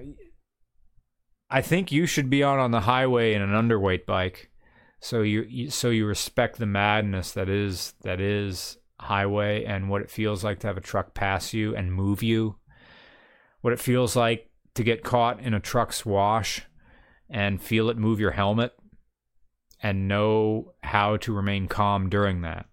I 1.49 1.61
think 1.61 1.91
you 1.91 2.05
should 2.05 2.29
be 2.29 2.43
out 2.43 2.59
on 2.59 2.71
the 2.71 2.81
highway 2.81 3.33
in 3.33 3.41
an 3.41 3.49
underweight 3.49 4.05
bike, 4.05 4.51
so 4.99 5.21
you, 5.21 5.45
you 5.49 5.69
so 5.71 5.89
you 5.89 6.05
respect 6.05 6.57
the 6.57 6.67
madness 6.67 7.31
that 7.31 7.49
is 7.49 7.93
that 8.03 8.21
is 8.21 8.77
highway 8.99 9.63
and 9.63 9.89
what 9.89 10.01
it 10.01 10.09
feels 10.09 10.43
like 10.43 10.59
to 10.59 10.67
have 10.67 10.77
a 10.77 10.81
truck 10.81 11.13
pass 11.13 11.53
you 11.53 11.75
and 11.75 11.93
move 11.93 12.23
you. 12.23 12.55
What 13.61 13.73
it 13.73 13.79
feels 13.79 14.15
like 14.15 14.49
to 14.75 14.83
get 14.83 15.03
caught 15.03 15.39
in 15.39 15.53
a 15.53 15.59
truck's 15.59 16.05
wash 16.05 16.63
and 17.29 17.61
feel 17.61 17.89
it 17.89 17.97
move 17.97 18.19
your 18.19 18.31
helmet 18.31 18.73
and 19.81 20.07
know 20.07 20.73
how 20.81 21.17
to 21.17 21.33
remain 21.33 21.67
calm 21.67 22.09
during 22.09 22.41
that. 22.41 22.65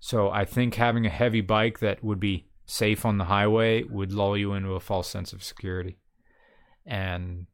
So 0.00 0.30
I 0.30 0.44
think 0.44 0.74
having 0.74 1.06
a 1.06 1.10
heavy 1.10 1.40
bike 1.40 1.80
that 1.80 2.02
would 2.02 2.20
be 2.20 2.46
safe 2.66 3.04
on 3.04 3.18
the 3.18 3.24
highway 3.24 3.82
would 3.82 4.12
lull 4.12 4.36
you 4.36 4.52
into 4.52 4.74
a 4.74 4.80
false 4.80 5.08
sense 5.08 5.32
of 5.32 5.42
security. 5.42 5.98
And 6.86 7.46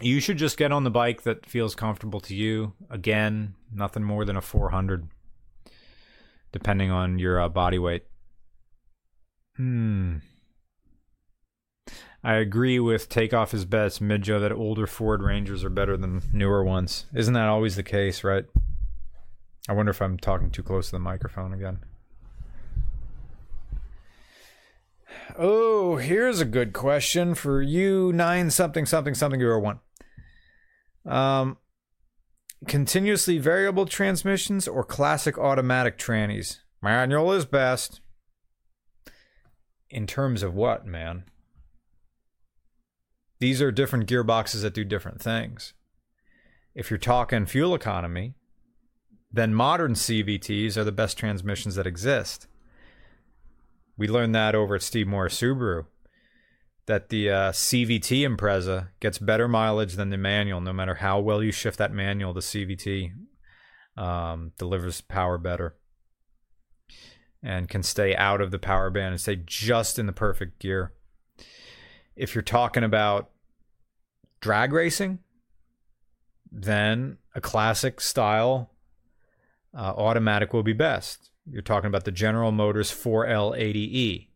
you 0.00 0.20
should 0.20 0.38
just 0.38 0.56
get 0.56 0.72
on 0.72 0.84
the 0.84 0.90
bike 0.90 1.22
that 1.22 1.46
feels 1.46 1.74
comfortable 1.74 2.20
to 2.20 2.34
you. 2.34 2.74
Again, 2.90 3.54
nothing 3.72 4.04
more 4.04 4.24
than 4.24 4.36
a 4.36 4.40
400, 4.40 5.08
depending 6.58 6.90
on 6.90 7.18
your 7.18 7.40
uh, 7.40 7.48
body 7.48 7.78
weight. 7.78 8.04
Hmm. 9.56 10.16
I 12.22 12.34
agree 12.34 12.80
with 12.80 13.08
Takeoff 13.08 13.54
is 13.54 13.64
best, 13.64 14.02
Midjo, 14.02 14.40
that 14.40 14.52
older 14.52 14.86
Ford 14.86 15.22
Rangers 15.22 15.64
are 15.64 15.70
better 15.70 15.96
than 15.96 16.22
newer 16.32 16.64
ones. 16.64 17.06
Isn't 17.14 17.34
that 17.34 17.48
always 17.48 17.76
the 17.76 17.84
case, 17.84 18.24
right? 18.24 18.44
I 19.68 19.72
wonder 19.72 19.90
if 19.90 20.02
I'm 20.02 20.18
talking 20.18 20.50
too 20.50 20.64
close 20.64 20.86
to 20.86 20.92
the 20.92 20.98
microphone 20.98 21.52
again. 21.52 21.78
Oh, 25.38 25.96
here's 25.96 26.40
a 26.40 26.44
good 26.44 26.72
question 26.72 27.34
for 27.34 27.62
you, 27.62 28.12
nine 28.12 28.50
something 28.50 28.84
something 28.84 29.14
something 29.14 29.40
zero 29.40 29.60
one. 29.60 29.78
Um, 31.06 31.58
continuously 32.66 33.38
variable 33.38 33.86
transmissions 33.86 34.66
or 34.66 34.82
classic 34.84 35.38
automatic 35.38 35.98
trannies? 35.98 36.58
Manual 36.82 37.32
is 37.32 37.44
best. 37.44 38.00
In 39.90 40.06
terms 40.06 40.42
of 40.42 40.54
what, 40.54 40.86
man? 40.86 41.24
These 43.40 43.62
are 43.62 43.70
different 43.70 44.08
gearboxes 44.08 44.62
that 44.62 44.74
do 44.74 44.84
different 44.84 45.22
things. 45.22 45.74
If 46.74 46.90
you're 46.90 46.98
talking 46.98 47.46
fuel 47.46 47.74
economy, 47.74 48.34
then 49.30 49.54
modern 49.54 49.94
CVTs 49.94 50.76
are 50.76 50.84
the 50.84 50.92
best 50.92 51.18
transmissions 51.18 51.74
that 51.76 51.86
exist. 51.86 52.46
We 53.96 54.08
learned 54.08 54.34
that 54.34 54.54
over 54.54 54.76
at 54.76 54.82
Steve 54.82 55.06
Morris 55.06 55.40
Subaru. 55.40 55.86
That 56.88 57.10
the 57.10 57.30
uh, 57.30 57.52
CVT 57.52 58.26
Impreza 58.26 58.88
gets 58.98 59.18
better 59.18 59.46
mileage 59.46 59.94
than 59.94 60.08
the 60.08 60.16
manual. 60.16 60.60
No 60.60 60.72
matter 60.72 60.94
how 60.94 61.20
well 61.20 61.42
you 61.42 61.52
shift 61.52 61.78
that 61.78 61.92
manual, 61.92 62.32
the 62.32 62.40
CVT 62.40 63.12
um, 63.98 64.52
delivers 64.56 65.02
power 65.02 65.36
better 65.36 65.76
and 67.42 67.68
can 67.68 67.82
stay 67.82 68.16
out 68.16 68.40
of 68.40 68.50
the 68.50 68.58
power 68.58 68.88
band 68.88 69.12
and 69.12 69.20
stay 69.20 69.36
just 69.36 69.98
in 69.98 70.06
the 70.06 70.14
perfect 70.14 70.60
gear. 70.60 70.94
If 72.16 72.34
you're 72.34 72.40
talking 72.40 72.82
about 72.82 73.30
drag 74.40 74.72
racing, 74.72 75.18
then 76.50 77.18
a 77.34 77.40
classic 77.42 78.00
style 78.00 78.70
uh, 79.76 79.92
automatic 79.94 80.54
will 80.54 80.62
be 80.62 80.72
best. 80.72 81.30
You're 81.50 81.60
talking 81.60 81.88
about 81.88 82.06
the 82.06 82.12
General 82.12 82.50
Motors 82.50 82.90
4L80E 82.90 84.27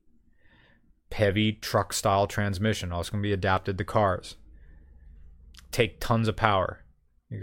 heavy 1.13 1.53
truck 1.53 1.93
style 1.93 2.27
transmission. 2.27 2.93
Also 2.93 3.13
going 3.13 3.23
to 3.23 3.27
be 3.27 3.33
adapted 3.33 3.79
to 3.79 3.85
cars. 3.85 4.37
Take 5.71 6.01
tons 6.01 6.29
of 6.29 6.37
power. 6.37 6.81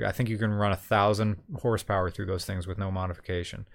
I 0.05 0.11
think 0.11 0.29
you 0.29 0.37
can 0.37 0.53
run 0.53 0.71
a 0.71 0.77
thousand 0.77 1.37
horsepower 1.61 2.11
through 2.11 2.27
those 2.27 2.45
things 2.45 2.67
with 2.67 2.77
no 2.77 2.91
modification. 2.91 3.65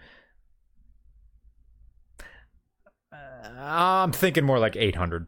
Uh, 3.12 3.48
I'm 3.56 4.12
thinking 4.12 4.44
more 4.44 4.58
like 4.58 4.76
800. 4.76 5.26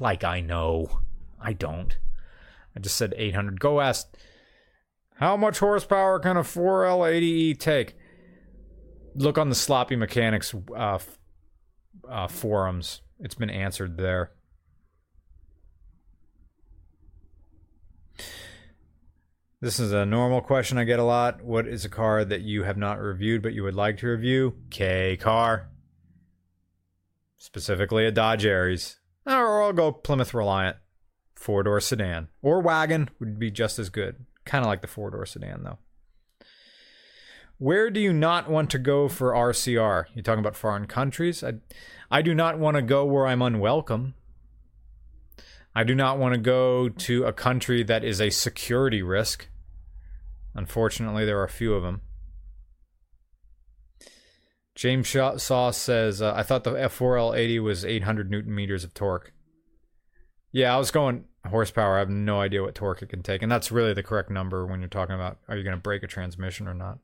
Like 0.00 0.24
I 0.24 0.40
know. 0.40 1.00
I 1.40 1.52
don't. 1.52 1.96
I 2.76 2.80
just 2.80 2.96
said 2.96 3.14
800. 3.16 3.60
Go 3.60 3.80
ask 3.80 4.08
how 5.18 5.36
much 5.36 5.58
horsepower 5.58 6.20
can 6.20 6.36
a 6.36 6.42
4L80E 6.42 7.58
take? 7.58 7.96
Look 9.14 9.36
on 9.36 9.48
the 9.48 9.54
sloppy 9.56 9.96
mechanics 9.96 10.54
uh, 10.76 10.98
uh, 12.08 12.28
forums. 12.28 13.02
It's 13.20 13.34
been 13.34 13.50
answered 13.50 13.96
there. 13.96 14.32
This 19.60 19.80
is 19.80 19.92
a 19.92 20.06
normal 20.06 20.40
question 20.40 20.78
I 20.78 20.84
get 20.84 21.00
a 21.00 21.04
lot. 21.04 21.42
What 21.42 21.66
is 21.66 21.84
a 21.84 21.88
car 21.88 22.24
that 22.24 22.42
you 22.42 22.62
have 22.62 22.76
not 22.76 23.00
reviewed 23.00 23.42
but 23.42 23.54
you 23.54 23.64
would 23.64 23.74
like 23.74 23.98
to 23.98 24.06
review? 24.06 24.54
K 24.70 25.16
car. 25.16 25.68
Specifically 27.38 28.06
a 28.06 28.12
Dodge 28.12 28.46
Aries. 28.46 29.00
Or 29.26 29.62
I'll 29.62 29.72
go 29.72 29.90
Plymouth 29.90 30.32
Reliant. 30.32 30.76
Four 31.34 31.64
door 31.64 31.80
sedan. 31.80 32.28
Or 32.40 32.60
wagon 32.60 33.10
would 33.18 33.38
be 33.38 33.50
just 33.50 33.80
as 33.80 33.90
good. 33.90 34.26
Kind 34.44 34.64
of 34.64 34.68
like 34.68 34.80
the 34.80 34.86
four 34.86 35.10
door 35.10 35.26
sedan 35.26 35.64
though. 35.64 35.78
Where 37.58 37.90
do 37.90 37.98
you 37.98 38.12
not 38.12 38.48
want 38.48 38.70
to 38.70 38.78
go 38.78 39.08
for 39.08 39.32
RCR? 39.32 40.04
You're 40.14 40.22
talking 40.22 40.38
about 40.38 40.56
foreign 40.56 40.86
countries? 40.86 41.42
I, 41.42 41.54
I 42.08 42.22
do 42.22 42.32
not 42.32 42.58
want 42.58 42.76
to 42.76 42.82
go 42.82 43.04
where 43.04 43.26
I'm 43.26 43.42
unwelcome. 43.42 44.14
I 45.74 45.82
do 45.82 45.94
not 45.94 46.18
want 46.18 46.34
to 46.34 46.40
go 46.40 46.88
to 46.88 47.24
a 47.24 47.32
country 47.32 47.82
that 47.82 48.04
is 48.04 48.20
a 48.20 48.30
security 48.30 49.02
risk. 49.02 49.48
Unfortunately, 50.54 51.24
there 51.24 51.38
are 51.38 51.44
a 51.44 51.48
few 51.48 51.74
of 51.74 51.82
them. 51.82 52.02
James 54.76 55.08
Saw 55.08 55.70
says, 55.72 56.22
uh, 56.22 56.32
I 56.36 56.44
thought 56.44 56.62
the 56.62 56.70
F4L80 56.70 57.60
was 57.60 57.84
800 57.84 58.30
newton 58.30 58.54
meters 58.54 58.84
of 58.84 58.94
torque. 58.94 59.32
Yeah, 60.52 60.72
I 60.72 60.78
was 60.78 60.92
going 60.92 61.24
horsepower. 61.44 61.96
I 61.96 61.98
have 61.98 62.08
no 62.08 62.40
idea 62.40 62.62
what 62.62 62.76
torque 62.76 63.02
it 63.02 63.08
can 63.08 63.24
take. 63.24 63.42
And 63.42 63.50
that's 63.50 63.72
really 63.72 63.94
the 63.94 64.04
correct 64.04 64.30
number 64.30 64.64
when 64.64 64.78
you're 64.78 64.88
talking 64.88 65.16
about 65.16 65.38
are 65.48 65.56
you 65.56 65.64
going 65.64 65.76
to 65.76 65.82
break 65.82 66.04
a 66.04 66.06
transmission 66.06 66.68
or 66.68 66.74
not. 66.74 66.98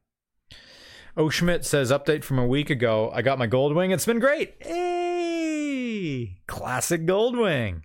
O 1.17 1.29
Schmidt 1.29 1.65
says, 1.65 1.93
update 1.93 2.25
from 2.25 2.39
a 2.39 2.47
week 2.47 2.71
ago. 2.71 3.11
I 3.15 3.23
got 3.23 3.39
my 3.39 3.47
Goldwing. 3.47 3.93
It's 3.93 4.07
been 4.07 4.19
great. 4.19 4.57
Hey, 4.61 6.41
classic 6.47 7.07
Goldwing. 7.07 7.83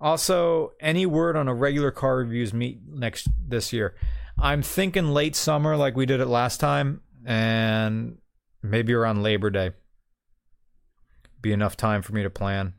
Also, 0.00 0.72
any 0.80 1.04
word 1.04 1.36
on 1.36 1.48
a 1.48 1.54
regular 1.54 1.90
car 1.90 2.16
reviews 2.18 2.52
meet 2.52 2.80
next 2.86 3.28
this 3.46 3.72
year? 3.72 3.96
I'm 4.38 4.62
thinking 4.62 5.08
late 5.08 5.34
summer, 5.36 5.76
like 5.76 5.96
we 5.96 6.06
did 6.06 6.20
it 6.20 6.26
last 6.26 6.58
time, 6.58 7.00
and 7.24 8.18
maybe 8.62 8.92
around 8.92 9.22
Labor 9.22 9.50
Day. 9.50 9.72
Be 11.40 11.52
enough 11.52 11.76
time 11.76 12.02
for 12.02 12.12
me 12.12 12.22
to 12.22 12.30
plan. 12.30 12.74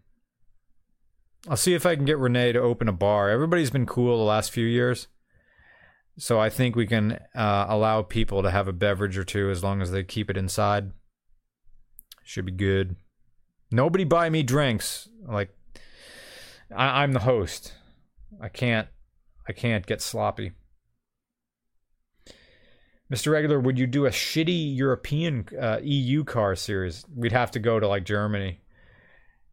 I'll 1.49 1.57
see 1.57 1.73
if 1.73 1.85
I 1.85 1.95
can 1.97 2.05
get 2.05 2.17
Renee 2.17 2.53
to 2.53 2.59
open 2.59 2.87
a 2.87 2.93
bar. 2.93 3.29
Everybody's 3.29 3.69
been 3.69 3.85
cool 3.85 4.17
the 4.17 4.23
last 4.23 4.51
few 4.51 4.65
years. 4.65 5.07
So 6.17 6.39
I 6.39 6.49
think 6.49 6.75
we 6.75 6.85
can 6.85 7.13
uh, 7.35 7.65
allow 7.67 8.03
people 8.03 8.43
to 8.43 8.51
have 8.51 8.67
a 8.67 8.73
beverage 8.73 9.17
or 9.17 9.23
two 9.23 9.49
as 9.49 9.63
long 9.63 9.81
as 9.81 9.91
they 9.91 10.03
keep 10.03 10.29
it 10.29 10.37
inside. 10.37 10.91
Should 12.23 12.45
be 12.45 12.51
good. 12.51 12.95
Nobody 13.71 14.03
buy 14.03 14.29
me 14.29 14.43
drinks. 14.43 15.09
Like 15.27 15.49
I- 16.75 17.03
I'm 17.03 17.13
the 17.13 17.19
host. 17.21 17.73
I 18.41 18.49
can't. 18.49 18.87
I 19.47 19.53
can't 19.53 19.85
get 19.85 20.01
sloppy. 20.01 20.51
Mr. 23.11 23.31
Regular, 23.31 23.59
would 23.59 23.77
you 23.77 23.85
do 23.85 24.05
a 24.05 24.09
shitty 24.09 24.75
European 24.77 25.45
uh, 25.59 25.79
EU 25.83 26.23
car 26.23 26.55
series? 26.55 27.05
We'd 27.13 27.31
have 27.31 27.51
to 27.51 27.59
go 27.59 27.79
to 27.79 27.87
like 27.87 28.05
Germany. 28.05 28.61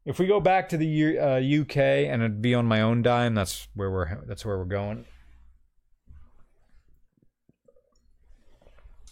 If 0.06 0.18
we 0.18 0.26
go 0.26 0.40
back 0.40 0.68
to 0.70 0.76
the 0.76 0.86
U- 0.86 1.20
uh, 1.20 1.40
UK 1.62 1.76
and 1.76 2.22
it'd 2.22 2.40
be 2.40 2.54
on 2.54 2.66
my 2.66 2.80
own 2.80 3.02
dime, 3.02 3.34
that's 3.34 3.68
where 3.74 3.90
we're 3.90 4.24
that's 4.26 4.44
where 4.44 4.56
we're 4.56 4.64
going. 4.64 5.04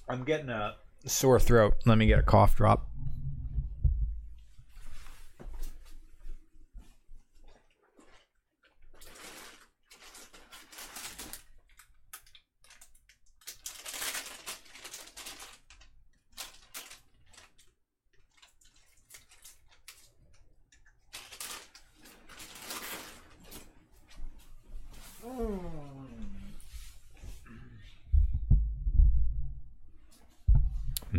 I'm 0.09 0.25
getting 0.25 0.49
a 0.49 0.77
sore 1.07 1.39
throat. 1.39 1.75
Let 1.87 1.99
me 1.99 2.07
get 2.07 2.19
a 2.19 2.23
cough 2.23 2.57
drop. 2.57 2.88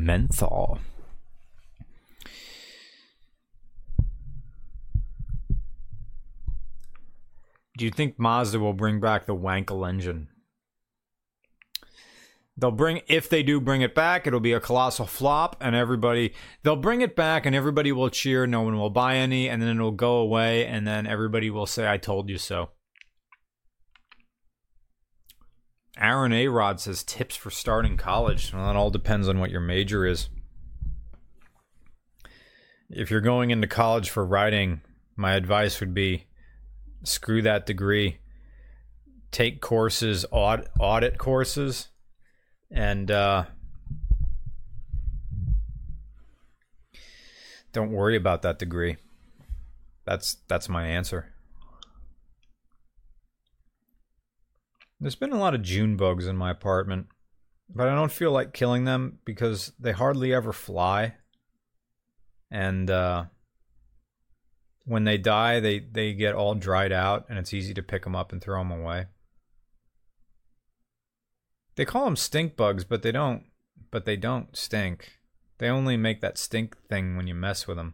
Menthol. 0.10 0.80
Do 7.78 7.86
you 7.86 7.92
think 7.92 8.18
Mazda 8.18 8.60
will 8.60 8.74
bring 8.74 9.00
back 9.00 9.28
the 9.28 9.36
Wankel 9.36 9.88
engine? 9.88 10.30
They'll 12.58 12.72
bring 12.72 13.02
if 13.08 13.30
they 13.30 13.44
do 13.44 13.62
bring 13.62 13.84
it 13.84 13.94
back, 13.94 14.26
it'll 14.26 14.40
be 14.40 14.52
a 14.52 14.60
colossal 14.60 15.06
flop, 15.06 15.56
and 15.62 15.76
everybody 15.76 16.34
they'll 16.64 16.76
bring 16.76 17.02
it 17.02 17.16
back, 17.16 17.46
and 17.46 17.56
everybody 17.56 17.92
will 17.92 18.10
cheer. 18.10 18.48
No 18.48 18.64
one 18.64 18.80
will 18.80 18.90
buy 18.90 19.18
any, 19.18 19.48
and 19.48 19.62
then 19.62 19.78
it'll 19.78 19.92
go 19.92 20.18
away, 20.18 20.66
and 20.66 20.88
then 20.88 21.06
everybody 21.06 21.52
will 21.52 21.68
say, 21.68 21.88
"I 21.88 21.98
told 21.98 22.30
you 22.30 22.40
so." 22.40 22.72
Aaron 26.00 26.32
A. 26.32 26.48
Rod 26.48 26.80
says 26.80 27.04
tips 27.04 27.36
for 27.36 27.50
starting 27.50 27.98
college. 27.98 28.54
Well, 28.54 28.66
that 28.66 28.76
all 28.76 28.90
depends 28.90 29.28
on 29.28 29.40
what 29.40 29.52
your 29.52 29.60
major 29.60 30.06
is. 30.06 30.30
If 32.90 33.12
you're 33.12 33.22
going 33.22 33.52
into 33.52 33.68
college 33.68 34.10
for 34.10 34.26
writing, 34.26 34.82
my 35.16 35.34
advice 35.34 35.80
would 35.80 35.94
be 35.94 36.26
screw 37.04 37.42
that 37.42 37.66
degree. 37.66 38.20
Take 39.32 39.62
courses, 39.62 40.26
audit, 40.32 40.70
audit 40.80 41.18
courses, 41.18 41.90
and 42.72 43.12
uh, 43.12 43.44
don't 47.74 47.92
worry 47.92 48.16
about 48.16 48.42
that 48.42 48.58
degree. 48.58 48.98
That's 50.06 50.38
that's 50.48 50.68
my 50.68 50.88
answer. 50.88 51.32
There's 55.00 55.16
been 55.16 55.32
a 55.32 55.40
lot 55.40 55.56
of 55.56 55.62
June 55.62 55.96
bugs 55.96 56.28
in 56.28 56.36
my 56.36 56.52
apartment, 56.52 57.08
but 57.74 57.88
I 57.88 57.96
don't 57.96 58.12
feel 58.12 58.32
like 58.32 58.54
killing 58.54 58.84
them 58.84 59.20
because 59.24 59.72
they 59.80 59.94
hardly 59.94 60.34
ever 60.34 60.52
fly. 60.52 61.16
And 62.52 62.90
uh, 62.90 63.26
when 64.86 65.06
they 65.06 65.18
die, 65.18 65.60
they, 65.60 65.80
they 65.80 66.14
get 66.14 66.36
all 66.36 66.56
dried 66.56 66.92
out, 66.92 67.26
and 67.30 67.40
it's 67.40 67.54
easy 67.54 67.74
to 67.76 67.84
pick 67.84 68.04
them 68.04 68.16
up 68.16 68.34
and 68.34 68.42
throw 68.42 68.60
them 68.60 68.72
away. 68.72 69.06
They 71.76 71.86
call 71.86 72.04
them 72.04 72.18
stink 72.18 72.58
bugs, 72.58 72.84
but 72.84 73.02
they 73.02 73.12
don't. 73.14 73.44
But 73.92 74.04
they 74.06 74.18
don't 74.18 74.56
stink. 74.56 75.20
They 75.60 75.70
only 75.70 75.96
make 75.96 76.20
that 76.22 76.38
stink 76.38 76.76
thing 76.90 77.16
when 77.16 77.26
you 77.26 77.34
mess 77.34 77.68
with 77.68 77.78
them. 77.78 77.94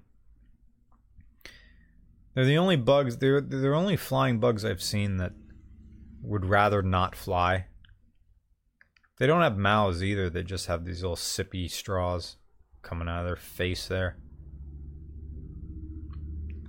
They're 2.34 2.46
the 2.46 2.58
only 2.58 2.76
bugs. 2.76 3.18
They're 3.18 3.42
they're 3.42 3.76
only 3.76 3.96
flying 3.96 4.40
bugs 4.40 4.66
I've 4.66 4.82
seen 4.82 5.18
that 5.18 5.34
would 6.26 6.46
rather 6.46 6.82
not 6.82 7.16
fly. 7.16 7.68
They 9.18 9.28
don't 9.28 9.42
have 9.42 9.58
mouths 9.58 10.04
either. 10.04 10.30
They 10.30 10.44
just 10.44 10.68
have 10.68 10.86
these 10.86 11.02
little 11.02 11.16
sippy 11.16 11.70
straws 11.70 12.38
coming 12.82 13.08
out 13.08 13.22
of 13.22 13.26
their 13.26 13.36
face 13.36 13.88
there. 13.88 14.18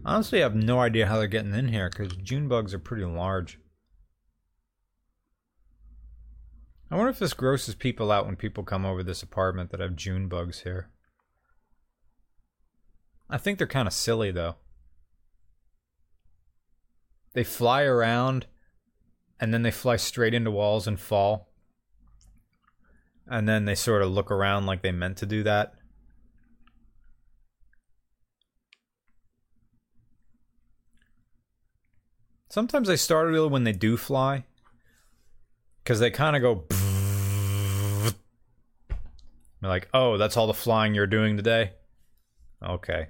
Honestly, 0.05 0.39
I 0.39 0.43
have 0.43 0.55
no 0.55 0.78
idea 0.78 1.07
how 1.07 1.19
they're 1.19 1.27
getting 1.27 1.55
in 1.55 1.69
here 1.69 1.91
because 1.91 2.16
June 2.16 2.47
bugs 2.47 2.73
are 2.73 2.78
pretty 2.78 3.05
large. 3.05 3.59
I 6.89 6.95
wonder 6.95 7.11
if 7.11 7.19
this 7.19 7.35
grosses 7.35 7.74
people 7.74 8.12
out 8.12 8.27
when 8.27 8.37
people 8.37 8.62
come 8.62 8.87
over 8.87 9.03
this 9.03 9.23
apartment 9.24 9.70
that 9.70 9.81
have 9.81 9.97
June 9.97 10.28
bugs 10.28 10.61
here. 10.61 10.91
I 13.28 13.39
think 13.39 13.59
they're 13.59 13.66
kind 13.66 13.89
of 13.89 13.95
silly 13.95 14.31
though. 14.31 14.55
They 17.33 17.43
fly 17.43 17.83
around 17.83 18.47
and 19.41 19.53
then 19.53 19.63
they 19.63 19.71
fly 19.71 19.97
straight 19.97 20.35
into 20.35 20.51
walls 20.51 20.87
and 20.87 20.99
fall. 20.99 21.49
And 23.27 23.49
then 23.49 23.65
they 23.65 23.75
sort 23.75 24.03
of 24.03 24.11
look 24.11 24.31
around 24.31 24.67
like 24.67 24.83
they 24.83 24.93
meant 24.93 25.17
to 25.19 25.27
do 25.27 25.43
that. 25.43 25.75
Sometimes 32.49 32.89
they 32.89 32.97
start 32.97 33.31
little 33.31 33.51
when 33.51 33.65
they 33.65 33.73
do 33.73 33.97
fly. 33.97 34.45
Because 35.83 36.01
they 36.01 36.11
kind 36.11 36.37
of 36.37 36.43
go. 36.43 36.65
They're 39.61 39.69
like, 39.69 39.89
oh, 39.93 40.17
that's 40.17 40.37
all 40.37 40.47
the 40.47 40.55
flying 40.55 40.95
you're 40.95 41.07
doing 41.07 41.37
today? 41.37 41.73
Okay. 42.63 43.09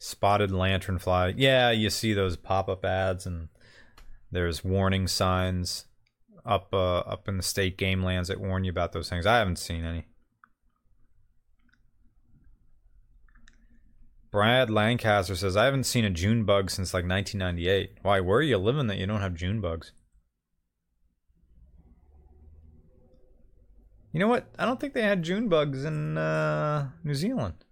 Spotted 0.00 0.50
lanternfly. 0.50 1.34
Yeah, 1.36 1.70
you 1.70 1.90
see 1.90 2.14
those 2.14 2.34
pop-up 2.34 2.86
ads 2.86 3.26
and 3.26 3.48
there's 4.32 4.64
warning 4.64 5.06
signs 5.06 5.84
up 6.46 6.72
uh, 6.72 7.00
up 7.00 7.28
in 7.28 7.36
the 7.36 7.42
state 7.42 7.76
game 7.76 8.02
lands 8.02 8.28
that 8.28 8.40
warn 8.40 8.64
you 8.64 8.70
about 8.70 8.92
those 8.92 9.10
things. 9.10 9.26
I 9.26 9.36
haven't 9.36 9.58
seen 9.58 9.84
any. 9.84 10.06
Brad 14.30 14.70
Lancaster 14.70 15.34
says, 15.34 15.54
I 15.54 15.66
haven't 15.66 15.84
seen 15.84 16.06
a 16.06 16.10
June 16.10 16.44
bug 16.44 16.70
since 16.70 16.94
like 16.94 17.04
1998. 17.06 17.98
Why, 18.00 18.20
where 18.20 18.38
are 18.38 18.42
you 18.42 18.56
living 18.56 18.86
that 18.86 18.96
you 18.96 19.06
don't 19.06 19.20
have 19.20 19.34
June 19.34 19.60
bugs? 19.60 19.92
You 24.12 24.20
know 24.20 24.28
what? 24.28 24.46
I 24.58 24.64
don't 24.64 24.80
think 24.80 24.94
they 24.94 25.02
had 25.02 25.22
June 25.22 25.48
bugs 25.48 25.84
in 25.84 26.16
uh, 26.16 26.88
New 27.04 27.14
Zealand. 27.14 27.64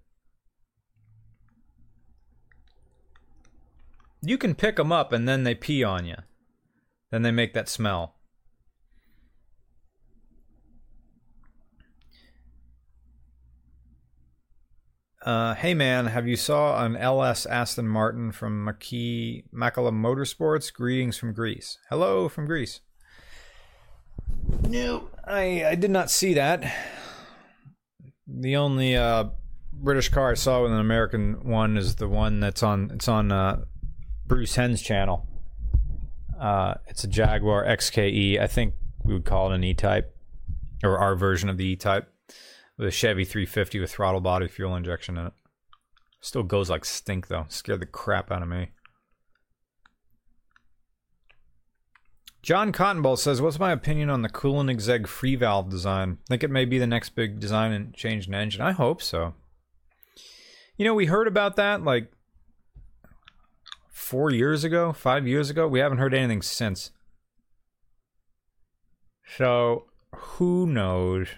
You 4.22 4.38
can 4.38 4.54
pick 4.54 4.76
them 4.76 4.92
up 4.92 5.12
and 5.12 5.28
then 5.28 5.44
they 5.44 5.54
pee 5.54 5.84
on 5.84 6.04
you. 6.04 6.16
Then 7.10 7.22
they 7.22 7.30
make 7.30 7.54
that 7.54 7.68
smell. 7.68 8.14
Uh, 15.22 15.54
hey 15.54 15.74
man, 15.74 16.06
have 16.06 16.26
you 16.26 16.36
saw 16.36 16.84
an 16.84 16.96
LS 16.96 17.44
Aston 17.44 17.88
Martin 17.88 18.32
from 18.32 18.64
Maki 18.64 19.44
Makala 19.52 19.92
Motorsports? 19.92 20.72
Greetings 20.72 21.18
from 21.18 21.32
Greece. 21.32 21.76
Hello 21.90 22.28
from 22.28 22.46
Greece. 22.46 22.80
No, 24.68 25.10
I 25.26 25.66
I 25.66 25.74
did 25.74 25.90
not 25.90 26.10
see 26.10 26.34
that. 26.34 26.64
The 28.26 28.56
only 28.56 28.96
uh, 28.96 29.24
British 29.72 30.08
car 30.08 30.30
I 30.30 30.34
saw 30.34 30.62
with 30.62 30.72
an 30.72 30.78
American 30.80 31.44
one 31.44 31.76
is 31.76 31.96
the 31.96 32.08
one 32.08 32.40
that's 32.40 32.62
on 32.62 32.90
it's 32.94 33.08
on 33.08 33.32
uh, 33.32 33.64
Bruce 34.28 34.54
Hen's 34.54 34.82
channel. 34.82 35.26
Uh, 36.38 36.74
it's 36.86 37.02
a 37.02 37.08
Jaguar 37.08 37.64
XKE. 37.64 38.38
I 38.38 38.46
think 38.46 38.74
we 39.02 39.14
would 39.14 39.24
call 39.24 39.50
it 39.50 39.54
an 39.54 39.64
E-Type, 39.64 40.14
or 40.84 40.98
our 40.98 41.16
version 41.16 41.48
of 41.48 41.56
the 41.56 41.64
E-Type 41.64 42.12
with 42.76 42.86
a 42.86 42.92
Chevy 42.92 43.24
350 43.24 43.80
with 43.80 43.90
throttle 43.90 44.20
body 44.20 44.46
fuel 44.46 44.76
injection 44.76 45.16
in 45.16 45.26
it. 45.26 45.32
Still 46.20 46.42
goes 46.42 46.68
like 46.68 46.84
stink 46.84 47.28
though. 47.28 47.46
Scared 47.48 47.80
the 47.80 47.86
crap 47.86 48.30
out 48.30 48.42
of 48.42 48.48
me. 48.48 48.70
John 52.42 52.72
Cottonball 52.72 53.16
says, 53.16 53.42
"What's 53.42 53.58
my 53.58 53.72
opinion 53.72 54.10
on 54.10 54.22
the 54.22 54.28
Koenigsegg 54.28 55.06
free 55.06 55.36
valve 55.36 55.70
design? 55.70 56.18
Think 56.28 56.42
it 56.42 56.50
may 56.50 56.64
be 56.64 56.78
the 56.78 56.86
next 56.86 57.10
big 57.10 57.40
design 57.40 57.72
and 57.72 57.94
change 57.94 58.26
in 58.26 58.34
engine. 58.34 58.62
I 58.62 58.72
hope 58.72 59.02
so. 59.02 59.34
You 60.76 60.84
know, 60.84 60.94
we 60.94 61.06
heard 61.06 61.28
about 61.28 61.56
that 61.56 61.82
like 61.82 62.12
four 63.98 64.30
years 64.30 64.64
ago, 64.64 64.92
five 64.92 65.26
years 65.26 65.50
ago. 65.50 65.66
We 65.66 65.80
haven't 65.80 65.98
heard 65.98 66.14
anything 66.14 66.40
since. 66.40 66.92
So 69.36 69.86
who 70.14 70.66
knows?" 70.66 71.28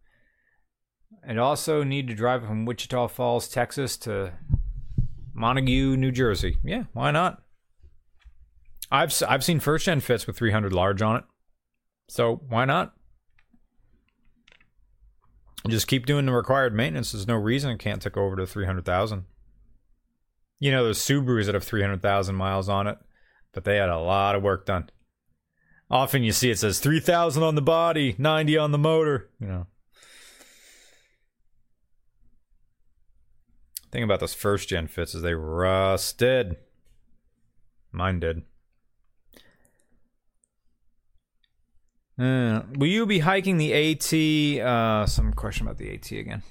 And 1.23 1.39
also 1.39 1.84
need 1.84 2.07
to 2.07 2.15
drive 2.15 2.45
from 2.45 2.65
Wichita 2.65 3.07
Falls, 3.07 3.47
Texas 3.47 3.95
to 3.97 4.34
Montague, 5.34 5.95
New 5.95 6.11
Jersey. 6.11 6.57
Yeah, 6.64 6.84
why 6.93 7.11
not? 7.11 7.43
I've 8.91 9.14
I've 9.27 9.43
seen 9.43 9.60
first 9.60 9.85
gen 9.85 10.01
fits 10.01 10.27
with 10.27 10.38
300 10.38 10.73
large 10.73 11.01
on 11.01 11.18
it, 11.18 11.23
so 12.10 12.41
why 12.47 12.65
not? 12.65 12.93
Just 15.68 15.88
keep 15.88 16.06
doing 16.06 16.26
the 16.26 16.34
required 16.34 16.73
maintenance. 16.73 17.11
There's 17.11 17.27
no 17.27 17.35
reason 17.35 17.72
it 17.72 17.80
can't 17.80 18.02
take 18.02 18.18
over 18.18 18.35
to 18.35 18.45
300,000. 18.45 19.26
You 20.60 20.72
know, 20.72 20.84
those 20.84 20.99
Subarus 20.99 21.45
that 21.45 21.56
have 21.56 21.64
300,000 21.64 22.35
miles 22.35 22.68
on 22.68 22.88
it, 22.88 22.98
but 23.53 23.64
they 23.64 23.77
had 23.77 23.90
a 23.90 23.99
lot 23.99 24.35
of 24.35 24.44
work 24.44 24.65
done. 24.65 24.90
Often 25.90 26.23
you 26.23 26.31
see 26.31 26.52
it 26.52 26.60
says 26.60 26.80
3,000 26.80 27.44
on 27.44 27.56
the 27.56 27.61
body, 27.61 28.15
90 28.18 28.57
on 28.57 28.72
the 28.72 28.77
motor, 28.77 29.30
you 29.40 29.48
know. 29.48 29.68
thing 33.94 34.03
about 34.03 34.19
those 34.19 34.34
first 34.34 34.68
gen 34.68 34.88
fits 34.88 35.14
is 35.14 35.22
they 35.22 35.35
rusted. 35.35 36.57
Mine 37.91 38.19
did. 38.19 38.41
Uh, 42.19 42.61
will 42.76 42.88
you 42.88 43.06
be 43.06 43.19
hiking 43.19 43.57
the 43.57 43.73
AT? 43.73 44.65
Uh, 44.65 45.06
some 45.06 45.34
question 45.34 45.65
about 45.65 45.77
the 45.77 45.94
AT 45.94 46.11
again. 46.11 46.44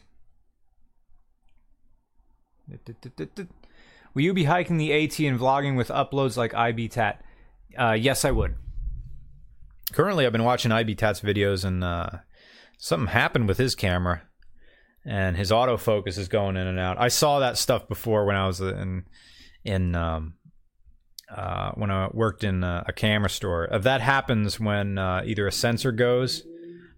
Will 4.14 4.22
you 4.22 4.34
be 4.34 4.44
hiking 4.44 4.76
the 4.76 4.93
AT 4.93 5.18
and 5.20 5.39
vlogging 5.39 5.76
with 5.76 5.89
uploads 5.89 6.36
like 6.36 6.52
IBTat? 6.52 7.18
Uh, 7.78 7.93
yes, 7.93 8.24
I 8.24 8.30
would. 8.30 8.55
Currently, 9.93 10.26
I've 10.26 10.32
been 10.32 10.44
watching 10.44 10.70
IBTat's 10.70 11.20
videos, 11.20 11.64
and 11.64 11.84
uh, 11.84 12.09
something 12.78 13.09
happened 13.09 13.48
with 13.48 13.59
his 13.59 13.74
camera 13.74 14.22
and 15.05 15.36
his 15.36 15.51
autofocus 15.51 16.18
is 16.18 16.28
going 16.28 16.56
in 16.56 16.66
and 16.66 16.78
out. 16.78 17.01
I 17.01 17.09
saw 17.09 17.40
that 17.40 17.59
stuff 17.59 17.89
before 17.89 18.24
when 18.24 18.36
I 18.36 18.47
was 18.47 18.60
in 18.60 19.05
in 19.64 19.94
um, 19.94 20.34
uh, 21.34 21.72
when 21.72 21.90
I 21.90 22.09
worked 22.12 22.44
in 22.44 22.62
a, 22.62 22.84
a 22.88 22.92
camera 22.92 23.30
store. 23.30 23.68
If 23.70 23.82
that 23.84 24.00
happens 24.00 24.60
when 24.60 24.98
uh, 24.98 25.22
either 25.24 25.46
a 25.46 25.52
sensor 25.52 25.92
goes 25.92 26.44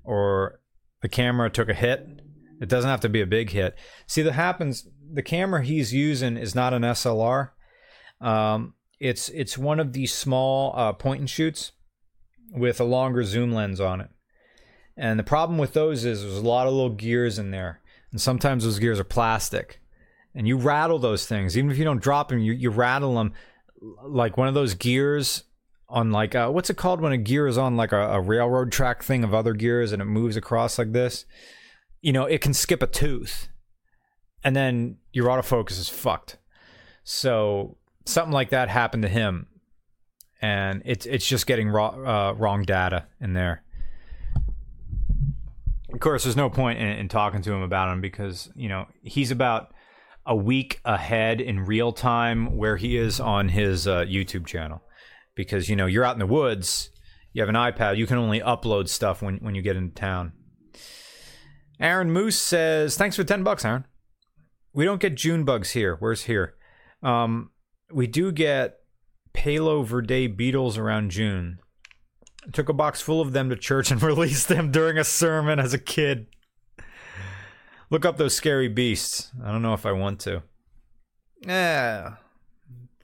or 0.02 0.61
the 1.02 1.09
camera 1.09 1.51
took 1.51 1.69
a 1.69 1.74
hit, 1.74 2.20
it 2.61 2.69
doesn't 2.69 2.90
have 2.90 3.01
to 3.01 3.09
be 3.09 3.20
a 3.20 3.27
big 3.27 3.51
hit. 3.51 3.77
See, 4.06 4.23
that 4.23 4.32
happens. 4.32 4.89
The 5.12 5.23
camera 5.23 5.65
he's 5.65 5.93
using 5.93 6.36
is 6.36 6.55
not 6.55 6.74
an 6.74 6.82
SLR. 6.82 7.51
Um, 8.20 8.74
it's 9.01 9.28
it's 9.31 9.59
one 9.59 9.81
of 9.81 9.93
these 9.93 10.12
small 10.15 10.73
uh, 10.77 10.93
point 10.93 11.20
and 11.20 11.31
shoots 11.31 11.73
with 12.52 12.81
a 12.81 12.85
longer 12.85 13.23
zoom 13.23 13.52
lens 13.52 13.81
on 13.81 14.01
it. 14.01 14.11
And 14.97 15.19
the 15.19 15.24
problem 15.24 15.59
with 15.59 15.73
those 15.73 16.05
is 16.05 16.23
there's 16.23 16.39
a 16.39 16.43
lot 16.43 16.66
of 16.66 16.73
little 16.73 16.90
gears 16.90 17.39
in 17.39 17.51
there 17.51 17.81
and 18.12 18.20
sometimes 18.20 18.62
those 18.62 18.78
gears 18.78 19.01
are 19.01 19.05
plastic 19.05 19.81
and 20.36 20.47
you 20.47 20.56
rattle 20.56 21.01
those 21.01 21.27
things. 21.27 21.59
Even 21.59 21.70
if 21.70 21.78
you 21.78 21.85
don't 21.85 22.02
drop 22.02 22.28
them, 22.28 22.39
you, 22.39 22.52
you 22.52 22.70
rattle 22.70 23.16
them 23.16 23.32
like 24.06 24.36
one 24.36 24.48
of 24.48 24.55
those 24.55 24.74
gears 24.74 25.44
on 25.89 26.11
like 26.11 26.35
uh, 26.35 26.48
what's 26.51 26.70
it 26.70 26.77
called 26.77 27.01
when 27.01 27.12
a 27.12 27.19
gear 27.19 27.47
is 27.47 27.59
on 27.59 27.77
like 27.77 27.93
a, 27.93 28.15
a 28.15 28.20
railroad 28.20 28.73
track 28.73 29.02
thing 29.02 29.23
of 29.24 29.35
other 29.35 29.52
gears 29.52 29.93
and 29.93 30.01
it 30.01 30.06
moves 30.06 30.36
across 30.36 30.78
like 30.78 30.93
this. 30.93 31.24
You 32.01 32.12
know, 32.12 32.24
it 32.24 32.40
can 32.40 32.52
skip 32.52 32.82
a 32.82 32.86
tooth, 32.86 33.48
and 34.43 34.55
then 34.55 34.98
your 35.12 35.28
autofocus 35.28 35.78
is 35.78 35.89
fucked. 35.89 36.36
So 37.02 37.78
something 38.05 38.32
like 38.32 38.51
that 38.51 38.69
happened 38.69 39.02
to 39.05 39.09
him, 39.09 39.47
and 40.43 40.82
it's 40.85 41.06
it's 41.06 41.27
just 41.27 41.47
getting 41.47 41.69
raw, 41.69 41.89
uh, 41.89 42.32
wrong 42.35 42.62
data 42.62 43.06
in 43.20 43.32
there. 43.32 43.62
Of 45.93 46.01
course, 46.01 46.24
there's 46.24 46.36
no 46.36 46.51
point 46.51 46.78
in, 46.78 46.89
in 46.89 47.09
talking 47.09 47.40
to 47.43 47.52
him 47.52 47.62
about 47.62 47.93
him 47.93 48.01
because 48.01 48.51
you 48.55 48.69
know 48.69 48.86
he's 49.02 49.31
about 49.31 49.74
a 50.27 50.35
week 50.35 50.81
ahead 50.85 51.41
in 51.41 51.65
real 51.65 51.93
time 51.93 52.57
where 52.57 52.77
he 52.77 52.97
is 52.97 53.21
on 53.21 53.49
his 53.49 53.87
uh, 53.87 54.01
YouTube 54.01 54.47
channel. 54.47 54.83
Because 55.35 55.69
you 55.69 55.77
know 55.77 55.87
you're 55.87 56.05
out 56.05 56.15
in 56.15 56.21
the 56.21 56.27
woods, 56.27 56.91
you 57.33 57.43
have 57.43 57.49
an 57.49 57.57
iPad, 57.57 57.97
you 57.97 58.07
can 58.07 58.19
only 58.19 58.41
upload 58.41 58.89
stuff 58.89 59.21
when 59.21 59.39
when 59.39 59.55
you 59.55 59.63
get 59.63 59.77
into 59.77 59.95
town. 59.95 60.33
Aaron 61.81 62.13
Moose 62.13 62.39
says, 62.39 62.97
"Thanks 62.97 63.17
for 63.17 63.25
ten 63.25 63.43
bucks, 63.43 63.65
Aaron. 63.65 63.85
We 64.73 64.85
don't 64.85 65.01
get 65.01 65.17
June 65.17 65.45
bugs 65.45 65.73
here. 65.73 65.97
Where's 65.99 66.25
here? 66.25 66.55
Um, 67.03 67.51
we 67.93 68.07
do 68.07 68.33
get 68.33 68.79
Palo 69.33 69.83
Verde 69.83 70.29
beetles 70.29 70.79
around 70.79 71.11
June. 71.11 71.59
Took 72.53 72.69
a 72.69 72.75
box 72.75 73.01
full 73.01 73.21
of 73.21 73.33
them 73.33 73.51
to 73.51 73.57
church 73.57 73.91
and 73.91 74.03
released 74.03 74.49
them 74.49 74.71
during 74.71 74.99
a 74.99 75.05
sermon 75.05 75.59
as 75.59 75.75
a 75.75 75.79
kid. 75.79 76.27
Look 77.90 78.05
up 78.05 78.16
those 78.16 78.35
scary 78.35 78.69
beasts. 78.69 79.31
I 79.43 79.52
don't 79.52 79.62
know 79.62 79.74
if 79.74 79.86
I 79.86 79.93
want 79.93 80.20
to. 80.20 80.43
Yeah. 81.40 82.15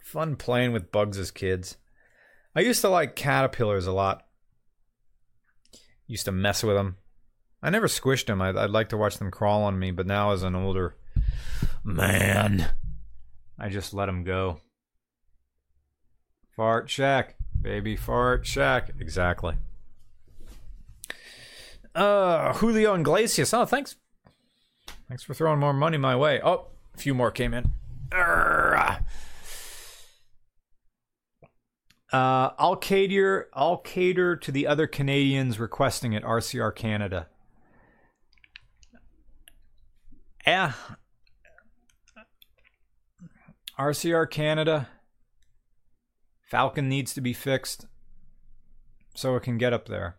Fun 0.03 0.37
playing 0.37 0.73
with 0.73 0.91
bugs 0.91 1.19
as 1.19 1.31
kids. 1.31 1.77
I 2.55 2.61
used 2.61 2.81
to 2.81 2.89
like 2.89 3.15
caterpillars 3.15 3.87
a 3.87 3.93
lot. 3.93 4.27
Used 6.07 6.25
to 6.25 6.33
mess 6.33 6.65
with 6.65 6.75
them. 6.77 6.97
I 7.63 7.71
never 7.71 7.87
squished 7.87 8.27
them. 8.27 8.43
I'd, 8.43 8.57
I'd 8.57 8.71
like 8.71 8.89
to 8.89 8.97
watch 8.97 9.19
them 9.19 9.31
crawl 9.31 9.63
on 9.63 9.79
me, 9.79 9.91
but 9.91 10.07
now 10.07 10.33
as 10.33 10.43
an 10.43 10.55
older 10.57 10.97
man, 11.85 12.71
I 13.59 13.69
just 13.69 13.95
let 13.95 14.07
them 14.07 14.25
go. 14.25 14.61
Fart 16.57 16.91
shack, 16.91 17.37
baby, 17.61 17.97
fart 17.97 18.47
shack. 18.47 18.91
Exactly. 18.99 19.55
Uh, 21.95 22.55
Julio 22.55 22.95
Iglesias. 22.95 23.53
Oh, 23.53 23.65
thanks. 23.65 23.97
Thanks 25.11 25.25
for 25.25 25.35
throwing 25.35 25.59
more 25.59 25.73
money 25.73 25.99
my 25.99 26.15
way. 26.15 26.41
Oh, 26.41 26.69
a 26.95 26.99
few 26.99 27.15
more 27.15 27.33
came 27.33 27.53
in. 27.53 27.73
Uh, 32.13 32.51
I'll 32.57 32.77
cater. 32.77 33.49
I'll 33.53 33.79
cater 33.79 34.37
to 34.37 34.53
the 34.53 34.69
other 34.69 34.87
Canadians 34.87 35.59
requesting 35.59 36.13
it. 36.13 36.23
RCR 36.23 36.73
Canada. 36.77 37.27
Yeah. 40.47 40.75
RCR 43.77 44.31
Canada. 44.31 44.91
Falcon 46.43 46.89
needs 46.89 47.13
to 47.15 47.21
be 47.21 47.33
fixed 47.33 47.87
so 49.17 49.35
it 49.35 49.43
can 49.43 49.59
get 49.59 49.73
up 49.73 49.89
there. 49.89 50.15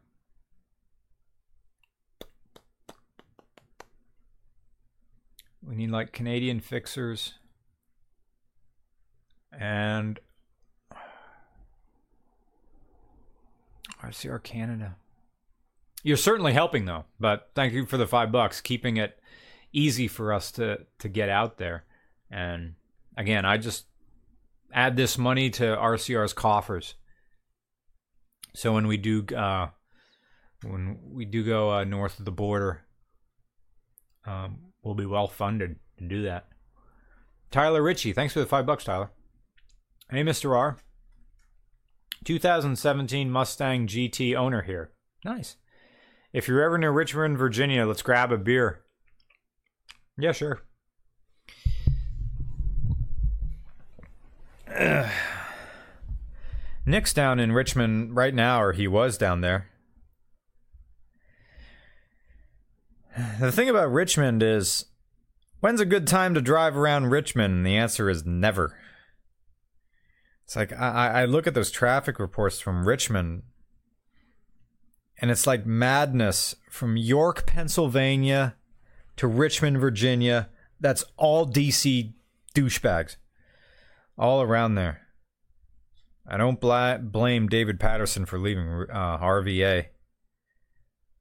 We 5.64 5.76
need 5.76 5.92
like 5.92 6.12
Canadian 6.12 6.60
fixers 6.60 7.36
and 9.58 10.20
RCR 14.04 14.42
Canada. 14.42 14.96
You're 16.04 16.18
certainly 16.18 16.54
helping 16.54 16.86
though, 16.86 17.06
but 17.20 17.52
thank 17.54 17.74
you 17.74 17.86
for 17.86 17.98
the 17.98 18.08
five 18.08 18.32
bucks, 18.32 18.60
keeping 18.60 18.98
it 18.98 19.20
easy 19.72 20.08
for 20.08 20.34
us 20.34 20.52
to 20.54 20.80
to 21.00 21.10
get 21.10 21.30
out 21.30 21.58
there. 21.58 21.86
And 22.32 22.76
again, 23.16 23.46
I 23.46 23.58
just 23.58 23.86
add 24.74 24.96
this 24.96 25.18
money 25.18 25.50
to 25.52 25.64
RCR's 25.64 26.34
coffers. 26.34 26.96
So 28.56 28.74
when 28.74 28.88
we 28.88 28.98
do 28.98 29.26
uh, 29.36 29.68
when 30.64 30.98
we 31.12 31.26
do 31.26 31.44
go 31.44 31.72
uh, 31.72 31.84
north 31.84 32.18
of 32.18 32.26
the 32.26 32.32
border, 32.32 32.82
um, 34.26 34.71
we'll 34.84 34.96
be 34.96 35.06
well 35.06 35.28
funded 35.28 35.78
to 35.98 36.04
do 36.06 36.22
that. 36.24 36.48
Tyler 37.50 37.82
Ritchie, 37.82 38.14
thanks 38.14 38.34
for 38.34 38.40
the 38.40 38.46
five 38.46 38.66
bucks, 38.66 38.84
Tyler. 38.84 39.12
Hey, 40.10 40.24
Mr. 40.24 40.56
R. 40.56 40.78
2017 42.24 43.32
Mustang 43.32 43.88
GT 43.88 44.36
owner 44.36 44.62
here. 44.62 44.92
Nice. 45.26 45.56
If 46.34 46.48
you're 46.48 46.62
ever 46.62 46.78
near 46.78 46.92
Richmond, 46.92 47.38
Virginia, 47.38 47.86
let's 47.86 48.02
grab 48.02 48.32
a 48.32 48.38
beer. 48.38 48.82
Yeah, 50.18 50.32
sure. 50.32 50.62
Nick's 56.86 57.14
down 57.14 57.40
in 57.40 57.52
Richmond 57.52 58.16
right 58.16 58.34
now, 58.34 58.62
or 58.62 58.72
he 58.74 58.88
was 58.88 59.18
down 59.18 59.42
there. 59.42 59.71
The 63.40 63.52
thing 63.52 63.70
about 63.70 63.92
Richmond 63.92 64.42
is, 64.42 64.86
when's 65.60 65.82
a 65.82 65.86
good 65.86 66.08
time 66.08 66.34
to 66.34 66.42
drive 66.42 66.78
around 66.78 67.08
Richmond? 67.08 67.66
The 67.66 67.76
answer 67.76 68.10
is 68.10 68.26
never. 68.26 68.78
It's 70.46 70.56
like 70.56 70.74
I, 70.74 71.22
I 71.22 71.26
look 71.26 71.48
at 71.48 71.54
those 71.54 71.72
traffic 71.72 72.20
reports 72.20 72.60
from 72.60 72.88
Richmond, 72.88 73.44
and 75.22 75.32
it's 75.32 75.48
like 75.48 75.66
madness 75.66 76.56
from 76.70 76.98
York, 76.98 77.46
Pennsylvania 77.46 78.56
to 79.18 79.28
Richmond, 79.28 79.78
Virginia. 79.80 80.50
That's 80.80 81.04
all 81.18 81.46
DC 81.46 82.14
douchebags 82.56 83.18
all 84.18 84.42
around 84.42 84.76
there. 84.76 85.08
I 86.28 86.38
don't 86.38 86.60
bla- 86.60 87.00
blame 87.02 87.48
David 87.48 87.80
Patterson 87.80 88.26
for 88.26 88.40
leaving 88.40 88.86
uh, 88.92 89.18
RVA. 89.18 89.88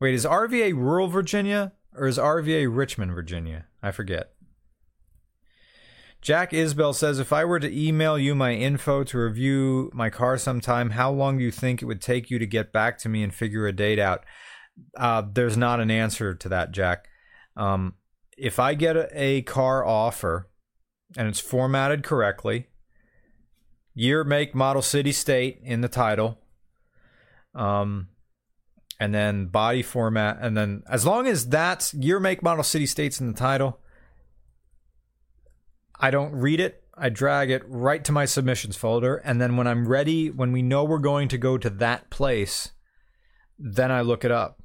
Wait, 0.00 0.14
is 0.14 0.24
RVA 0.24 0.74
rural 0.74 1.08
Virginia 1.08 1.72
or 1.94 2.06
is 2.06 2.18
RVA 2.18 2.68
Richmond, 2.74 3.12
Virginia? 3.12 3.66
I 3.82 3.90
forget. 3.90 4.32
Jack 6.20 6.50
Isbell 6.50 6.94
says 6.94 7.18
if 7.18 7.32
I 7.32 7.44
were 7.44 7.60
to 7.60 7.88
email 7.88 8.18
you 8.18 8.34
my 8.34 8.52
info 8.52 9.04
to 9.04 9.18
review 9.18 9.90
my 9.94 10.10
car 10.10 10.36
sometime, 10.36 10.90
how 10.90 11.10
long 11.10 11.38
do 11.38 11.44
you 11.44 11.50
think 11.50 11.80
it 11.80 11.86
would 11.86 12.02
take 12.02 12.30
you 12.30 12.38
to 12.38 12.46
get 12.46 12.72
back 12.72 12.98
to 12.98 13.08
me 13.08 13.22
and 13.22 13.34
figure 13.34 13.66
a 13.66 13.72
date 13.72 13.98
out? 13.98 14.24
Uh, 14.96 15.22
there's 15.32 15.56
not 15.56 15.80
an 15.80 15.90
answer 15.90 16.34
to 16.34 16.48
that, 16.50 16.72
Jack. 16.72 17.08
Um, 17.56 17.94
if 18.36 18.58
I 18.58 18.74
get 18.74 18.96
a, 18.96 19.08
a 19.14 19.42
car 19.42 19.84
offer 19.84 20.50
and 21.16 21.26
it's 21.26 21.40
formatted 21.40 22.02
correctly, 22.02 22.66
year, 23.94 24.24
make, 24.24 24.54
model, 24.54 24.82
city, 24.82 25.12
state 25.12 25.60
in 25.62 25.80
the 25.80 25.88
title. 25.88 26.38
Um, 27.54 28.08
and 29.00 29.14
then 29.14 29.46
body 29.46 29.82
format, 29.82 30.36
and 30.42 30.54
then 30.54 30.82
as 30.86 31.06
long 31.06 31.26
as 31.26 31.48
that's 31.48 31.94
year, 31.94 32.20
make, 32.20 32.42
model, 32.42 32.62
city, 32.62 32.84
states 32.84 33.18
in 33.18 33.28
the 33.28 33.38
title, 33.38 33.80
I 35.98 36.10
don't 36.10 36.32
read 36.32 36.60
it. 36.60 36.84
I 36.94 37.08
drag 37.08 37.50
it 37.50 37.62
right 37.66 38.04
to 38.04 38.12
my 38.12 38.26
submissions 38.26 38.76
folder, 38.76 39.16
and 39.16 39.40
then 39.40 39.56
when 39.56 39.66
I'm 39.66 39.88
ready, 39.88 40.28
when 40.28 40.52
we 40.52 40.60
know 40.60 40.84
we're 40.84 40.98
going 40.98 41.28
to 41.28 41.38
go 41.38 41.56
to 41.56 41.70
that 41.70 42.10
place, 42.10 42.72
then 43.58 43.90
I 43.90 44.02
look 44.02 44.22
it 44.22 44.30
up. 44.30 44.62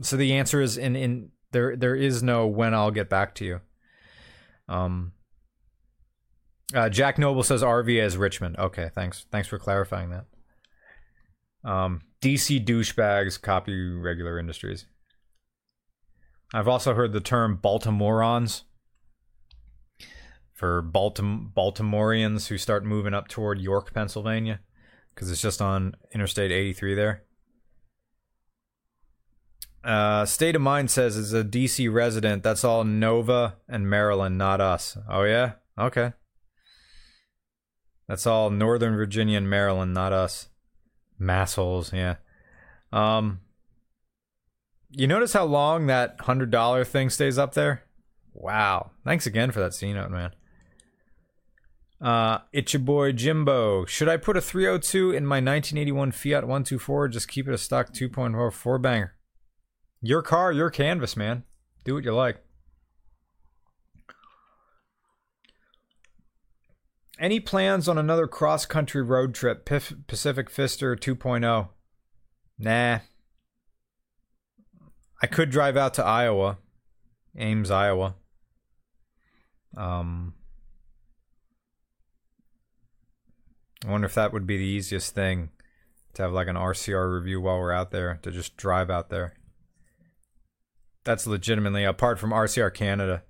So 0.00 0.16
the 0.16 0.32
answer 0.32 0.62
is 0.62 0.78
in 0.78 0.96
in 0.96 1.30
there. 1.52 1.76
There 1.76 1.94
is 1.94 2.22
no 2.22 2.46
when 2.46 2.72
I'll 2.72 2.90
get 2.90 3.10
back 3.10 3.34
to 3.36 3.44
you. 3.44 3.60
Um, 4.68 5.12
uh, 6.74 6.88
Jack 6.88 7.18
Noble 7.18 7.42
says 7.42 7.62
RV 7.62 8.00
as 8.00 8.16
Richmond. 8.16 8.56
Okay, 8.58 8.90
thanks. 8.94 9.26
Thanks 9.30 9.48
for 9.48 9.58
clarifying 9.58 10.10
that. 10.10 10.24
Um, 11.70 12.00
DC 12.24 12.64
douchebags 12.64 13.40
copy 13.40 13.90
regular 13.90 14.38
industries. 14.38 14.86
I've 16.54 16.68
also 16.68 16.94
heard 16.94 17.12
the 17.12 17.20
term 17.20 17.58
Baltimoreans 17.62 18.62
for 20.54 20.82
Baltim- 20.82 21.52
Baltimoreans 21.52 22.46
who 22.46 22.56
start 22.56 22.82
moving 22.82 23.12
up 23.12 23.28
toward 23.28 23.60
York, 23.60 23.92
Pennsylvania, 23.92 24.60
because 25.14 25.30
it's 25.30 25.42
just 25.42 25.60
on 25.60 25.96
Interstate 26.14 26.50
83 26.50 26.94
there. 26.94 27.24
Uh, 29.82 30.24
State 30.24 30.56
of 30.56 30.62
Mind 30.62 30.90
says 30.90 31.18
it's 31.18 31.34
a 31.34 31.44
DC 31.44 31.92
resident. 31.92 32.42
That's 32.42 32.64
all 32.64 32.84
Nova 32.84 33.56
and 33.68 33.90
Maryland, 33.90 34.38
not 34.38 34.62
us. 34.62 34.96
Oh, 35.10 35.24
yeah? 35.24 35.54
Okay. 35.78 36.14
That's 38.08 38.26
all 38.26 38.48
Northern 38.48 38.96
Virginia 38.96 39.36
and 39.36 39.50
Maryland, 39.50 39.92
not 39.92 40.14
us. 40.14 40.48
Massholes, 41.24 41.92
yeah. 41.92 42.16
Um, 42.92 43.40
you 44.90 45.06
notice 45.06 45.32
how 45.32 45.44
long 45.44 45.86
that 45.86 46.20
hundred 46.20 46.50
dollar 46.50 46.84
thing 46.84 47.10
stays 47.10 47.38
up 47.38 47.54
there? 47.54 47.82
Wow. 48.32 48.92
Thanks 49.04 49.26
again 49.26 49.50
for 49.50 49.60
that 49.60 49.74
C 49.74 49.92
note, 49.92 50.10
man. 50.10 50.32
Uh, 52.00 52.38
it's 52.52 52.72
your 52.72 52.80
boy 52.80 53.12
Jimbo. 53.12 53.86
Should 53.86 54.08
I 54.08 54.16
put 54.16 54.36
a 54.36 54.40
302 54.40 55.12
in 55.12 55.24
my 55.24 55.36
1981 55.36 56.12
Fiat 56.12 56.44
124 56.44 57.04
or 57.04 57.08
just 57.08 57.28
keep 57.28 57.48
it 57.48 57.54
a 57.54 57.58
stock 57.58 57.92
2.0 57.92 58.52
four 58.52 58.78
banger? 58.78 59.14
Your 60.02 60.20
car, 60.20 60.52
your 60.52 60.70
canvas, 60.70 61.16
man. 61.16 61.44
Do 61.84 61.94
what 61.94 62.04
you 62.04 62.14
like. 62.14 62.44
Any 67.18 67.38
plans 67.38 67.88
on 67.88 67.96
another 67.96 68.26
cross 68.26 68.66
country 68.66 69.02
road 69.02 69.34
trip? 69.34 69.64
Pacific 69.64 70.50
Fister 70.50 70.98
2.0? 70.98 71.68
Nah. 72.58 72.98
I 75.22 75.26
could 75.26 75.50
drive 75.50 75.76
out 75.76 75.94
to 75.94 76.04
Iowa, 76.04 76.58
Ames, 77.36 77.70
Iowa. 77.70 78.16
Um, 79.76 80.34
I 83.86 83.90
wonder 83.90 84.06
if 84.06 84.14
that 84.14 84.32
would 84.32 84.46
be 84.46 84.56
the 84.56 84.64
easiest 84.64 85.14
thing 85.14 85.50
to 86.14 86.22
have 86.22 86.32
like 86.32 86.48
an 86.48 86.56
RCR 86.56 87.12
review 87.12 87.40
while 87.40 87.58
we're 87.58 87.72
out 87.72 87.90
there 87.90 88.18
to 88.22 88.30
just 88.30 88.56
drive 88.56 88.90
out 88.90 89.10
there. 89.10 89.34
That's 91.04 91.26
legitimately 91.26 91.84
apart 91.84 92.18
from 92.18 92.30
RCR 92.30 92.72
Canada, 92.72 93.22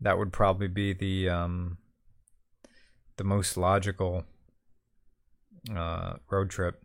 that 0.00 0.18
would 0.18 0.32
probably 0.32 0.68
be 0.68 0.92
the 0.92 1.28
um 1.28 1.78
the 3.18 3.24
most 3.24 3.56
logical 3.56 4.24
uh 5.74 6.14
road 6.30 6.50
trip. 6.50 6.82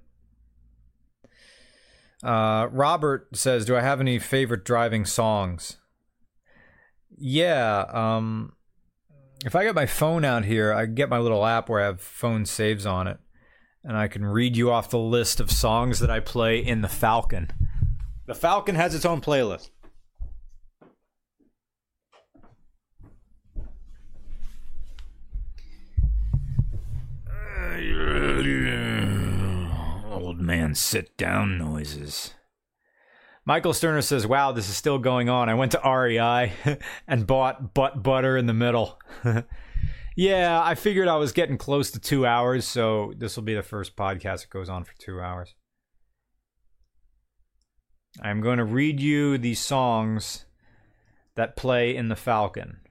Uh 2.21 2.67
Robert 2.71 3.29
says, 3.35 3.65
"Do 3.65 3.75
I 3.75 3.81
have 3.81 4.01
any 4.01 4.19
favorite 4.19 4.65
driving 4.65 5.05
songs?" 5.05 5.77
Yeah, 7.17 7.85
um 7.93 8.53
if 9.45 9.55
I 9.55 9.63
get 9.63 9.75
my 9.75 9.85
phone 9.85 10.23
out 10.25 10.45
here, 10.45 10.73
I 10.73 10.85
get 10.85 11.09
my 11.09 11.19
little 11.19 11.45
app 11.45 11.69
where 11.69 11.81
I 11.81 11.85
have 11.85 12.01
phone 12.01 12.45
saves 12.45 12.85
on 12.85 13.07
it, 13.07 13.17
and 13.83 13.97
I 13.97 14.07
can 14.07 14.25
read 14.25 14.55
you 14.55 14.71
off 14.71 14.89
the 14.89 14.99
list 14.99 15.39
of 15.39 15.51
songs 15.51 15.99
that 15.99 16.09
I 16.09 16.19
play 16.19 16.59
in 16.59 16.81
the 16.81 16.87
Falcon. 16.87 17.51
The 18.25 18.35
Falcon 18.35 18.75
has 18.75 18.95
its 18.95 19.05
own 19.05 19.19
playlist. 19.19 19.69
Old 30.09 30.23
man 30.45 30.75
sit 30.75 31.15
down 31.17 31.57
noises. 31.57 32.33
Michael 33.45 33.73
Sterner 33.73 34.01
says, 34.01 34.25
Wow, 34.25 34.51
this 34.51 34.69
is 34.69 34.77
still 34.77 34.99
going 34.99 35.29
on. 35.29 35.49
I 35.49 35.53
went 35.53 35.73
to 35.73 35.81
REI 35.83 36.53
and 37.07 37.27
bought 37.27 37.73
butt 37.73 38.01
butter 38.01 38.37
in 38.37 38.45
the 38.45 38.53
middle. 38.53 38.99
yeah, 40.15 40.61
I 40.63 40.75
figured 40.75 41.07
I 41.07 41.17
was 41.17 41.31
getting 41.31 41.57
close 41.57 41.91
to 41.91 41.99
two 41.99 42.25
hours, 42.25 42.65
so 42.65 43.13
this 43.17 43.35
will 43.35 43.43
be 43.43 43.55
the 43.55 43.63
first 43.63 43.95
podcast 43.95 44.41
that 44.41 44.49
goes 44.49 44.69
on 44.69 44.83
for 44.83 44.93
two 44.97 45.19
hours. 45.19 45.55
I'm 48.21 48.41
going 48.41 48.59
to 48.59 48.65
read 48.65 48.99
you 48.99 49.37
the 49.37 49.55
songs 49.55 50.45
that 51.35 51.55
play 51.55 51.95
in 51.95 52.09
the 52.09 52.15
Falcon. 52.15 52.82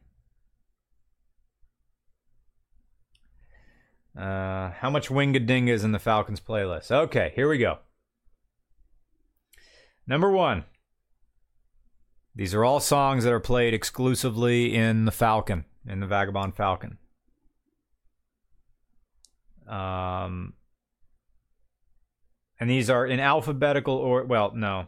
Uh, 4.17 4.71
how 4.73 4.91
much 4.91 5.09
Wingadinga 5.09 5.71
is 5.71 5.85
in 5.85 5.93
the 5.93 5.99
Falcons 5.99 6.41
playlist? 6.41 6.91
Okay, 6.91 7.33
here 7.35 7.49
we 7.49 7.59
go. 7.59 7.79
Number 10.07 10.31
one. 10.31 10.65
These 12.35 12.55
are 12.55 12.65
all 12.65 12.81
songs 12.81 13.25
that 13.25 13.33
are 13.33 13.41
played 13.41 13.75
exclusively 13.75 14.75
in 14.75 15.05
the 15.05 15.13
Falcon, 15.13 15.65
in 15.87 16.01
the 16.01 16.07
Vagabond 16.07 16.55
Falcon. 16.55 16.97
Um, 19.69 20.55
and 22.59 22.71
these 22.71 22.89
are 22.89 23.07
in 23.07 23.21
alphabetical 23.21 23.95
or 23.95 24.25
well, 24.25 24.53
no. 24.55 24.87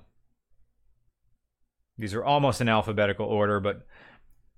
These 1.99 2.15
are 2.15 2.25
almost 2.25 2.61
in 2.61 2.69
alphabetical 2.69 3.27
order, 3.27 3.61
but 3.61 3.87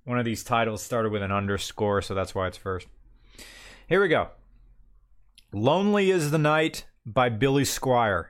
one 0.05 0.19
of 0.19 0.25
these 0.25 0.45
titles 0.45 0.83
started 0.83 1.13
with 1.13 1.23
an 1.23 1.33
underscore, 1.33 2.03
so 2.03 2.15
that's 2.15 2.35
why 2.35 2.47
it's 2.47 2.57
first. 2.57 2.87
Here 3.89 4.01
we 4.01 4.09
go. 4.09 4.31
Lonely 5.53 6.11
is 6.11 6.33
the 6.33 6.39
Night 6.39 6.87
by 7.07 7.29
Billy 7.29 7.63
Squier. 7.63 8.27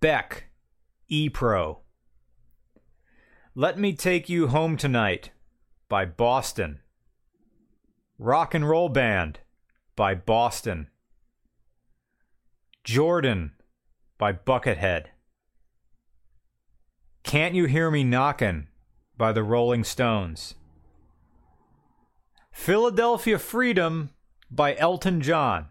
Beck, 0.00 0.50
E 1.08 1.30
Pro. 1.30 1.80
Let 3.54 3.78
Me 3.78 3.94
Take 3.94 4.28
You 4.28 4.48
Home 4.48 4.76
Tonight 4.76 5.30
by 5.88 6.04
Boston. 6.04 6.80
Rock 8.18 8.54
and 8.54 8.68
Roll 8.68 8.90
Band 8.90 9.40
by 9.96 10.14
Boston. 10.14 10.88
Jordan 12.84 13.52
by 14.18 14.34
Buckethead. 14.34 15.06
Can't 17.22 17.54
You 17.54 17.64
Hear 17.64 17.90
Me 17.90 18.04
Knockin' 18.04 18.68
by 19.16 19.32
the 19.32 19.42
Rolling 19.42 19.84
Stones. 19.84 20.54
Philadelphia 22.52 23.38
Freedom 23.38 24.10
by 24.50 24.74
Elton 24.76 25.20
John. 25.20 25.66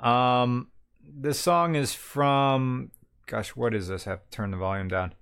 Um, 0.00 0.68
this 1.02 1.40
song 1.40 1.74
is 1.74 1.94
from, 1.94 2.90
gosh, 3.26 3.50
what 3.50 3.74
is 3.74 3.88
this? 3.88 4.06
I 4.06 4.10
have 4.10 4.24
to 4.24 4.30
turn 4.30 4.50
the 4.50 4.56
volume 4.56 4.88
down. 4.88 5.14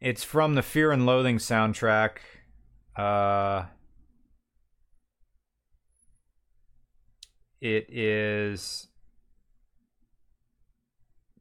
It's 0.00 0.24
from 0.24 0.54
the 0.54 0.62
Fear 0.62 0.92
and 0.92 1.06
Loathing 1.06 1.38
soundtrack. 1.38 2.18
Uh, 2.94 3.66
it 7.60 7.86
is 7.88 8.88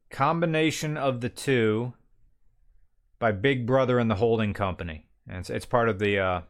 combination 0.09 0.95
of 0.95 1.19
the 1.19 1.29
two 1.29 1.93
by 3.19 3.33
Big 3.33 3.65
Brother 3.65 3.99
and 3.99 4.09
the 4.09 4.15
Holding 4.15 4.53
Company. 4.53 5.07
And 5.27 5.39
it's, 5.39 5.49
it's 5.49 5.65
part 5.65 5.89
of 5.89 5.99
the 5.99 6.17
uh, 6.17 6.41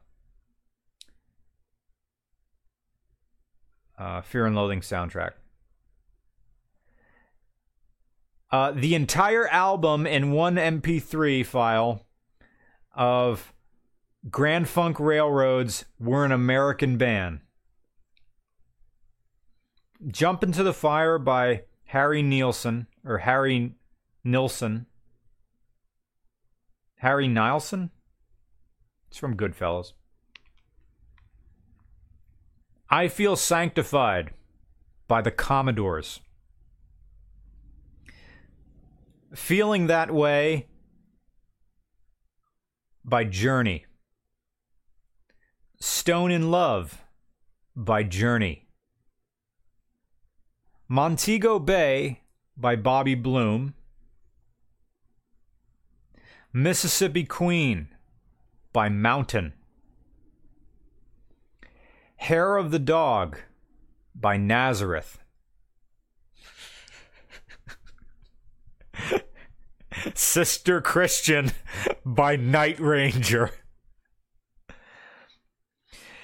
uh, 3.97 4.21
Fear 4.21 4.47
and 4.47 4.55
Loathing 4.55 4.81
soundtrack. 4.81 5.31
Uh, 8.51 8.71
the 8.71 8.95
entire 8.95 9.47
album 9.47 10.05
in 10.07 10.31
one 10.31 10.55
MP3 10.55 11.45
file 11.45 12.05
of 12.93 13.53
Grand 14.29 14.67
Funk 14.69 14.99
Railroad's 14.99 15.85
We're 15.99 16.25
an 16.25 16.31
American 16.31 16.97
Band. 16.97 17.41
Jump 20.07 20.43
into 20.43 20.63
the 20.63 20.73
Fire 20.73 21.17
by 21.17 21.63
Harry 21.85 22.21
Nielsen, 22.21 22.87
or 23.03 23.19
Harry 23.19 23.75
Nilsson. 24.23 24.85
Harry 26.97 27.27
Nilsson? 27.27 27.91
It's 29.09 29.17
from 29.17 29.37
Goodfellas. 29.37 29.93
I 32.89 33.07
Feel 33.07 33.35
Sanctified 33.35 34.31
by 35.07 35.21
the 35.21 35.31
Commodores. 35.31 36.19
Feeling 39.33 39.87
That 39.87 40.13
Way 40.13 40.67
by 43.03 43.23
Journey. 43.23 43.85
Stone 45.79 46.31
in 46.31 46.51
Love 46.51 47.01
by 47.75 48.03
Journey. 48.03 48.67
Montego 50.87 51.57
Bay 51.57 52.21
by 52.55 52.75
Bobby 52.75 53.15
Bloom. 53.15 53.73
Mississippi 56.53 57.23
Queen 57.23 57.89
by 58.71 58.89
Mountain. 58.89 59.53
Hair 62.25 62.57
of 62.57 62.71
the 62.71 62.79
Dog 62.79 63.37
by 64.15 64.35
Nazareth. 64.35 65.19
Sister 70.15 70.81
Christian 70.81 71.51
by 72.03 72.35
Night 72.35 72.79
Ranger. 72.79 73.51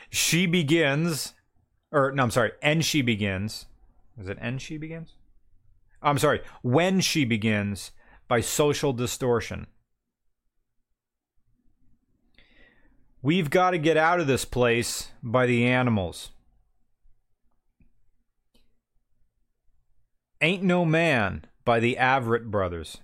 She 0.10 0.48
begins, 0.48 1.36
or 1.92 2.12
no, 2.12 2.24
I'm 2.24 2.32
sorry, 2.32 2.54
and 2.64 2.84
she 2.84 3.04
begins. 3.04 3.68
Is 4.20 4.28
it 4.28 4.40
and 4.42 4.60
she 4.60 4.80
begins? 4.80 5.14
I'm 6.02 6.18
sorry, 6.18 6.42
when 6.64 7.00
she 7.00 7.26
begins 7.26 7.92
by 8.28 8.42
Social 8.42 8.92
Distortion. 8.92 9.68
We've 13.24 13.52
got 13.52 13.72
to 13.72 13.78
get 13.78 13.98
out 13.98 14.20
of 14.20 14.26
this 14.26 14.46
place 14.46 15.12
by 15.22 15.46
the 15.46 15.68
animals. 15.68 16.32
Ain't 20.42 20.64
No 20.64 20.86
Man 20.86 21.46
by 21.64 21.80
the 21.80 21.98
Avett 22.00 22.46
Brothers. 22.46 22.98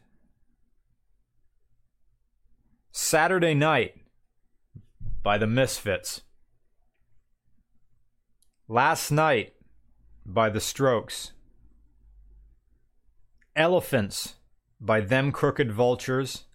Saturday 2.91 3.53
Night 3.53 3.93
by 5.21 5.37
the 5.37 5.45
Misfits. 5.45 6.21
Last 8.67 9.11
Night 9.11 9.53
by 10.25 10.49
the 10.49 10.59
Strokes. 10.59 11.33
Elephants 13.55 14.33
by 14.81 14.99
Them 14.99 15.31
Crooked 15.31 15.71
Vultures. 15.71 16.45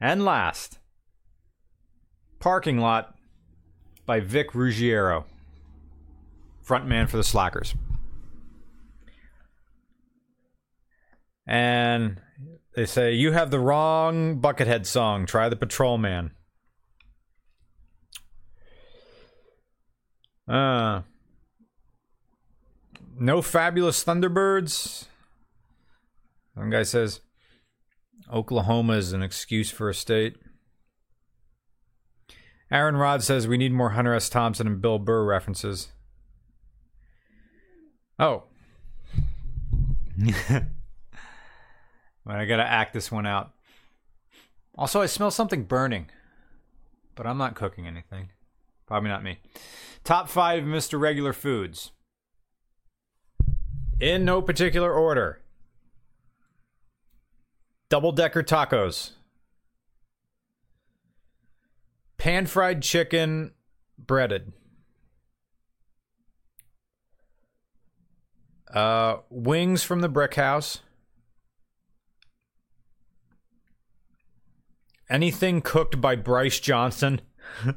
And 0.00 0.24
last, 0.24 0.78
Parking 2.42 2.78
Lot 2.78 3.14
by 4.04 4.18
Vic 4.18 4.52
Ruggiero, 4.52 5.26
frontman 6.66 7.08
for 7.08 7.16
the 7.16 7.22
Slackers. 7.22 7.76
And 11.46 12.20
they 12.74 12.84
say, 12.84 13.12
You 13.12 13.30
have 13.30 13.52
the 13.52 13.60
wrong 13.60 14.40
Buckethead 14.40 14.86
song. 14.86 15.24
Try 15.24 15.48
the 15.48 15.56
Patrolman. 15.56 16.32
Uh, 20.48 21.02
no 23.16 23.40
fabulous 23.40 24.02
Thunderbirds. 24.02 25.04
One 26.54 26.70
guy 26.70 26.82
says, 26.82 27.20
Oklahoma 28.32 28.94
is 28.94 29.12
an 29.12 29.22
excuse 29.22 29.70
for 29.70 29.88
a 29.88 29.94
state. 29.94 30.38
Aaron 32.72 32.96
Rod 32.96 33.22
says 33.22 33.46
we 33.46 33.58
need 33.58 33.72
more 33.72 33.90
Hunter 33.90 34.14
S. 34.14 34.28
Thompson 34.30 34.66
and 34.66 34.80
Bill 34.80 34.98
Burr 34.98 35.24
references. 35.24 35.92
Oh. 38.18 38.44
I 42.26 42.44
gotta 42.46 42.64
act 42.64 42.94
this 42.94 43.12
one 43.12 43.26
out. 43.26 43.52
Also, 44.76 45.02
I 45.02 45.06
smell 45.06 45.30
something 45.30 45.64
burning, 45.64 46.06
but 47.14 47.26
I'm 47.26 47.36
not 47.36 47.54
cooking 47.54 47.86
anything. 47.86 48.30
Probably 48.86 49.10
not 49.10 49.22
me. 49.22 49.38
Top 50.02 50.30
five 50.30 50.64
Mr. 50.64 50.98
Regular 50.98 51.34
Foods. 51.34 51.90
In 54.00 54.24
no 54.24 54.40
particular 54.40 54.92
order 54.92 55.42
double 57.92 58.10
decker 58.10 58.42
tacos, 58.42 59.10
pan 62.22 62.46
fried 62.46 62.80
chicken, 62.82 63.50
breaded. 63.98 64.52
Uh, 68.72 69.16
wings 69.28 69.82
from 69.82 70.02
the 70.02 70.08
brick 70.08 70.36
house. 70.36 70.78
anything 75.10 75.60
cooked 75.60 76.00
by 76.00 76.16
Bryce 76.16 76.58
Johnson, 76.58 77.20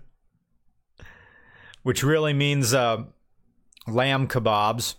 which 1.84 2.02
really 2.02 2.32
means 2.32 2.74
uh, 2.74 3.04
lamb 3.88 4.28
kebabs. 4.28 4.96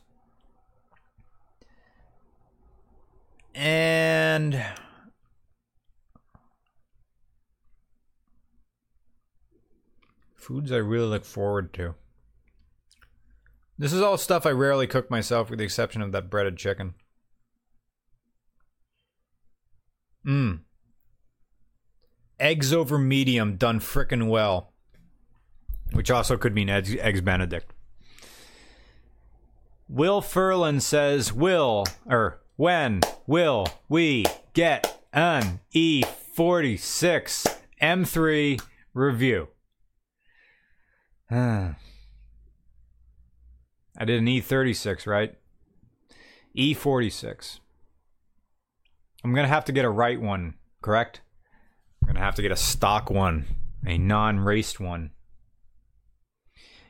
And 3.55 4.63
foods 10.47 10.73
I 10.73 10.77
really 10.77 11.07
look 11.07 11.25
forward 11.25 11.73
to. 11.75 11.95
This 13.79 13.93
is 13.93 14.01
all 14.01 14.17
stuff 14.17 14.47
I 14.47 14.51
rarely 14.51 14.87
cook 14.87 15.11
myself, 15.11 15.51
with 15.51 15.59
the 15.59 15.65
exception 15.65 16.03
of 16.03 16.13
that 16.13 16.31
breaded 16.31 16.57
chicken. 16.57 16.95
Mmm 20.27 20.61
eggs 22.39 22.73
over 22.73 22.99
medium 22.99 23.57
done 23.57 23.81
frickin' 23.81 24.29
well, 24.29 24.73
which 25.93 26.11
also 26.11 26.37
could 26.37 26.55
mean 26.55 26.69
eggs, 26.69 26.95
eggs 26.97 27.21
Benedict. 27.21 27.73
Will 29.89 30.21
Furlan 30.21 30.81
says, 30.81 31.33
"Will 31.33 31.85
or 32.07 32.41
when 32.57 33.03
will 33.27 33.67
we 33.89 34.25
get 34.53 35.01
an 35.13 35.61
E46 35.75 37.47
M3 37.81 38.61
review?" 38.95 39.49
I 43.99 44.05
did 44.05 44.19
an 44.19 44.27
E36, 44.27 45.07
right? 45.07 45.35
E46. 46.57 47.61
I'm 49.25 49.35
gonna 49.35 49.49
have 49.49 49.65
to 49.67 49.73
get 49.73 49.85
a 49.85 49.91
right 49.91 50.21
one, 50.21 50.55
correct? 50.83 51.21
I'm 52.03 52.09
gonna 52.09 52.25
have 52.25 52.37
to 52.37 52.43
get 52.43 52.53
a 52.53 52.57
stock 52.57 53.11
one, 53.11 53.47
a 53.85 53.99
non-raced 53.99 54.79
one. 54.79 55.11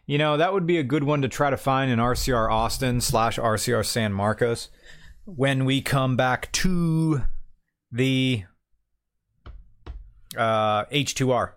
You 0.04 0.18
know, 0.18 0.36
that 0.36 0.52
would 0.52 0.66
be 0.66 0.78
a 0.78 0.84
good 0.84 1.02
one 1.02 1.22
to 1.22 1.28
try 1.28 1.50
to 1.50 1.56
find 1.56 1.90
in 1.90 1.98
RCR 1.98 2.50
Austin 2.50 3.00
slash 3.00 3.38
RCR 3.38 3.84
San 3.84 4.12
Marcos 4.12 4.68
when 5.24 5.64
we 5.64 5.82
come 5.82 6.16
back 6.16 6.52
to 6.52 7.22
the 7.90 8.44
uh, 10.36 10.84
H2R 10.86 11.52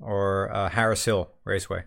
or 0.00 0.54
uh, 0.54 0.70
Harris 0.70 1.04
Hill 1.04 1.30
Raceway. 1.44 1.84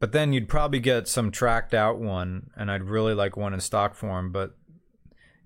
But 0.00 0.12
then 0.12 0.32
you'd 0.32 0.48
probably 0.48 0.80
get 0.80 1.08
some 1.08 1.30
tracked 1.30 1.74
out 1.74 1.98
one, 1.98 2.50
and 2.56 2.70
I'd 2.70 2.84
really 2.84 3.12
like 3.12 3.36
one 3.36 3.52
in 3.52 3.60
stock 3.60 3.94
form, 3.94 4.32
but 4.32 4.56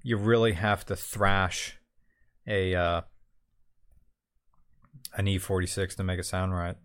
you 0.04 0.16
really 0.16 0.52
have 0.52 0.86
to 0.86 0.94
thrash 0.94 1.78
a 2.46 2.74
uh, 2.74 3.00
an 5.16 5.26
E46 5.26 5.96
to 5.96 6.04
make 6.04 6.20
it 6.20 6.26
sound 6.26 6.54
right. 6.54 6.76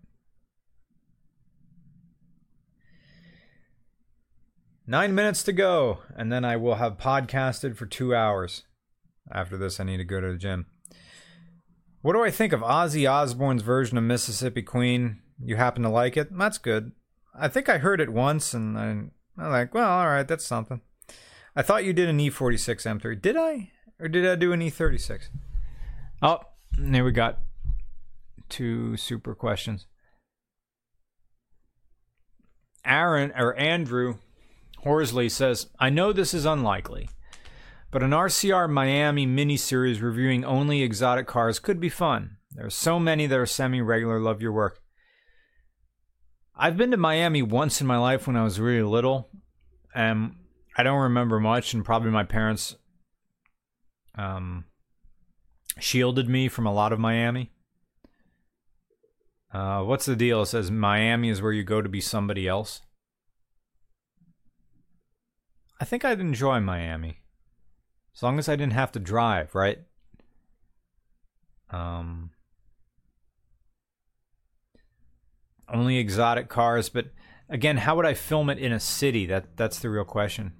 Nine 4.86 5.14
minutes 5.14 5.44
to 5.44 5.52
go, 5.52 5.98
and 6.16 6.32
then 6.32 6.44
I 6.44 6.56
will 6.56 6.74
have 6.74 6.98
podcasted 6.98 7.76
for 7.76 7.86
two 7.86 8.12
hours. 8.12 8.64
After 9.30 9.56
this, 9.56 9.78
I 9.78 9.84
need 9.84 9.98
to 9.98 10.04
go 10.04 10.20
to 10.20 10.32
the 10.32 10.38
gym. 10.38 10.66
What 12.02 12.14
do 12.14 12.22
I 12.22 12.30
think 12.30 12.52
of 12.52 12.60
Ozzy 12.60 13.10
Osbourne's 13.10 13.62
version 13.62 13.98
of 13.98 14.04
Mississippi 14.04 14.62
Queen? 14.62 15.20
You 15.42 15.56
happen 15.56 15.82
to 15.82 15.90
like 15.90 16.16
it? 16.16 16.36
That's 16.36 16.58
good. 16.58 16.92
I 17.38 17.48
think 17.48 17.68
I 17.68 17.78
heard 17.78 18.00
it 18.00 18.10
once, 18.10 18.54
and 18.54 18.78
I, 18.78 18.82
I'm 18.82 19.12
like, 19.36 19.74
well, 19.74 19.90
all 19.90 20.06
right, 20.06 20.26
that's 20.26 20.46
something. 20.46 20.80
I 21.54 21.62
thought 21.62 21.84
you 21.84 21.92
did 21.92 22.08
an 22.08 22.18
E46 22.18 23.00
M3. 23.00 23.20
Did 23.20 23.36
I? 23.36 23.70
Or 23.98 24.08
did 24.08 24.26
I 24.26 24.34
do 24.34 24.52
an 24.52 24.60
E36? 24.60 25.28
Oh, 26.22 26.40
there 26.78 27.04
we 27.04 27.12
got 27.12 27.40
two 28.48 28.96
super 28.96 29.34
questions. 29.34 29.86
Aaron 32.84 33.32
or 33.36 33.54
Andrew 33.56 34.16
Horsley 34.78 35.28
says, 35.28 35.68
I 35.78 35.90
know 35.90 36.12
this 36.12 36.32
is 36.32 36.46
unlikely, 36.46 37.10
but 37.90 38.02
an 38.02 38.10
RCR 38.10 38.70
Miami 38.70 39.26
miniseries 39.26 40.00
reviewing 40.00 40.44
only 40.44 40.82
exotic 40.82 41.26
cars 41.26 41.58
could 41.58 41.80
be 41.80 41.88
fun. 41.88 42.36
There 42.52 42.66
are 42.66 42.70
so 42.70 43.00
many 43.00 43.26
that 43.26 43.38
are 43.38 43.46
semi 43.46 43.80
regular. 43.80 44.20
Love 44.20 44.42
your 44.42 44.52
work. 44.52 44.80
I've 46.56 46.76
been 46.76 46.90
to 46.90 46.96
Miami 46.96 47.42
once 47.42 47.80
in 47.80 47.86
my 47.86 47.96
life 47.96 48.26
when 48.26 48.36
I 48.36 48.44
was 48.44 48.60
really 48.60 48.82
little, 48.82 49.30
and 49.94 50.34
I 50.76 50.82
don't 50.82 51.00
remember 51.00 51.40
much, 51.40 51.72
and 51.72 51.84
probably 51.84 52.10
my 52.10 52.24
parents 52.24 52.76
um, 54.16 54.66
shielded 55.78 56.28
me 56.28 56.48
from 56.48 56.66
a 56.66 56.72
lot 56.72 56.92
of 56.92 56.98
Miami. 56.98 57.50
Uh, 59.52 59.82
what's 59.82 60.04
the 60.04 60.14
deal? 60.16 60.42
It 60.42 60.46
says 60.46 60.70
Miami 60.70 61.28
is 61.28 61.42
where 61.42 61.52
you 61.52 61.64
go 61.64 61.80
to 61.80 61.88
be 61.88 62.00
somebody 62.00 62.46
else. 62.46 62.82
I 65.80 65.84
think 65.84 66.04
I'd 66.04 66.20
enjoy 66.20 66.60
Miami. 66.60 67.19
As 68.14 68.22
long 68.22 68.38
as 68.38 68.48
I 68.48 68.56
didn't 68.56 68.72
have 68.72 68.92
to 68.92 68.98
drive, 68.98 69.54
right? 69.54 69.78
Um, 71.70 72.30
only 75.68 75.98
exotic 75.98 76.48
cars, 76.48 76.88
but 76.88 77.06
again, 77.48 77.78
how 77.78 77.96
would 77.96 78.06
I 78.06 78.14
film 78.14 78.50
it 78.50 78.58
in 78.58 78.72
a 78.72 78.80
city? 78.80 79.26
That 79.26 79.56
that's 79.56 79.78
the 79.78 79.90
real 79.90 80.04
question. 80.04 80.52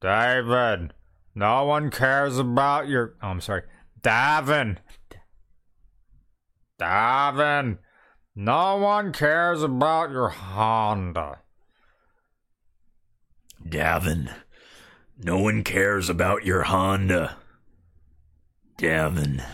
David, 0.00 0.94
no 1.34 1.64
one 1.64 1.90
cares 1.90 2.38
about 2.38 2.88
your. 2.88 3.14
Oh, 3.22 3.28
I'm 3.28 3.40
sorry. 3.40 3.62
Davin. 4.00 4.78
Davin, 6.80 7.78
no 8.36 8.76
one 8.76 9.12
cares 9.12 9.62
about 9.62 10.10
your 10.10 10.28
Honda. 10.28 11.40
Davin, 13.68 14.32
no 15.18 15.38
one 15.38 15.62
cares 15.62 16.08
about 16.08 16.44
your 16.44 16.62
Honda. 16.62 17.36
Davin, 18.78 19.44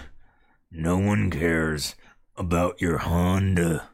no 0.70 0.98
one 0.98 1.30
cares 1.30 1.94
about 2.36 2.80
your 2.80 2.98
Honda. 2.98 3.88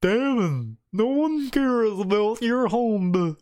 Davin, 0.00 0.76
no 0.92 1.06
one 1.06 1.50
cares 1.50 1.98
about 1.98 2.40
your 2.40 2.68
Honda. 2.68 3.36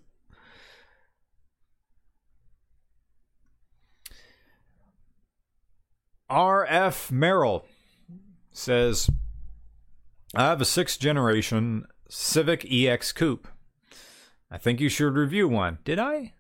R.F. 6.29 7.13
Merrill 7.13 7.65
says, 8.51 9.09
I 10.35 10.47
have 10.47 10.61
a 10.61 10.65
sixth 10.65 10.99
generation 10.99 11.85
Civic 12.09 12.67
EX 12.71 13.13
Coupe. 13.13 13.47
I 14.55 14.57
think 14.57 14.81
you 14.81 14.89
should 14.89 15.17
review 15.17 15.49
one. 15.49 15.79
Did 15.83 15.99
I? 15.99 16.35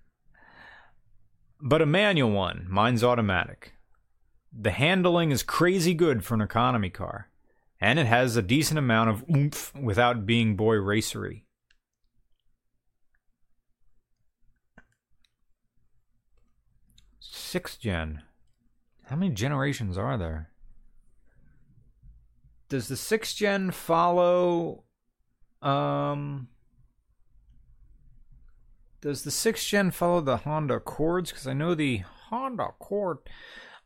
But 1.61 1.82
a 1.82 1.86
manual 1.86 2.31
one. 2.31 2.65
Mine's 2.70 3.03
automatic. 3.03 3.73
The 4.53 4.70
handling 4.70 5.32
is 5.32 5.43
crazy 5.43 5.95
good 5.95 6.24
for 6.24 6.35
an 6.35 6.41
economy 6.41 6.91
car, 6.91 7.31
and 7.81 7.99
it 7.99 8.07
has 8.07 8.36
a 8.36 8.43
decent 8.43 8.78
amount 8.78 9.11
of 9.11 9.24
oomph 9.28 9.74
without 9.74 10.27
being 10.27 10.55
boy 10.55 10.77
racery. 10.77 11.45
Sixth 17.19 17.81
gen. 17.81 18.23
How 19.07 19.16
many 19.16 19.35
generations 19.35 19.99
are 19.99 20.16
there? 20.16 20.51
Does 22.69 22.86
the 22.86 22.97
sixth 22.97 23.35
gen 23.35 23.73
follow 23.73 24.85
um 25.61 26.47
does 29.05 29.22
the 29.22 29.31
sixth 29.31 29.66
gen 29.66 29.90
follow 29.90 30.22
the 30.22 30.39
Honda 30.39 30.76
Accords? 30.76 31.31
Because 31.31 31.47
I 31.47 31.52
know 31.52 31.74
the 31.74 31.98
Honda 32.31 32.68
Accord, 32.68 33.18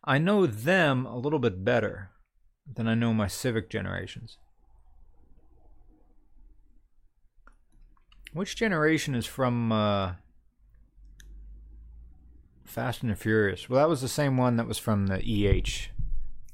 I 0.04 0.18
know 0.18 0.46
them 0.46 1.06
a 1.06 1.18
little 1.18 1.40
bit 1.40 1.64
better 1.64 2.10
than 2.72 2.86
I 2.86 2.94
know 2.94 3.12
my 3.12 3.26
Civic 3.26 3.68
generations. 3.68 4.38
Which 8.32 8.54
generation 8.54 9.16
is 9.16 9.26
from 9.26 9.72
uh, 9.72 10.12
Fast 12.64 13.02
and 13.02 13.10
the 13.10 13.16
Furious? 13.16 13.68
Well, 13.68 13.80
that 13.80 13.88
was 13.88 14.02
the 14.02 14.08
same 14.08 14.36
one 14.36 14.54
that 14.56 14.68
was 14.68 14.78
from 14.78 15.08
the 15.08 15.16
EH, 15.16 15.88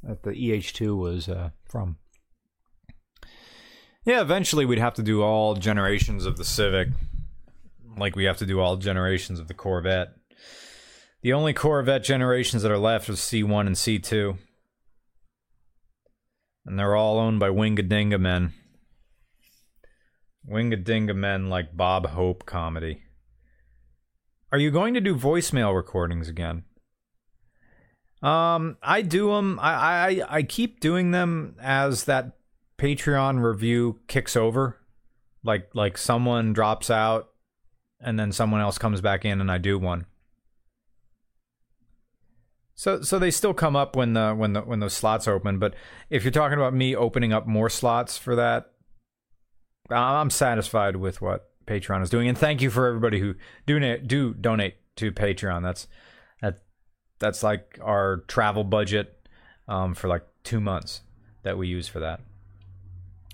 that 0.02 0.22
the 0.22 0.30
EH2 0.30 0.96
was 0.96 1.28
uh, 1.28 1.50
from. 1.68 1.98
Yeah, 4.06 4.22
eventually 4.22 4.64
we'd 4.64 4.78
have 4.78 4.94
to 4.94 5.02
do 5.02 5.22
all 5.22 5.54
generations 5.54 6.24
of 6.24 6.38
the 6.38 6.44
Civic 6.46 6.88
like 7.96 8.16
we 8.16 8.24
have 8.24 8.38
to 8.38 8.46
do 8.46 8.60
all 8.60 8.76
generations 8.76 9.38
of 9.38 9.48
the 9.48 9.54
Corvette. 9.54 10.14
The 11.22 11.32
only 11.32 11.52
Corvette 11.54 12.04
generations 12.04 12.62
that 12.62 12.72
are 12.72 12.78
left 12.78 13.08
are 13.08 13.14
C1 13.14 13.66
and 13.66 13.76
C2. 13.76 14.36
And 16.66 16.78
they're 16.78 16.96
all 16.96 17.18
owned 17.18 17.40
by 17.40 17.48
Wingadinga 17.48 18.20
men. 18.20 18.52
Wingadinga 20.48 21.14
men 21.14 21.48
like 21.48 21.76
Bob 21.76 22.08
Hope 22.08 22.44
comedy. 22.44 23.02
Are 24.52 24.58
you 24.58 24.70
going 24.70 24.94
to 24.94 25.00
do 25.00 25.16
voicemail 25.16 25.74
recordings 25.74 26.28
again? 26.28 26.64
Um, 28.22 28.78
I 28.82 29.02
do 29.02 29.32
them. 29.32 29.58
I, 29.60 29.72
I 29.72 30.36
I 30.36 30.42
keep 30.42 30.80
doing 30.80 31.10
them 31.10 31.56
as 31.60 32.04
that 32.04 32.38
Patreon 32.78 33.42
review 33.42 34.00
kicks 34.06 34.36
over. 34.36 34.80
Like 35.42 35.68
like 35.74 35.98
someone 35.98 36.54
drops 36.54 36.90
out 36.90 37.28
and 38.04 38.18
then 38.18 38.30
someone 38.30 38.60
else 38.60 38.78
comes 38.78 39.00
back 39.00 39.24
in 39.24 39.40
and 39.40 39.50
I 39.50 39.58
do 39.58 39.78
one. 39.78 40.06
So 42.76 43.02
so 43.02 43.18
they 43.18 43.30
still 43.30 43.54
come 43.54 43.76
up 43.76 43.96
when 43.96 44.14
the 44.14 44.34
when 44.34 44.52
the 44.52 44.60
when 44.60 44.80
those 44.80 44.94
slots 44.94 45.28
open, 45.28 45.58
but 45.58 45.74
if 46.10 46.24
you're 46.24 46.32
talking 46.32 46.58
about 46.58 46.74
me 46.74 46.94
opening 46.94 47.32
up 47.32 47.46
more 47.46 47.70
slots 47.70 48.18
for 48.18 48.34
that, 48.34 48.72
I'm 49.90 50.30
satisfied 50.30 50.96
with 50.96 51.22
what 51.22 51.50
Patreon 51.66 52.02
is 52.02 52.10
doing, 52.10 52.28
and 52.28 52.36
thank 52.36 52.60
you 52.60 52.70
for 52.70 52.88
everybody 52.88 53.20
who 53.20 53.36
do 53.64 53.98
do 53.98 54.34
donate 54.34 54.74
to 54.96 55.12
Patreon. 55.12 55.62
That's 55.62 55.86
that 56.42 56.62
that's 57.20 57.44
like 57.44 57.78
our 57.80 58.24
travel 58.26 58.64
budget 58.64 59.28
um, 59.68 59.94
for 59.94 60.08
like 60.08 60.24
two 60.42 60.60
months 60.60 61.02
that 61.44 61.56
we 61.56 61.68
use 61.68 61.86
for 61.86 62.00
that, 62.00 62.22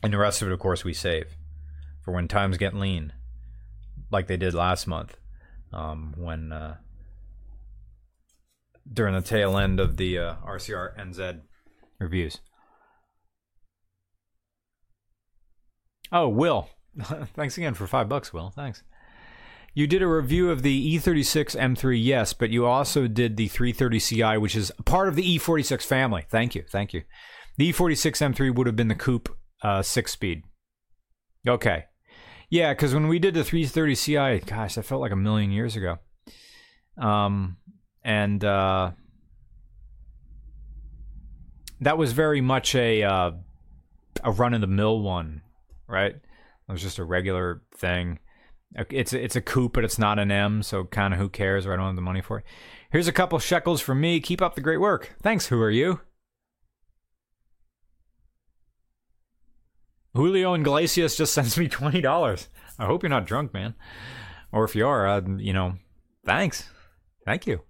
and 0.03 0.13
the 0.13 0.19
rest 0.19 0.43
of 0.43 0.49
it, 0.49 0.53
of 0.53 0.59
course, 0.59 0.85
we 0.85 0.93
save 0.93 1.35
for 2.03 2.13
when 2.13 2.29
times 2.29 2.59
get 2.59 2.75
lean 2.75 3.15
like 4.11 4.27
they 4.27 4.37
did 4.37 4.55
last 4.55 4.87
month 4.87 5.17
um, 5.73 6.15
when 6.17 6.53
uh, 6.53 6.77
during 8.93 9.15
the 9.15 9.23
tail 9.23 9.57
end 9.57 9.81
of 9.81 9.97
the 9.97 10.19
uh, 10.19 10.35
RCR 10.47 10.99
NZ 10.99 11.41
reviews. 11.99 12.39
Oh, 16.13 16.29
Will, 16.29 16.69
thanks 17.35 17.57
again 17.57 17.75
for 17.75 17.87
five 17.87 18.09
bucks, 18.09 18.33
Will. 18.33 18.51
Thanks. 18.51 18.83
You 19.73 19.87
did 19.87 20.03
a 20.03 20.09
review 20.09 20.51
of 20.51 20.63
the 20.63 20.99
E36 20.99 21.57
M3, 21.57 21.97
yes, 22.03 22.33
but 22.33 22.51
you 22.51 22.67
also 22.67 23.07
did 23.07 23.37
the 23.37 23.47
330 23.47 24.01
Ci, 24.01 24.37
which 24.39 24.57
is 24.57 24.73
part 24.85 25.07
of 25.07 25.15
the 25.15 25.39
E46 25.39 25.85
family. 25.85 26.25
Thank 26.29 26.57
you, 26.57 26.65
thank 26.69 26.93
you. 26.93 27.05
The 27.57 27.73
E46 27.73 28.35
M3 28.35 28.55
would 28.55 28.67
have 28.67 28.75
been 28.75 28.89
the 28.89 28.97
coupe 28.97 29.29
uh, 29.63 29.83
six 29.83 30.11
speed. 30.11 30.43
Okay, 31.47 31.85
yeah, 32.51 32.73
because 32.73 32.93
when 32.93 33.07
we 33.07 33.21
did 33.21 33.35
the 33.35 33.45
330 33.45 33.95
Ci, 33.95 34.39
gosh, 34.47 34.75
that 34.75 34.85
felt 34.85 35.01
like 35.01 35.13
a 35.13 35.17
million 35.17 35.53
years 35.53 35.77
ago. 35.77 35.99
Um, 36.99 37.57
and 38.05 38.45
uh, 38.45 38.91
that 41.81 41.97
was 41.97 42.13
very 42.13 42.41
much 42.41 42.75
a 42.75 43.05
uh, 43.05 43.31
a 44.25 44.33
run 44.33 44.53
of 44.53 44.61
the 44.61 44.67
mill 44.67 45.01
one, 45.01 45.43
right? 45.87 46.15
It 46.15 46.73
was 46.73 46.83
just 46.83 46.99
a 46.99 47.05
regular 47.05 47.63
thing. 47.77 48.19
It's 48.75 49.13
a, 49.13 49.23
it's 49.23 49.37
a 49.37 49.41
coupe, 49.41 49.73
but 49.73 49.85
it's 49.85 49.99
not 49.99 50.19
an 50.19 50.31
M, 50.31 50.63
so 50.63 50.85
kind 50.85 51.13
of 51.13 51.19
who 51.19 51.29
cares? 51.29 51.67
Or 51.67 51.73
I 51.73 51.77
don't 51.77 51.87
have 51.87 51.97
the 51.97 52.03
money 52.03 52.21
for 52.21 52.39
it. 52.39 52.45
Here's 52.91 53.09
a 53.09 53.13
couple 53.13 53.39
shekels 53.39 53.81
from 53.81 54.01
me. 54.01 54.21
Keep 54.21 54.43
up 54.43 54.55
the 54.55 54.61
great 54.61 54.81
work. 54.81 55.15
Thanks. 55.23 55.47
Who 55.47 55.61
are 55.61 55.71
you? 55.71 56.01
Julio 60.15 60.55
Iglesias 60.55 61.17
just 61.17 61.33
sends 61.35 61.57
me 61.59 61.69
twenty 61.69 62.01
dollars. 62.01 62.49
I 62.79 62.87
hope 62.87 63.03
you're 63.03 63.11
not 63.11 63.27
drunk, 63.27 63.53
man. 63.53 63.75
Or 64.53 64.65
if 64.65 64.75
you 64.75 64.87
are, 64.87 65.07
uh, 65.07 65.21
you 65.37 65.53
know, 65.53 65.75
thanks, 66.25 66.69
thank 67.25 67.47
you. 67.47 67.63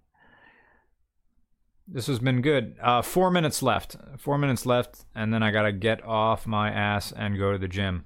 This 1.87 2.07
has 2.07 2.21
been 2.21 2.41
good. 2.41 2.77
Uh, 2.81 3.03
four 3.03 3.31
minutes 3.31 3.63
left. 3.63 3.97
Four 4.17 4.39
minutes 4.39 4.65
left, 4.65 5.05
and 5.15 5.35
then 5.35 5.43
I 5.43 5.51
gotta 5.51 5.73
get 5.73 6.03
off 6.05 6.47
my 6.47 6.71
ass 6.71 7.13
and 7.13 7.39
go 7.39 7.53
to 7.53 7.59
the 7.59 7.69
gym. 7.69 8.05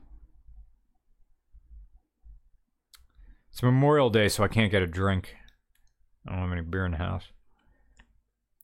It's 3.52 3.62
Memorial 3.62 4.10
Day, 4.10 4.28
so 4.28 4.42
I 4.42 4.48
can't 4.48 4.72
get 4.72 4.82
a 4.82 4.86
drink. 4.86 5.36
I 6.26 6.32
don't 6.32 6.40
have 6.40 6.52
any 6.52 6.62
beer 6.62 6.86
in 6.86 6.92
the 6.92 6.98
house. 6.98 7.24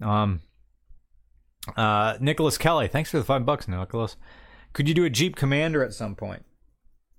Um, 0.02 0.40
uh, 1.76 2.16
Nicholas 2.20 2.58
Kelly, 2.58 2.88
thanks 2.88 3.10
for 3.10 3.18
the 3.18 3.24
five 3.24 3.44
bucks, 3.44 3.68
Nicholas. 3.68 4.16
Could 4.72 4.88
you 4.88 4.94
do 4.94 5.04
a 5.04 5.10
Jeep 5.10 5.36
Commander 5.36 5.84
at 5.84 5.94
some 5.94 6.14
point? 6.14 6.44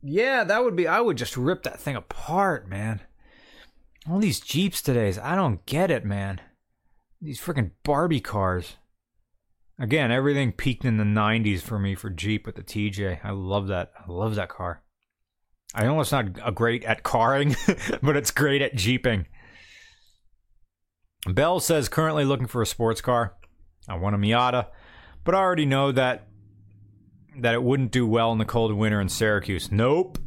Yeah, 0.02 0.44
that 0.44 0.64
would 0.64 0.76
be. 0.76 0.88
I 0.88 0.99
would 0.99 1.18
just 1.18 1.38
rip 1.38 1.64
that 1.64 1.80
thing 1.80 1.95
apart, 1.95 2.68
man. 2.68 3.02
All 4.10 4.19
these 4.19 4.40
Jeeps 4.40 4.82
today's. 4.82 5.19
I 5.19 5.36
don't 5.36 5.65
get 5.65 5.91
it, 5.91 6.06
man. 6.06 6.41
These 7.22 7.40
freaking 7.40 7.72
Barbie 7.84 8.22
cars. 8.22 8.78
Again, 9.80 10.11
everything 10.11 10.52
peaked 10.52 10.86
in 10.86 10.98
the 10.98 11.03
90s 11.03 11.61
for 11.61 11.78
me 11.78 11.95
for 11.95 12.10
Jeep 12.10 12.45
with 12.45 12.56
the 12.56 12.64
TJ. 12.64 13.19
I 13.23 13.32
love 13.32 13.68
that. 13.68 13.91
I 13.98 14.11
love 14.11 14.36
that 14.36 14.49
car. 14.49 14.82
I 15.73 15.84
know 15.84 15.99
it's 16.02 16.11
not 16.11 16.56
great 16.56 16.84
at 16.84 17.03
carring, 17.03 17.56
but 18.02 18.18
it's 18.18 18.32
great 18.32 18.61
at 18.61 18.76
Jeeping. 18.76 19.28
Bell 21.28 21.60
says 21.60 21.88
currently 21.88 22.26
looking 22.26 22.48
for 22.48 22.61
a 22.61 22.65
sports 22.68 23.02
car. 23.02 23.36
I 23.88 23.95
want 23.95 24.15
a 24.15 24.18
Miata, 24.18 24.68
but 25.23 25.36
I 25.36 25.40
already 25.40 25.65
know 25.65 25.91
that 25.91 26.28
that 27.42 27.54
it 27.54 27.64
wouldn't 27.64 27.92
do 27.92 28.08
well 28.08 28.32
in 28.32 28.38
the 28.38 28.46
cold 28.46 28.74
winter 28.74 29.02
in 29.02 29.10
Syracuse. 29.10 29.72
Nope. 29.72 30.18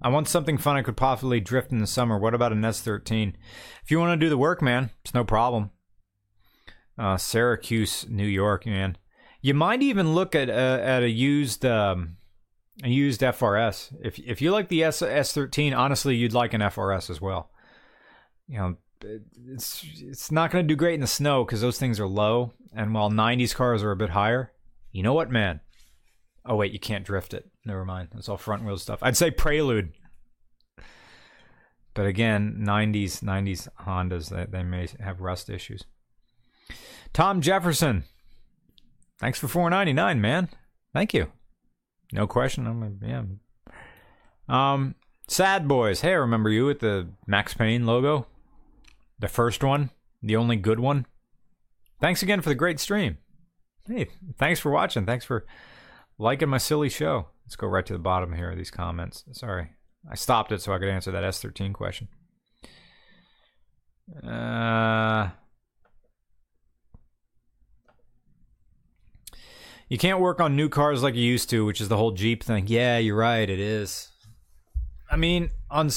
I 0.00 0.08
want 0.08 0.28
something 0.28 0.58
fun 0.58 0.76
I 0.76 0.82
could 0.82 0.96
possibly 0.96 1.40
drift 1.40 1.70
in 1.70 1.78
the 1.78 1.86
summer. 1.86 2.18
What 2.18 2.34
about 2.34 2.52
an 2.52 2.62
S13? 2.62 3.34
If 3.84 3.90
you 3.90 4.00
want 4.00 4.18
to 4.18 4.24
do 4.24 4.28
the 4.28 4.38
work, 4.38 4.60
man, 4.60 4.90
it's 5.04 5.14
no 5.14 5.24
problem. 5.24 5.70
Uh, 6.98 7.16
Syracuse, 7.16 8.06
New 8.08 8.26
York, 8.26 8.66
man. 8.66 8.96
You 9.40 9.54
might 9.54 9.82
even 9.82 10.14
look 10.14 10.34
at 10.34 10.48
uh, 10.48 10.80
at 10.82 11.02
a 11.02 11.10
used 11.10 11.64
um, 11.64 12.16
a 12.82 12.88
used 12.88 13.20
FRS. 13.20 13.94
If 14.02 14.18
if 14.18 14.40
you 14.40 14.50
like 14.50 14.68
the 14.68 14.84
S 14.84 15.02
S13, 15.02 15.76
honestly, 15.76 16.16
you'd 16.16 16.32
like 16.32 16.52
an 16.54 16.60
FRS 16.60 17.10
as 17.10 17.20
well. 17.20 17.50
You 18.46 18.58
know, 18.58 18.76
it's 19.48 19.84
it's 20.00 20.30
not 20.30 20.50
going 20.50 20.64
to 20.64 20.68
do 20.68 20.76
great 20.76 20.94
in 20.94 21.00
the 21.00 21.06
snow 21.06 21.44
because 21.44 21.60
those 21.60 21.78
things 21.78 21.98
are 21.98 22.06
low, 22.06 22.52
and 22.74 22.94
while 22.94 23.10
90s 23.10 23.54
cars 23.54 23.82
are 23.82 23.90
a 23.90 23.96
bit 23.96 24.10
higher, 24.10 24.52
you 24.90 25.02
know 25.02 25.14
what, 25.14 25.30
man? 25.30 25.60
Oh 26.44 26.56
wait, 26.56 26.72
you 26.72 26.80
can't 26.80 27.04
drift 27.04 27.34
it. 27.34 27.48
Never 27.64 27.84
mind. 27.84 28.08
It's 28.16 28.28
all 28.28 28.36
front 28.36 28.64
wheel 28.64 28.78
stuff. 28.78 28.98
I'd 29.02 29.16
say 29.16 29.30
Prelude. 29.30 29.92
But 31.94 32.06
again, 32.06 32.58
90s 32.60 33.22
90s 33.22 33.68
Hondas 33.80 34.30
they, 34.30 34.46
they 34.46 34.62
may 34.62 34.88
have 35.00 35.20
rust 35.20 35.50
issues. 35.50 35.84
Tom 37.12 37.40
Jefferson. 37.40 38.04
Thanks 39.20 39.38
for 39.38 39.46
4.99, 39.46 40.18
man. 40.18 40.48
Thank 40.92 41.14
you. 41.14 41.30
No 42.12 42.26
question. 42.26 42.66
I'm 42.66 42.98
yeah. 43.02 43.22
Um 44.48 44.94
Sad 45.28 45.68
Boys. 45.68 46.00
Hey, 46.00 46.10
I 46.10 46.14
remember 46.14 46.50
you 46.50 46.66
with 46.66 46.80
the 46.80 47.08
Max 47.26 47.54
Payne 47.54 47.86
logo. 47.86 48.26
The 49.18 49.28
first 49.28 49.62
one, 49.62 49.90
the 50.22 50.36
only 50.36 50.56
good 50.56 50.80
one. 50.80 51.06
Thanks 52.00 52.22
again 52.22 52.40
for 52.40 52.48
the 52.48 52.54
great 52.56 52.80
stream. 52.80 53.18
Hey, 53.86 54.08
thanks 54.38 54.60
for 54.60 54.70
watching. 54.70 55.06
Thanks 55.06 55.24
for 55.24 55.46
liking 56.22 56.48
my 56.48 56.58
silly 56.58 56.88
show. 56.88 57.26
Let's 57.44 57.56
go 57.56 57.66
right 57.66 57.84
to 57.84 57.92
the 57.92 57.98
bottom 57.98 58.32
here 58.32 58.50
of 58.50 58.56
these 58.56 58.70
comments. 58.70 59.24
Sorry. 59.32 59.70
I 60.10 60.14
stopped 60.14 60.52
it 60.52 60.62
so 60.62 60.72
I 60.72 60.78
could 60.78 60.88
answer 60.88 61.10
that 61.10 61.24
S13 61.24 61.72
question. 61.74 62.08
Uh, 64.22 65.30
you 69.88 69.98
can't 69.98 70.20
work 70.20 70.40
on 70.40 70.56
new 70.56 70.68
cars 70.68 71.02
like 71.02 71.14
you 71.14 71.22
used 71.22 71.50
to, 71.50 71.64
which 71.64 71.80
is 71.80 71.88
the 71.88 71.96
whole 71.96 72.12
Jeep 72.12 72.44
thing. 72.44 72.66
Yeah, 72.68 72.98
you're 72.98 73.16
right. 73.16 73.48
It 73.48 73.60
is. 73.60 74.08
I 75.10 75.16
mean, 75.16 75.50
on 75.70 75.90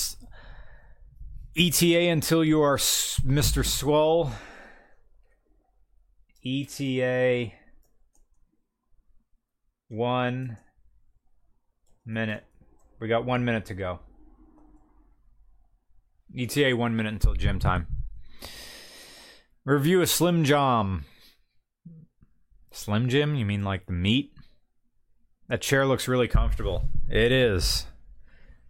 ETA 1.55 2.09
until 2.09 2.43
you 2.43 2.61
are 2.61 2.77
Mr. 2.77 3.65
Swole. 3.65 4.31
ETA 6.43 7.53
one 9.87 10.57
minute. 12.05 12.43
We 12.99 13.07
got 13.07 13.25
one 13.25 13.45
minute 13.45 13.65
to 13.65 13.73
go. 13.73 13.99
ETA 16.37 16.75
one 16.75 16.95
minute 16.95 17.13
until 17.13 17.33
gym 17.33 17.59
time. 17.59 17.87
Review 19.63 20.01
a 20.01 20.07
Slim 20.07 20.43
Jim. 20.43 21.05
Slim 22.71 23.09
Jim? 23.09 23.35
You 23.35 23.45
mean 23.45 23.63
like 23.63 23.85
the 23.85 23.93
meat? 23.93 24.31
That 25.47 25.61
chair 25.61 25.85
looks 25.85 26.07
really 26.07 26.27
comfortable. 26.27 26.83
It 27.09 27.31
is. 27.31 27.85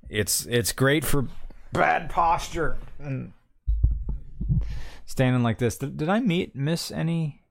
It's 0.10 0.46
it's 0.46 0.72
great 0.72 1.04
for 1.04 1.28
bad 1.74 2.10
posture 2.10 2.78
and 3.00 3.34
standing 5.06 5.42
like 5.42 5.58
this. 5.58 5.78
Did, 5.78 5.98
did 5.98 6.10
I 6.10 6.20
meet 6.20 6.56
miss 6.56 6.92
any 6.92 7.45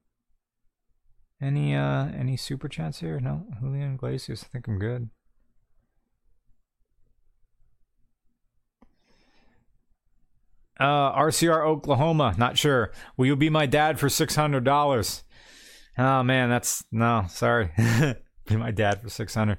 any 1.41 1.75
uh 1.75 2.07
any 2.19 2.37
super 2.37 2.69
chats 2.69 3.01
here? 3.01 3.21
No, 3.21 3.47
Julian 3.61 3.95
Iglesias. 3.95 4.45
I 4.45 4.49
think 4.53 4.69
I'm 4.69 4.79
good. 4.79 5.11
Uh, 10.79 11.13
RCR 11.13 11.65
Oklahoma. 11.65 12.35
Not 12.37 12.59
sure. 12.59 12.91
Will 13.17 13.27
you 13.27 13.37
be 13.37 13.49
my 13.49 13.67
dad 13.67 14.01
for 14.01 14.09
six 14.09 14.35
hundred 14.35 14.65
dollars? 14.65 15.23
Oh 15.97 16.23
man, 16.23 16.51
that's 16.51 16.85
no. 16.91 17.27
Sorry. 17.29 17.71
be 18.47 18.57
my 18.57 18.73
dad 18.73 19.01
for 19.01 19.09
six 19.09 19.35
hundred. 19.35 19.59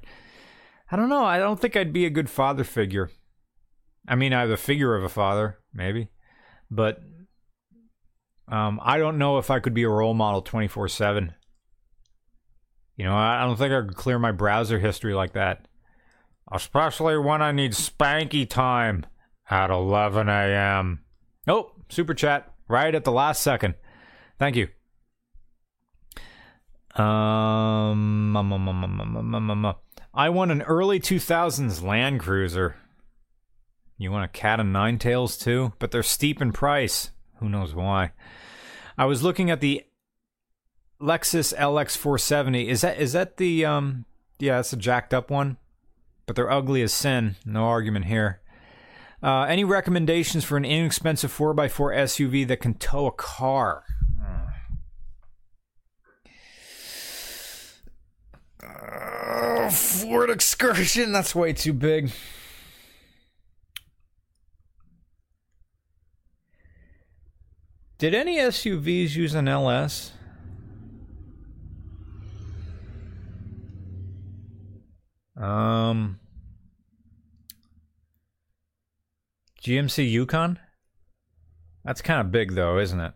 I 0.91 0.97
don't 0.97 1.10
know. 1.10 1.23
I 1.23 1.39
don't 1.39 1.60
think 1.60 1.76
I'd 1.76 1.93
be 1.93 2.06
a 2.06 2.10
good 2.10 2.30
father 2.30 2.64
figure. 2.64 3.10
I 4.07 4.15
mean, 4.15 4.34
I 4.34 4.41
have 4.41 4.49
the 4.49 4.57
figure 4.57 4.95
of 4.95 5.03
a 5.03 5.10
father, 5.10 5.57
maybe, 5.73 6.10
but 6.69 6.99
um, 8.47 8.80
I 8.84 8.99
don't 8.99 9.18
know 9.18 9.39
if 9.39 9.49
I 9.49 9.60
could 9.60 9.73
be 9.73 9.84
a 9.84 9.89
role 9.89 10.14
model 10.14 10.41
twenty 10.41 10.68
four 10.68 10.88
seven. 10.89 11.34
You 12.95 13.05
know, 13.05 13.15
I 13.15 13.41
don't 13.41 13.57
think 13.57 13.73
I 13.73 13.81
could 13.81 13.95
clear 13.95 14.17
my 14.19 14.31
browser 14.31 14.80
history 14.80 15.13
like 15.13 15.34
that. 15.34 15.67
Especially 16.51 17.17
when 17.17 17.41
I 17.41 17.51
need 17.51 17.72
spanky 17.72 18.47
time 18.47 19.05
at 19.49 19.69
11 19.69 20.30
a.m. 20.30 21.01
Oh, 21.47 21.72
super 21.89 22.13
chat 22.13 22.53
right 22.67 22.93
at 22.93 23.03
the 23.03 23.11
last 23.11 23.41
second. 23.41 23.76
Thank 24.39 24.55
you. 24.55 24.67
Um, 27.01 28.38
I 30.13 30.30
want 30.30 30.51
an 30.51 30.61
early 30.61 30.99
2000s 30.99 31.84
Land 31.84 32.22
Cruiser. 32.22 32.77
You 33.97 34.11
want 34.11 34.26
a 34.26 34.30
cat 34.30 34.59
of 34.59 34.65
nine 34.65 34.97
tails 34.97 35.38
too? 35.38 35.73
But 35.80 35.91
they're 35.91 36.03
steep 36.03 36.41
in 36.41 36.51
price. 36.51 37.11
Who 37.39 37.49
knows 37.49 37.76
why? 37.76 38.11
I 38.97 39.05
was 39.05 39.23
looking 39.23 39.51
at 39.51 39.59
the 39.59 39.84
Lexus 41.01 41.55
LX 41.55 41.97
470. 41.97 42.69
Is 42.69 42.81
that 42.81 42.97
is 42.97 43.13
that 43.13 43.38
the 43.38 43.65
um 43.65 44.05
yeah, 44.39 44.57
that's 44.57 44.73
a 44.73 44.77
jacked 44.77 45.13
up 45.13 45.30
one. 45.30 45.57
But 46.26 46.35
they're 46.35 46.51
ugly 46.51 46.81
as 46.81 46.91
sin. 46.91 47.35
No 47.45 47.65
argument 47.65 48.05
here. 48.05 48.41
Uh, 49.22 49.43
any 49.43 49.63
recommendations 49.63 50.43
for 50.43 50.57
an 50.57 50.65
inexpensive 50.65 51.31
4x4 51.35 51.95
SUV 51.97 52.47
that 52.47 52.57
can 52.57 52.73
tow 52.73 53.07
a 53.07 53.11
car? 53.11 53.84
Uh, 58.63 59.69
Ford 59.69 60.30
Excursion, 60.30 61.11
that's 61.11 61.34
way 61.34 61.53
too 61.53 61.73
big. 61.73 62.11
Did 67.97 68.13
any 68.13 68.38
SUVs 68.38 69.15
use 69.15 69.34
an 69.34 69.47
LS? 69.47 70.11
Um, 75.38 76.20
GMC 79.62 80.10
Yukon? 80.10 80.60
That's 81.84 82.02
kind 82.02 82.22
of 82.22 82.32
big, 82.32 82.56
though, 82.56 82.80
isn't 82.80 82.99
it? 82.99 83.14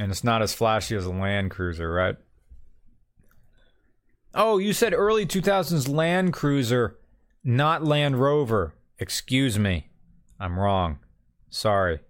And 0.00 0.10
it's 0.10 0.24
not 0.24 0.42
as 0.42 0.54
flashy 0.54 0.96
as 0.96 1.06
a 1.06 1.10
Land 1.10 1.50
Cruiser, 1.50 1.92
right? 1.92 2.16
Oh, 4.34 4.58
you 4.58 4.72
said 4.72 4.92
early 4.92 5.26
2000s 5.26 5.88
Land 5.88 6.32
Cruiser, 6.32 6.98
not 7.44 7.84
Land 7.84 8.20
Rover. 8.20 8.74
Excuse 8.98 9.58
me. 9.58 9.88
I'm 10.40 10.58
wrong. 10.58 10.98
Sorry. 11.50 12.00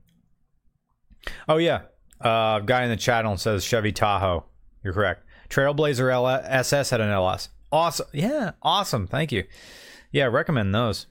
Oh, 1.48 1.59
yeah. 1.59 1.82
Uh, 2.20 2.61
guy 2.61 2.85
in 2.85 2.90
the 2.90 2.97
channel 2.97 3.36
says 3.36 3.65
Chevy 3.65 3.93
Tahoe. 3.93 4.44
You're 4.82 4.94
correct. 4.94 5.24
Trailblazer 5.51 6.11
L- 6.12 6.27
SS 6.27 6.90
had 6.90 7.01
an 7.01 7.11
LS. 7.11 7.51
Awesome. 7.74 8.06
Yeah, 8.12 8.52
awesome. 8.62 9.09
Thank 9.09 9.32
you. 9.32 9.42
Yeah, 10.12 10.26
recommend 10.26 10.72
those. 10.72 11.06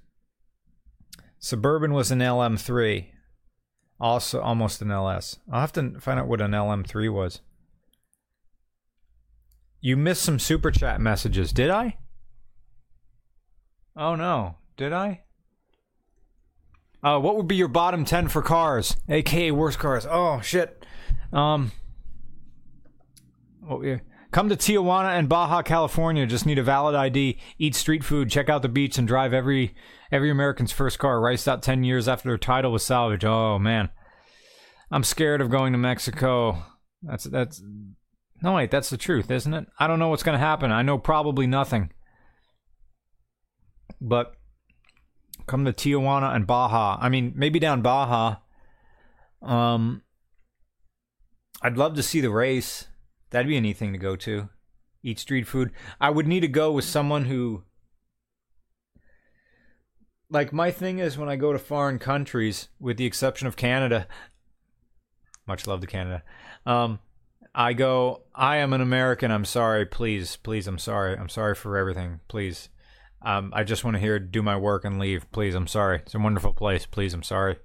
Suburban 1.37 1.91
was 1.91 2.09
an 2.09 2.19
LM3. 2.19 3.07
Also 3.99 4.39
almost 4.39 4.81
an 4.81 4.89
LS. 4.89 5.39
I'll 5.51 5.59
have 5.59 5.73
to 5.73 5.99
find 5.99 6.21
out 6.21 6.29
what 6.29 6.39
an 6.39 6.51
LM3 6.51 7.11
was. 7.11 7.41
You 9.81 9.97
missed 9.97 10.23
some 10.23 10.39
super 10.39 10.71
chat 10.71 11.01
messages, 11.01 11.51
did 11.51 11.69
I? 11.69 11.97
Oh 13.97 14.15
no, 14.15 14.55
did 14.77 14.93
I? 14.93 15.23
Uh, 17.03 17.19
what 17.19 17.35
would 17.35 17.49
be 17.49 17.57
your 17.57 17.67
bottom 17.67 18.05
10 18.05 18.29
for 18.29 18.41
cars, 18.41 18.95
aka 19.09 19.51
worst 19.51 19.79
cars? 19.79 20.07
Oh 20.09 20.39
shit. 20.39 20.85
Um 21.33 21.73
Oh, 23.69 23.81
yeah. 23.81 23.99
Come 24.33 24.49
to 24.49 24.55
Tijuana 24.55 25.15
and 25.19 25.29
Baja, 25.29 25.61
California. 25.61 26.25
Just 26.25 26.47
need 26.47 26.57
a 26.57 26.63
valid 26.63 26.95
ID, 26.95 27.37
eat 27.59 27.75
street 27.75 28.03
food, 28.03 28.31
check 28.31 28.49
out 28.49 28.63
the 28.63 28.67
beach, 28.67 28.97
and 28.97 29.07
drive 29.07 29.31
every 29.31 29.75
every 30.11 30.31
American's 30.31 30.71
first 30.71 30.97
car. 30.97 31.21
Riced 31.21 31.47
out 31.47 31.61
ten 31.61 31.83
years 31.83 32.07
after 32.07 32.29
their 32.29 32.39
title 32.39 32.71
was 32.71 32.83
salvaged. 32.83 33.25
Oh 33.25 33.59
man, 33.59 33.89
I'm 34.89 35.03
scared 35.03 35.39
of 35.39 35.51
going 35.51 35.71
to 35.73 35.77
Mexico. 35.77 36.63
That's 37.03 37.25
that's 37.25 37.61
no 38.41 38.55
wait, 38.55 38.71
that's 38.71 38.89
the 38.89 38.97
truth, 38.97 39.29
isn't 39.29 39.53
it? 39.53 39.67
I 39.77 39.85
don't 39.85 39.99
know 39.99 40.07
what's 40.07 40.23
gonna 40.23 40.39
happen. 40.39 40.71
I 40.71 40.81
know 40.81 40.97
probably 40.97 41.45
nothing. 41.45 41.91
But 44.01 44.33
come 45.45 45.63
to 45.65 45.73
Tijuana 45.73 46.35
and 46.35 46.47
Baja. 46.47 46.97
I 46.99 47.07
mean, 47.07 47.33
maybe 47.35 47.59
down 47.59 47.83
Baja. 47.83 48.37
Um, 49.43 50.01
I'd 51.61 51.77
love 51.77 51.93
to 51.97 52.03
see 52.03 52.19
the 52.19 52.31
race. 52.31 52.87
That'd 53.33 53.47
be 53.47 53.57
a 53.57 53.61
neat 53.61 53.77
thing 53.77 53.93
to 53.93 53.99
go 53.99 54.15
to. 54.15 54.47
Eat 55.01 55.17
street 55.17 55.47
food. 55.47 55.71
I 55.99 56.11
would 56.11 56.27
need 56.27 56.41
to 56.41 56.47
go 56.47 56.71
with 56.71 56.85
someone 56.85 57.25
who. 57.25 57.63
Like, 60.29 60.53
my 60.53 60.69
thing 60.69 60.99
is 60.99 61.17
when 61.17 61.29
I 61.29 61.35
go 61.35 61.51
to 61.51 61.57
foreign 61.57 61.97
countries, 61.97 62.69
with 62.79 62.97
the 62.97 63.07
exception 63.07 63.47
of 63.47 63.55
Canada, 63.55 64.07
much 65.47 65.65
love 65.65 65.81
to 65.81 65.87
Canada, 65.87 66.21
um, 66.67 66.99
I 67.55 67.73
go, 67.73 68.21
I 68.35 68.57
am 68.57 68.71
an 68.71 68.81
American. 68.81 69.31
I'm 69.31 69.45
sorry. 69.45 69.87
Please, 69.87 70.35
please, 70.35 70.67
I'm 70.67 70.77
sorry. 70.77 71.17
I'm 71.17 71.29
sorry 71.29 71.55
for 71.55 71.75
everything. 71.75 72.19
Please. 72.27 72.69
Um, 73.23 73.51
I 73.55 73.63
just 73.63 73.83
want 73.83 73.95
to 73.95 73.99
hear, 73.99 74.19
do 74.19 74.43
my 74.43 74.57
work 74.57 74.85
and 74.85 74.99
leave. 74.99 75.31
Please, 75.31 75.55
I'm 75.55 75.67
sorry. 75.67 75.99
It's 75.99 76.13
a 76.13 76.19
wonderful 76.19 76.53
place. 76.53 76.85
Please, 76.85 77.15
I'm 77.15 77.23
sorry. 77.23 77.57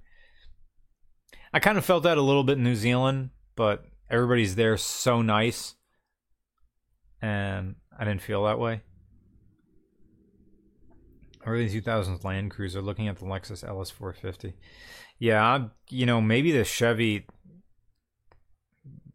I 1.53 1.61
kind 1.61 1.77
of 1.77 1.85
felt 1.85 2.05
that 2.05 2.17
a 2.17 2.23
little 2.23 2.45
bit 2.45 2.57
in 2.57 2.65
New 2.65 2.75
Zealand, 2.75 3.31
but 3.55 3.85
everybody's 4.11 4.57
there 4.57 4.77
so 4.77 5.23
nice 5.23 5.75
and 7.21 7.75
i 7.99 8.05
didn't 8.05 8.23
feel 8.23 8.45
that 8.45 8.59
way. 8.59 8.83
Early 11.47 11.69
2000s 11.69 12.25
land 12.25 12.51
cruiser 12.51 12.83
looking 12.83 13.09
at 13.09 13.19
the 13.19 13.25
lexus 13.25 13.65
ls450 13.65 14.55
yeah 15.19 15.43
I'm, 15.45 15.71
you 15.89 16.05
know 16.05 16.21
maybe 16.21 16.53
the 16.53 16.65
chevy 16.65 17.27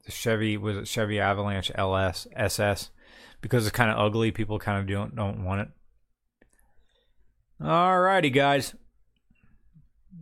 the 0.05 0.11
chevy 0.11 0.57
was 0.57 0.77
it 0.77 0.87
chevy 0.87 1.19
avalanche 1.19 1.71
ls 1.75 2.27
ss 2.35 2.89
because 3.43 3.67
it's 3.67 3.75
kind 3.75 3.91
of 3.91 3.99
ugly 3.99 4.31
people 4.31 4.57
kind 4.57 4.79
of 4.79 4.87
don't 4.87 5.15
don't 5.15 5.43
want 5.43 5.61
it. 5.61 5.67
All 7.63 7.99
righty 7.99 8.31
guys. 8.31 8.73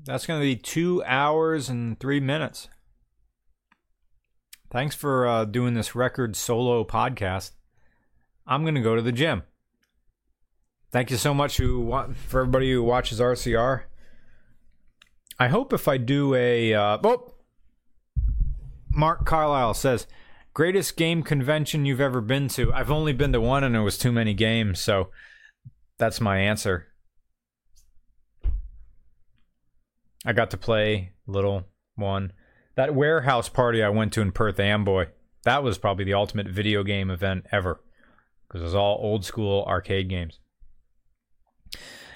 That's 0.03 0.26
going 0.26 0.39
to 0.39 0.43
be 0.43 0.56
two 0.56 1.03
hours 1.06 1.69
and 1.69 1.99
three 1.99 2.19
minutes 2.19 2.68
Thanks 4.72 4.95
for 4.95 5.27
uh, 5.27 5.43
doing 5.43 5.73
this 5.73 5.95
record 5.95 6.38
solo 6.38 6.85
podcast. 6.85 7.52
I'm 8.48 8.64
going 8.64 8.76
to 8.76 8.81
go 8.81 8.95
to 8.95 9.02
the 9.02 9.11
gym. 9.11 9.43
Thank 10.91 11.11
you 11.11 11.18
so 11.18 11.34
much 11.34 11.57
who 11.57 11.91
for 12.27 12.39
everybody 12.39 12.72
who 12.72 12.81
watches 12.81 13.19
RCR. 13.19 13.84
I 15.38 15.49
hope 15.49 15.73
if 15.73 15.89
I 15.89 15.98
do 15.98 16.34
a 16.35 16.73
uh, 16.73 16.98
oh, 17.03 17.34
Mark 18.89 19.26
Carlisle 19.26 19.73
says 19.73 20.07
greatest 20.53 20.95
game 20.95 21.22
convention 21.22 21.85
you've 21.85 21.99
ever 21.99 22.22
been 22.22 22.48
to. 22.49 22.73
I've 22.73 22.91
only 22.91 23.11
been 23.11 23.34
to 23.34 23.41
one 23.41 23.65
and 23.65 23.76
it 23.76 23.81
was 23.81 23.98
too 23.98 24.14
many 24.14 24.34
games, 24.34 24.80
so 24.80 25.10
that's 25.98 26.22
my 26.22 26.39
answer. 26.39 26.88
I 30.26 30.31
got 30.31 30.52
to 30.52 30.57
play 30.57 31.11
little 31.27 31.65
one. 31.95 32.31
That 32.81 32.95
warehouse 32.95 33.47
party 33.47 33.83
I 33.83 33.89
went 33.89 34.11
to 34.13 34.21
in 34.21 34.31
Perth 34.31 34.59
Amboy, 34.59 35.09
that 35.43 35.61
was 35.61 35.77
probably 35.77 36.03
the 36.03 36.15
ultimate 36.15 36.47
video 36.47 36.83
game 36.83 37.11
event 37.11 37.45
ever 37.51 37.79
because 38.47 38.61
it 38.61 38.65
was 38.65 38.73
all 38.73 38.97
old 38.99 39.23
school 39.23 39.63
arcade 39.67 40.09
games. 40.09 40.39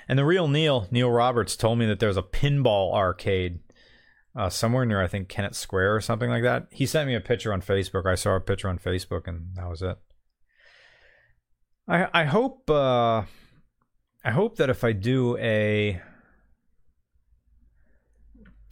And 0.08 0.18
the 0.18 0.26
real 0.26 0.48
Neil, 0.48 0.88
Neil 0.90 1.12
Roberts, 1.12 1.56
told 1.56 1.78
me 1.78 1.86
that 1.86 2.00
there's 2.00 2.18
a 2.18 2.24
pinball 2.24 2.96
arcade 2.96 3.60
uh, 4.36 4.50
somewhere 4.50 4.88
near, 4.88 5.00
I 5.00 5.06
think, 5.06 5.30
Kennett 5.30 5.54
Square 5.54 5.98
or 5.98 6.02
something 6.02 6.32
like 6.32 6.42
that. 6.42 6.66
He 6.72 6.88
sent 6.88 7.06
me 7.06 7.14
a 7.14 7.22
picture 7.22 7.54
on 7.54 7.62
Facebook. 7.62 8.08
I 8.08 8.16
saw 8.16 8.36
a 8.36 8.40
picture 8.40 8.68
on 8.68 8.80
Facebook, 8.80 9.28
and 9.28 9.56
that 9.58 9.70
was 9.70 9.84
it. 9.84 10.00
I 11.88 12.08
I 12.12 12.24
hope 12.24 12.68
uh, 12.72 13.22
I 14.24 14.32
hope 14.32 14.56
that 14.56 14.72
if 14.72 14.84
I 14.84 14.94
do 14.94 15.38
a 15.38 16.02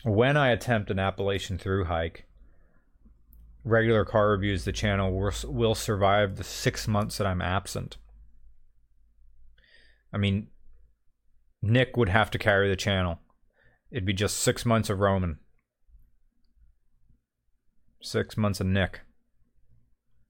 when 0.04 0.36
I 0.36 0.50
attempt 0.50 0.92
an 0.92 1.00
Appalachian 1.00 1.58
through 1.58 1.86
hike, 1.86 2.26
regular 3.64 4.06
car 4.06 4.30
reviews, 4.30 4.66
the 4.66 4.72
channel 4.72 5.18
will, 5.18 5.32
will 5.46 5.76
survive 5.76 6.36
the 6.36 6.44
six 6.44 6.88
months 6.88 7.18
that 7.18 7.28
I'm 7.28 7.42
absent. 7.42 7.98
I 10.12 10.18
mean, 10.18 10.48
Nick 11.62 11.96
would 11.96 12.10
have 12.10 12.30
to 12.32 12.38
carry 12.38 12.70
the 12.70 12.76
channel. 12.76 13.20
It'd 13.90 14.06
be 14.06 14.14
just 14.14 14.38
six 14.38 14.66
months 14.66 14.90
of 14.90 15.00
Roman. 15.00 15.40
Six 18.02 18.36
months 18.36 18.60
of 18.60 18.68
Nick. 18.68 19.02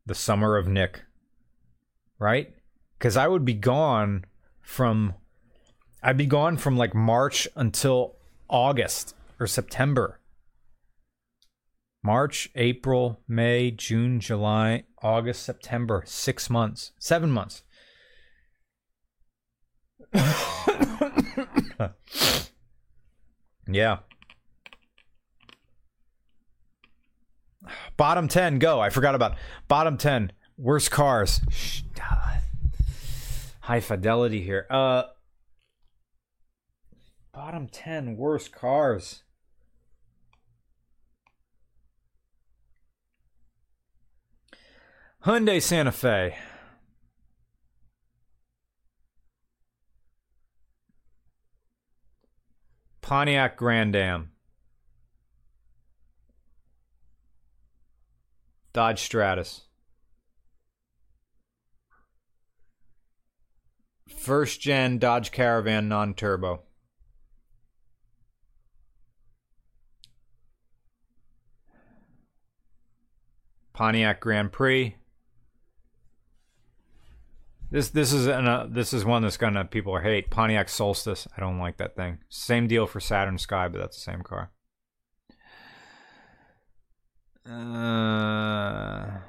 The 0.05 0.15
summer 0.15 0.57
of 0.57 0.67
Nick. 0.67 1.01
Right? 2.19 2.53
Because 2.97 3.17
I 3.17 3.27
would 3.27 3.43
be 3.43 3.55
gone 3.55 4.25
from. 4.61 5.15
I'd 6.03 6.17
be 6.17 6.25
gone 6.25 6.57
from 6.57 6.77
like 6.77 6.93
March 6.93 7.47
until 7.55 8.17
August 8.49 9.15
or 9.39 9.47
September. 9.47 10.19
March, 12.03 12.49
April, 12.55 13.21
May, 13.27 13.71
June, 13.71 14.19
July, 14.19 14.83
August, 15.01 15.43
September. 15.43 16.03
Six 16.05 16.49
months. 16.49 16.91
Seven 16.99 17.31
months. 17.31 17.63
yeah. 23.67 23.99
Bottom 27.95 28.27
10, 28.27 28.59
go. 28.59 28.81
I 28.81 28.89
forgot 28.89 29.15
about 29.15 29.37
bottom 29.67 29.97
10 29.97 30.33
worst 30.57 30.91
cars. 30.91 31.39
High 33.61 33.79
fidelity 33.79 34.41
here. 34.41 34.67
Uh 34.69 35.03
bottom 37.33 37.67
10 37.67 38.15
worst 38.15 38.51
cars. 38.51 39.23
Hyundai 45.25 45.61
Santa 45.61 45.91
Fe. 45.91 46.37
Pontiac 53.01 53.57
Grand 53.57 53.95
Am. 53.95 54.31
Dodge 58.73 58.99
Stratus. 58.99 59.61
First 64.07 64.61
gen 64.61 64.99
Dodge 64.99 65.31
Caravan 65.31 65.89
non 65.89 66.13
turbo. 66.13 66.61
Pontiac 73.73 74.19
Grand 74.19 74.51
Prix. 74.51 74.95
This 77.71 77.89
this 77.89 78.13
is 78.13 78.27
an, 78.27 78.47
uh, 78.47 78.67
this 78.69 78.93
is 78.93 79.03
one 79.03 79.23
that's 79.23 79.37
gonna 79.37 79.65
people 79.65 79.97
hate 79.97 80.29
Pontiac 80.29 80.69
Solstice. 80.69 81.27
I 81.35 81.41
don't 81.41 81.57
like 81.57 81.77
that 81.77 81.95
thing. 81.95 82.19
Same 82.29 82.67
deal 82.67 82.85
for 82.85 82.99
Saturn 82.99 83.39
Sky, 83.39 83.67
but 83.67 83.79
that's 83.79 83.97
the 83.97 84.11
same 84.11 84.21
car. 84.21 84.51
Uh, 87.45 89.19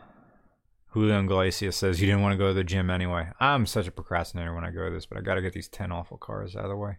Julio 0.88 1.20
Iglesias 1.20 1.76
says 1.76 2.00
you 2.00 2.06
didn't 2.06 2.22
want 2.22 2.34
to 2.34 2.38
go 2.38 2.48
to 2.48 2.54
the 2.54 2.62
gym 2.62 2.90
anyway. 2.90 3.28
I'm 3.40 3.66
such 3.66 3.88
a 3.88 3.90
procrastinator 3.90 4.54
when 4.54 4.62
I 4.62 4.70
go 4.70 4.84
to 4.84 4.94
this, 4.94 5.06
but 5.06 5.18
I 5.18 5.22
got 5.22 5.34
to 5.34 5.42
get 5.42 5.54
these 5.54 5.68
ten 5.68 5.90
awful 5.90 6.18
cars 6.18 6.54
out 6.54 6.64
of 6.64 6.70
the 6.70 6.76
way. 6.76 6.98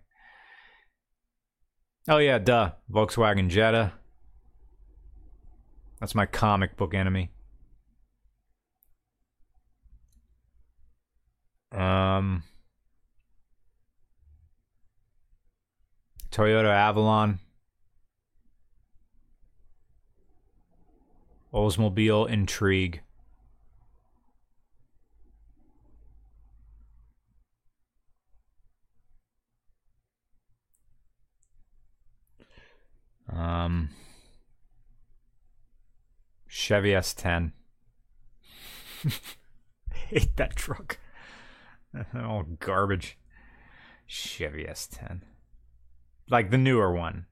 Oh 2.07 2.17
yeah, 2.17 2.39
duh. 2.39 2.71
Volkswagen 2.91 3.49
Jetta. 3.49 3.93
That's 5.99 6.15
my 6.15 6.25
comic 6.25 6.75
book 6.75 6.93
enemy. 6.93 7.31
Um, 11.75 12.43
Toyota 16.31 16.73
Avalon, 16.73 17.39
Oldsmobile 21.53 22.29
Intrigue. 22.29 23.01
Um, 33.29 33.89
Chevy 36.47 36.91
S10. 36.91 37.51
Hate 39.93 40.37
that 40.37 40.55
truck. 40.55 40.99
oh, 42.15 42.43
garbage. 42.59 43.17
Chevy 44.07 44.65
S10. 44.65 45.21
Like 46.29 46.51
the 46.51 46.57
newer 46.57 46.93
one. 46.93 47.25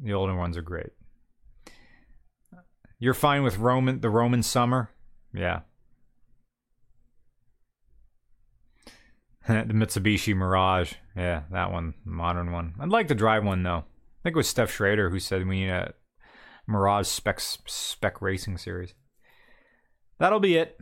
The 0.00 0.12
older 0.12 0.36
ones 0.36 0.56
are 0.56 0.62
great. 0.62 0.90
You're 3.00 3.14
fine 3.14 3.42
with 3.42 3.58
Roman 3.58 4.00
the 4.00 4.10
Roman 4.10 4.42
summer? 4.42 4.90
Yeah. 5.32 5.60
the 9.48 9.54
Mitsubishi 9.54 10.34
Mirage. 10.34 10.94
Yeah, 11.16 11.42
that 11.50 11.72
one, 11.72 11.94
modern 12.04 12.52
one. 12.52 12.74
I'd 12.80 12.90
like 12.90 13.08
to 13.08 13.14
drive 13.14 13.44
one 13.44 13.62
though. 13.62 13.78
I 13.78 14.22
think 14.22 14.34
it 14.34 14.36
was 14.36 14.52
Stef 14.52 14.68
Schrader 14.68 15.10
who 15.10 15.20
said 15.20 15.46
we 15.46 15.60
need 15.60 15.70
a 15.70 15.94
Mirage 16.66 17.06
spec 17.06 17.40
spec 17.40 18.20
racing 18.20 18.58
series. 18.58 18.94
That'll 20.18 20.40
be 20.40 20.56
it. 20.56 20.78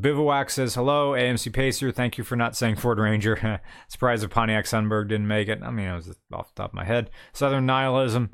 Bivouac 0.00 0.50
says, 0.50 0.74
Hello, 0.74 1.12
AMC 1.12 1.52
Pacer. 1.52 1.92
Thank 1.92 2.18
you 2.18 2.24
for 2.24 2.36
not 2.36 2.56
saying 2.56 2.76
Ford 2.76 2.98
Ranger. 2.98 3.60
Surprised 3.88 4.24
if 4.24 4.30
Pontiac 4.30 4.64
Sunbird 4.64 5.08
didn't 5.08 5.28
make 5.28 5.48
it. 5.48 5.62
I 5.62 5.70
mean, 5.70 5.86
it 5.86 5.94
was 5.94 6.16
off 6.32 6.54
the 6.54 6.62
top 6.62 6.70
of 6.70 6.74
my 6.74 6.84
head. 6.84 7.10
Southern 7.32 7.66
Nihilism. 7.66 8.30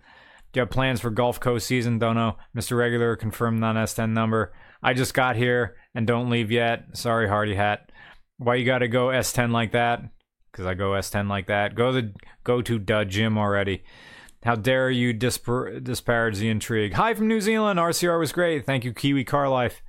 Do 0.53 0.59
you 0.59 0.63
have 0.63 0.71
plans 0.71 1.01
for 1.01 1.11
Gulf 1.11 1.39
Coast 1.39 1.67
season? 1.67 1.99
Don't 1.99 2.17
know. 2.17 2.37
Mr. 2.57 2.77
Regular 2.77 3.15
confirmed 3.17 3.61
non 3.61 3.77
S10 3.77 4.11
number. 4.11 4.53
I 4.83 4.95
just 4.95 5.15
got 5.15 5.37
here 5.37 5.77
and 5.95 6.07
don't 6.07 6.31
leave 6.31 6.51
yet. 6.51 6.97
Sorry, 6.97 7.29
Hardy 7.29 7.55
Hat. 7.55 7.93
Why 8.39 8.57
you 8.57 8.65
gotta 8.65 8.89
go 8.89 9.09
S10 9.09 9.53
like 9.53 9.73
that? 9.73 10.03
Because 10.51 10.67
I 10.67 10.75
go 10.75 10.91
S10 10.91 11.29
like 11.29 11.47
that. 11.47 11.75
Go 11.75 11.93
the 11.93 12.13
go 12.43 12.63
to 12.63 12.79
Dud 12.79 13.11
Gym 13.11 13.39
already. 13.39 13.85
How 14.43 14.55
dare 14.55 14.91
you 14.91 15.13
dispar- 15.13 15.79
disparage 15.81 16.39
the 16.39 16.49
intrigue? 16.49 16.95
Hi 16.95 17.13
from 17.15 17.29
New 17.29 17.41
Zealand. 17.41 17.79
RCR 17.79 18.19
was 18.19 18.33
great. 18.33 18.65
Thank 18.65 18.85
you, 18.85 18.95
Kiwi 18.95 19.25
Car 19.25 19.49
Life. 19.49 19.83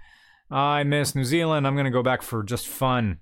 Ah, 0.52 0.74
I 0.74 0.84
miss 0.84 1.16
New 1.16 1.24
Zealand. 1.24 1.66
I'm 1.66 1.76
going 1.76 1.86
to 1.86 1.92
go 1.92 2.04
back 2.04 2.22
for 2.22 2.44
just 2.44 2.68
fun. 2.68 3.20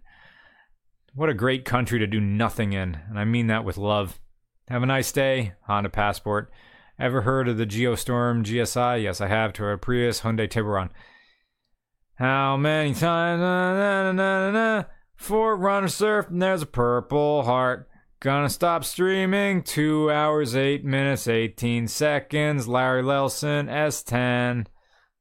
What 1.13 1.29
a 1.29 1.35
great 1.35 1.63
country 1.63 1.99
to 1.99 2.07
do 2.07 2.19
nothing 2.19 2.73
in, 2.73 2.97
and 3.07 3.19
I 3.19 3.25
mean 3.25 3.47
that 3.47 3.63
with 3.63 3.77
love. 3.77 4.19
Have 4.67 4.83
a 4.83 4.87
nice 4.87 5.11
day, 5.11 5.53
Honda 5.67 5.89
Passport. 5.89 6.51
Ever 6.99 7.21
heard 7.21 7.47
of 7.47 7.57
the 7.57 7.65
Geostorm 7.65 8.43
GSI? 8.43 9.03
Yes, 9.03 9.21
I 9.21 9.27
have. 9.27 9.53
To 9.53 9.65
a 9.67 9.77
Prius 9.77 10.21
Hyundai 10.21 10.49
Tiburon. 10.49 10.89
How 12.15 12.57
many 12.57 12.93
times? 12.93 13.39
Na, 13.39 13.73
na, 13.73 14.11
na, 14.11 14.11
na, 14.11 14.51
na, 14.51 14.83
4Runner 15.19 15.89
surf, 15.89 16.29
and 16.29 16.41
there's 16.41 16.63
a 16.63 16.67
purple 16.67 17.43
heart. 17.43 17.89
Gonna 18.19 18.49
stop 18.49 18.83
streaming. 18.83 19.63
Two 19.63 20.11
hours, 20.11 20.55
eight 20.55 20.83
minutes, 20.83 21.27
18 21.27 21.87
seconds. 21.87 22.67
Larry 22.67 23.01
Lelson, 23.01 23.69
S10. 23.69 24.65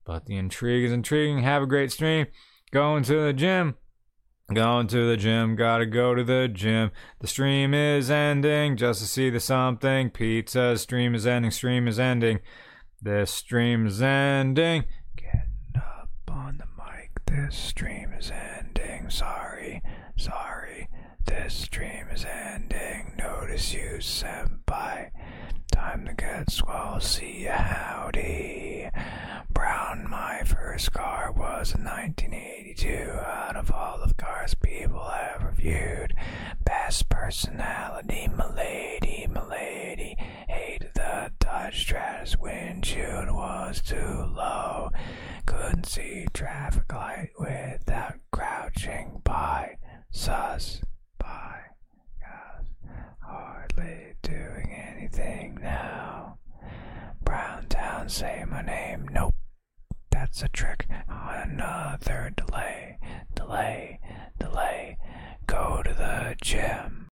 But 0.09 0.25
the 0.25 0.39
intrigue 0.39 0.87
is 0.87 0.93
intriguing. 0.93 1.43
Have 1.43 1.63
a 1.63 1.67
great 1.67 1.93
stream. 1.93 2.29
Going 2.71 3.03
to 3.03 3.27
the 3.27 3.35
gym. 3.35 3.75
Going 4.51 4.87
to 4.87 5.07
the 5.07 5.19
gym. 5.19 5.55
Gotta 5.55 5.85
go 5.85 6.15
to 6.15 6.25
the 6.25 6.49
gym. 6.51 6.93
The 7.21 7.27
stream 7.27 7.75
is 7.75 8.11
ending 8.11 8.79
just 8.79 9.03
to 9.03 9.07
see 9.07 9.29
the 9.29 9.39
something. 9.39 10.09
Pizza 10.09 10.79
stream 10.79 11.15
is 11.15 11.27
ending. 11.27 11.51
Stream 11.51 11.87
is 11.87 12.01
ending. 12.01 12.39
This 13.03 13.31
stream 13.31 13.87
is 13.87 14.01
ending. 14.01 14.87
Getting 15.15 15.77
up 15.77 16.09
on 16.31 16.57
the 16.57 16.83
mic. 16.83 17.11
This 17.27 17.55
stream 17.55 18.15
is 18.19 18.31
ending. 18.31 19.11
Sorry. 19.11 19.83
Sorry. 20.17 20.89
This 21.27 21.53
stream 21.53 22.07
is 22.11 22.25
ending. 22.25 23.13
Notice 23.19 23.75
you, 23.75 23.99
senpai. 24.01 25.11
Time 25.79 26.07
to 26.07 26.13
get 26.15 26.51
swell. 26.51 26.99
See 27.01 27.45
howdy. 27.45 28.91
Brown, 29.49 30.07
my 30.11 30.43
first 30.45 30.93
car 30.93 31.31
was 31.31 31.73
a 31.73 31.79
1982. 31.79 32.89
Out 33.25 33.55
of 33.55 33.71
all 33.71 34.03
of 34.03 34.17
cars 34.17 34.55
people 34.55 35.09
ever 35.35 35.53
viewed, 35.53 36.15
best 36.65 37.09
personality, 37.09 38.29
milady, 38.37 39.29
milady. 39.31 40.17
Hated 40.49 40.91
the 40.95 41.31
Dodge 41.39 41.79
Stratus 41.81 42.37
windshield 42.37 43.31
was 43.31 43.81
too 43.81 44.25
low. 44.35 44.91
Couldn't 45.47 45.87
see 45.87 46.27
traffic 46.35 46.93
light 46.93 47.31
without 47.39 48.15
crouching 48.33 49.21
by. 49.25 49.77
Sus, 50.11 50.81
by. 51.19 51.61
Hardly 53.21 54.15
doing 54.23 54.68
now, 55.19 55.59
now. 55.61 56.39
Browntown, 57.25 58.09
say 58.09 58.45
my 58.49 58.63
name. 58.63 59.09
Nope. 59.13 59.35
That's 60.11 60.43
a 60.43 60.49
trick. 60.49 60.87
Another 61.09 62.33
delay. 62.37 62.99
Delay. 63.35 63.99
Delay. 64.39 64.97
Go 65.47 65.83
to 65.83 65.93
the 65.93 66.37
gym. 66.41 67.08